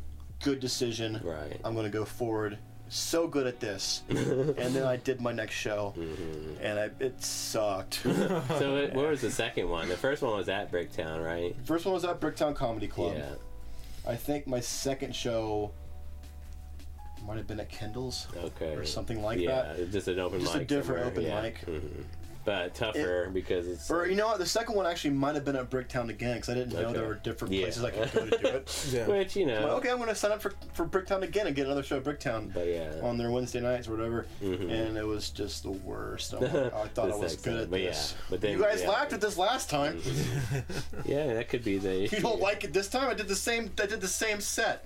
good 0.43 0.61
decision. 0.61 1.21
Right. 1.23 1.61
I'm 1.65 1.75
gonna 1.75 1.91
go 1.91 2.05
forward. 2.05 2.59
So 2.91 3.29
good 3.29 3.47
at 3.47 3.61
this, 3.61 4.03
and 4.09 4.57
then 4.75 4.85
I 4.85 4.97
did 4.97 5.21
my 5.21 5.31
next 5.33 5.55
show, 5.55 5.93
Mm-hmm. 5.99 6.65
and 6.65 6.79
I, 6.81 6.91
it 7.05 7.23
sucked. 7.23 8.01
So 8.05 8.77
it, 8.77 8.95
what 8.95 9.09
was 9.11 9.21
the 9.21 9.31
second 9.31 9.69
one? 9.69 9.89
The 9.91 9.97
first 9.97 10.23
one 10.23 10.33
was 10.35 10.49
at 10.49 10.73
Bricktown, 10.73 11.23
right? 11.23 11.55
First 11.65 11.85
one 11.85 11.93
was 11.93 12.05
at 12.07 12.19
Bricktown 12.19 12.55
Comedy 12.57 12.89
Club. 12.89 13.15
Yeah. 13.19 13.35
I 14.11 14.17
think 14.17 14.47
my 14.47 14.61
second 14.61 15.15
show 15.15 15.71
might 17.27 17.37
have 17.37 17.47
been 17.47 17.61
at 17.61 17.69
Kendall's 17.69 18.27
Okay. 18.35 18.75
or 18.75 18.87
something 18.87 19.23
like 19.23 19.39
yeah, 19.39 19.75
that. 19.75 19.93
just 19.93 20.09
an 20.09 20.19
open 20.19 20.39
mic. 20.39 20.47
Just 20.47 20.57
a 20.57 20.65
different 20.65 21.05
somewhere, 21.05 21.05
open 21.05 21.23
yeah. 21.25 21.43
mic. 21.43 21.67
Mhm. 21.67 22.05
But 22.49 22.75
tougher 22.75 23.29
because 23.33 23.67
it's. 23.69 23.91
Or 23.91 24.07
you 24.07 24.17
know 24.17 24.29
what? 24.29 24.39
The 24.39 24.47
second 24.47 24.75
one 24.75 24.87
actually 24.87 25.11
might 25.11 25.35
have 25.35 25.45
been 25.45 25.57
at 25.57 25.69
Bricktown 25.69 26.09
again 26.09 26.37
because 26.37 26.49
I 26.49 26.55
didn't 26.55 26.73
know 26.73 26.93
there 26.93 27.07
were 27.07 27.15
different 27.17 27.53
Yeah. 27.53 27.63
places 27.65 27.85
I 27.85 27.91
could 27.91 28.13
go 28.13 28.27
to 28.27 28.39
do 28.39 28.47
it. 28.49 28.85
Yeah. 28.93 29.07
Which 29.07 29.37
you 29.37 29.45
know. 29.47 29.67
Well, 29.67 29.77
okay, 29.77 29.91
I'm 29.91 29.99
gonna 29.99 30.15
sign 30.15 30.33
up 30.33 30.41
for 30.41 30.53
for 30.73 30.87
Bricktown 30.87 31.23
again 31.23 31.47
and 31.47 31.55
get 31.55 31.67
another 31.67 31.83
show 31.83 31.99
at 31.99 32.05
Bricktown 32.05 32.55
But 32.55 32.67
yeah. 32.69 33.01
on 33.03 33.19
their 33.19 33.31
Wednesday 33.31 33.61
nights 33.61 33.87
or 33.87 33.97
whatever, 33.97 34.25
Mhm. 34.43 34.71
and 34.71 34.97
it 34.97 35.07
was 35.07 35.29
just 35.31 35.63
the 35.63 35.73
worst. 35.73 36.33
I'm 36.33 36.41
like, 36.41 36.55
I 36.75 36.89
thought 36.89 37.11
I 37.13 37.17
was 37.17 37.35
excellent. 37.35 37.43
good 37.45 37.61
at 37.65 37.71
But 37.71 37.81
yeah, 37.81 37.89
this. 37.91 38.15
but 38.31 38.41
then- 38.41 38.53
you 38.57 38.63
guys 38.63 38.81
yeah. 38.83 38.89
laughed 38.89 39.13
at 39.13 39.21
this 39.21 39.37
last 39.37 39.69
time. 39.69 40.01
Yeah, 41.05 41.35
that 41.35 41.49
could 41.49 41.65
be 41.65 41.79
the 41.79 42.03
issue. 42.05 42.17
You 42.17 42.23
don't 42.23 42.41
like 42.41 42.65
it 42.65 42.73
this 42.73 42.89
time? 42.89 43.09
I 43.09 43.15
did 43.15 43.29
the 43.29 43.35
same. 43.35 43.71
I 43.81 43.87
did 43.87 44.01
the 44.01 44.09
same 44.09 44.41
set. 44.41 44.85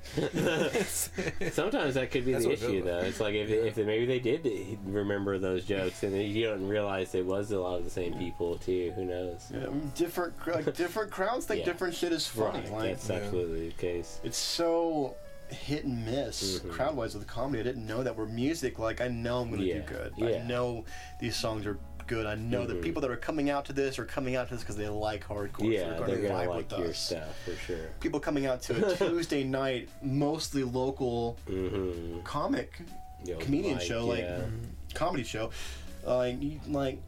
Sometimes 1.53 1.95
that 1.95 2.11
could 2.11 2.25
be 2.25 2.33
That's 2.33 2.45
the 2.45 2.53
issue, 2.53 2.83
though. 2.85 2.99
It's 3.01 3.21
like 3.21 3.35
if, 3.35 3.49
if 3.51 3.77
maybe 3.79 4.07
they 4.07 4.19
did 4.19 4.79
remember 4.85 5.39
those 5.39 5.65
jokes 5.65 6.03
and 6.03 6.15
you 6.21 6.47
don't 6.47 6.67
realize 6.67 7.15
it 7.15 7.25
was 7.27 7.52
a 7.53 7.61
lot 7.61 7.79
of 7.79 7.85
the 7.85 7.91
same 7.91 8.15
people 8.15 8.57
too. 8.59 8.93
Who 8.97 9.05
knows? 9.05 9.49
Yeah, 9.53 9.67
I 9.67 9.71
mean, 9.71 9.93
different 9.95 10.35
like, 10.47 10.75
different 10.75 11.11
crowds 11.11 11.47
think 11.47 11.61
Yeah. 11.67 11.67
different 11.67 11.95
shit 11.95 12.13
is 12.13 12.27
funny. 12.27 12.61
Right, 12.61 12.71
Like 12.73 12.89
that's 12.91 13.09
Yeah. 13.09 13.17
absolutely 13.17 13.69
the 13.69 13.75
case. 13.75 14.21
it's 14.25 14.39
so 14.39 15.15
hit 15.49 15.85
and 15.85 16.05
miss 16.07 16.61
Mhm. 16.61 16.71
crowd 16.71 16.97
wise 16.97 17.15
with 17.15 17.27
comedy. 17.27 17.61
I 17.61 17.63
didn't 17.63 17.87
know 17.87 18.03
that. 18.03 18.17
Where 18.17 18.27
music, 18.27 18.79
like 18.79 19.01
I 19.03 19.09
know 19.09 19.41
I'm 19.43 19.51
gonna 19.51 19.63
Yeah, 19.65 19.81
do 19.81 19.83
good. 19.83 20.13
yeah. 20.17 20.27
I 20.43 20.43
know 20.47 20.85
these 21.21 21.37
songs 21.37 21.67
are 21.67 21.79
good. 22.07 22.27
I 22.27 22.35
know 22.35 22.63
Mhm. 22.65 22.69
that 22.69 22.83
people 22.83 23.01
that 23.03 23.11
are 23.11 23.17
coming 23.17 23.49
out 23.51 23.65
to 23.67 23.73
this 23.73 23.99
are 23.99 24.05
coming 24.05 24.35
out 24.35 24.49
to 24.49 24.55
this 24.55 24.63
because 24.63 24.77
they 24.77 24.89
like 24.89 25.25
hardcore. 25.27 25.73
Yeah, 25.73 25.97
so 25.99 26.05
they're 26.07 26.17
they're 26.17 26.29
gonna 26.31 26.45
vibe 26.45 26.49
like 26.49 26.71
with 26.71 26.79
your 26.79 26.89
us. 26.89 26.99
stuff 26.99 27.39
for 27.45 27.55
sure. 27.55 27.91
People 28.01 28.19
coming 28.19 28.47
out 28.47 28.61
to 28.63 28.87
a 28.93 28.97
Tuesday 29.11 29.45
night, 29.45 29.89
mostly 30.03 30.65
local 30.65 31.37
Mm-hmm. 31.49 32.23
comic 32.23 32.81
comedian 33.39 33.79
show, 33.79 34.07
like 34.07 34.27
comedy 34.95 35.23
show, 35.23 35.51
uh, 36.07 36.31
you, 36.41 36.61
like 36.67 36.99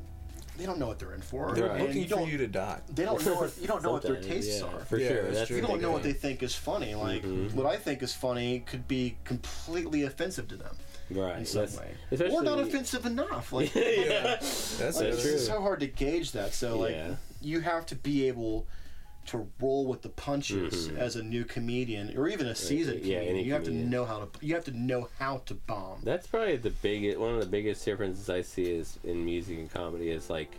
they 0.56 0.66
don't 0.66 0.78
know 0.78 0.86
what 0.86 0.98
they're 0.98 1.14
in 1.14 1.20
for. 1.20 1.52
They're 1.54 1.66
and 1.66 1.80
looking 1.82 2.02
you 2.02 2.08
for 2.08 2.16
don't. 2.16 2.28
you 2.28 2.38
to 2.38 2.46
die. 2.46 2.80
They 2.94 3.04
don't 3.04 3.24
know. 3.24 3.34
What, 3.34 3.52
you 3.60 3.66
don't 3.66 3.82
know 3.82 3.92
what 3.92 4.02
their 4.02 4.20
tastes 4.20 4.60
yeah, 4.60 4.66
are. 4.66 4.80
For 4.84 4.98
Yeah, 4.98 5.08
sure, 5.08 5.22
that's 5.22 5.36
that's 5.38 5.48
true. 5.48 5.56
You 5.56 5.62
don't 5.66 5.80
know 5.82 5.90
what 5.90 6.02
they 6.02 6.12
think 6.12 6.42
is 6.42 6.54
funny. 6.54 6.94
Like 6.94 7.22
Mhm. 7.22 7.52
what 7.54 7.66
I 7.66 7.76
think 7.76 8.02
is 8.02 8.14
funny 8.14 8.60
could 8.60 8.86
be 8.86 9.16
completely 9.24 10.04
offensive 10.04 10.48
to 10.48 10.56
them 10.56 10.76
right. 11.10 11.38
in 11.38 11.44
some 11.46 11.66
that's- 11.66 11.78
way, 11.78 12.30
or 12.34 12.42
not 12.42 12.58
offensive 12.60 13.06
enough. 13.06 13.52
Like, 13.52 13.74
yeah. 13.74 14.22
That's, 14.22 14.80
like, 14.80 15.10
That's 15.10 15.24
it's 15.24 15.46
so 15.46 15.60
hard 15.60 15.80
to 15.80 15.86
gauge 15.86 16.32
that. 16.32 16.54
So 16.54 16.78
like, 16.78 16.92
Yeah. 16.92 17.14
you 17.40 17.60
have 17.60 17.86
to 17.86 17.96
be 17.96 18.28
able 18.28 18.66
to 19.26 19.48
roll 19.60 19.86
with 19.86 20.02
the 20.02 20.08
punches 20.08 20.88
Mhm. 20.88 20.96
as 20.98 21.16
a 21.16 21.22
new 21.22 21.44
comedian 21.44 22.16
or 22.16 22.28
even 22.28 22.46
a 22.46 22.54
seasoned 22.54 23.04
yeah, 23.04 23.16
comedian. 23.18 23.36
any 23.36 23.44
You 23.46 23.52
have 23.54 23.64
comedian. 23.64 23.84
to 23.86 23.90
know 23.90 24.04
how 24.04 24.18
to. 24.20 24.46
You 24.46 24.54
have 24.54 24.64
to 24.64 24.76
know 24.76 25.08
how 25.18 25.38
to 25.46 25.54
bomb. 25.54 26.00
That's 26.02 26.26
probably 26.26 26.56
the 26.56 26.70
biggest 26.70 27.18
one 27.18 27.34
of 27.34 27.40
the 27.40 27.46
biggest 27.46 27.84
differences 27.84 28.28
I 28.30 28.42
see 28.42 28.64
is 28.64 28.98
in 29.04 29.24
music 29.24 29.58
and 29.58 29.70
comedy 29.70 30.10
is 30.10 30.28
like 30.30 30.50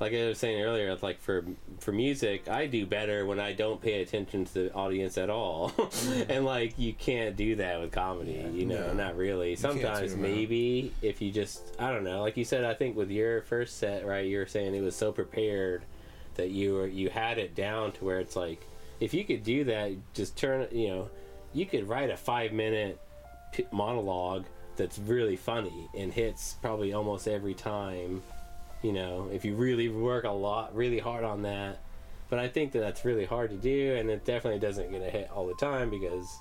like 0.00 0.12
I 0.12 0.26
was 0.26 0.38
saying 0.38 0.60
earlier, 0.60 0.90
it's 0.90 1.04
like 1.04 1.20
for 1.20 1.44
for 1.78 1.92
music, 1.92 2.48
I 2.48 2.66
do 2.66 2.84
better 2.84 3.24
when 3.26 3.38
I 3.38 3.52
don't 3.52 3.80
pay 3.80 4.02
attention 4.02 4.44
to 4.46 4.54
the 4.54 4.72
audience 4.74 5.16
at 5.16 5.30
all, 5.30 5.72
and 6.28 6.44
like 6.44 6.76
you 6.78 6.92
can't 6.94 7.36
do 7.36 7.54
that 7.56 7.80
with 7.80 7.92
comedy. 7.92 8.44
You 8.52 8.66
know, 8.66 8.88
No. 8.88 8.92
not 8.94 9.16
really. 9.16 9.50
can't 9.50 9.60
Sometimes 9.60 10.10
tune 10.12 10.18
'em 10.18 10.24
out. 10.24 10.30
maybe 10.36 10.92
if 11.00 11.22
you 11.22 11.30
just 11.30 11.76
I 11.78 11.92
don't 11.92 12.02
know, 12.02 12.22
like 12.22 12.36
you 12.36 12.44
said, 12.44 12.64
I 12.64 12.74
think 12.74 12.96
with 12.96 13.10
your 13.10 13.42
first 13.42 13.78
set, 13.78 14.04
right? 14.04 14.26
You 14.26 14.38
were 14.38 14.46
saying 14.46 14.74
it 14.74 14.80
was 14.82 14.96
so 14.96 15.12
prepared 15.12 15.84
that 16.34 16.50
you 16.50 16.74
were 16.74 16.86
you 16.86 17.10
had 17.10 17.38
it 17.38 17.54
down 17.54 17.92
to 17.92 18.04
where 18.04 18.20
it's 18.20 18.36
like 18.36 18.66
if 19.00 19.12
you 19.12 19.24
could 19.24 19.42
do 19.42 19.64
that, 19.64 19.92
just 20.14 20.36
turn 20.36 20.66
you 20.72 20.88
know, 20.88 21.10
you 21.52 21.66
could 21.66 21.88
write 21.88 22.10
a 22.10 22.16
five 22.16 22.52
minute 22.52 23.00
monologue 23.70 24.44
that's 24.76 24.98
really 24.98 25.36
funny 25.36 25.88
and 25.96 26.12
hits 26.12 26.56
probably 26.60 26.92
almost 26.92 27.28
every 27.28 27.54
time 27.54 28.20
you 28.82 28.92
know 28.92 29.30
if 29.32 29.44
you 29.44 29.54
really 29.54 29.88
work 29.88 30.24
a 30.24 30.28
lot 30.28 30.74
really 30.74 30.98
hard 30.98 31.22
on 31.22 31.42
that 31.42 31.78
but 32.28 32.40
i 32.40 32.48
think 32.48 32.72
that 32.72 32.80
that's 32.80 33.04
really 33.04 33.24
hard 33.24 33.50
to 33.50 33.56
do 33.56 33.94
and 33.94 34.10
it 34.10 34.24
definitely 34.24 34.58
doesn't 34.58 34.90
get 34.90 35.00
a 35.00 35.08
hit 35.08 35.30
all 35.32 35.46
the 35.46 35.54
time 35.54 35.88
because 35.88 36.40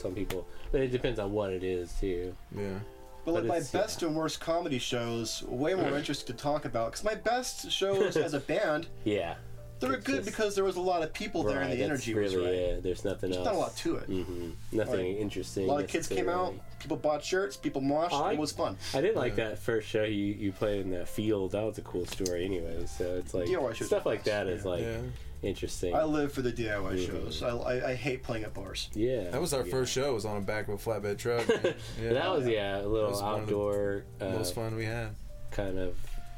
some 0.00 0.14
people, 0.14 0.46
but 0.72 0.80
it 0.80 0.88
depends 0.88 1.18
on 1.18 1.32
what 1.32 1.50
it 1.50 1.62
is 1.62 1.92
too. 2.00 2.34
Yeah. 2.56 2.78
But 3.24 3.34
like 3.34 3.44
my 3.44 3.56
it's- 3.56 3.70
best 3.70 4.02
and 4.02 4.14
worst 4.16 4.40
comedy 4.40 4.78
shows, 4.78 5.42
way 5.46 5.74
more 5.74 5.96
interesting 5.98 6.34
to 6.36 6.42
talk 6.42 6.64
about. 6.64 6.92
Because 6.92 7.04
my 7.04 7.14
best 7.14 7.70
shows 7.70 8.16
as 8.16 8.34
a 8.34 8.40
band, 8.52 8.86
Yeah, 9.04 9.34
they're 9.78 9.94
It's 9.94 10.04
good 10.06 10.16
just- 10.24 10.26
because 10.30 10.54
there 10.54 10.64
was 10.64 10.76
a 10.76 10.80
lot 10.80 11.02
of 11.02 11.12
people 11.12 11.42
there 11.42 11.60
and 11.60 11.72
the 11.72 11.82
energy 11.82 12.12
really 12.14 12.36
was 12.36 12.44
right. 12.44 12.54
it. 12.54 12.82
There's 12.82 13.04
nothing 13.04 13.30
There's 13.30 13.38
else. 13.38 13.46
not 13.46 13.54
a 13.54 13.58
lot 13.58 13.76
to 13.78 13.96
it. 13.96 14.10
Mm-hmm. 14.10 14.50
Nothing 14.72 15.12
Like, 15.14 15.20
interesting. 15.22 15.64
A 15.68 15.72
lot 15.72 15.82
of 15.84 15.88
kids 15.88 16.06
came 16.06 16.28
out. 16.28 16.54
People 16.78 16.96
bought 16.96 17.22
shirts. 17.24 17.56
People 17.56 17.82
moshed. 17.82 18.12
I- 18.12 18.32
it 18.32 18.38
was 18.38 18.52
fun. 18.52 18.76
I 18.94 19.00
did 19.00 19.16
like 19.16 19.36
that 19.36 19.58
first 19.58 19.88
show 19.88 20.02
you, 20.04 20.26
you 20.26 20.52
played 20.52 20.80
in 20.82 20.90
that 20.92 21.08
field. 21.08 21.52
That 21.52 21.62
was 21.64 21.78
a 21.78 21.82
cool 21.82 22.06
story, 22.06 22.44
anyway. 22.44 22.84
So 22.86 23.04
it's 23.16 23.34
like 23.34 23.46
DIY 23.48 23.74
shows 23.74 23.86
stuff 23.88 24.06
are 24.06 24.08
like 24.10 24.24
that 24.24 24.46
is 24.46 24.64
like 24.64 24.82
Yeah. 24.82 24.98
Interesting. 25.42 25.94
I 25.94 26.04
live 26.04 26.32
for 26.32 26.42
the 26.42 26.52
DIY 26.52 26.94
Mhm. 26.96 27.06
shows. 27.06 27.42
I, 27.42 27.48
I, 27.56 27.88
I 27.90 27.94
hate 27.94 28.22
playing 28.22 28.44
at 28.44 28.54
bars. 28.54 28.88
yeah, 28.94 29.30
That 29.30 29.40
was 29.40 29.52
our 29.54 29.64
yeah. 29.64 29.70
first 29.70 29.92
show. 29.92 30.14
Was 30.14 30.24
on 30.24 30.40
the 30.40 30.46
back 30.46 30.68
of 30.68 30.74
a 30.74 30.76
flatbed 30.76 31.18
truck. 31.18 31.46
Yeah. 32.00 32.12
That 32.12 32.30
was 32.30 32.46
yeah, 32.46 32.78
a 32.80 32.86
little 32.86 33.10
was 33.10 33.22
one 33.22 33.40
of 33.40 33.46
the 33.46 33.52
outdoor 33.54 34.04
uh, 34.20 34.24
most 34.30 34.54
fun 34.54 34.76
we 34.76 34.84
had. 34.84 35.14
kind 35.50 35.78
of 35.78 35.96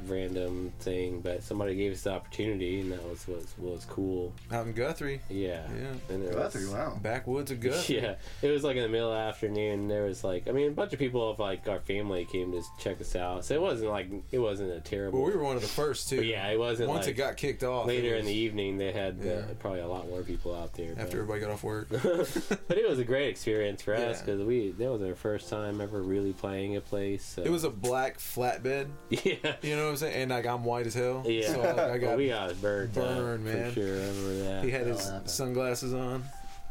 random 0.09 0.71
thing, 0.79 1.21
but 1.21 1.43
somebody 1.43 1.75
gave 1.75 1.93
us 1.93 2.01
the 2.03 2.11
opportunity, 2.11 2.81
and 2.81 2.91
that 2.91 3.03
was 3.07 3.27
was 3.27 3.53
was 3.57 3.85
cool. 3.85 4.33
Out 4.51 4.65
in 4.67 4.73
Guthrie. 4.73 5.21
Yeah, 5.29 5.61
Yeah. 5.79 6.13
and 6.15 6.31
Guthrie, 6.31 6.65
was, 6.65 6.73
wow. 6.73 6.99
Backwoods 7.01 7.51
of 7.51 7.59
Guthrie. 7.59 7.95
Yeah, 8.01 8.15
it 8.41 8.49
was 8.49 8.63
like 8.63 8.75
in 8.75 8.83
the 8.83 8.89
middle 8.89 9.09
of 9.11 9.15
the 9.15 9.19
afternoon. 9.19 9.87
There 9.87 10.03
was 10.05 10.23
like, 10.23 10.47
I 10.47 10.51
mean, 10.51 10.67
a 10.67 10.71
bunch 10.71 10.93
of 10.93 10.99
people 10.99 11.29
of 11.29 11.39
like 11.39 11.67
our 11.67 11.79
family 11.81 12.25
came 12.25 12.51
to 12.51 12.61
check 12.79 12.99
us 13.01 13.15
out, 13.15 13.45
so 13.45 13.53
it 13.55 13.61
wasn't 13.61 13.89
like 13.91 14.07
it 14.31 14.39
wasn't 14.39 14.71
a 14.71 14.79
terrible. 14.79 15.19
Well, 15.19 15.27
we 15.31 15.35
were 15.37 15.43
one 15.43 15.55
of 15.55 15.61
the 15.61 15.67
first 15.67 16.09
too. 16.09 16.17
but 16.17 16.25
yeah, 16.25 16.47
it 16.47 16.59
wasn't 16.59 16.89
Once 16.89 17.05
like 17.05 17.15
it 17.15 17.17
got 17.17 17.37
kicked 17.37 17.63
off. 17.63 17.87
later 17.87 18.15
it 18.15 18.19
in 18.19 18.25
the 18.25 18.33
evening. 18.33 18.77
They 18.77 18.91
had 18.91 19.19
uh, 19.21 19.25
Yeah. 19.25 19.41
probably 19.59 19.81
a 19.81 19.87
lot 19.87 20.09
more 20.09 20.21
people 20.23 20.53
out 20.55 20.73
there. 20.73 20.91
After 20.91 21.03
but- 21.03 21.13
everybody 21.33 21.39
got 21.41 21.51
off 21.51 21.63
work. 21.63 21.87
but 21.89 22.77
it 22.77 22.87
was 22.89 22.99
a 22.99 23.03
great 23.03 23.29
experience 23.29 23.81
for 23.81 23.93
us 23.95 24.19
Yeah. 24.19 24.25
because 24.25 24.41
we 24.41 24.71
that 24.71 24.91
was 24.91 25.01
our 25.01 25.15
first 25.15 25.49
time 25.49 25.81
ever 25.81 26.01
really 26.01 26.33
playing 26.33 26.75
a 26.75 26.81
place. 26.81 27.23
So. 27.23 27.41
It 27.43 27.51
was 27.51 27.63
a 27.63 27.69
black 27.69 28.17
flatbed. 28.19 28.87
yeah. 29.09 29.55
You 29.61 29.75
know 29.75 29.85
what 29.85 29.91
I'm 29.93 29.97
saying? 29.97 30.21
And 30.23 30.31
like 30.31 30.45
I'm 30.45 30.63
white 30.63 30.87
as 30.87 30.93
hell. 30.93 31.23
Yeah, 31.25 31.47
So 31.53 31.61
I, 31.61 31.65
I 31.69 31.73
Well, 31.91 31.99
got. 31.99 32.17
we 32.17 32.27
got 32.27 32.61
burned, 32.61 32.93
burned, 32.93 33.45
man. 33.45 33.69
For 33.71 33.79
sure, 33.81 33.87
I 33.95 34.07
remember 34.07 34.43
that. 34.43 34.63
he 34.65 34.71
had 34.71 34.87
his 34.87 35.09
That'll 35.09 35.27
sunglasses 35.27 35.93
on, 35.93 36.23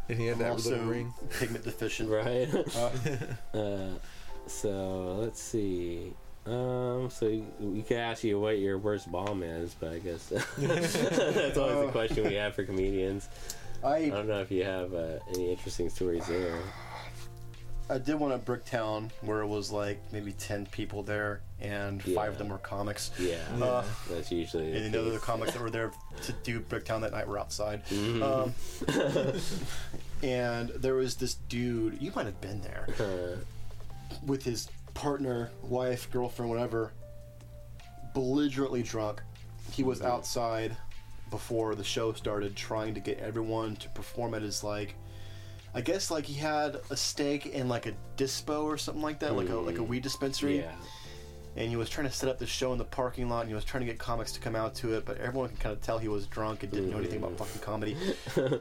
and 0.09 0.19
he 0.19 0.27
had 0.27 0.35
I'm 0.35 0.39
that 0.41 0.51
also 0.53 0.71
little 0.71 0.87
ring. 0.87 1.15
pigment 1.39 1.65
deficient. 1.65 2.09
right. 2.21 2.49
Uh, 3.55 3.57
uh, 3.59 3.89
so 4.47 5.17
let's 5.21 5.41
see. 5.43 6.13
Um, 6.45 7.09
so 7.09 7.41
we 7.61 7.83
could 7.83 7.99
ask 7.99 8.25
you 8.25 8.41
what 8.41 8.59
your 8.59 8.77
worst 8.77 9.11
bomb 9.13 9.45
is, 9.45 9.75
but 9.79 9.93
I 9.93 9.99
guess 10.01 10.27
that's 10.27 11.57
always 11.57 11.87
the 11.87 11.89
question 11.93 12.25
we 12.25 12.35
have 12.35 12.55
for 12.55 12.65
comedians. 12.65 13.29
I 13.85 13.97
I 13.97 14.09
don't 14.11 14.27
know 14.29 14.41
if 14.41 14.51
you 14.51 14.65
have 14.65 14.93
uh, 14.93 15.19
any 15.35 15.51
interesting 15.53 15.89
stories 15.89 16.27
there. 16.27 16.59
I 17.91 17.99
did 17.99 18.15
one 18.15 18.33
at 18.33 18.45
Bricktown 18.45 19.11
where 19.21 19.41
it 19.43 19.47
was 19.47 19.71
like 19.71 20.01
maybe 20.13 20.33
ten 20.33 20.65
people 20.67 21.03
there, 21.03 21.41
and 21.61 22.03
five 22.03 22.33
of 22.33 22.39
them 22.39 22.49
were 22.49 22.59
comics. 22.59 23.11
Yeah, 23.19 23.37
Uh, 23.61 23.85
that's 24.09 24.31
usually. 24.31 24.73
and 24.77 24.93
the 24.95 25.01
the 25.01 25.09
other 25.11 25.19
comics 25.19 25.53
that 25.53 25.61
were 25.61 25.71
there 25.71 25.93
to 26.23 26.33
do 26.45 26.61
Bricktown 26.61 27.01
that 27.03 27.13
night 27.13 27.27
were 27.29 27.39
outside. 27.39 27.85
Mhm. 27.87 28.23
Um, 28.23 29.35
and 30.23 30.71
there 30.71 30.95
was 30.95 31.17
this 31.17 31.35
dude, 31.49 32.01
you 32.01 32.13
might 32.15 32.27
have 32.27 32.41
been 32.41 32.61
there, 32.63 32.87
Uh, 32.99 33.37
with 34.25 34.43
his 34.45 34.69
partner, 34.95 35.51
wife, 35.63 36.11
girlfriend, 36.11 36.51
whatever, 36.51 36.93
belligerently 38.15 38.83
drunk. 38.83 39.23
He 39.71 39.83
was 39.83 40.03
outside 40.03 40.77
before 41.31 41.75
the 41.75 41.85
show 41.85 42.13
started 42.13 42.55
trying 42.57 42.95
to 42.95 43.01
get 43.01 43.19
everyone 43.19 43.75
to 43.77 43.89
perform 43.91 44.35
at 44.35 44.43
his 44.43 44.63
like 44.63 44.95
I 45.75 45.81
guess 45.81 46.11
like 46.11 46.27
he 46.27 46.35
had 46.35 46.81
a 46.91 46.97
stake 46.97 47.47
in 47.47 47.69
like 47.69 47.87
a 47.87 47.95
dispo 48.17 48.65
or 48.65 48.77
something 48.77 49.03
like 49.03 49.19
that, 49.21 49.35
like 49.35 49.49
a 49.49 49.57
like 49.57 49.77
a 49.77 49.81
mm. 49.81 49.89
weed 49.89 50.03
dispensary. 50.03 50.59
yeah. 50.59 50.73
And 51.55 51.69
he 51.69 51.77
was 51.77 51.91
trying 51.91 52.07
to 52.07 52.13
set 52.13 52.31
up 52.31 52.39
the 52.39 52.47
show 52.47 52.73
in 52.73 52.79
the 52.79 52.85
parking 52.85 53.29
lot 53.29 53.41
and 53.41 53.49
he 53.49 53.55
was 53.55 53.65
trying 53.65 53.83
to 53.83 53.87
get 53.87 53.99
comics 53.99 54.33
to 54.33 54.41
come 54.41 54.57
out 54.57 54.75
to 54.77 54.95
it, 54.95 55.05
but 55.05 55.19
everyone 55.19 55.51
can 55.51 55.59
kind 55.59 55.73
of 55.75 55.83
tell 55.83 55.99
he 55.99 56.09
was 56.09 56.27
drunk 56.27 56.63
and 56.63 56.73
didn't 56.73 56.91
know 56.91 56.97
anything 56.97 57.19
about 57.19 57.33
mm. 57.33 57.39
fucking 57.39 57.61
comedy. 57.61 57.97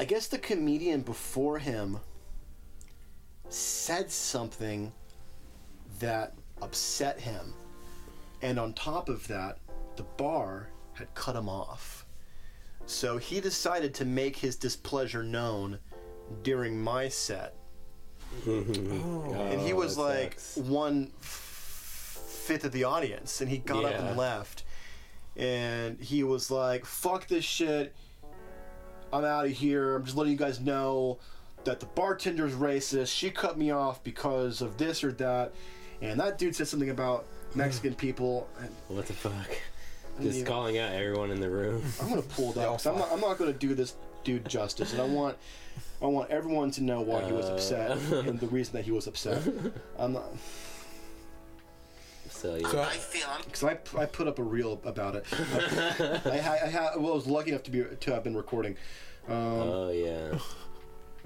I 0.00 0.04
guess 0.04 0.26
the 0.26 0.38
comedian 0.38 1.02
before 1.02 1.58
him 1.58 1.98
said 3.48 4.10
something 4.10 4.92
that 6.00 6.34
upset 6.62 7.20
him. 7.20 7.54
And 8.42 8.58
on 8.58 8.72
top 8.72 9.08
of 9.08 9.26
that, 9.28 9.58
the 9.96 10.02
bar 10.02 10.68
had 10.92 11.12
cut 11.14 11.36
him 11.36 11.48
off. 11.48 12.05
So 12.86 13.18
he 13.18 13.40
decided 13.40 13.94
to 13.94 14.04
make 14.04 14.36
his 14.36 14.56
displeasure 14.56 15.22
known 15.22 15.78
during 16.42 16.80
my 16.80 17.08
set. 17.08 17.54
and 18.46 19.60
he 19.60 19.72
Oh, 19.72 19.76
was 19.76 19.96
like 19.98 20.38
sucks. 20.38 20.56
one 20.68 21.12
fifth 21.20 22.64
of 22.64 22.72
the 22.72 22.84
audience, 22.84 23.40
and 23.40 23.50
he 23.50 23.58
got 23.58 23.84
up 23.84 23.94
and 23.94 24.16
left. 24.16 24.64
And 25.36 26.00
he 26.00 26.22
was 26.22 26.50
like, 26.50 26.84
"Fuck 26.86 27.28
this 27.28 27.44
shit! 27.44 27.94
I'm 29.12 29.24
out 29.24 29.46
of 29.46 29.52
here. 29.52 29.96
I'm 29.96 30.04
just 30.04 30.16
letting 30.16 30.32
you 30.32 30.38
guys 30.38 30.60
know 30.60 31.18
that 31.64 31.80
the 31.80 31.86
bartender's 31.86 32.54
racist. 32.54 33.08
She 33.14 33.30
cut 33.30 33.58
me 33.58 33.70
off 33.70 34.02
because 34.04 34.60
of 34.62 34.78
this 34.78 35.02
or 35.04 35.12
that." 35.12 35.52
And 36.00 36.18
that 36.20 36.38
dude 36.38 36.54
said 36.54 36.68
something 36.68 36.90
about 36.90 37.26
Mexican 37.54 37.94
people. 37.94 38.48
What 38.88 39.06
the 39.06 39.12
fuck? 39.12 39.48
Didn't 40.16 40.24
Just 40.30 40.38
even- 40.40 40.52
calling 40.52 40.78
out 40.78 40.92
everyone 40.92 41.30
in 41.30 41.40
the 41.40 41.50
room. 41.50 41.82
I'm 42.00 42.08
gonna 42.08 42.22
pull 42.22 42.52
that 42.52 42.66
up 42.68 42.72
'cause 42.78 42.86
I'm 42.86 42.98
not. 42.98 43.12
I'm 43.12 43.20
not 43.20 43.38
gonna 43.38 43.52
do 43.52 43.74
this 43.74 43.94
dude 44.24 44.48
justice, 44.48 44.92
and 44.92 45.00
I 45.02 45.06
want. 45.06 45.36
I 46.02 46.06
want 46.06 46.30
everyone 46.30 46.70
to 46.72 46.82
know 46.82 47.00
why 47.00 47.24
he 47.24 47.32
was 47.32 47.46
upset 47.48 47.90
Uh. 48.12 48.16
and 48.20 48.38
the 48.38 48.46
reason 48.48 48.74
that 48.74 48.84
he 48.84 48.90
was 48.90 49.06
upset. 49.06 49.42
I'm 49.98 50.12
not. 50.12 50.24
So 52.28 52.54
yeah. 52.56 52.68
So 52.68 52.86
Because 53.44 53.64
I, 53.64 53.78
I 54.02 54.04
put 54.06 54.26
up 54.28 54.38
a 54.38 54.42
reel 54.42 54.80
about 54.84 55.16
it. 55.16 55.24
I, 55.32 56.38
ha, 56.38 56.56
I 56.64 56.70
ha, 56.70 56.90
well, 56.98 57.12
I 57.12 57.14
was 57.14 57.26
lucky 57.26 57.50
enough 57.50 57.62
to 57.64 57.70
be 57.70 57.82
to 57.84 58.12
have 58.12 58.24
been 58.24 58.36
recording. 58.36 58.76
Um, 59.28 59.34
oh 59.34 59.90
yeah. 59.90 60.38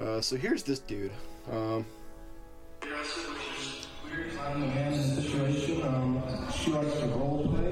uh, 0.04 0.20
so 0.20 0.36
here's 0.36 0.62
this 0.62 0.78
dude. 0.78 1.10
Um, 1.50 1.84
I'm 2.82 4.60
the 4.60 4.66
man 4.66 4.92
in 4.92 4.98
the 5.16 5.22
situation. 5.22 5.82
Um, 5.82 6.22
she 6.52 6.70
likes 6.70 6.94
to 6.98 7.06
role 7.06 7.48
play. 7.48 7.69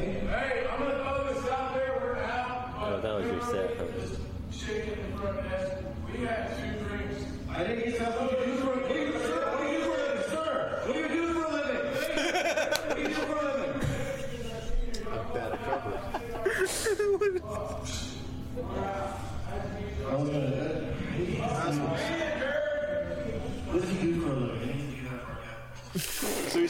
Oh, 3.50 3.54
that 3.54 4.08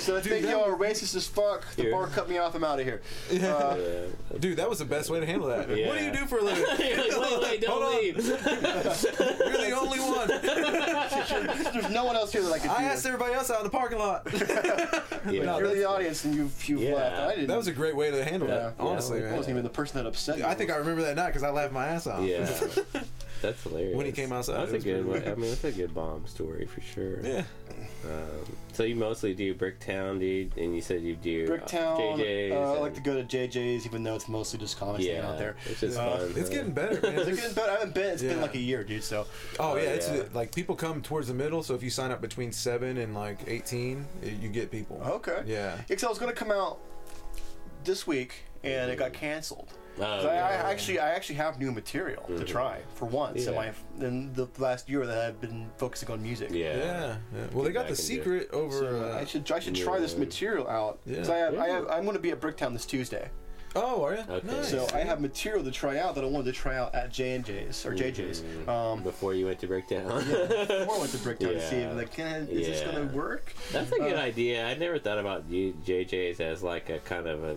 So 0.08 0.16
"I 0.16 0.20
think 0.20 0.46
y'all 0.46 0.64
are 0.64 0.76
racist 0.76 1.14
as 1.16 1.26
fuck. 1.26 1.66
The 1.76 1.82
Here. 1.82 1.92
bar 1.92 2.06
cut 2.06 2.28
me 2.28 2.38
off. 2.38 2.54
I'm 2.54 2.64
out 2.64 2.80
of 2.80 2.86
here." 2.86 3.02
Uh, 3.30 3.76
Yeah. 3.78 4.38
dude, 4.38 4.56
that 4.58 4.68
was 4.68 4.78
the 4.78 4.84
best 4.84 5.10
way 5.10 5.20
to 5.20 5.26
handle 5.26 5.48
that. 5.48 5.68
What 5.68 5.76
do 5.98 6.04
you 6.04 6.12
do 6.12 6.26
for 6.26 6.38
a 6.38 6.42
living? 6.42 6.64
You're 6.78 7.18
like, 7.20 7.30
wait, 7.30 7.40
wait, 7.42 7.60
don't 7.60 7.70
Hold 7.82 7.94
on. 7.94 8.00
leave. 8.00 8.16
You're 8.16 8.36
the 9.68 9.76
only 9.78 9.98
one. 10.00 10.28
There's 11.72 11.90
no 11.90 12.04
one 12.04 12.16
else 12.16 12.32
here 12.32 12.42
that 12.42 12.52
I 12.52 12.58
could. 12.58 12.70
I 12.70 12.84
asked 12.84 13.04
everybody 13.06 13.34
else 13.34 13.50
out 13.50 13.58
in 13.58 13.64
the 13.64 13.70
parking 13.70 13.98
lot. 13.98 14.26
Yeah. 15.30 15.58
You're 15.58 15.74
the 15.74 15.84
audience, 15.88 16.24
and 16.24 16.34
you've 16.34 16.68
you've 16.68 16.80
Yeah. 16.80 16.94
left. 16.94 17.16
I 17.20 17.30
didn't. 17.34 17.48
That 17.48 17.56
was 17.58 17.66
a 17.66 17.72
great 17.72 17.94
way 17.96 18.10
to 18.10 18.24
handle 18.24 18.48
Yeah. 18.48 18.54
that. 18.58 18.74
Honestly, 18.78 19.18
I 19.18 19.22
man. 19.24 19.36
wasn't 19.36 19.50
even 19.54 19.62
the 19.64 19.70
person 19.70 19.98
that 20.02 20.06
upset 20.08 20.38
you. 20.38 20.44
I 20.44 20.54
think 20.54 20.70
I 20.70 20.76
remember 20.76 21.02
that 21.02 21.16
night 21.16 21.28
because 21.28 21.42
I 21.42 21.50
laughed 21.50 21.72
my 21.72 21.86
ass 21.86 22.06
off. 22.06 22.22
Yeah. 22.22 22.46
That's 23.40 23.62
hilarious. 23.62 23.96
When 23.96 24.06
he 24.06 24.12
came 24.12 24.32
outside, 24.32 24.58
That's 24.60 24.72
it 24.72 24.76
a 24.76 24.78
good 24.84 25.06
pretty 25.08 25.24
one. 25.26 25.32
I 25.32 25.34
mean, 25.36 25.50
that's 25.50 25.64
a 25.64 25.72
good 25.72 25.94
bomb 25.94 26.26
story 26.26 26.66
for 26.66 26.80
sure. 26.80 27.20
Yeah. 27.24 27.44
Um, 28.04 28.46
so 28.72 28.82
you 28.84 28.96
mostly 28.96 29.34
do 29.34 29.54
Bricktown, 29.54 30.18
dude, 30.18 30.56
and 30.56 30.74
you 30.74 30.80
said 30.80 31.02
you 31.02 31.14
do 31.16 31.44
uh, 31.46 31.48
Bricktown. 31.56 31.98
JJ's. 32.18 32.52
uh, 32.52 32.72
I 32.74 32.78
like 32.78 32.94
to 32.94 33.00
go 33.00 33.14
to 33.14 33.24
JJ's, 33.24 33.86
even 33.86 34.02
though 34.02 34.14
it's 34.16 34.28
mostly 34.28 34.58
just 34.58 34.78
comics 34.78 35.04
hanging 35.04 35.22
yeah, 35.22 35.28
out 35.28 35.38
there. 35.38 35.56
It's 35.66 35.80
just 35.80 35.98
Uh, 35.98 36.18
fun. 36.18 36.32
It's 36.36 36.48
huh? 36.48 36.54
getting 36.54 36.72
better, 36.72 37.00
man. 37.00 37.18
It's 37.28 37.40
getting 37.40 37.54
better. 37.54 37.70
I 37.70 37.74
haven't 37.74 37.94
been. 37.94 38.12
It's 38.14 38.22
been 38.22 38.40
like 38.40 38.54
a 38.54 38.58
year, 38.60 38.82
dude. 38.84 39.04
So 39.04 39.26
Oh 39.60 39.76
yeah, 39.76 39.82
Oh, 39.82 39.94
it's 39.94 40.08
yeah. 40.10 40.22
like 40.32 40.54
people 40.54 40.74
come 40.76 41.02
towards 41.02 41.28
the 41.28 41.34
middle. 41.34 41.62
So 41.62 41.74
if 41.74 41.82
you 41.82 41.90
sign 41.90 42.10
up 42.10 42.20
between 42.20 42.52
seven 42.52 42.98
and 42.98 43.14
like 43.14 43.38
eighteen, 43.46 44.06
it, 44.22 44.34
you 44.40 44.48
get 44.48 44.70
people. 44.70 45.00
okay. 45.04 45.42
Yeah. 45.46 45.76
Because 45.88 46.04
I 46.04 46.08
was 46.08 46.18
gonna 46.18 46.32
come 46.32 46.50
out 46.50 46.78
this 47.84 48.06
week, 48.06 48.42
and 48.64 48.90
it 48.90 48.98
got 48.98 49.12
canceled. 49.12 49.72
Oh, 49.98 50.02
'Cause 50.02 50.26
I, 50.26 50.36
I 50.36 50.70
actually, 50.70 51.00
I 51.00 51.10
actually 51.10 51.34
have 51.36 51.58
new 51.58 51.72
material 51.72 52.22
to 52.28 52.44
try 52.44 52.78
for 52.94 53.06
once 53.06 53.46
in 53.46 53.52
Yeah. 53.54 53.72
my 53.98 54.06
in 54.06 54.32
the 54.34 54.46
last 54.58 54.88
year 54.88 55.04
that 55.06 55.18
I've 55.26 55.40
been 55.40 55.68
focusing 55.76 56.08
on 56.10 56.22
music. 56.22 56.50
yeah. 56.52 56.76
Yeah. 56.76 57.16
yeah. 57.34 57.46
Well, 57.52 57.64
they 57.64 57.72
got 57.72 57.88
the 57.88 57.96
secret 57.96 58.48
over. 58.52 58.78
So 58.78 59.10
uh, 59.12 59.18
I 59.20 59.24
should 59.24 59.50
I 59.50 59.58
should 59.58 59.74
try 59.74 59.98
this 59.98 60.16
material 60.16 60.68
out. 60.68 61.00
'Cause 61.04 61.28
Yeah. 61.28 61.34
I 61.34 61.38
have, 61.38 61.58
I 61.58 61.68
have 61.68 61.88
I'm 61.88 62.04
gonna 62.06 62.20
be 62.20 62.30
at 62.30 62.40
Bricktown 62.40 62.72
this 62.74 62.86
Tuesday. 62.86 63.28
Oh, 63.76 64.02
are 64.04 64.14
you? 64.14 64.24
Okay. 64.30 64.46
Nice. 64.46 64.70
So 64.70 64.86
I 64.94 65.00
have 65.00 65.20
material 65.20 65.62
to 65.64 65.70
try 65.70 65.98
out 65.98 66.14
that 66.14 66.24
I 66.24 66.26
wanted 66.26 66.46
to 66.46 66.52
try 66.58 66.76
out 66.76 66.94
at 66.94 67.12
J 67.12 67.34
and 67.34 67.44
J's 67.44 67.84
or 67.84 67.92
JJ's. 67.92 68.40
Mhm. 68.42 68.68
Um, 68.68 69.02
Before 69.02 69.34
you 69.34 69.44
went 69.46 69.58
to 69.60 69.66
Breakdown. 69.66 70.06
before 70.24 70.94
I 70.94 70.98
went 70.98 71.10
to 71.12 71.18
Bricktown 71.18 71.52
to 71.54 71.60
see 71.68 71.76
if 71.76 71.94
like, 71.96 72.12
can, 72.12 72.48
is 72.48 72.66
this 72.68 72.80
gonna 72.82 73.06
work? 73.12 73.52
That's 73.72 73.90
a 73.92 73.96
good 73.98 74.14
Uh, 74.16 74.20
idea. 74.20 74.64
I 74.64 74.74
never 74.74 74.98
thought 74.98 75.18
about 75.18 75.44
you- 75.50 75.74
JJ's 75.84 76.40
as 76.40 76.62
like 76.62 76.88
a 76.88 76.98
kind 77.00 77.26
of 77.26 77.44
a, 77.44 77.56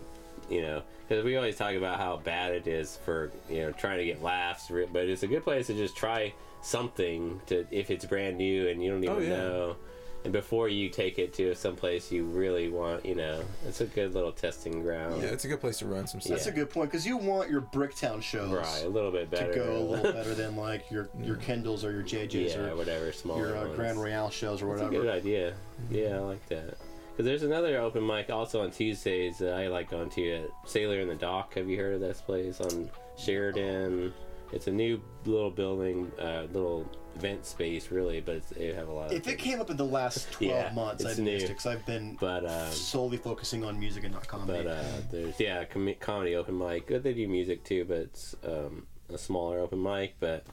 you 0.50 0.62
know, 0.62 0.82
because 1.08 1.24
we 1.24 1.36
always 1.36 1.56
talk 1.56 1.74
about 1.74 1.98
how 1.98 2.16
bad 2.18 2.52
it 2.52 2.66
is 2.66 2.98
for 3.04 3.30
you 3.48 3.62
know 3.62 3.72
trying 3.72 3.98
to 3.98 4.04
get 4.04 4.22
laughs, 4.22 4.70
but 4.92 5.08
it's 5.08 5.22
a 5.22 5.28
good 5.28 5.44
place 5.44 5.66
to 5.68 5.74
just 5.74 5.96
try 5.96 6.32
something 6.62 7.40
to 7.46 7.66
if 7.70 7.90
it's 7.90 8.04
brand 8.04 8.38
new 8.38 8.68
and 8.68 8.82
you 8.82 8.90
don't 8.90 9.02
even 9.04 9.16
Oh, 9.16 9.20
yeah. 9.20 9.28
know. 9.28 9.76
And 10.24 10.32
before 10.32 10.68
you 10.68 10.88
take 10.88 11.18
it 11.18 11.34
to 11.34 11.52
some 11.56 11.74
place 11.74 12.12
you 12.12 12.22
really 12.24 12.68
want, 12.68 13.04
you 13.04 13.16
know, 13.16 13.42
it's 13.66 13.80
a 13.80 13.86
good 13.86 14.14
little 14.14 14.30
testing 14.30 14.80
ground. 14.80 15.20
yeah, 15.20 15.30
it's 15.30 15.44
a 15.44 15.48
good 15.48 15.60
place 15.60 15.78
to 15.78 15.86
run 15.86 16.06
some 16.06 16.20
stuff. 16.20 16.36
That's 16.36 16.46
Yeah. 16.46 16.52
a 16.52 16.54
good 16.54 16.70
point 16.70 16.92
because 16.92 17.04
you 17.04 17.16
want 17.16 17.50
your 17.50 17.60
Bricktown 17.62 18.22
shows 18.22 18.52
Right, 18.52 18.84
a 18.84 18.88
little 18.88 19.10
bit 19.10 19.32
better 19.32 19.52
to 19.52 19.58
go 19.58 19.76
a 19.76 19.80
little 19.80 20.12
better 20.18 20.32
than 20.36 20.56
like 20.56 20.88
your 20.92 21.08
your 21.20 21.34
Kindles 21.36 21.84
or 21.84 21.90
your 21.90 22.04
JJ's 22.04 22.54
yeah, 22.54 22.60
or 22.68 22.76
whatever, 22.76 23.10
smaller 23.10 23.48
your 23.48 23.56
uh, 23.56 23.62
ones. 23.62 23.74
Grand 23.76 24.00
Royale 24.00 24.30
shows 24.30 24.62
or 24.62 24.68
That's 24.68 24.82
a 24.82 24.84
whatever. 24.84 25.02
good 25.06 25.12
idea. 25.12 25.54
Yeah, 25.90 26.16
I 26.16 26.20
like 26.20 26.48
that. 26.50 26.76
Because 27.12 27.26
there's 27.26 27.42
another 27.42 27.78
open 27.78 28.06
mic 28.06 28.30
also 28.30 28.62
on 28.62 28.70
Tuesdays 28.70 29.38
that 29.38 29.54
I 29.54 29.68
like 29.68 29.90
going 29.90 30.08
to 30.10 30.32
at 30.32 30.50
Sailor 30.64 31.00
in 31.00 31.08
the 31.08 31.14
Dock. 31.14 31.54
Have 31.54 31.68
you 31.68 31.76
heard 31.78 31.94
of 31.94 32.00
this 32.00 32.20
place 32.22 32.60
on 32.60 32.90
Sheridan? 33.18 34.14
It's 34.52 34.66
a 34.66 34.70
new 34.70 35.00
little 35.24 35.50
building, 35.50 36.10
uh, 36.18 36.46
little 36.52 36.86
event 37.16 37.44
space, 37.46 37.90
really, 37.90 38.20
but 38.20 38.36
it's, 38.36 38.50
they 38.50 38.72
have 38.72 38.88
a 38.88 38.92
lot 38.92 39.06
of. 39.06 39.12
If 39.12 39.26
it 39.28 39.38
came 39.38 39.60
up 39.60 39.70
in 39.70 39.76
the 39.76 39.84
last 39.84 40.30
twelve 40.32 40.50
Yeah, 40.50 40.72
months, 40.74 41.04
I've 41.04 41.18
missed 41.18 41.44
it 41.44 41.48
because 41.48 41.66
I've 41.66 41.84
been 41.86 42.16
But 42.20 42.44
um, 42.46 42.70
solely 42.70 43.16
focusing 43.18 43.64
on 43.64 43.78
music 43.78 44.04
and 44.04 44.12
not 44.12 44.26
comedy. 44.28 44.62
but 44.64 44.66
uh, 44.70 44.84
there's 45.10 45.38
yeah, 45.40 45.64
com- 45.64 45.94
comedy 46.00 46.34
open 46.34 46.58
mic. 46.58 46.86
They 46.86 47.12
do 47.14 47.28
music 47.28 47.64
too, 47.64 47.84
but 47.86 47.96
it's 47.98 48.36
um, 48.46 48.86
a 49.12 49.16
smaller 49.18 49.58
open 49.60 49.82
mic. 49.82 50.16
But 50.20 50.44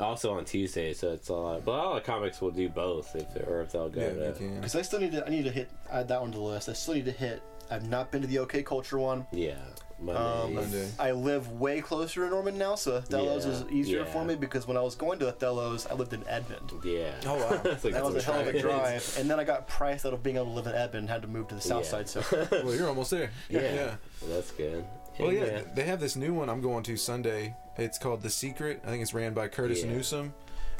also 0.00 0.32
on 0.34 0.44
Tuesday, 0.44 0.92
so 0.94 1.12
it's 1.12 1.28
a 1.28 1.34
lot. 1.34 1.64
But 1.64 1.72
a 1.72 1.76
lot 1.76 1.96
of 1.98 2.04
comics 2.04 2.40
will 2.40 2.50
do 2.50 2.68
both, 2.68 3.14
if 3.16 3.26
or 3.48 3.62
if 3.62 3.72
they'll 3.72 3.88
go. 3.88 4.00
Yeah, 4.00 4.08
to, 4.10 4.26
you 4.26 4.32
can. 4.32 4.54
Because 4.56 4.76
I 4.76 4.82
still 4.82 5.00
need 5.00 5.12
to, 5.12 5.26
I 5.26 5.30
need 5.30 5.44
to 5.44 5.50
hit 5.50 5.70
add 5.90 6.08
that 6.08 6.20
one 6.20 6.30
to 6.32 6.38
the 6.38 6.44
list. 6.44 6.68
I 6.68 6.72
still 6.74 6.94
need 6.94 7.04
to 7.06 7.12
hit. 7.12 7.42
I've 7.70 7.88
not 7.88 8.10
been 8.10 8.22
to 8.22 8.26
the 8.28 8.38
OK 8.38 8.62
Culture 8.62 8.98
one. 8.98 9.26
Yeah, 9.30 9.56
Monday. 10.00 10.18
Um, 10.46 10.54
Monday. 10.54 10.88
I 10.98 11.10
live 11.10 11.52
way 11.52 11.82
closer 11.82 12.24
to 12.24 12.30
Norman 12.30 12.56
now, 12.56 12.76
so 12.76 12.92
Othello's 12.92 13.44
Yeah, 13.44 13.52
is 13.52 13.64
easier 13.70 13.98
yeah. 14.00 14.04
for 14.06 14.24
me 14.24 14.36
because 14.36 14.66
when 14.66 14.78
I 14.78 14.80
was 14.80 14.94
going 14.94 15.18
to 15.18 15.26
Othello's, 15.30 15.86
I 15.86 15.92
lived 15.92 16.14
in 16.14 16.26
Edmond. 16.26 16.72
Yeah. 16.82 17.12
Oh, 17.26 17.34
wow. 17.36 17.60
Like 17.64 17.82
That 17.92 18.04
was 18.04 18.14
a 18.16 18.22
hell 18.22 18.40
of 18.40 18.46
a 18.46 18.52
drive. 18.58 18.62
drive, 18.62 19.16
and 19.18 19.28
then 19.30 19.38
I 19.38 19.44
got 19.44 19.68
priced 19.68 20.06
out 20.06 20.14
of 20.14 20.22
being 20.22 20.36
able 20.36 20.46
to 20.46 20.52
live 20.52 20.66
in 20.66 20.72
Edmond 20.74 20.94
and 21.00 21.08
had 21.10 21.20
to 21.22 21.28
move 21.28 21.48
to 21.48 21.56
the 21.56 21.60
south 21.60 21.84
Yeah. 21.84 21.90
side. 21.90 22.08
So 22.08 22.22
Well, 22.64 22.74
you're 22.74 22.88
almost 22.88 23.10
there. 23.10 23.30
Yeah. 23.50 23.60
yeah. 23.74 23.94
That's 24.28 24.50
good. 24.52 24.82
Well, 25.18 25.28
And, 25.30 25.38
yeah, 25.38 25.60
they 25.74 25.84
have 25.84 26.00
this 26.00 26.16
new 26.16 26.32
one 26.34 26.48
I'm 26.48 26.60
going 26.60 26.82
to 26.84 26.96
Sunday. 26.96 27.54
It's 27.76 27.98
called 27.98 28.22
The 28.22 28.30
Secret. 28.30 28.82
I 28.84 28.88
think 28.90 29.02
it's 29.02 29.14
ran 29.14 29.34
by 29.34 29.48
Curtis 29.48 29.82
Yeah. 29.84 29.90
Newsom 29.92 30.34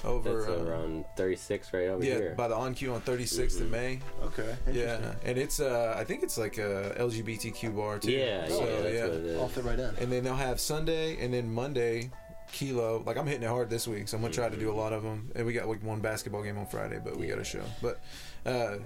over, 0.04 0.32
That's 0.36 0.48
uh, 0.48 0.52
over 0.54 1.04
36 1.16 1.72
right 1.72 1.88
over 1.88 2.04
yeah, 2.04 2.14
here. 2.14 2.34
by 2.36 2.46
the 2.48 2.54
On 2.54 2.72
Q 2.74 2.94
on 2.94 3.00
36th 3.00 3.60
in 3.60 3.70
May. 3.70 3.98
okay, 4.22 4.54
Yeah, 4.70 5.14
and 5.24 5.36
it's 5.36 5.58
uh, 5.60 5.94
I 5.98 6.04
think 6.04 6.22
it's 6.22 6.38
like 6.38 6.58
a 6.58 6.94
LGBTQ 6.98 7.74
bar 7.76 7.98
too. 7.98 8.12
yeah, 8.12 8.46
so, 8.48 8.60
yeah, 8.60 8.80
that's 8.82 8.94
yeah. 8.94 9.06
what 9.06 9.12
it 9.14 9.56
I'll 9.58 9.62
right 9.64 9.80
end. 9.80 9.98
And 9.98 10.12
then 10.12 10.22
they'll 10.24 10.36
have 10.36 10.60
Sunday 10.60 11.16
and 11.22 11.34
then 11.34 11.52
Monday, 11.52 12.10
Kilo. 12.52 13.02
Like 13.04 13.16
I'm 13.16 13.26
hitting 13.26 13.42
it 13.42 13.48
hard 13.48 13.70
this 13.70 13.88
week, 13.88 14.06
so 14.08 14.16
I'm 14.16 14.22
gonna 14.22 14.32
try 14.32 14.48
to 14.48 14.56
do 14.56 14.70
a 14.70 14.74
lot 14.74 14.92
of 14.92 15.02
them. 15.02 15.32
And 15.34 15.44
we 15.44 15.52
got 15.52 15.66
like 15.68 15.82
one 15.82 16.00
basketball 16.00 16.42
game 16.44 16.58
on 16.58 16.66
Friday, 16.66 17.00
but 17.02 17.16
we 17.16 17.26
got 17.26 17.38
a 17.38 17.44
show. 17.44 17.64
But, 17.82 17.98
uh, 18.46 18.76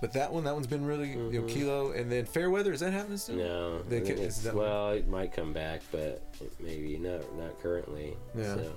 but 0.00 0.12
that 0.14 0.32
one, 0.32 0.44
that 0.44 0.54
one's 0.54 0.66
been 0.66 0.84
really 0.84 1.10
you 1.10 1.40
know 1.40 1.46
Kilo. 1.46 1.92
And 1.92 2.10
then 2.10 2.24
Fairweather, 2.24 2.72
is 2.72 2.80
that 2.80 2.92
happening 2.92 3.18
still? 3.18 3.36
No, 3.36 3.82
They 3.82 3.98
I 3.98 4.00
think 4.00 4.18
it's- 4.18 4.38
is 4.38 4.42
that- 4.44 4.54
well, 4.54 4.90
it 4.90 5.08
might 5.08 5.32
come 5.32 5.52
back, 5.52 5.82
but 5.92 6.22
maybe 6.60 6.96
not 6.98 7.20
not 7.36 7.60
currently. 7.62 8.16
Yeah. 8.36 8.54
So, 8.56 8.72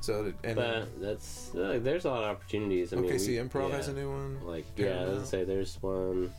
So 0.00 0.32
and 0.44 0.54
but 0.56 1.00
that's 1.00 1.54
uh, 1.54 1.80
there's 1.82 2.04
a 2.04 2.10
lot 2.10 2.22
of 2.24 2.30
opportunities. 2.36 2.92
I 2.92 2.96
mean, 2.96 3.10
OKC 3.10 3.28
we- 3.28 3.36
Improv 3.48 3.70
yeah. 3.70 3.76
has 3.76 3.88
a 3.88 3.92
new 3.92 4.10
one. 4.10 4.38
Like 4.46 4.64
yeah, 4.76 5.00
let's 5.04 5.28
say 5.30 5.44
there's 5.44 5.76
one 5.82 6.32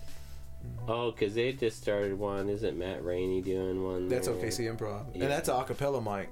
oh 0.88 1.12
because 1.12 1.36
they 1.36 1.52
just 1.54 1.78
started 1.82 2.18
one. 2.18 2.50
Isn't 2.50 2.78
Matt 2.78 3.04
Rainey 3.04 3.42
doing 3.42 3.84
one? 3.84 4.08
That's 4.08 4.28
there? 4.28 4.36
OKC 4.36 4.66
Improv, 4.74 5.06
Yeah. 5.14 5.24
and 5.24 5.32
that's 5.32 5.50
a 5.50 5.54
acapella 5.54 6.02
mic. 6.04 6.30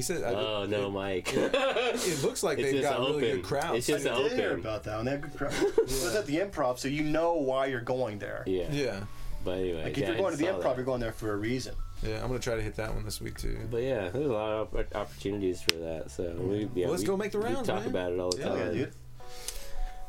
He 0.00 0.02
said, 0.02 0.24
I- 0.24 0.32
Oh 0.34 0.64
no, 0.66 0.86
it, 0.86 0.90
Mike. 0.92 1.28
It 1.34 2.22
looks 2.22 2.42
like 2.42 2.56
they've 2.56 2.72
just 2.80 2.88
got 2.88 3.00
really 3.00 3.10
open. 3.16 3.36
good 3.36 3.42
crowds. 3.44 3.76
It's 3.78 3.86
just 3.86 4.06
I 4.06 4.16
did 4.22 4.32
hear 4.32 4.48
open. 4.52 4.60
about 4.60 4.82
that 4.84 4.96
one. 4.96 5.04
They 5.04 5.10
have 5.10 5.20
good 5.20 5.36
crowd. 5.36 5.52
It 5.62 5.76
was 5.78 6.16
at 6.16 6.24
the 6.24 6.38
improv, 6.38 6.78
so 6.78 6.88
you 6.88 7.02
know 7.02 7.34
why 7.34 7.66
you're 7.66 7.82
going 7.82 8.18
there. 8.18 8.42
yeah. 8.46 8.68
yeah, 8.70 9.00
But 9.44 9.58
anyway, 9.58 9.82
Like 9.84 9.92
if 9.92 9.98
yeah, 9.98 10.06
you're 10.08 10.16
going 10.16 10.30
to 10.32 10.38
the 10.38 10.46
improv, 10.46 10.62
that. 10.62 10.76
you're 10.76 10.86
going 10.86 11.00
there 11.02 11.12
for 11.12 11.32
a 11.34 11.36
reason. 11.36 11.74
yeah. 12.02 12.16
I'm 12.22 12.28
gonna 12.28 12.38
try 12.38 12.56
to 12.56 12.62
hit 12.62 12.76
that 12.76 12.94
one 12.94 13.04
this 13.04 13.20
week 13.20 13.36
too. 13.38 13.58
But 13.70 13.82
yeah, 13.82 14.08
there's 14.08 14.26
a 14.26 14.32
lot 14.32 14.50
of 14.52 14.74
opp- 14.74 14.94
opportunities 14.94 15.60
for 15.60 15.74
that. 15.74 16.10
So 16.10 16.32
we 16.38 16.70
yeah, 16.74 16.86
Well, 16.86 16.92
let's 16.92 17.02
we- 17.02 17.06
go 17.08 17.16
make 17.18 17.32
the 17.32 17.38
we 17.40 17.44
rounds, 17.44 17.68
talk 17.68 17.80
man. 17.80 17.88
about 17.90 18.12
it 18.12 18.18
all 18.20 18.30
the 18.30 18.38
Yeah. 18.38 18.48
Time. 18.48 18.58
yeah, 18.58 18.70
dude. 18.72 18.92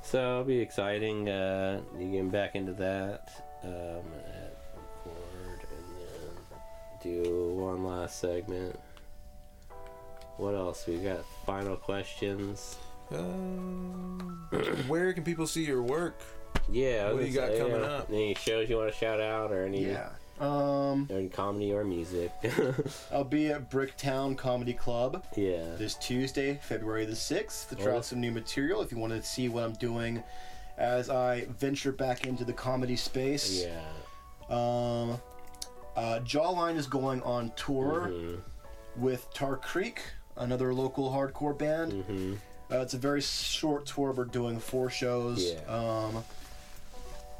So 0.03 0.17
it'll 0.19 0.43
be 0.45 0.59
exciting. 0.59 1.27
Uh, 1.29 1.81
you 1.99 2.05
getting 2.11 2.29
back 2.29 2.55
into 2.55 2.71
that. 2.73 3.29
Um, 3.63 3.69
I'm 3.69 3.71
gonna 5.03 5.51
record 5.51 5.67
and 5.71 7.13
then 7.13 7.23
do 7.23 7.49
one 7.55 7.83
last 7.85 8.19
segment. 8.19 8.79
What 10.41 10.55
else? 10.55 10.87
We 10.87 10.97
got 10.97 11.23
final 11.45 11.75
questions. 11.75 12.77
Um, 13.11 14.47
where 14.87 15.13
can 15.13 15.23
people 15.23 15.45
see 15.45 15.63
your 15.63 15.83
work? 15.83 16.19
Yeah. 16.67 17.11
What 17.11 17.21
do 17.21 17.27
you 17.27 17.33
got 17.33 17.49
say, 17.49 17.59
coming 17.59 17.81
yeah, 17.81 17.87
up? 17.87 18.09
Any 18.09 18.33
shows 18.33 18.67
you 18.67 18.77
want 18.77 18.91
to 18.91 18.97
shout 18.97 19.21
out 19.21 19.51
or 19.51 19.65
any? 19.65 19.85
Yeah. 19.85 20.09
Um, 20.39 21.07
Or 21.11 21.17
any 21.19 21.29
comedy 21.29 21.71
or 21.71 21.83
music? 21.83 22.31
I'll 23.11 23.23
be 23.23 23.51
at 23.51 23.69
Bricktown 23.69 24.35
Comedy 24.35 24.73
Club 24.73 25.23
yeah. 25.35 25.75
this 25.77 25.93
Tuesday, 25.93 26.59
February 26.63 27.05
the 27.05 27.11
6th, 27.11 27.69
to 27.69 27.75
try 27.75 27.95
out 27.95 28.05
some 28.05 28.19
new 28.19 28.31
material. 28.31 28.81
If 28.81 28.91
you 28.91 28.97
want 28.97 29.13
to 29.13 29.21
see 29.21 29.47
what 29.47 29.63
I'm 29.63 29.73
doing 29.73 30.23
as 30.79 31.11
I 31.11 31.45
venture 31.59 31.91
back 31.91 32.25
into 32.25 32.43
the 32.45 32.53
comedy 32.53 32.95
space. 32.95 33.63
Yeah. 33.63 33.79
Um, 34.49 35.21
uh, 35.95 36.19
Jawline 36.23 36.77
is 36.77 36.87
going 36.87 37.21
on 37.21 37.51
tour 37.55 38.09
Mhm. 38.11 38.41
with 38.97 39.31
Tar 39.35 39.57
Creek, 39.57 40.01
another 40.37 40.73
local 40.73 41.09
hardcore 41.11 41.57
band. 41.57 41.91
Mhm. 41.93 42.37
Uh, 42.71 42.79
it's 42.81 42.93
a 42.93 42.97
very 42.97 43.21
short 43.21 43.85
tour. 43.85 44.11
We're 44.13 44.25
doing 44.25 44.59
four 44.59 44.89
shows. 44.89 45.43
Yeah. 45.43 45.59
Um, 45.67 46.23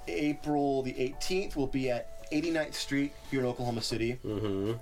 April 0.07 0.81
the 0.83 0.93
18th 0.99 1.55
will 1.55 1.67
be 1.67 1.89
at 1.89 2.27
89th 2.31 2.75
Street 2.75 3.13
here 3.29 3.39
in 3.41 3.45
Oklahoma 3.45 3.81
City. 3.81 4.19
Mhm. 4.25 4.79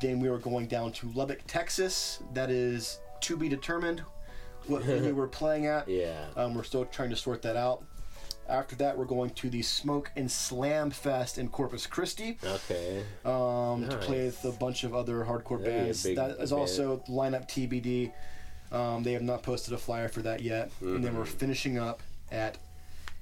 Then 0.00 0.20
we 0.20 0.28
are 0.28 0.38
going 0.38 0.66
down 0.66 0.92
to 0.92 1.10
Lubbock, 1.14 1.40
Texas. 1.46 2.18
That 2.32 2.50
is 2.50 2.98
to 3.20 3.36
be 3.36 3.48
determined 3.48 4.02
what 4.66 4.82
venue 4.82 5.14
we're 5.16 5.28
playing 5.28 5.66
at. 5.66 5.88
Yeah. 5.88 6.26
Um, 6.36 6.54
we're 6.54 6.62
still 6.64 6.84
trying 6.86 7.10
to 7.10 7.16
sort 7.16 7.42
that 7.42 7.56
out. 7.56 7.84
After 8.48 8.76
that, 8.76 8.96
we're 8.98 9.04
going 9.06 9.30
to 9.30 9.48
the 9.50 9.62
Smoke 9.62 10.10
and 10.16 10.30
Slam 10.30 10.90
Fest 10.90 11.38
in 11.38 11.48
Corpus 11.48 11.86
Christi 11.86 12.38
Okay. 12.44 13.02
um, 13.24 13.88
to 13.88 13.96
play 14.02 14.26
with 14.26 14.44
a 14.44 14.52
bunch 14.52 14.84
of 14.84 14.94
other 14.94 15.24
hardcore 15.24 15.64
bands. 15.64 16.02
That 16.02 16.32
is 16.40 16.52
event. 16.52 16.52
also 16.52 17.02
lineup 17.08 17.48
TBD. 17.48 18.12
Um, 18.70 19.02
they 19.02 19.12
have 19.12 19.22
not 19.22 19.42
posted 19.42 19.72
a 19.72 19.78
flyer 19.78 20.08
for 20.08 20.20
that 20.22 20.42
yet. 20.42 20.70
And 20.80 21.02
then 21.04 21.16
we're 21.16 21.24
Mm-hmm. 21.24 21.38
finishing 21.38 21.78
up 21.78 22.02
at 22.32 22.58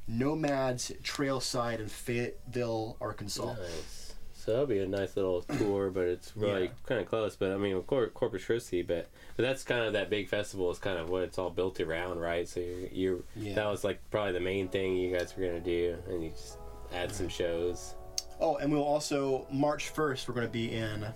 Nomads 0.08 0.90
Trailside 1.02 1.78
in 1.78 1.88
Fayetteville, 1.88 2.96
Arkansas. 3.00 3.54
Nice. 3.54 4.01
So 4.44 4.50
that'll 4.50 4.66
be 4.66 4.80
a 4.80 4.88
nice 4.88 5.14
little 5.14 5.42
tour, 5.42 5.90
but 5.90 6.08
it's 6.08 6.36
really 6.36 6.64
Yeah. 6.64 6.70
kind 6.86 7.00
of 7.00 7.06
close. 7.06 7.36
But 7.36 7.52
I 7.52 7.56
mean, 7.58 7.76
of 7.76 7.86
course, 7.86 8.10
Corpus 8.12 8.44
Christi, 8.44 8.82
but 8.82 9.06
but 9.36 9.44
that's 9.44 9.62
kind 9.62 9.84
of 9.84 9.92
that 9.92 10.10
big 10.10 10.28
festival 10.28 10.68
is 10.72 10.78
kind 10.78 10.98
of 10.98 11.08
what 11.10 11.22
it's 11.22 11.38
all 11.38 11.48
built 11.50 11.78
around, 11.80 12.18
right? 12.18 12.48
So 12.48 12.58
you're, 12.58 12.88
you're 12.90 13.18
Yeah. 13.36 13.54
that 13.54 13.66
was 13.66 13.84
like 13.84 14.00
probably 14.10 14.32
the 14.32 14.40
main 14.40 14.66
thing 14.68 14.96
you 14.96 15.16
guys 15.16 15.36
were 15.36 15.44
gonna 15.46 15.60
do, 15.60 15.96
and 16.08 16.24
you 16.24 16.30
just 16.30 16.58
add 16.92 17.12
some 17.14 17.28
shows. 17.28 17.94
Oh, 18.40 18.56
and 18.56 18.72
we'll 18.72 18.82
also 18.82 19.46
March 19.52 19.94
1st. 19.94 20.26
We're 20.26 20.34
going 20.34 20.48
to 20.48 20.52
be 20.52 20.72
in 20.72 21.06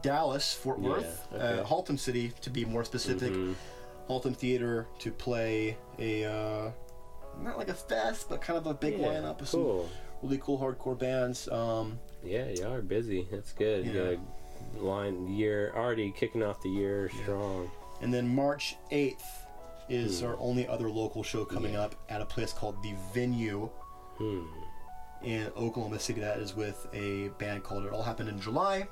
Dallas, 0.00 0.54
Fort 0.54 0.78
Yeah, 0.80 0.88
Worth, 0.88 1.28
okay. 1.34 1.58
uh, 1.60 1.64
Haltom 1.64 1.98
City 1.98 2.32
to 2.40 2.48
be 2.48 2.64
more 2.64 2.84
specific. 2.84 3.32
Mhm. 3.32 3.54
Haltom 4.08 4.34
Theater 4.34 4.86
to 5.00 5.10
play 5.12 5.76
a 5.98 6.24
uh, 6.24 6.70
not 7.42 7.58
like 7.58 7.68
a 7.68 7.74
fest, 7.74 8.26
but 8.30 8.40
kind 8.40 8.56
of 8.58 8.66
a 8.66 8.72
big 8.72 8.98
Yeah, 8.98 9.08
lineup 9.08 9.40
of 9.42 9.48
some 9.48 9.60
cool. 9.62 9.90
Really 10.22 10.38
cool 10.38 10.58
hardcore 10.58 10.98
bands. 10.98 11.48
Um, 11.48 11.98
Yeah, 12.24 12.48
y'all 12.50 12.72
are 12.74 12.82
busy. 12.82 13.26
That's 13.30 13.52
good. 13.52 13.86
Yeah. 13.86 14.16
a 14.76 14.82
line 14.82 15.28
year 15.28 15.72
already 15.76 16.10
kicking 16.12 16.42
off 16.42 16.60
the 16.62 16.68
year 16.68 17.10
strong. 17.22 17.70
and 18.02 18.12
then 18.12 18.28
March 18.34 18.76
8th 18.90 19.22
is 19.88 20.20
Hmm. 20.20 20.26
our 20.26 20.36
only 20.38 20.66
other 20.68 20.90
local 20.90 21.22
show 21.22 21.44
coming 21.44 21.72
Yeah. 21.74 21.82
up 21.82 21.94
at 22.08 22.20
a 22.20 22.24
place 22.26 22.52
called 22.52 22.82
the 22.82 22.94
Venue 23.14 23.68
Hmm. 24.18 24.44
in 25.22 25.46
Oklahoma 25.56 25.98
City. 25.98 26.20
That 26.20 26.38
is 26.38 26.54
with 26.54 26.86
a 26.92 27.28
band 27.38 27.62
called 27.64 27.84
It 27.86 27.92
All 27.92 28.02
Happened 28.02 28.28
in 28.28 28.40
July. 28.40 28.88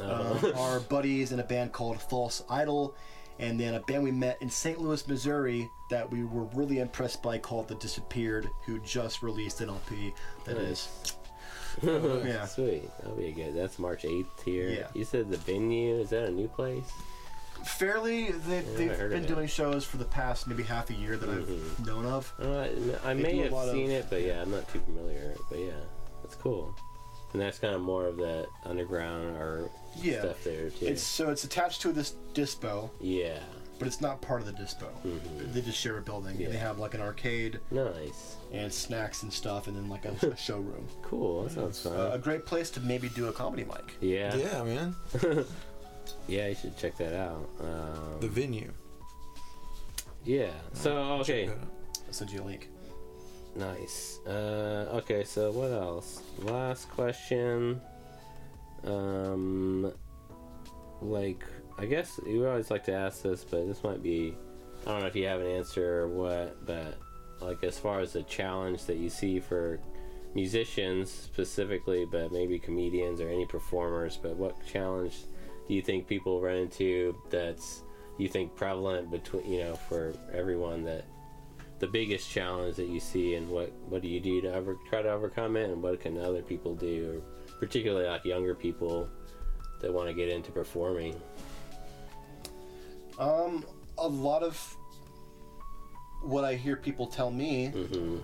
Uh, 0.00 0.38
um, 0.42 0.52
our 0.56 0.80
buddies 0.80 1.32
in 1.32 1.40
a 1.40 1.44
band 1.44 1.72
called 1.72 2.00
False 2.02 2.42
Idol, 2.48 2.94
and 3.42 3.58
then 3.60 3.74
a 3.74 3.80
band 3.80 4.02
we 4.04 4.10
met 4.12 4.40
in 4.40 4.48
St. 4.48 4.80
Louis, 4.80 5.06
Missouri 5.06 5.68
that 5.90 6.10
we 6.10 6.24
were 6.24 6.44
really 6.54 6.78
impressed 6.78 7.22
by 7.22 7.36
called 7.38 7.68
The 7.68 7.74
Disappeared, 7.74 8.48
who 8.64 8.78
just 8.80 9.22
released 9.22 9.60
an 9.60 9.68
LP 9.68 10.14
that 10.44 10.56
is 10.56 10.88
Nice. 11.04 11.16
Yeah. 12.24 12.44
Sweet. 12.46 12.88
That'll 12.98 13.16
be 13.16 13.32
good. 13.32 13.54
That's 13.54 13.78
March 13.78 14.02
8th 14.02 14.42
here. 14.44 14.68
Yeah. 14.68 14.86
You 14.94 15.04
said 15.04 15.30
the 15.30 15.38
venue. 15.38 15.96
Is 15.96 16.10
that 16.10 16.24
a 16.24 16.30
new 16.30 16.46
place? 16.48 16.84
Fairly, 17.64 18.30
they've, 18.32 18.68
I 18.68 18.76
they've 18.76 18.90
heard 18.96 19.12
of 19.12 19.20
been 19.20 19.24
it. 19.24 19.28
doing 19.34 19.46
shows 19.46 19.84
for 19.84 19.96
the 19.96 20.04
past 20.04 20.46
maybe 20.48 20.64
half 20.64 20.90
a 20.90 20.94
year 20.94 21.16
that 21.16 21.28
I've 21.28 21.86
known 21.86 22.04
of. 22.06 22.32
Uh, 22.40 22.66
I, 23.06 23.10
I 23.10 23.14
may 23.14 23.36
have 23.38 23.52
lot 23.52 23.68
of- 23.68 23.74
seen 23.74 23.90
it, 23.90 24.06
but 24.10 24.20
yeah, 24.22 24.42
I'm 24.42 24.50
not 24.50 24.68
too 24.72 24.80
familiar. 24.80 25.34
But 25.48 25.60
yeah, 25.60 25.70
that's 26.22 26.34
cool. 26.34 26.74
And 27.32 27.40
that's 27.40 27.58
kind 27.58 27.74
of 27.74 27.80
more 27.80 28.06
of 28.06 28.16
that 28.18 28.46
underground 28.64 29.36
or 29.36 29.70
Yeah. 29.96 30.20
stuff 30.20 30.44
there 30.44 30.70
too. 30.70 30.86
It's 30.86 31.02
so 31.02 31.30
it's 31.30 31.44
attached 31.44 31.80
to 31.82 31.92
this 31.92 32.14
dispo, 32.34 32.90
yeah. 33.00 33.38
but 33.78 33.88
it's 33.88 34.00
not 34.02 34.20
part 34.20 34.40
of 34.42 34.46
the 34.46 34.52
dispo. 34.52 34.88
They 35.52 35.62
just 35.62 35.78
share 35.78 35.96
a 35.98 36.02
building. 36.02 36.34
Mm-hmm. 36.34 36.42
Yeah. 36.42 36.48
They 36.50 36.56
have 36.58 36.78
like 36.78 36.92
an 36.94 37.00
arcade 37.00 37.58
Nice. 37.70 38.36
and 38.52 38.70
snacks 38.72 39.22
and 39.22 39.32
stuff, 39.32 39.66
and 39.66 39.74
then 39.76 39.88
like 39.88 40.04
a, 40.04 40.14
a 40.26 40.36
showroom. 40.36 40.86
Cool. 41.02 41.44
That 41.44 41.52
sounds 41.52 41.82
fun. 41.82 41.94
Uh, 41.98 42.10
a 42.12 42.18
great 42.18 42.44
place 42.44 42.68
to 42.72 42.80
maybe 42.80 43.08
do 43.10 43.28
a 43.28 43.32
comedy 43.32 43.64
mic. 43.64 43.94
yeah. 44.00 44.34
yeah. 44.36 44.62
Man. 44.62 44.94
yeah, 46.28 46.48
you 46.48 46.54
should 46.54 46.76
check 46.76 46.96
that 46.98 47.14
out. 47.14 47.48
Um, 47.60 48.20
The 48.20 48.28
venue. 48.28 48.72
yeah. 50.24 50.50
So 50.74 50.96
okay. 51.20 51.46
Check 51.46 51.56
that 51.56 51.62
out. 51.62 51.68
I'll 52.08 52.12
send 52.12 52.30
you 52.30 52.42
a 52.42 52.44
link. 52.44 52.68
Nice. 53.54 54.18
Uh, 54.26 54.88
okay, 54.94 55.24
so 55.24 55.50
what 55.50 55.70
else? 55.70 56.22
Last 56.38 56.88
question. 56.90 57.80
Um, 58.84 59.92
like, 61.00 61.44
I 61.78 61.86
guess 61.86 62.18
you 62.26 62.46
always 62.46 62.70
like 62.70 62.84
to 62.84 62.92
ask 62.92 63.22
this, 63.22 63.44
but 63.44 63.66
this 63.66 63.82
might 63.84 64.02
be. 64.02 64.34
I 64.86 64.90
don't 64.90 65.00
know 65.00 65.06
if 65.06 65.14
you 65.14 65.26
have 65.26 65.40
an 65.40 65.46
answer 65.46 66.00
or 66.00 66.08
what, 66.08 66.66
but 66.66 66.98
like 67.40 67.62
as 67.62 67.78
far 67.78 68.00
as 68.00 68.14
the 68.14 68.22
challenge 68.24 68.84
that 68.86 68.96
you 68.96 69.10
see 69.10 69.38
for 69.38 69.78
musicians 70.34 71.10
specifically, 71.10 72.04
but 72.10 72.32
maybe 72.32 72.58
comedians 72.58 73.20
or 73.20 73.28
any 73.28 73.46
performers, 73.46 74.18
but 74.20 74.36
what 74.36 74.56
challenge 74.66 75.18
do 75.68 75.74
you 75.74 75.82
think 75.82 76.08
people 76.08 76.40
run 76.40 76.56
into 76.56 77.14
that's 77.30 77.82
you 78.18 78.28
think 78.28 78.54
prevalent 78.54 79.10
between 79.10 79.50
you 79.50 79.60
know 79.60 79.74
for 79.74 80.12
everyone 80.32 80.84
that 80.84 81.04
the 81.82 81.88
biggest 81.88 82.30
challenge 82.30 82.76
that 82.76 82.86
you 82.86 83.00
see 83.00 83.34
and 83.34 83.48
what 83.48 83.72
what 83.88 84.02
do 84.02 84.06
you 84.08 84.20
do 84.20 84.40
to 84.40 84.46
ever 84.54 84.78
try 84.88 85.02
to 85.02 85.10
overcome 85.10 85.56
it 85.56 85.68
and 85.68 85.82
what 85.82 85.98
can 86.00 86.16
other 86.16 86.40
people 86.40 86.76
do 86.76 87.20
particularly 87.58 88.06
like 88.08 88.24
younger 88.24 88.54
people 88.54 89.08
that 89.80 89.92
want 89.92 90.06
to 90.08 90.14
get 90.14 90.28
into 90.28 90.52
performing 90.52 91.20
Um, 93.18 93.64
a 93.98 94.06
lot 94.08 94.44
of 94.44 94.56
what 96.22 96.44
I 96.44 96.54
hear 96.54 96.76
people 96.76 97.06
tell 97.08 97.30
me 97.32 97.66
hmm 97.66 98.18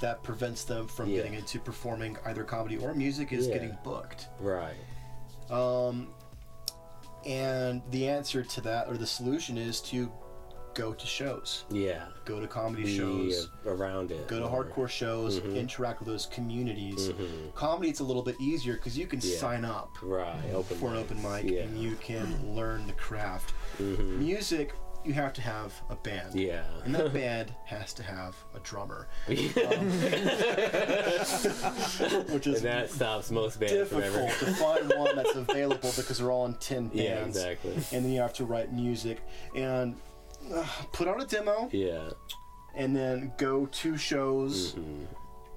that 0.00 0.22
prevents 0.22 0.62
them 0.64 0.86
from 0.88 1.10
Yeah. 1.10 1.16
getting 1.18 1.34
into 1.34 1.58
performing 1.58 2.16
either 2.24 2.44
comedy 2.44 2.78
or 2.78 2.94
music 2.94 3.32
is 3.32 3.46
Yeah. 3.48 3.54
getting 3.54 3.76
booked. 3.84 4.28
right 4.40 4.76
Um, 5.50 6.14
and 7.26 7.82
the 7.90 8.08
answer 8.08 8.42
to 8.44 8.60
that, 8.62 8.88
or 8.88 8.96
the 8.96 9.06
solution, 9.06 9.58
is 9.58 9.80
to 9.82 10.10
go 10.74 10.92
to 10.92 11.06
shows, 11.06 11.64
yeah 11.70 12.06
go 12.24 12.40
to 12.40 12.46
comedy 12.46 12.84
be 12.84 12.96
shows, 12.96 13.48
around 13.66 14.10
it 14.10 14.26
go 14.28 14.38
to 14.40 14.48
more. 14.48 14.64
hardcore 14.64 14.88
shows, 14.88 15.40
Mhm. 15.40 15.56
interact 15.56 16.00
with 16.00 16.08
those 16.08 16.26
communities. 16.26 17.08
Mhm. 17.10 17.54
Comedy, 17.54 17.90
it's 17.90 18.00
a 18.00 18.04
little 18.04 18.22
bit 18.22 18.36
easier 18.40 18.74
because 18.74 18.96
you 18.96 19.06
can 19.06 19.20
Yeah. 19.22 19.36
sign 19.38 19.64
up 19.64 19.90
right 20.02 20.52
open 20.54 20.76
for 20.78 20.90
an 20.90 20.96
open 20.96 21.20
mic 21.22 21.44
yeah 21.44 21.62
and 21.62 21.80
you 21.82 21.96
can 21.96 22.54
learn 22.54 22.86
the 22.86 22.92
craft. 22.94 23.52
Mhm. 23.80 24.18
Music, 24.18 24.74
you 25.04 25.12
have 25.14 25.32
to 25.32 25.42
have 25.42 25.72
a 25.90 25.96
band. 25.96 26.34
yeah 26.38 26.62
And 26.84 26.94
that 26.94 27.12
band 27.20 27.52
has 27.66 27.92
to 27.94 28.02
have 28.04 28.36
a 28.54 28.60
drummer, 28.60 29.08
which 29.26 29.56
is 32.46 32.56
and 32.56 32.64
that 32.66 32.90
stops 32.90 33.30
most 33.30 33.58
bands 33.60 33.88
from 33.90 34.00
difficult 34.00 34.30
to 34.38 34.46
find 34.54 34.92
one 34.96 35.16
that's 35.16 35.34
available 35.34 35.90
because 35.96 36.18
they're 36.18 36.30
all 36.30 36.46
in 36.46 36.54
10 36.54 36.88
bands. 36.88 36.94
yeah 36.96 37.24
exactly 37.24 37.72
And 37.92 38.04
then 38.04 38.12
you 38.12 38.20
have 38.20 38.32
to 38.34 38.44
write 38.44 38.72
music 38.72 39.18
and 39.56 39.96
uh, 40.54 40.66
put 40.92 41.08
out 41.08 41.22
a 41.22 41.26
demo 41.26 41.68
yeah 41.72 42.10
and 42.74 42.96
then 42.96 43.32
go 43.36 43.66
to 43.66 43.96
shows 43.98 44.72
Mhm. 44.74 45.06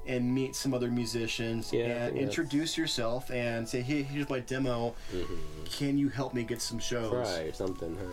and 0.06 0.34
meet 0.36 0.56
some 0.56 0.74
other 0.74 0.92
musicians 0.92 1.72
Yeah, 1.72 1.80
I 1.80 1.86
and 1.86 1.94
think 1.94 2.14
that's- 2.14 2.24
introduce 2.24 2.78
yourself 2.78 3.32
and 3.32 3.68
say, 3.68 3.82
hey, 3.82 4.04
here's 4.04 4.30
my 4.30 4.40
demo. 4.42 4.94
Can 5.72 5.98
you 5.98 6.10
help 6.10 6.34
me 6.34 6.44
get 6.44 6.62
some 6.62 6.78
shows? 6.80 7.12
Mm-hmm. 7.14 7.36
right 7.38 7.48
or 7.50 7.54
something 7.54 7.96
huh 7.98 8.06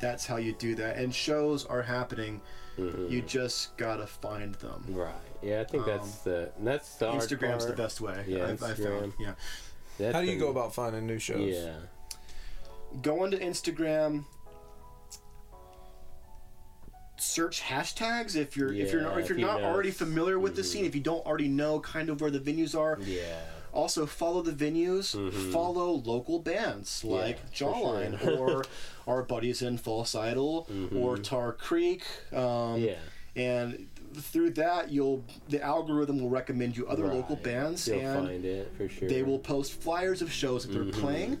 That's 0.00 0.24
how 0.26 0.36
you 0.36 0.52
do 0.52 0.74
that. 0.76 0.96
And 0.98 1.12
shows 1.14 1.66
are 1.66 1.82
happening. 1.82 2.40
Mhm. 2.78 3.10
You 3.10 3.22
just 3.22 3.76
gotta 3.76 4.06
find 4.06 4.54
them. 4.56 4.84
right 4.88 5.14
yeah 5.42 5.60
i 5.60 5.64
think 5.64 5.84
that's 5.86 6.12
Um, 6.26 6.32
the 6.32 6.50
that's 6.60 6.94
the 6.96 7.10
hard 7.10 7.22
Instagram's 7.22 7.66
the 7.66 7.72
best 7.72 8.00
way. 8.00 8.24
Yeah, 8.28 8.44
I've, 8.46 8.62
I've 8.62 8.76
Instagram. 8.78 9.00
found. 9.00 9.12
Yeah. 9.18 9.34
That's 9.98 10.14
How 10.14 10.20
do 10.20 10.26
you 10.26 10.32
been- 10.34 10.40
go 10.46 10.50
about 10.50 10.72
finding 10.74 11.06
new 11.08 11.18
shows? 11.18 11.52
yeah 11.54 11.74
Go 13.02 13.22
onto 13.24 13.38
Instagram. 13.38 14.24
Search 17.20 17.60
hashtags 17.62 18.36
if 18.36 18.56
you're 18.56 18.72
if 18.72 18.92
you're 18.92 19.02
not 19.02 19.18
if 19.18 19.28
you're 19.28 19.38
you 19.38 19.44
not 19.46 19.60
know. 19.60 19.66
already 19.68 19.90
familiar 19.90 20.38
with 20.38 20.56
the 20.56 20.64
scene. 20.64 20.84
If 20.84 20.94
you 20.94 21.00
don't 21.00 21.24
already 21.26 21.48
know 21.48 21.80
kind 21.80 22.08
of 22.10 22.20
where 22.20 22.30
the 22.30 22.40
venues 22.40 22.78
are, 22.78 22.98
yeah 23.02 23.40
Also, 23.72 24.06
follow 24.06 24.40
the 24.42 24.52
venues. 24.52 25.14
Mhm. 25.14 25.52
Follow 25.52 25.92
local 25.92 26.38
bands 26.38 27.04
like 27.04 27.38
Yeah, 27.52 27.58
Jawline 27.68 28.18
sure. 28.20 28.38
or 28.38 28.64
our 29.06 29.22
buddies 29.22 29.60
in 29.62 29.76
False 29.78 30.14
Idol 30.14 30.66
or 30.94 31.16
Mhm. 31.16 31.22
Tar 31.22 31.52
Creek. 31.52 32.02
Um, 32.32 32.80
yeah 32.80 32.94
And 33.36 33.88
through 34.14 34.50
that, 34.52 34.90
you'll 34.90 35.22
the 35.48 35.62
algorithm 35.62 36.18
will 36.20 36.30
recommend 36.30 36.76
you 36.76 36.86
other 36.88 37.06
local 37.06 37.36
bands, 37.36 37.86
You'll 37.86 38.00
and 38.00 38.26
find 38.26 38.44
it 38.44 38.72
for 38.76 38.88
sure. 38.88 39.08
they 39.08 39.22
will 39.22 39.38
post 39.38 39.72
flyers 39.74 40.22
of 40.22 40.32
shows 40.32 40.64
that 40.66 40.72
they're 40.72 40.82
Mhm. 40.84 40.92
playing. 40.92 41.38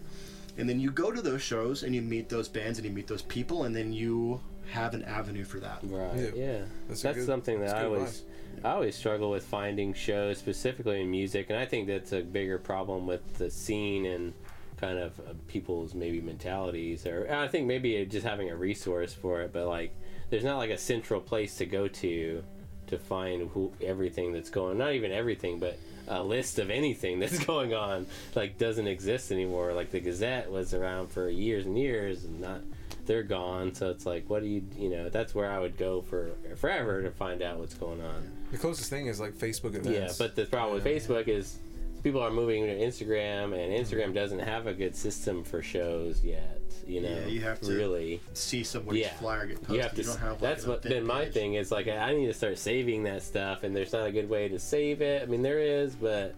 And 0.58 0.68
then 0.68 0.78
you 0.80 0.90
go 0.90 1.10
to 1.10 1.22
those 1.22 1.40
shows 1.40 1.82
and 1.84 1.94
you 1.94 2.02
meet 2.02 2.28
those 2.28 2.48
bands 2.48 2.78
and 2.78 2.86
you 2.86 2.92
meet 2.92 3.06
those 3.06 3.22
people, 3.22 3.64
and 3.64 3.74
then 3.74 3.92
you 3.92 4.40
have 4.70 4.94
an 4.94 5.02
avenue 5.04 5.44
for 5.44 5.60
that. 5.60 5.80
Right. 5.82 6.16
Yeah. 6.16 6.30
Yeah. 6.34 6.60
That's 6.88 7.02
That's, 7.02 7.18
good- 7.18 7.26
something 7.26 7.60
that 7.60 7.66
that's 7.68 7.78
I 7.78 7.82
good 7.82 7.98
always 7.98 8.22
I 8.64 8.70
always 8.70 8.96
struggle 8.96 9.30
with 9.30 9.44
finding 9.44 9.94
shows 9.94 10.38
specifically 10.38 11.00
in 11.00 11.10
music, 11.10 11.50
and 11.50 11.58
I 11.58 11.64
think 11.64 11.86
that's 11.86 12.12
a 12.12 12.22
bigger 12.22 12.58
problem 12.58 13.06
with 13.06 13.38
the 13.38 13.50
scene 13.50 14.06
and 14.06 14.32
kind 14.78 14.98
of 14.98 15.18
uh, 15.20 15.34
people's 15.46 15.94
maybe 15.94 16.20
mentalities, 16.20 17.06
or 17.06 17.30
I 17.32 17.48
think 17.48 17.66
maybe 17.66 18.04
just 18.06 18.26
having 18.26 18.50
a 18.50 18.56
resource 18.56 19.12
for 19.12 19.42
it. 19.42 19.52
But 19.52 19.66
like, 19.66 19.94
there's 20.30 20.44
not 20.44 20.58
like 20.58 20.70
a 20.70 20.78
central 20.78 21.20
place 21.20 21.56
to 21.58 21.66
go 21.66 21.88
to 21.88 22.42
to 22.88 22.98
find 22.98 23.48
who 23.50 23.72
everything 23.82 24.32
that's 24.32 24.50
going. 24.50 24.78
Not 24.78 24.92
even 24.92 25.12
everything, 25.12 25.58
but 25.58 25.78
a 26.08 26.22
list 26.22 26.58
of 26.58 26.70
anything 26.70 27.18
that's 27.20 27.38
going 27.44 27.74
on 27.74 28.06
like 28.34 28.58
doesn't 28.58 28.86
exist 28.88 29.30
anymore. 29.30 29.72
Like 29.72 29.90
the 29.90 30.00
Gazette 30.00 30.50
was 30.50 30.74
around 30.74 31.08
for 31.12 31.28
years 31.28 31.66
and 31.66 31.78
years, 31.78 32.24
and 32.24 32.40
not 32.40 32.60
they're 33.08 33.24
gone. 33.24 33.74
So 33.74 33.90
it's 33.90 34.06
like, 34.06 34.30
what 34.30 34.42
do 34.42 34.48
you 34.48 34.62
you 34.78 34.90
know? 34.90 35.08
That's 35.08 35.34
where 35.34 35.50
I 35.50 35.58
would 35.58 35.76
go 35.76 36.02
for 36.02 36.30
forever 36.56 37.02
to 37.02 37.10
find 37.10 37.42
out 37.42 37.58
what's 37.58 37.74
going 37.74 38.00
on. 38.00 38.30
The 38.52 38.58
closest 38.58 38.88
thing 38.88 39.06
is 39.08 39.18
like 39.18 39.32
Facebook 39.32 39.74
events. 39.74 39.88
Yeah, 39.88 40.08
but 40.16 40.36
the 40.36 40.44
problem 40.44 40.74
with 40.74 40.84
Facebook 40.84 41.26
is 41.26 41.58
people 42.04 42.20
are 42.22 42.30
moving 42.30 42.64
to 42.66 42.74
Instagram, 42.76 43.46
and 43.52 43.72
Instagram 43.84 44.14
doesn't 44.14 44.38
have 44.38 44.68
a 44.68 44.72
good 44.74 44.94
system 44.94 45.42
for 45.42 45.60
shows 45.62 46.22
yet. 46.24 46.60
You 46.86 47.02
know, 47.02 47.08
Yeah, 47.08 47.26
you 47.26 47.40
have 47.42 47.60
to 47.62 47.72
really. 47.72 48.20
See 48.32 48.62
somebody's 48.64 49.02
Yeah, 49.02 49.12
flyer 49.14 49.46
get 49.46 49.56
posted. 49.58 49.74
you 49.76 49.82
have 49.82 49.94
to. 49.94 50.02
don't 50.04 50.18
have 50.20 50.30
like, 50.30 50.40
that's 50.40 50.64
an 50.64 50.70
what 50.70 50.78
event 50.86 50.94
been 50.94 51.06
my 51.06 51.24
page. 51.24 51.34
thing 51.34 51.54
is 51.54 51.72
like 51.72 51.88
I 51.88 52.14
need 52.14 52.26
to 52.26 52.34
start 52.34 52.56
saving 52.58 53.02
that 53.02 53.22
stuff, 53.22 53.62
and 53.64 53.74
there's 53.74 53.92
not 53.92 54.06
a 54.06 54.12
good 54.12 54.30
way 54.30 54.48
to 54.48 54.58
save 54.58 55.02
it. 55.02 55.22
I 55.22 55.26
mean, 55.26 55.42
there 55.42 55.58
is, 55.58 55.94
but 55.96 56.34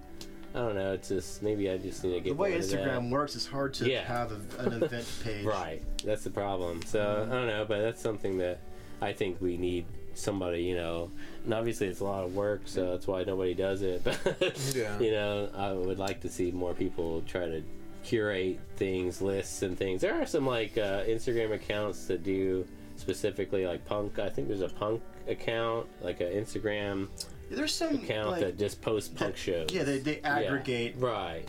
I 0.55 0.59
don't 0.59 0.74
know. 0.74 0.93
It's 0.94 1.09
just 1.09 1.43
maybe 1.43 1.70
I 1.70 1.78
just 1.78 2.02
need 2.02 2.14
to 2.14 2.20
get 2.20 2.31
The 2.31 2.35
way 2.35 2.51
more 2.51 2.59
that. 2.60 2.66
Instagram 2.66 3.10
works, 3.10 3.36
it's 3.36 3.47
hard 3.47 3.72
to 3.74 3.89
Yeah. 3.90 4.02
have 4.02 4.32
a, 4.32 4.62
an 4.62 4.82
event 4.82 5.06
page. 5.24 5.44
Right. 5.44 5.82
That's 6.05 6.24
the 6.24 6.31
problem. 6.31 6.82
So 6.82 6.98
Mm-hmm. 7.01 7.32
I 7.32 7.35
don't 7.36 7.47
know, 7.47 7.64
but 7.68 7.81
that's 7.82 8.01
something 8.02 8.39
that 8.39 8.59
I 9.01 9.12
think 9.12 9.40
we 9.40 9.56
need 9.56 9.86
somebody, 10.14 10.62
you 10.64 10.74
know. 10.77 11.10
And 11.44 11.55
obviously 11.55 11.86
it's 11.86 12.01
a 12.01 12.05
lot 12.05 12.24
of 12.24 12.35
work, 12.35 12.62
so 12.64 12.90
that's 12.90 13.06
why 13.06 13.22
nobody 13.22 13.55
does 13.55 13.82
it. 13.82 14.02
But 14.05 14.74
Yeah. 14.74 14.98
you 14.98 15.12
know, 15.12 15.48
I 15.56 15.72
would 15.72 15.98
like 16.01 16.20
to 16.22 16.28
see 16.28 16.51
more 16.51 16.74
people 16.74 17.22
try 17.28 17.47
to 17.47 17.62
curate 18.02 18.59
things, 18.77 19.22
lists 19.22 19.62
and 19.62 19.78
things. 19.78 20.01
There 20.01 20.20
are 20.20 20.27
some 20.27 20.47
like 20.47 20.77
uh, 20.77 21.05
Instagram 21.05 21.52
accounts 21.52 22.06
that 22.06 22.24
do 22.24 22.66
specifically 22.97 23.66
like 23.66 23.85
punk. 23.85 24.18
I 24.18 24.28
think 24.28 24.48
there's 24.48 24.60
a 24.62 24.68
punk 24.68 25.01
account, 25.28 25.86
like 26.02 26.20
an 26.20 26.32
Instagram 26.32 27.09
There's 27.51 27.74
some 27.74 27.97
account 27.97 28.31
like, 28.31 28.40
that 28.40 28.59
just 28.59 28.81
posts 28.81 29.09
punk 29.09 29.36
shows. 29.36 29.68
yeah, 29.72 29.82
they, 29.82 29.98
they 29.98 30.20
Yeah, 30.20 30.28
aggregate. 30.39 30.94
right, 30.98 31.43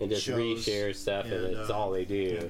and 0.00 0.10
just 0.10 0.24
shows 0.24 0.38
reshare 0.66 0.94
stuff, 0.94 1.24
and 1.26 1.34
and, 1.34 1.56
it's 1.56 1.70
uh, 1.70 1.74
all 1.78 1.90
they 1.92 2.04
do. 2.04 2.38
yeah. 2.40 2.46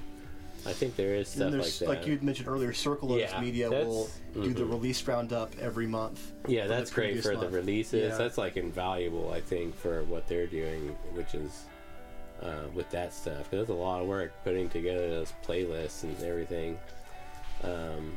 I 0.66 0.72
think 0.72 0.96
there 0.96 1.14
is 1.14 1.28
stuff 1.28 1.52
there's, 1.52 1.82
like 1.82 1.98
like, 1.98 2.06
you 2.06 2.18
mentioned 2.22 2.48
earlier, 2.48 2.72
Circle 2.72 3.12
Oaks 3.12 3.20
Yeah, 3.30 3.38
Media 3.40 3.68
that's- 3.68 3.86
will 3.86 4.08
do 4.32 4.54
the 4.54 4.64
release 4.64 5.06
roundup 5.06 5.52
every 5.60 5.86
month. 5.86 6.32
yeah, 6.48 6.66
that's 6.66 6.90
great 6.90 7.22
for 7.22 7.36
the 7.36 7.50
releases. 7.50 8.10
Yeah. 8.12 8.16
That's 8.16 8.38
like 8.38 8.56
invaluable, 8.56 9.30
I 9.30 9.42
think, 9.42 9.76
for 9.76 10.04
what 10.04 10.26
they're 10.26 10.46
doing, 10.46 10.96
which 11.12 11.34
is 11.34 11.64
uh, 12.42 12.62
with 12.74 12.88
that 12.90 13.12
stuff. 13.12 13.42
'Cause 13.42 13.50
there's 13.50 13.68
a 13.68 13.74
lot 13.74 14.00
of 14.00 14.08
work 14.08 14.32
putting 14.42 14.70
together 14.70 15.08
those 15.10 15.34
playlists 15.46 16.02
and 16.02 16.18
everything. 16.22 16.78
Um, 17.62 18.12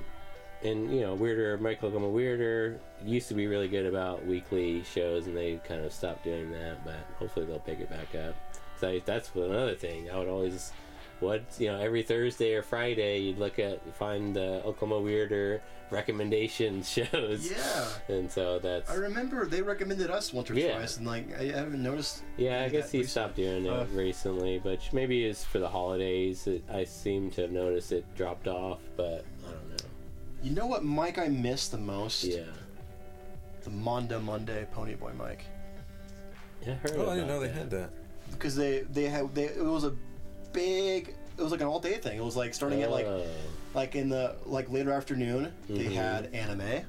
and 0.63 0.93
you 0.93 1.01
know, 1.01 1.13
Weirder, 1.15 1.57
Michael 1.57 1.87
Oklahoma 1.89 2.11
Weirder 2.11 2.79
used 3.05 3.27
to 3.29 3.33
be 3.33 3.47
really 3.47 3.67
good 3.67 3.85
about 3.85 4.25
weekly 4.25 4.83
shows, 4.83 5.27
and 5.27 5.35
they 5.37 5.59
kind 5.67 5.83
of 5.85 5.91
stopped 5.93 6.23
doing 6.23 6.51
that. 6.51 6.83
But 6.85 6.95
hopefully, 7.19 7.45
they'll 7.45 7.59
pick 7.59 7.79
it 7.79 7.89
back 7.89 8.15
up. 8.15 8.35
So 8.79 8.99
that's 9.05 9.31
another 9.35 9.75
thing. 9.75 10.09
I 10.11 10.17
would 10.17 10.27
always, 10.27 10.71
what 11.19 11.41
you 11.57 11.67
know, 11.67 11.79
every 11.79 12.03
Thursday 12.03 12.53
or 12.53 12.61
Friday, 12.61 13.19
you'd 13.19 13.39
look 13.39 13.59
at 13.59 13.81
find 13.95 14.35
the 14.35 14.63
Oklahoma 14.65 15.01
Weirder 15.01 15.61
recommendation 15.89 16.83
shows. 16.83 17.49
Yeah. 17.49 17.87
And 18.09 18.29
so 18.29 18.59
that's 18.59 18.89
I 18.89 18.95
remember 18.95 19.45
they 19.45 19.61
recommended 19.61 20.09
us 20.11 20.33
once 20.33 20.51
or 20.51 20.53
Yeah. 20.55 20.75
twice, 20.77 20.97
and 20.97 21.07
like 21.07 21.33
I 21.39 21.45
haven't 21.45 21.81
noticed. 21.81 22.23
Yeah, 22.37 22.63
I 22.63 22.69
guess 22.69 22.91
he 22.91 22.99
recently. 22.99 23.03
stopped 23.07 23.35
doing 23.37 23.65
it 23.65 23.69
Uh, 23.69 23.85
recently, 23.93 24.59
but 24.63 24.79
maybe 24.93 25.25
it's 25.25 25.43
for 25.45 25.59
the 25.59 25.69
holidays. 25.69 26.45
It, 26.45 26.63
I 26.71 26.83
seem 26.83 27.31
to 27.31 27.41
have 27.43 27.51
noticed 27.51 27.91
it 27.93 28.03
dropped 28.15 28.47
off, 28.47 28.79
but 28.95 29.05
I 29.05 29.09
don't 29.13 29.21
know. 29.21 29.36
You 30.47 30.55
know 30.55 30.65
what 30.65 30.85
Mike 30.85 31.17
I 31.17 31.27
miss 31.27 31.67
the 31.67 31.77
most? 31.77 32.23
Yeah, 32.23 32.43
The 33.63 33.69
Mondo 33.69 34.17
Monday 34.21 34.65
Ponyboy 34.73 35.17
Mike. 35.17 35.43
yeah 36.65 36.71
I 36.71 36.75
heard. 36.75 36.91
Oh, 36.95 37.09
I 37.09 37.15
didn't 37.15 37.23
about 37.25 37.27
know 37.27 37.39
they 37.41 37.49
had 37.49 37.69
that. 37.71 37.89
Because 38.31 38.55
they 38.55 38.79
they 38.83 39.03
had 39.09 39.35
they 39.35 39.43
it 39.45 39.61
was 39.63 39.83
a 39.83 39.93
big 40.53 41.13
it 41.37 41.41
was 41.41 41.51
like 41.51 41.59
an 41.59 41.67
all 41.67 41.81
day 41.81 41.95
thing. 41.97 42.17
It 42.17 42.23
was 42.23 42.37
like 42.37 42.53
starting 42.53 42.81
at 42.81 42.91
like 42.91 43.05
Oh, 43.05 43.25
like 43.73 43.95
in 43.95 44.07
the 44.07 44.37
like 44.45 44.69
later 44.71 44.91
afternoon 44.93 45.51
they 45.67 45.83
Mhm. 45.85 45.91
had 45.95 46.33
anime 46.33 46.85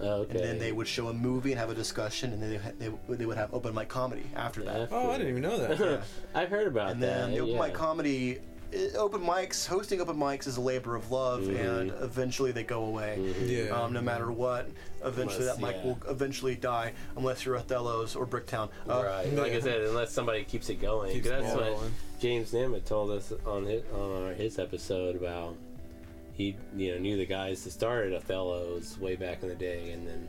oh, 0.00 0.06
okay. 0.22 0.30
and 0.32 0.40
then 0.40 0.58
they 0.58 0.72
would 0.72 0.88
show 0.88 1.06
a 1.06 1.12
movie 1.14 1.52
and 1.52 1.60
have 1.60 1.70
a 1.70 1.74
discussion 1.76 2.32
and 2.32 2.42
then 2.42 2.50
they, 2.50 2.58
had- 2.58 2.78
they, 2.80 2.88
would- 2.88 3.18
they 3.20 3.26
would 3.26 3.36
have 3.36 3.54
open 3.54 3.72
mic 3.72 3.88
comedy 3.88 4.24
after 4.34 4.64
that. 4.64 4.78
That's 4.90 4.92
Oh, 4.92 5.10
I 5.12 5.18
didn't 5.18 5.28
even 5.30 5.42
know 5.42 5.58
that. 5.58 5.78
Yeah. 5.78 6.02
I've 6.34 6.48
heard 6.48 6.66
about 6.66 6.88
it. 6.88 6.92
and 6.94 7.02
that. 7.04 7.18
then 7.20 7.30
the 7.30 7.38
open 7.38 7.54
yeah. 7.54 7.60
mic 7.66 7.72
comedy 7.74 8.36
i- 8.36 8.40
open 8.96 9.20
mics 9.20 9.66
hosting 9.66 10.00
open 10.00 10.16
mics 10.16 10.46
is 10.46 10.56
a 10.56 10.60
labor 10.60 10.96
of 10.96 11.10
love 11.10 11.42
Mhm. 11.42 11.60
and 11.80 11.92
eventually 12.02 12.52
they 12.52 12.64
go 12.64 12.84
away 12.84 13.16
Mhm. 13.18 13.48
Yeah. 13.68 13.70
um, 13.82 13.92
no 13.92 14.00
matter 14.02 14.30
what 14.32 14.68
eventually 15.04 15.42
Unless- 15.44 15.56
that 15.58 15.66
mic 15.66 15.76
yeah. 15.76 15.84
will 15.84 15.98
eventually 16.10 16.54
die 16.56 16.92
unless 17.16 17.44
you're 17.44 17.56
Othello's 17.56 18.16
or 18.16 18.26
Bricktown 18.26 18.68
uh, 18.88 19.02
right. 19.04 19.32
Like 19.34 19.52
I 19.52 19.60
said, 19.60 19.82
unless 19.82 20.10
somebody 20.12 20.44
keeps 20.44 20.68
it 20.68 20.80
going. 20.80 21.12
Keeps 21.12 21.28
that's 21.28 21.54
what 21.54 21.64
rolling. 21.64 21.94
James 22.20 22.52
Nemeth 22.52 22.84
told 22.86 23.10
us 23.10 23.32
on 23.46 23.64
his, 23.66 23.82
on 23.94 24.34
his 24.34 24.58
episode 24.58 25.16
about 25.16 25.54
he 26.32 26.56
you 26.76 26.92
know 26.92 26.98
knew 26.98 27.16
the 27.16 27.26
guys 27.26 27.64
that 27.64 27.70
started 27.70 28.12
Othello's 28.12 28.98
way 28.98 29.16
back 29.16 29.42
in 29.42 29.48
the 29.48 29.54
day, 29.54 29.90
and 29.92 30.06
then 30.06 30.28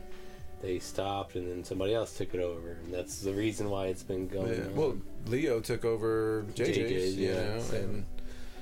they 0.62 0.78
stopped, 0.78 1.34
and 1.36 1.48
then 1.50 1.62
somebody 1.64 1.94
else 1.94 2.16
took 2.16 2.34
it 2.34 2.40
over, 2.40 2.78
and 2.84 2.92
that's 2.92 3.20
the 3.20 3.32
reason 3.32 3.68
why 3.70 3.86
it's 3.86 4.02
been 4.02 4.26
going. 4.26 4.48
Yeah. 4.54 4.64
on. 4.66 4.74
Well, 4.76 4.96
Leo 5.26 5.60
took 5.60 5.84
over 5.84 6.44
JJ's, 6.54 6.76
JJ's, 6.78 7.16
you 7.16 7.28
yeah, 7.28 7.34
know, 7.54 7.60
so- 7.60 7.76
and 7.76 8.04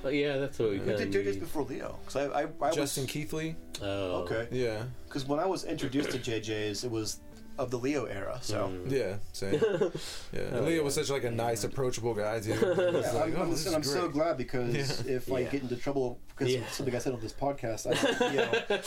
But 0.07 0.15
yeah, 0.15 0.37
that's 0.37 0.57
what 0.57 0.69
we 0.69 0.77
who 0.77 0.85
did 0.85 1.01
of 1.01 1.09
JJ's 1.25 1.35
before 1.35 1.63
Leo 1.63 1.99
because 2.05 2.15
I, 2.31 2.43
I, 2.43 2.47
I 2.61 2.71
Justin 2.71 3.03
was 3.03 3.11
Keithley. 3.11 3.57
Oh, 3.81 4.21
okay 4.21 4.47
Yeah, 4.51 4.83
because 5.05 5.25
when 5.25 5.37
I 5.41 5.45
was 5.45 5.65
introduced 5.65 6.11
to 6.11 6.17
JJ's 6.17 6.85
it 6.85 6.91
was 6.91 7.19
of 7.59 7.71
the 7.71 7.77
Leo 7.77 8.05
era 8.05 8.39
so 8.41 8.69
Mm. 8.69 8.89
yeah, 8.89 9.15
same. 9.33 9.53
Yeah, 10.31 10.41
and 10.43 10.55
Oh, 10.57 10.61
Leo 10.61 10.77
yeah. 10.77 10.81
was 10.81 10.93
such 10.95 11.09
like 11.09 11.25
a 11.25 11.31
nice, 11.31 11.65
approachable 11.65 12.13
guy 12.13 12.39
too. 12.39 12.51
Yeah, 12.53 12.63
like, 13.11 13.33
I'm, 13.33 13.35
"Oh, 13.35 13.41
I'm, 13.41 13.49
listen, 13.49 13.75
I'm 13.75 13.83
so 13.83 14.07
glad 14.07 14.37
because 14.37 14.73
Yeah. 14.73 15.11
if 15.17 15.29
I 15.29 15.39
Yeah. 15.39 15.49
get 15.49 15.63
into 15.63 15.75
trouble 15.75 16.19
because 16.29 16.53
Yeah. 16.53 16.65
something 16.71 16.95
I 16.95 16.99
said 16.99 17.13
on 17.13 17.19
this 17.19 17.33
podcast, 17.33 17.85
I 17.85 18.31
you 18.31 18.37
know, 18.37 18.81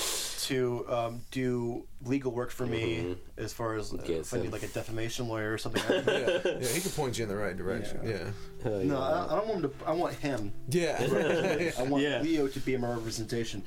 to 0.46 0.86
um, 0.88 1.20
do 1.32 1.86
legal 2.04 2.32
work 2.32 2.50
for 2.50 2.64
me 2.64 2.98
Mhm. 3.02 3.16
As 3.40 3.52
far 3.52 3.74
as 3.76 3.92
uh, 3.92 3.96
Get 3.98 4.18
if 4.20 4.34
I 4.34 4.38
need 4.38 4.52
like 4.52 4.62
a 4.62 4.68
defamation 4.68 5.28
lawyer 5.28 5.52
or 5.52 5.58
something. 5.58 5.82
I- 5.88 6.10
Yeah, 6.10 6.40
yeah, 6.60 6.68
he 6.68 6.80
can 6.80 6.90
point 6.92 7.18
you 7.18 7.24
in 7.24 7.28
the 7.28 7.36
right 7.36 7.56
direction. 7.56 8.00
Yeah. 8.04 8.10
Yeah, 8.10 8.24
Oh, 8.62 8.82
no, 8.82 8.82
yeah. 8.82 8.98
I, 8.98 9.24
I 9.32 9.36
don't 9.38 9.48
want 9.48 9.64
him 9.64 9.70
to. 9.70 9.86
I 9.86 9.92
want 9.92 10.14
him. 10.16 10.52
yeah. 10.68 11.70
I 11.78 11.82
want 11.84 12.02
Yeah. 12.02 12.20
Leo 12.20 12.46
to 12.46 12.60
be 12.60 12.76
my 12.76 12.90
representation. 12.92 13.62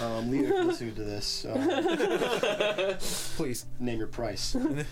Um, 0.00 0.30
Leo, 0.30 0.42
if 0.44 0.48
you're 0.50 0.64
listening 0.64 0.94
to 0.94 1.02
this, 1.04 1.44
um, 1.48 2.96
Please. 3.36 3.66
name 3.80 3.98
your 3.98 4.06
price. 4.06 4.54
Uh, 4.54 4.84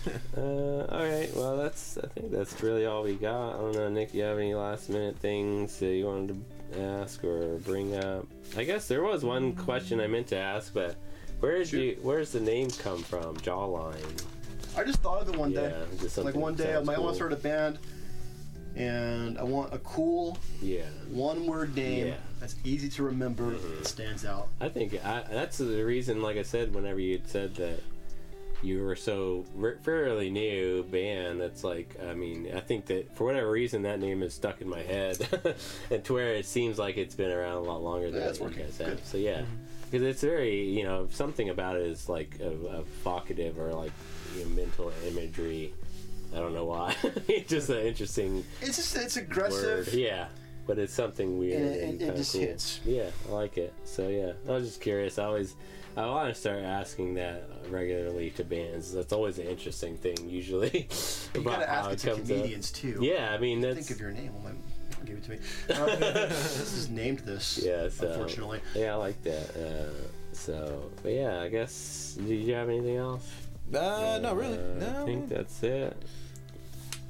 all 0.89 1.03
right. 1.05 1.29
Well, 1.35 1.57
that's. 1.57 1.97
I 1.97 2.07
think 2.07 2.31
that's 2.31 2.61
really 2.61 2.85
all 2.85 3.03
we 3.03 3.15
got. 3.15 3.55
I 3.55 3.57
don't 3.59 3.73
know, 3.75 3.89
Nick. 3.89 4.11
Do 4.11 4.17
You 4.17 4.23
have 4.25 4.37
any 4.37 4.53
last 4.55 4.89
minute 4.89 5.17
things 5.19 5.79
that 5.79 5.87
you 5.93 6.05
wanted 6.05 6.43
to 6.73 6.81
ask 6.81 7.23
or 7.23 7.55
bring 7.59 7.95
up? 7.95 8.25
I 8.57 8.63
guess 8.65 8.87
there 8.87 9.03
was 9.03 9.23
one 9.23 9.53
question 9.55 9.99
I 10.01 10.07
meant 10.07 10.27
to 10.27 10.37
ask, 10.37 10.73
but 10.73 10.95
where 11.39 11.57
did 11.59 11.67
Shoot. 11.67 11.79
you? 11.81 11.97
Where's 12.01 12.31
the 12.31 12.39
name 12.39 12.69
come 12.71 13.01
from? 13.03 13.37
Jawline. 13.37 14.23
I 14.77 14.83
just 14.83 14.99
thought 14.99 15.21
of 15.21 15.29
it 15.29 15.37
one 15.37 15.53
day. 15.53 15.69
Yeah, 15.69 15.85
just 16.01 16.17
like 16.17 16.25
something 16.25 16.41
one 16.41 16.55
day, 16.55 16.71
I 16.71 16.73
sounds 16.75 16.87
might 16.87 16.99
want 16.99 17.11
to 17.11 17.15
start 17.15 17.31
a 17.33 17.37
band, 17.37 17.79
and 18.75 19.37
I 19.37 19.43
want 19.43 19.73
a 19.73 19.77
cool 19.79 20.37
Yeah. 20.61 20.81
one-word 21.09 21.75
name 21.75 22.07
Yeah. 22.07 22.13
Mm-hmm. 22.13 22.39
that's 22.41 22.55
easy 22.65 22.89
to 22.89 23.03
remember. 23.03 23.51
That 23.51 23.87
stands 23.87 24.25
out. 24.25 24.49
I 24.59 24.67
think 24.69 24.93
I, 25.05 25.23
that's 25.31 25.57
the 25.59 25.83
reason. 25.83 26.21
Like 26.21 26.37
I 26.37 26.43
said, 26.43 26.73
whenever 26.75 26.99
you 26.99 27.21
said 27.25 27.55
that 27.55 27.79
you 28.61 28.81
were 28.83 28.95
so 28.95 29.45
r- 29.61 29.77
fairly 29.83 30.29
new 30.29 30.83
band, 30.83 31.39
that's 31.39 31.63
like, 31.63 31.95
I 32.05 32.13
mean, 32.13 32.51
I 32.53 32.59
think 32.59 32.87
that 32.87 33.15
for 33.15 33.23
whatever 33.25 33.49
reason 33.51 33.83
that 33.83 33.99
name 34.01 34.23
is 34.23 34.33
stuck 34.33 34.59
in 34.59 34.67
my 34.67 34.81
head, 34.81 35.17
and 35.89 36.03
to 36.03 36.13
where 36.13 36.33
it 36.33 36.45
seems 36.45 36.77
like 36.77 36.97
it's 36.97 37.15
been 37.15 37.31
around 37.31 37.57
a 37.57 37.61
lot 37.61 37.81
longer 37.81 38.11
than 38.11 38.21
Yeah, 38.21 38.27
it's 38.29 38.39
you 38.39 38.45
working. 38.45 38.63
guys 38.65 38.77
have. 38.79 38.87
Good. 38.89 39.05
So 39.05 39.17
yeah, 39.17 39.43
because 39.91 40.05
it's 40.05 40.21
very, 40.21 40.63
you 40.63 40.83
know, 40.83 41.07
something 41.11 41.49
about 41.49 41.75
it 41.77 41.83
is 41.83 42.09
like 42.09 42.37
a, 42.41 42.79
evocative 42.79 43.59
or 43.59 43.73
like 43.73 43.91
you 44.35 44.43
know, 44.43 44.49
mental 44.51 44.91
imagery. 45.07 45.73
I 46.33 46.39
don't 46.39 46.53
know 46.53 46.65
why. 46.65 46.95
it's 47.27 47.49
just 47.49 47.69
an 47.69 47.77
interesting 47.85 48.43
It's 48.61 48.75
just 48.77 48.95
it's 48.97 49.15
word. 49.15 49.25
aggressive. 49.25 49.93
Yeah. 49.93 50.27
But 50.67 50.79
it's 50.79 50.93
something 50.93 51.37
weird 51.37 51.61
And 51.61 51.75
and, 51.75 51.93
it- 51.93 51.99
kinda 51.99 52.15
just 52.17 52.31
cool. 52.33 52.41
hits. 52.41 52.79
Yeah, 52.85 53.09
I 53.29 53.31
like 53.31 53.57
it. 53.57 53.73
So 53.85 54.07
yeah, 54.09 54.33
I 54.49 54.51
was 54.57 54.65
just 54.67 54.81
curious. 54.81 55.19
I 55.19 55.25
always, 55.25 55.55
I 55.95 56.07
want 56.07 56.33
to 56.33 56.39
start 56.39 56.63
asking 56.63 57.13
that 57.13 57.47
regularly 57.69 58.31
to 58.31 58.43
bands. 58.43 58.91
That's 58.91 59.13
always 59.13 59.37
an 59.37 59.45
interesting 59.45 59.95
thing. 59.95 60.17
Usually, 60.27 60.89
You 61.35 61.41
gotta 61.43 61.69
ask 61.69 61.91
it 61.91 61.99
to 61.99 62.07
comes 62.15 62.31
up. 62.31 62.37
comedians 62.37 62.71
too. 62.71 62.97
Yeah, 62.99 63.29
I 63.31 63.37
mean 63.37 63.61
that's 63.61 63.75
Think 63.87 63.91
of 63.91 63.99
your 64.01 64.11
name. 64.11 64.33
Well, 65.07 65.15
my, 65.17 65.17
give 65.17 65.17
it 65.17 65.23
to 65.23 65.31
me. 65.31 65.93
Um, 65.93 65.99
this 66.29 66.73
is 66.73 66.89
named 66.89 67.19
this. 67.19 67.59
yeah. 67.63 67.89
So 67.89 68.07
Unfortunately. 68.07 68.61
yeah, 68.75 68.93
I 68.93 68.95
like 68.95 69.21
that. 69.23 69.55
Uh, 69.55 70.07
so, 70.33 70.91
but 71.03 71.11
yeah, 71.11 71.41
I 71.41 71.49
guess. 71.49 72.17
Did 72.19 72.27
you 72.45 72.53
have 72.53 72.69
anything 72.69 72.97
else? 72.97 73.29
Uh, 73.73 74.19
not 74.21 74.35
really. 74.37 74.57
Uh, 74.57 74.79
No. 74.79 75.01
I 75.03 75.05
think 75.05 75.29
that's 75.29 75.63
it. 75.63 75.95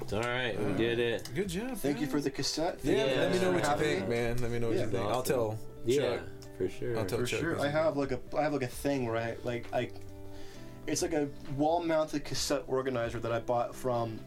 It's 0.01 0.13
all 0.13 0.21
right. 0.21 0.59
We 0.61 0.73
did 0.73 0.99
it. 0.99 1.29
Good 1.33 1.49
job. 1.49 1.77
Thank 1.77 2.01
you 2.01 2.07
for 2.07 2.19
the 2.19 2.29
cassette. 2.29 2.79
Yeah, 2.83 2.95
Thank 3.05 3.09
you 3.15 3.21
let 3.21 3.31
me 3.31 3.39
know 3.39 3.51
what 3.51 3.63
you 3.63 3.69
having 3.69 3.85
think, 3.97 4.09
me. 4.09 4.15
man. 4.15 4.37
Let 4.37 4.51
me 4.51 4.59
know 4.59 4.67
what 4.67 4.75
Yeah, 4.77 4.83
you 4.85 4.89
think. 4.91 5.03
I'll 5.05 5.15
awesome. 5.19 5.35
tell. 5.35 5.59
Yeah, 5.85 6.01
Chuck. 6.01 6.19
for 6.57 6.69
sure. 6.69 6.97
I'll 6.99 7.05
tell 7.05 7.19
For 7.19 7.25
Chuck 7.25 7.39
sure. 7.39 7.59
I 7.61 7.69
have 7.69 7.95
like 7.97 8.11
a 8.11 8.19
I 8.37 8.41
have 8.43 8.53
like 8.53 8.63
a 8.63 8.67
thing 8.67 9.05
where 9.07 9.15
I 9.17 9.35
like 9.43 9.65
I 9.73 9.89
it's 10.87 11.01
like 11.01 11.13
a 11.13 11.27
wall-mounted 11.57 12.23
cassette 12.25 12.63
organizer 12.67 13.19
that 13.19 13.31
I 13.31 13.39
bought 13.39 13.73
from 13.73 14.19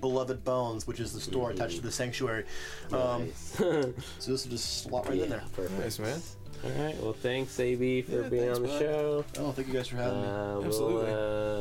Beloved 0.00 0.44
Bones, 0.44 0.86
which 0.86 1.00
is 1.00 1.12
the 1.12 1.20
store 1.20 1.50
attached 1.50 1.76
to 1.76 1.82
the 1.82 1.92
sanctuary. 1.92 2.44
Um, 2.92 3.26
Nice. 3.26 3.36
so 3.56 3.92
this 4.32 4.44
will 4.44 4.50
just 4.50 4.82
slot 4.82 5.08
right 5.08 5.18
in 5.18 5.28
there. 5.30 5.42
perfect. 5.54 5.78
Nice, 5.80 5.98
man. 5.98 6.20
All 6.64 6.70
right. 6.84 6.96
Well, 7.02 7.12
thanks, 7.12 7.58
AB, 7.60 8.02
for 8.02 8.22
Yeah, 8.22 8.28
being 8.28 8.42
thanks, 8.44 8.56
on 8.56 8.62
the 8.62 8.68
bud. 8.68 8.78
show. 8.80 9.24
Oh, 9.38 9.52
thank 9.52 9.68
you 9.68 9.74
guys 9.74 9.88
for 9.88 9.96
having 9.96 10.20
me. 10.22 10.26
Uh, 10.28 10.60
Absolutely. 10.62 11.04
We'll, 11.12 11.60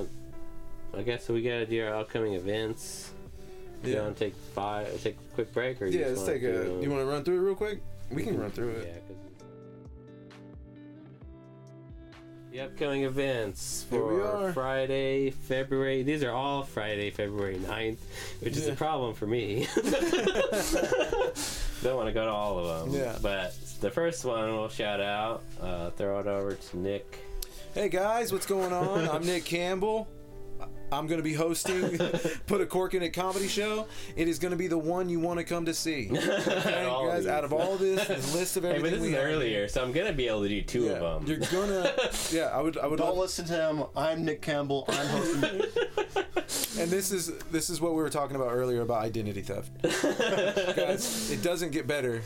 uh, 0.94 0.98
I 1.00 1.04
guess 1.04 1.28
we 1.30 1.42
gotta 1.42 1.66
do 1.66 1.86
our 1.86 1.96
upcoming 1.96 2.34
events. 2.34 3.12
Do 3.84 3.90
you 3.90 3.98
Yeah. 3.98 4.04
want 4.04 4.18
to 4.18 4.26
take 4.26 4.36
five? 4.54 5.02
Take 5.04 5.18
a 5.18 5.34
quick 5.36 5.54
break, 5.54 5.82
or 5.82 5.86
you 5.86 6.00
Yeah, 6.00 6.10
just 6.10 6.26
let's 6.26 6.28
wanna 6.28 6.40
take 6.40 6.44
a. 6.44 6.64
do- 6.66 6.80
You 6.82 6.90
want 6.90 7.02
to 7.02 7.06
run 7.06 7.24
through 7.24 7.36
it 7.38 7.42
real 7.42 7.56
quick? 7.56 7.82
We 8.10 8.24
can 8.24 8.40
run 8.40 8.52
through 8.52 8.72
Yeah, 8.74 8.78
it. 8.84 9.04
'cause- 9.05 9.05
The 12.56 12.62
upcoming 12.62 13.04
events 13.04 13.86
for. 13.90 14.54
Friday, 14.54 15.32
February. 15.32 16.04
These 16.04 16.24
are 16.24 16.32
all 16.32 16.64
Friday, 16.64 17.10
February 17.10 17.58
9th, 17.58 17.98
which 18.40 18.56
is 18.56 18.70
a 18.70 18.76
problem 18.76 19.14
for 19.14 19.28
me. 19.28 19.68
Don't 21.84 21.98
want 21.98 22.08
to 22.08 22.14
go 22.14 22.24
to 22.24 22.32
all 22.32 22.60
of 22.60 22.90
them. 22.90 22.98
Yeah. 22.98 23.18
But 23.22 23.54
the 23.82 23.92
first 23.92 24.24
one 24.24 24.56
we'll 24.56 24.70
shout 24.70 25.02
out, 25.02 25.44
uh, 25.60 25.90
throw 25.90 26.22
it 26.22 26.28
over 26.28 26.54
to 26.54 26.78
Nick. 26.78 27.20
Hey 27.74 27.90
guys, 27.90 28.32
what's 28.32 28.46
going 28.46 28.72
on? 28.72 29.10
I'm 29.10 29.26
Nick 29.26 29.44
Campbell. 29.44 30.08
I'm 30.92 31.08
going 31.08 31.20
to 31.20 31.24
be 31.24 31.34
hosting 31.34 31.98
Put 32.48 32.62
a 32.62 32.66
Cork 32.66 32.94
in 32.94 33.02
It 33.04 33.10
comedy 33.12 33.48
show. 33.48 33.88
It 34.16 34.28
is 34.28 34.40
going 34.40 34.52
to 34.52 34.58
be 34.58 34.68
the 34.68 34.78
one 34.78 35.10
you 35.10 35.20
want 35.20 35.40
to 35.40 35.44
come 35.44 35.66
to 35.66 35.74
see. 35.74 36.10
Okay, 36.56 36.86
all 36.86 37.08
guys, 37.08 37.24
these. 37.24 37.28
out 37.32 37.44
of 37.44 37.54
all 37.54 37.76
this, 37.76 38.08
this 38.08 38.34
list 38.36 38.58
of 38.58 38.64
Hey, 38.64 38.70
everything 38.76 38.84
but 38.84 38.92
this 38.92 39.02
we 39.02 39.10
is 39.10 39.16
have, 39.16 39.26
earlier, 39.26 39.68
so 39.68 39.84
I'm 39.84 39.92
gonna 39.92 40.14
be 40.14 40.28
able 40.28 40.44
to 40.44 40.50
do 40.50 40.62
two 40.62 40.86
Yeah, 40.86 40.92
of 40.94 41.26
them. 41.26 41.28
you're 41.28 41.50
gonna. 41.52 41.92
Yeah, 42.32 42.46
I 42.48 42.62
would. 42.62 42.78
I 42.78 42.88
would. 42.88 42.98
Don't 42.98 43.10
Love, 43.10 43.18
listen 43.18 43.46
to 43.46 43.54
him. 43.54 43.84
I'm 43.96 44.24
Nick 44.26 44.42
Campbell. 44.42 44.86
I'm 44.88 45.08
hosting. 45.08 45.62
and 46.82 46.92
this 46.92 47.12
is 47.12 47.32
this 47.52 47.70
is 47.70 47.82
what 47.82 47.92
we 47.94 47.98
were 48.02 48.10
talking 48.10 48.36
about 48.36 48.52
earlier 48.52 48.82
about 48.82 49.04
identity 49.04 49.42
theft. 49.42 49.72
guys, 50.76 51.32
it 51.32 51.42
doesn't 51.42 51.72
get 51.72 51.88
better 51.88 52.22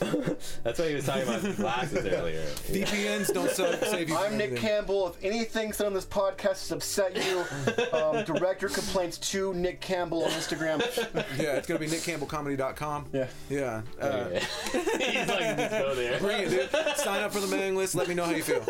That's 0.64 0.78
why 0.78 0.88
he 0.88 0.94
was 0.96 1.06
talking 1.06 1.22
about 1.22 1.40
his 1.40 1.56
glasses 1.56 2.04
earlier. 2.12 2.42
VPNs 2.66 3.32
don't 3.32 3.50
sa- 3.50 3.76
save 3.86 4.08
you. 4.08 4.16
I'm 4.16 4.36
Nick. 4.36 4.56
Campbell. 4.56 5.08
If 5.08 5.24
anything 5.24 5.72
said 5.72 5.86
on 5.86 5.94
this 5.94 6.04
podcast 6.04 6.68
has 6.68 6.72
upset 6.72 7.16
you, 7.16 7.44
um, 7.96 8.24
direct 8.24 8.60
your 8.62 8.70
complaints 8.70 9.18
to 9.30 9.54
Nick 9.54 9.80
Campbell 9.80 10.24
on 10.24 10.30
Instagram. 10.30 10.80
Yeah, 11.38 11.54
it's 11.56 11.66
gonna 11.66 11.78
be 11.80 11.86
nickcampbellcomedy.com. 11.86 13.06
Yeah. 13.12 13.26
Yeah. 13.48 13.82
Uh, 14.00 14.28
He's 14.30 15.28
like, 15.28 15.56
just 15.56 15.70
go 15.70 15.94
there. 15.94 16.18
Bring 16.18 16.42
it, 16.42 16.50
dude. 16.50 16.70
Sign 16.96 17.22
up 17.22 17.32
for 17.32 17.40
the 17.40 17.46
mailing 17.46 17.76
list. 17.76 17.94
Let 17.94 18.08
me 18.08 18.14
know 18.14 18.24
how 18.24 18.32
you 18.32 18.42
feel. 18.42 18.64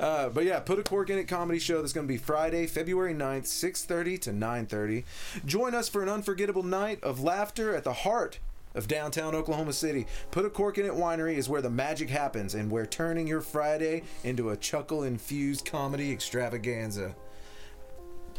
uh, 0.00 0.28
but 0.30 0.44
yeah, 0.44 0.60
put 0.60 0.78
a 0.78 0.82
cork 0.82 1.10
in 1.10 1.18
it 1.18 1.24
comedy 1.28 1.58
show 1.58 1.80
that's 1.80 1.92
going 1.92 2.06
to 2.06 2.12
be 2.12 2.18
Friday, 2.18 2.66
February 2.66 3.14
9th, 3.14 3.44
6:30 3.44 4.20
to 4.22 4.30
9:30. 4.30 5.04
Join 5.46 5.74
us 5.74 5.88
for 5.88 6.02
an 6.02 6.08
unforgettable 6.08 6.62
night 6.62 7.02
of 7.02 7.20
laughter 7.22 7.74
at 7.74 7.84
the 7.84 7.92
heart 7.92 8.38
of 8.74 8.88
downtown 8.88 9.34
Oklahoma 9.34 9.72
City. 9.72 10.06
Put 10.30 10.44
a 10.44 10.50
cork 10.50 10.78
in 10.78 10.86
it 10.86 10.92
winery 10.92 11.36
is 11.36 11.48
where 11.48 11.62
the 11.62 11.70
magic 11.70 12.08
happens 12.10 12.54
and 12.54 12.70
where 12.70 12.86
turning 12.86 13.26
your 13.26 13.40
Friday 13.40 14.02
into 14.24 14.50
a 14.50 14.56
chuckle 14.56 15.02
infused 15.02 15.64
comedy 15.64 16.10
extravaganza. 16.12 17.14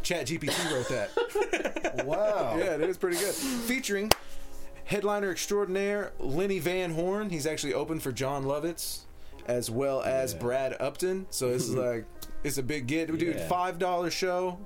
Chat 0.01 0.27
GPT 0.27 0.72
wrote 0.72 0.89
that. 0.89 1.10
Wow. 2.05 2.55
Yeah, 2.57 2.73
it 2.73 2.81
is 2.81 2.97
pretty 2.97 3.18
good. 3.18 3.34
Featuring 3.35 4.11
headliner 4.85 5.30
extraordinaire 5.30 6.11
Lenny 6.19 6.57
Van 6.57 6.91
Horn. 6.91 7.30
He's 7.30 7.45
actually 7.45 7.76
open 7.76 7.99
for 7.99 8.11
Jon 8.11 8.45
Lovitz, 8.45 9.01
as 9.45 9.69
well 9.69 10.01
as 10.01 10.34
Brad 10.34 10.76
Upton. 10.80 11.27
So 11.30 11.51
this 11.51 11.69
is 11.69 11.76
like 11.76 12.05
it's 12.43 12.57
a 12.57 12.64
big 12.64 12.88
get, 12.88 13.15
dude. 13.18 13.35
Yeah. 13.35 13.47
Five 13.47 13.77
dollar 13.77 14.10
show. 14.10 14.57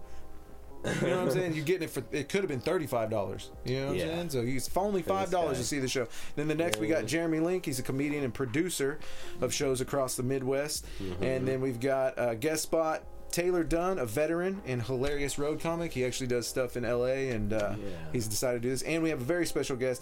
You 0.86 1.08
know 1.08 1.18
what 1.18 1.28
I'm 1.28 1.32
saying? 1.32 1.54
You're 1.56 1.66
getting 1.66 1.84
it 1.84 1.90
for 1.90 2.04
it 2.12 2.30
could 2.30 2.41
have 2.41 2.48
been 2.48 2.60
thirty 2.60 2.88
five 2.88 3.10
dollars. 3.10 3.52
You 3.66 3.80
know 3.82 3.88
what 3.88 3.95
Yeah. 3.98 4.04
I'm 4.06 4.10
saying? 4.10 4.30
So 4.30 4.41
he's 4.45 4.68
for 4.68 4.84
only 4.84 5.02
five 5.02 5.30
dollars 5.32 5.58
to 5.58 5.64
see 5.64 5.80
the 5.80 5.88
show. 5.88 6.08
Then 6.36 6.48
the 6.48 6.56
next 6.56 6.80
we 6.80 6.88
got 6.88 7.06
Jeremy 7.06 7.40
Link. 7.40 7.66
He's 7.66 7.80
a 7.80 7.84
comedian 7.84 8.24
and 8.24 8.34
producer 8.34 8.99
of 9.41 9.54
shows 9.54 9.82
across 9.82 10.16
the 10.16 10.24
Midwest. 10.24 10.86
Mm-hmm. 11.02 11.24
And 11.24 11.48
then 11.48 11.62
we've 11.62 11.80
got 11.80 12.18
uh, 12.18 12.36
guest 12.36 12.64
spot. 12.64 13.04
Taylor 13.30 13.64
Dunn, 13.66 13.99
a 13.99 14.06
veteran 14.06 14.62
and 14.66 14.82
hilarious 14.82 15.38
road 15.38 15.60
comic. 15.60 15.91
He 15.91 16.06
actually 16.06 16.28
does 16.28 16.48
stuff 16.48 16.78
in 16.78 16.84
LA 16.84 17.28
and 17.34 17.52
uh, 17.52 17.76
Yeah. 17.78 17.86
he's 18.14 18.26
decided 18.28 18.62
to 18.62 18.68
do 18.68 18.70
this. 18.72 18.84
And 18.84 19.04
we 19.04 19.10
have 19.10 19.20
a 19.20 19.26
very 19.26 19.45
special 19.45 19.76
guest, 19.76 20.02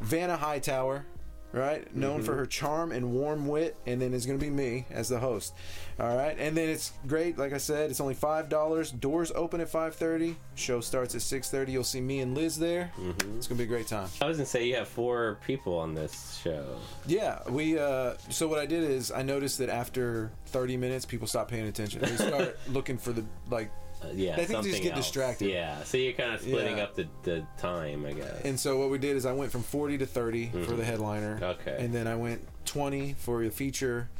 Vanna 0.00 0.36
Hightower, 0.36 1.06
right? 1.52 1.94
Known 1.94 2.22
for 2.22 2.34
her 2.34 2.44
charm 2.44 2.90
and 2.90 3.12
warm 3.12 3.46
wit, 3.46 3.76
and 3.86 4.02
then 4.02 4.12
it's 4.12 4.26
going 4.26 4.38
to 4.38 4.44
be 4.44 4.50
me 4.50 4.84
as 4.90 5.08
the 5.08 5.20
host. 5.20 5.54
All 5.98 6.14
right, 6.14 6.36
and 6.38 6.54
then 6.54 6.68
it's 6.68 6.92
great. 7.06 7.38
Like 7.38 7.54
I 7.54 7.56
said, 7.56 7.90
it's 7.90 8.00
only 8.00 8.12
five 8.12 8.50
dollars. 8.50 8.90
Doors 8.90 9.32
open 9.34 9.62
at 9.62 9.68
five 9.70 9.94
thirty. 9.94 10.36
Show 10.54 10.80
starts 10.82 11.14
at 11.14 11.22
six 11.22 11.48
thirty. 11.50 11.72
You'll 11.72 11.84
see 11.84 12.02
me 12.02 12.20
and 12.20 12.34
Liz 12.34 12.58
there. 12.58 12.92
It's 12.98 13.46
going 13.46 13.48
to 13.48 13.54
be 13.54 13.62
a 13.62 13.66
great 13.66 13.86
time. 13.86 14.08
I 14.20 14.26
was 14.26 14.36
gonna 14.36 14.44
say 14.46 14.66
you 14.66 14.76
have 14.76 14.88
four 14.88 15.38
people 15.46 15.78
on 15.78 15.94
this 15.94 16.38
show. 16.42 16.66
Yeah, 17.06 17.38
we. 17.48 17.78
Uh, 17.78 18.14
so 18.28 18.46
what 18.46 18.58
I 18.58 18.66
did 18.66 18.84
is 18.84 19.10
I 19.10 19.22
noticed 19.22 19.56
that 19.58 19.70
after 19.70 20.30
thirty 20.46 20.76
minutes, 20.76 21.06
people 21.06 21.26
stop 21.26 21.48
paying 21.48 21.66
attention. 21.66 22.02
They 22.02 22.16
start 22.16 22.58
looking 22.68 22.98
for 22.98 23.12
the 23.12 23.24
like 23.50 23.70
Uh, 24.04 24.08
yeah, 24.12 24.34
I 24.36 24.44
think 24.44 24.62
they 24.64 24.70
just 24.72 24.82
get 24.82 24.92
else. 24.96 25.06
distracted. 25.06 25.48
Yeah, 25.50 25.82
so 25.84 25.96
you're 25.96 26.12
kind 26.12 26.34
of 26.34 26.42
splitting 26.42 26.76
Yeah. 26.76 26.82
up 26.84 26.94
the, 26.94 27.08
the 27.22 27.46
time, 27.56 28.04
I 28.04 28.12
guess. 28.12 28.42
And 28.44 28.60
so 28.60 28.78
what 28.78 28.90
we 28.90 28.98
did 28.98 29.16
is 29.16 29.24
I 29.24 29.32
went 29.32 29.50
from 29.50 29.62
40 29.62 29.96
to 29.96 30.06
30 30.06 30.50
for 30.66 30.74
the 30.76 30.84
headliner. 30.84 31.36
Mm-hmm. 31.36 31.44
Okay. 31.68 31.76
And 31.82 31.94
then 31.94 32.06
I 32.06 32.16
went 32.16 32.42
20 32.66 33.14
for 33.14 33.42
the 33.42 33.50
feature, 33.50 34.10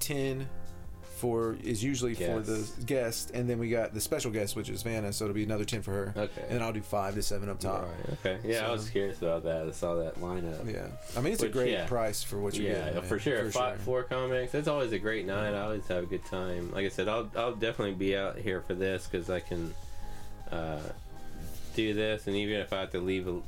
10 0.00 0.48
for 1.18 1.56
is 1.62 1.82
usually 1.84 2.14
for 2.14 2.40
the 2.40 2.56
Guest. 2.58 2.86
guest, 2.86 3.30
and 3.34 3.48
then 3.50 3.58
we 3.58 3.68
got 3.68 3.92
the 3.92 4.00
special 4.00 4.30
guest, 4.30 4.56
which 4.56 4.70
is 4.70 4.82
Vanna, 4.82 5.12
so 5.12 5.24
it'll 5.24 5.34
be 5.34 5.42
another 5.44 5.64
10 5.64 5.82
for 5.82 5.90
her. 5.92 6.14
Okay. 6.16 6.42
And 6.42 6.52
then 6.52 6.62
I'll 6.62 6.72
do 6.72 6.80
five 6.80 7.14
to 7.14 7.22
seven 7.22 7.48
up 7.48 7.58
top. 7.60 7.88
Okay. 8.24 8.38
Yeah, 8.44 8.62
I 8.62 8.66
So- 8.66 8.72
was 8.72 8.90
curious 8.90 9.18
about 9.18 9.44
that. 9.44 9.66
I 9.66 9.70
saw 9.72 9.96
that 9.96 10.20
lineup. 10.20 10.72
Yeah. 10.72 10.86
I 11.16 11.20
mean, 11.20 11.32
it's 11.32 11.42
a 11.42 11.46
Which, 11.46 11.52
great 11.52 11.72
yeah. 11.72 11.86
price 11.86 12.22
for 12.22 12.38
what 12.38 12.54
you're 12.54 12.70
Yeah, 12.72 12.86
getting. 12.92 13.02
for 13.02 13.18
sure. 13.18 13.50
Five, 13.50 13.80
Four 13.80 14.04
comics. 14.04 14.52
That's 14.52 14.68
always 14.68 14.92
a 14.92 14.98
great 14.98 15.26
night. 15.26 15.54
I 15.54 15.60
always 15.62 15.86
have 15.88 16.04
a 16.04 16.06
good 16.06 16.24
time. 16.26 16.72
Like 16.72 16.86
I 16.86 16.88
said, 16.88 17.08
I'll 17.08 17.30
I'll 17.36 17.54
definitely 17.54 17.94
be 17.94 18.16
out 18.16 18.38
here 18.38 18.60
for 18.62 18.74
this 18.74 19.06
because 19.10 19.28
I 19.28 19.40
can 19.40 19.74
uh, 20.52 20.78
do 21.74 21.94
this, 21.94 22.26
and 22.26 22.34
even 22.36 22.56
if 22.60 22.72
I 22.72 22.80
have 22.80 22.90
to 22.92 23.00
leave, 23.00 23.28
a- 23.28 23.40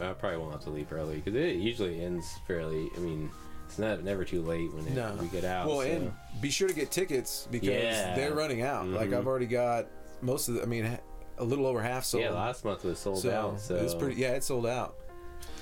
I 0.00 0.12
probably 0.14 0.38
won't 0.38 0.52
have 0.52 0.64
to 0.64 0.70
leave 0.70 0.92
early 0.92 1.16
because 1.16 1.34
it 1.34 1.56
usually 1.56 2.02
ends 2.04 2.38
fairly. 2.46 2.88
I 2.96 3.00
mean, 3.00 3.30
it's 3.76 3.78
not 3.78 4.02
never 4.02 4.24
too 4.24 4.40
late 4.40 4.72
when 4.72 4.86
it, 4.86 4.94
No. 4.94 5.14
we 5.20 5.28
get 5.28 5.44
out. 5.44 5.66
Well, 5.68 5.82
so. 5.82 5.86
and 5.86 6.12
be 6.40 6.48
sure 6.48 6.66
to 6.66 6.72
get 6.74 6.90
tickets 6.90 7.46
because 7.50 7.68
Yeah. 7.68 8.14
they're 8.14 8.32
running 8.32 8.62
out. 8.62 8.86
Like 8.86 9.10
Mhm. 9.10 9.18
I've 9.18 9.26
already 9.26 9.44
got 9.46 9.86
most 10.22 10.48
of 10.48 10.54
the, 10.54 10.62
I 10.62 10.64
mean, 10.64 10.98
a 11.38 11.44
little 11.44 11.66
over 11.66 11.82
half 11.82 12.04
sold. 12.04 12.22
yeah, 12.24 12.30
last 12.30 12.64
month 12.64 12.84
was 12.84 12.98
sold 12.98 13.18
so 13.18 13.30
out. 13.30 13.60
So 13.60 13.74
it's 13.76 13.94
pretty, 13.94 14.18
yeah, 14.18 14.32
it's 14.32 14.46
sold 14.46 14.66
out. 14.66 14.94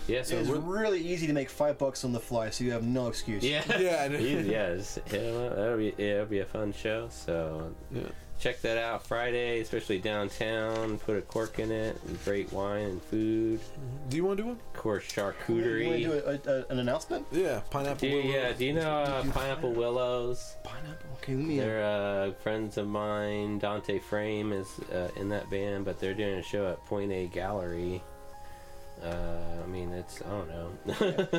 Yeah, 0.06 0.22
so 0.22 0.36
It's 0.36 0.48
really 0.48 1.00
easy 1.00 1.26
to 1.26 1.32
make 1.32 1.48
five 1.50 1.76
bucks 1.78 2.04
on 2.04 2.12
the 2.12 2.20
fly, 2.20 2.50
so 2.50 2.62
you 2.62 2.70
have 2.72 2.84
no 2.84 3.08
excuse. 3.08 3.42
yeah, 3.42 3.62
Yeah, 3.80 4.08
Easy, 4.12 4.50
yeah, 4.50 4.74
just 4.76 4.98
hit 5.08 5.14
'em 5.22 5.46
up. 5.46 5.56
That'll 5.56 5.78
be 5.78 5.94
it'll 5.98 6.26
be 6.26 6.38
a 6.40 6.44
fun 6.44 6.72
show. 6.72 7.08
So 7.10 7.72
Yeah. 7.90 8.02
Check 8.44 8.60
that 8.60 8.76
out 8.76 9.06
Friday, 9.06 9.60
especially 9.60 9.98
downtown. 9.98 10.98
Put 10.98 11.16
a 11.16 11.22
cork 11.22 11.58
in 11.58 11.70
it, 11.70 11.98
and 12.06 12.22
great 12.24 12.52
wine 12.52 12.84
and 12.84 13.02
food. 13.02 13.58
Do 14.10 14.18
you 14.18 14.24
want 14.26 14.36
to 14.36 14.42
do 14.42 14.48
one? 14.48 14.58
Of 14.74 14.80
course, 14.80 15.04
charcuterie. 15.04 16.00
You 16.00 16.10
want 16.10 16.24
to 16.26 16.36
do 16.36 16.40
charcuterie. 16.40 16.46
a, 16.46 16.66
a, 16.68 16.72
an 16.72 16.78
announcement? 16.80 17.26
Yeah, 17.32 17.62
pineapple. 17.70 17.96
Do 17.96 18.08
you, 18.08 18.20
yeah, 18.20 18.52
do 18.52 18.66
you 18.66 18.74
know 18.74 18.90
uh, 18.90 19.24
Pineapple 19.32 19.72
Willows? 19.72 20.56
Pineapple. 20.62 21.08
Okay, 21.22 21.36
let 21.36 21.46
me. 21.46 21.58
They're 21.58 21.84
uh, 21.84 22.32
friends 22.32 22.76
of 22.76 22.86
mine. 22.86 23.58
Dante 23.60 23.98
Frame 23.98 24.52
is 24.52 24.78
uh, 24.92 25.08
in 25.16 25.30
that 25.30 25.48
band, 25.48 25.86
but 25.86 25.98
they're 25.98 26.12
doing 26.12 26.34
a 26.34 26.42
show 26.42 26.68
at 26.68 26.84
Point 26.84 27.12
A 27.12 27.28
Gallery. 27.28 28.02
Uh, 29.04 29.62
I 29.62 29.66
mean, 29.66 29.90
it's 29.92 30.22
I 30.22 30.30
don't 30.30 30.86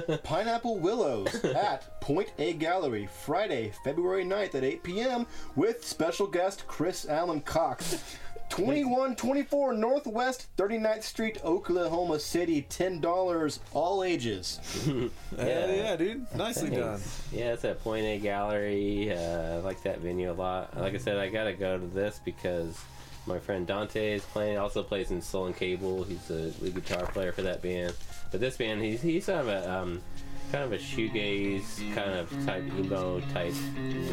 know. 0.09 0.17
Pineapple 0.23 0.77
Willows 0.79 1.43
at 1.43 1.99
Point 2.01 2.29
A 2.37 2.53
Gallery, 2.53 3.07
Friday, 3.25 3.71
February 3.83 4.23
9th 4.23 4.55
at 4.55 4.63
8 4.63 4.83
p.m. 4.83 5.25
with 5.55 5.85
special 5.85 6.27
guest 6.27 6.67
Chris 6.67 7.07
Allen 7.07 7.41
Cox. 7.41 8.17
2124 8.49 9.73
Northwest 9.73 10.47
39th 10.55 11.01
Street, 11.01 11.39
Oklahoma 11.43 12.19
City. 12.19 12.65
$10, 12.69 13.59
all 13.73 14.03
ages. 14.03 14.59
Hell 14.85 15.09
Yeah. 15.47 15.73
yeah, 15.73 15.95
dude. 15.95 16.25
Nicely 16.35 16.69
done. 16.69 17.01
Yeah, 17.31 17.53
it's 17.53 17.65
at 17.65 17.83
Point 17.83 18.05
A 18.05 18.19
Gallery. 18.19 19.11
Uh, 19.11 19.17
I 19.17 19.55
like 19.57 19.81
that 19.83 19.99
venue 19.99 20.31
a 20.31 20.33
lot. 20.33 20.79
Like 20.79 20.93
I 20.93 20.97
said, 20.97 21.17
I 21.17 21.29
gotta 21.29 21.53
go 21.53 21.79
to 21.79 21.87
this 21.87 22.21
because 22.23 22.79
my 23.25 23.39
friend 23.39 23.65
Dante 23.65 24.13
is 24.13 24.23
playing. 24.23 24.57
Also 24.57 24.83
plays 24.83 25.11
in 25.11 25.21
Soul 25.21 25.47
and 25.47 25.55
Cable. 25.55 26.03
He's 26.03 26.27
the 26.27 26.53
lead 26.61 26.75
guitar 26.75 27.05
player 27.07 27.31
for 27.31 27.41
that 27.43 27.61
band. 27.61 27.93
But 28.31 28.39
this 28.39 28.57
band, 28.57 28.81
he's 28.81 29.01
he's 29.01 29.25
kind 29.25 29.39
of 29.39 29.47
a 29.47 29.71
um, 29.71 30.01
kind 30.51 30.63
of 30.63 30.73
a 30.73 30.77
shoegaze 30.77 31.93
kind 31.93 32.11
of 32.11 32.29
type 32.45 32.63
emo 32.77 33.19
type 33.33 33.53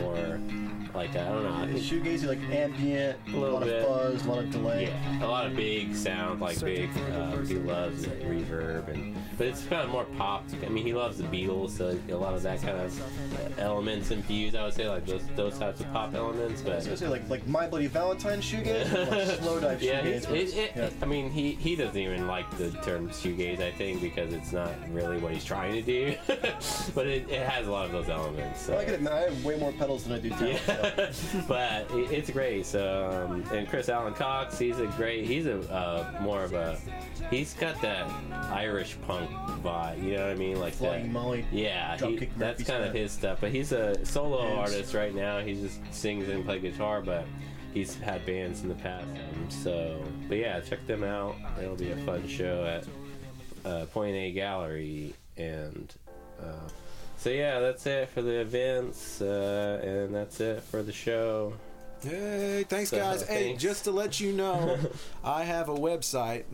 more 0.01 0.41
like 0.95 1.11
I 1.17 1.25
don't 1.25 1.43
know. 1.45 1.55
I 1.55 1.67
think 1.67 1.79
Shoegazy, 1.79 2.27
like 2.27 2.41
ambient, 2.51 3.19
a 3.29 3.31
little 3.37 3.55
lot 3.55 3.65
bit. 3.65 3.83
of 3.83 4.13
fuzz, 4.13 4.27
a 4.27 4.29
lot 4.29 4.39
of 4.41 4.51
delay. 4.51 4.85
Yeah, 4.85 5.25
a 5.25 5.29
lot 5.29 5.47
of 5.47 5.57
big 5.57 5.95
sound, 5.95 6.41
like 6.41 6.61
big. 6.61 6.91
Uh, 7.13 7.39
he 7.39 7.55
loves 7.55 8.07
reverb, 8.07 8.89
and 8.89 9.17
but 9.39 9.47
it's 9.47 9.65
kind 9.65 9.83
of 9.83 9.91
more 9.91 10.05
pop. 10.19 10.45
I 10.65 10.69
mean, 10.69 10.85
he 10.85 10.93
loves 10.93 11.17
the 11.19 11.25
Beatles, 11.25 11.71
so 11.71 11.99
a 12.11 12.15
lot 12.15 12.35
of 12.35 12.43
that 12.43 12.61
kind 12.61 12.79
of 12.79 13.59
elements 13.59 14.11
infused. 14.11 14.55
I 14.55 14.65
would 14.65 14.75
say 14.75 14.89
like 14.89 15.07
those 15.07 15.23
those 15.35 15.59
types 15.59 15.81
of 15.81 15.91
pop 15.93 16.15
elements, 16.15 16.63
I 16.67 16.75
was 16.75 16.77
but. 16.77 16.85
gonna 16.85 16.97
say 16.97 17.09
like 17.09 17.29
like 17.31 17.47
My 17.47 17.67
Bloody 17.67 17.87
Valentine 17.87 18.41
shoegaze, 18.41 18.93
like 19.11 19.29
Slowdive 19.41 19.81
Yeah, 19.81 20.03
shoegaze. 20.03 20.07
it's, 20.07 20.27
where 20.29 20.37
it, 20.37 20.55
it, 20.55 20.73
yeah. 20.77 20.91
I 21.01 21.07
mean, 21.07 21.31
he, 21.31 21.53
he 21.53 21.75
doesn't 21.75 21.97
even 21.97 22.27
like 22.27 22.51
the 22.59 22.71
term 22.83 23.09
shoegaze, 23.09 23.61
I 23.61 23.73
think, 23.73 24.03
because 24.03 24.35
it's 24.35 24.53
not 24.53 24.73
really 24.91 25.19
what 25.19 25.33
he's 25.33 25.45
trying 25.45 25.73
to 25.73 25.83
do. 25.83 26.15
but 26.95 27.07
it, 27.07 27.29
it 27.29 27.47
has 27.47 27.67
a 27.67 27.71
lot 27.71 27.87
of 27.87 27.93
those 27.93 28.09
elements. 28.09 28.63
So. 28.63 28.77
I, 28.77 28.85
can, 28.85 29.07
I 29.09 29.21
have 29.21 29.45
way 29.45 29.59
more 29.59 29.73
pedals 29.73 30.05
than 30.05 30.13
I 30.13 30.19
do 30.19 30.31
talent. 30.31 30.61
Yeah, 30.67 31.43
but 31.49 31.91
it, 31.91 32.11
it's 32.13 32.31
great. 32.31 32.67
So, 32.67 33.29
um, 33.29 33.45
and 33.53 33.69
Chris 33.69 33.89
Allen 33.89 34.15
Cox, 34.15 34.59
he's 34.59 34.79
a 34.79 34.87
great. 34.89 35.27
He's 35.27 35.47
a 35.47 35.59
uh, 35.73 36.21
more 36.21 36.43
of 36.45 36.53
a. 36.53 36.79
He's 37.31 37.55
got 37.55 37.81
that 37.83 38.09
Irish 38.51 38.97
punk 39.07 39.31
vibe. 39.63 40.03
You 40.03 40.17
know 40.17 40.23
what 40.27 40.31
I 40.31 40.35
mean? 40.35 40.61
Like 40.61 40.75
Flogging 40.75 41.05
that. 41.05 41.13
Molly. 41.13 41.47
Yeah, 41.51 41.97
he, 41.97 42.29
that's 42.37 42.63
kind 42.63 42.85
of 42.85 42.95
his 42.95 43.13
stuff. 43.13 43.39
But 43.41 43.51
he's 43.51 43.73
a 43.73 44.05
solo 44.05 44.43
Yes. 44.43 44.59
artist 44.59 44.95
right 44.95 45.15
now. 45.15 45.41
He 45.41 45.55
just 45.55 45.81
sings 45.93 46.29
and 46.29 46.45
plays 46.45 46.63
guitar, 46.63 47.01
but 47.01 47.25
he's 47.75 47.97
had 47.97 48.25
bands 48.27 48.63
in 48.63 48.69
the 48.69 48.75
past. 48.77 49.07
So, 49.49 50.03
but 50.29 50.39
yeah, 50.39 50.61
check 50.61 50.87
them 50.87 51.05
out. 51.05 51.37
It'll 51.61 51.77
be 51.77 51.91
a 51.91 51.97
fun 51.99 52.27
show 52.29 52.65
at 52.65 52.87
uh, 53.69 53.87
Point 53.87 54.15
A 54.17 54.33
Gallery, 54.33 55.15
and 55.37 55.93
uh, 56.43 56.69
so 57.17 57.31
yeah, 57.31 57.61
that's 57.61 57.87
it 57.87 58.09
for 58.09 58.23
the 58.23 58.41
events, 58.41 59.21
uh, 59.21 59.81
and 59.85 60.15
that's 60.15 60.41
it 60.41 60.63
for 60.63 60.83
the 60.83 60.93
show. 60.93 61.55
Hey, 62.03 62.65
thanks 62.69 62.91
So, 62.91 62.97
guys. 62.99 63.23
Hey, 63.29 63.55
just 63.55 63.85
to 63.85 63.93
let 63.93 64.19
you 64.19 64.33
know, 64.33 64.77
I 65.25 65.45
have 65.45 65.69
a 65.69 65.75
website, 65.75 66.45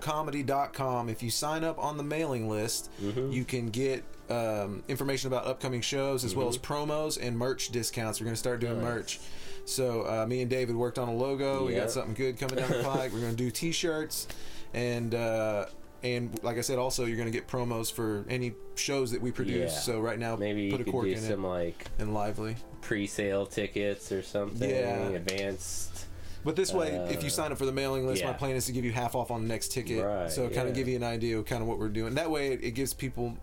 nickcampbellcomedy.com. 0.00 1.08
If 1.08 1.22
you 1.22 1.30
sign 1.30 1.64
up 1.64 1.78
on 1.78 1.96
the 1.96 2.02
mailing 2.02 2.48
list, 2.48 2.90
Mm-hmm. 3.02 3.32
you 3.32 3.44
can 3.44 3.68
get 3.68 4.02
um, 4.30 4.82
information 4.88 5.26
about 5.28 5.46
upcoming 5.46 5.80
shows 5.80 6.24
as 6.24 6.34
well 6.34 6.48
as 6.48 6.56
promos 6.56 7.18
and 7.20 7.36
merch 7.36 7.68
discounts. 7.70 8.20
We're 8.20 8.24
going 8.26 8.34
to 8.34 8.38
start 8.38 8.60
doing 8.60 8.74
Mm-hmm. 8.76 8.84
Nice. 8.84 8.94
merch. 8.94 9.20
So 9.64 10.02
uh, 10.08 10.26
me 10.26 10.40
and 10.40 10.50
David 10.50 10.74
worked 10.74 10.98
on 10.98 11.08
a 11.08 11.14
logo. 11.14 11.66
We 11.66 11.74
got 11.74 11.90
something 11.90 12.14
good 12.14 12.38
coming 12.38 12.56
down 12.56 12.70
the 12.70 12.82
pike. 12.84 13.12
We're 13.12 13.20
going 13.20 13.36
to 13.36 13.44
do 13.44 13.50
T-shirts, 13.50 14.26
and 14.74 15.14
uh, 15.14 15.66
and 16.02 16.38
like 16.42 16.58
I 16.58 16.60
said, 16.62 16.78
also 16.78 17.04
you're 17.04 17.16
gonna 17.18 17.30
get 17.30 17.46
promos 17.48 17.92
for 17.92 18.24
any 18.28 18.54
shows 18.74 19.10
that 19.12 19.20
we 19.20 19.30
produce. 19.32 19.72
Yeah. 19.72 19.78
So 19.78 20.00
right 20.00 20.18
now, 20.18 20.36
Maybe 20.36 20.70
put 20.70 20.78
you 20.78 20.82
a 20.82 20.84
could 20.84 20.92
cork 20.92 21.04
do 21.06 21.12
in 21.12 21.20
some 21.20 21.44
it 21.44 21.48
like 21.48 21.86
and 21.98 22.12
lively. 22.14 22.56
pre-sale 22.80 23.46
tickets 23.46 24.10
or 24.12 24.22
something. 24.22 24.68
Yeah. 24.68 25.08
Advanced. 25.10 26.06
But 26.44 26.56
this 26.56 26.72
way, 26.72 26.88
if 27.10 27.18
Uh, 27.18 27.20
you 27.22 27.30
sign 27.30 27.52
up 27.52 27.58
for 27.58 27.66
the 27.66 27.72
mailing 27.72 28.04
list, 28.06 28.24
my 28.24 28.32
plan 28.32 28.56
is 28.56 28.66
to 28.66 28.72
give 28.72 28.84
you 28.84 28.90
half 28.90 29.14
off 29.14 29.30
on 29.30 29.42
the 29.42 29.48
next 29.48 29.68
ticket. 29.68 30.04
Right, 30.04 30.28
so 30.30 30.42
kind 30.44 30.54
yeah. 30.56 30.62
of 30.64 30.74
give 30.74 30.88
you 30.88 30.96
an 30.96 31.04
idea 31.04 31.38
of 31.38 31.44
kind 31.46 31.62
of 31.62 31.68
what 31.68 31.78
we're 31.78 31.88
doing. 31.88 32.14
That 32.14 32.30
way, 32.32 32.48
it, 32.52 32.64
it 32.64 32.70
gives 32.72 32.92
people. 32.92 33.36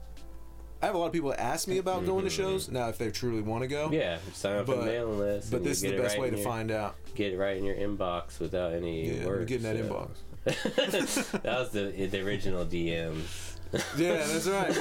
I 0.81 0.85
have 0.85 0.95
a 0.95 0.97
lot 0.97 1.07
of 1.07 1.13
people 1.13 1.29
that 1.29 1.39
ask 1.41 1.67
me 1.67 1.77
about 1.77 2.05
going 2.05 2.23
to 2.25 2.29
shows 2.29 2.69
now 2.69 2.87
if 2.89 2.97
they 2.97 3.09
truly 3.11 3.41
want 3.41 3.61
to 3.63 3.67
go. 3.67 3.85
Mm-hmm. 3.85 3.93
Yeah, 3.95 4.17
sign 4.33 4.57
up 4.57 4.65
for 4.65 4.75
the 4.75 4.85
mailing 4.85 5.17
list. 5.19 5.51
But 5.51 5.63
this 5.63 5.81
is 5.83 5.91
the 5.91 5.97
best 5.97 6.15
right 6.15 6.21
way 6.21 6.27
in 6.29 6.35
to 6.35 6.43
find 6.43 6.71
out. 6.71 6.95
Get 7.15 7.33
it 7.33 7.37
right 7.37 7.55
in 7.57 7.63
your 7.65 7.75
inbox 7.75 8.39
without 8.39 8.73
any 8.73 9.09
Yeah, 9.19 9.25
work. 9.27 9.39
we 9.39 9.45
get 9.45 9.57
in 9.57 9.63
that 9.63 9.75
so. 9.77 9.83
inbox. 9.83 10.09
That 10.45 11.43
was 11.43 11.69
the 11.71 11.91
the 12.07 12.21
original 12.21 12.65
DM. 12.65 13.21
Yeah, 13.95 14.25
that's 14.25 14.47
right. 14.47 14.75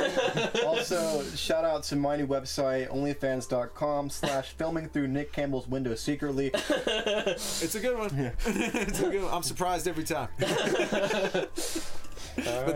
Also, 0.64 1.22
shout 1.36 1.62
out 1.62 1.82
to 1.84 1.96
my 1.96 2.16
new 2.16 2.26
website, 2.26 2.88
onlyfans.com 2.88 4.08
slash 4.08 4.52
filming 4.52 4.88
through 4.88 5.08
Nick 5.08 5.30
Campbell's 5.30 5.68
window 5.68 5.94
secretly. 5.94 6.50
It's 6.54 7.74
a 7.74 7.80
good 7.80 7.98
one. 7.98 8.16
Yeah. 8.16 8.30
it's 8.46 9.00
a 9.00 9.10
good 9.10 9.24
one. 9.24 9.34
I'm 9.34 9.42
surprised 9.42 9.86
every 9.88 10.04
time. 10.04 10.28
But 10.40 11.50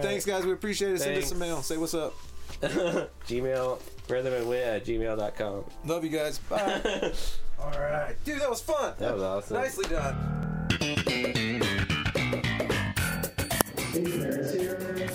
thanks, 0.02 0.26
guys. 0.26 0.44
We 0.44 0.52
appreciate 0.52 0.92
it. 0.92 1.00
Send 1.00 1.16
us 1.16 1.30
some 1.30 1.38
mail. 1.38 1.62
Say 1.62 1.78
what's 1.78 1.94
up. 1.94 2.12
Gmail, 2.60 3.80
rhythm 4.08 4.34
and 4.34 4.48
wit 4.48 4.64
at 4.66 4.84
gmail.com. 4.84 5.64
Love 5.86 6.04
you 6.04 6.10
guys. 6.10 6.38
Bye. 6.40 7.12
All 7.58 7.70
right, 7.70 8.14
dude. 8.24 8.38
That 8.38 8.50
was 8.50 8.60
fun. 8.60 8.92
That 8.98 9.14
was 9.14 9.22
awesome. 9.22 9.56
Nicely 9.56 9.86
done. 9.86 11.78
Hey, 13.92 14.06
Sarah's 14.06 14.54
here. 14.54 15.11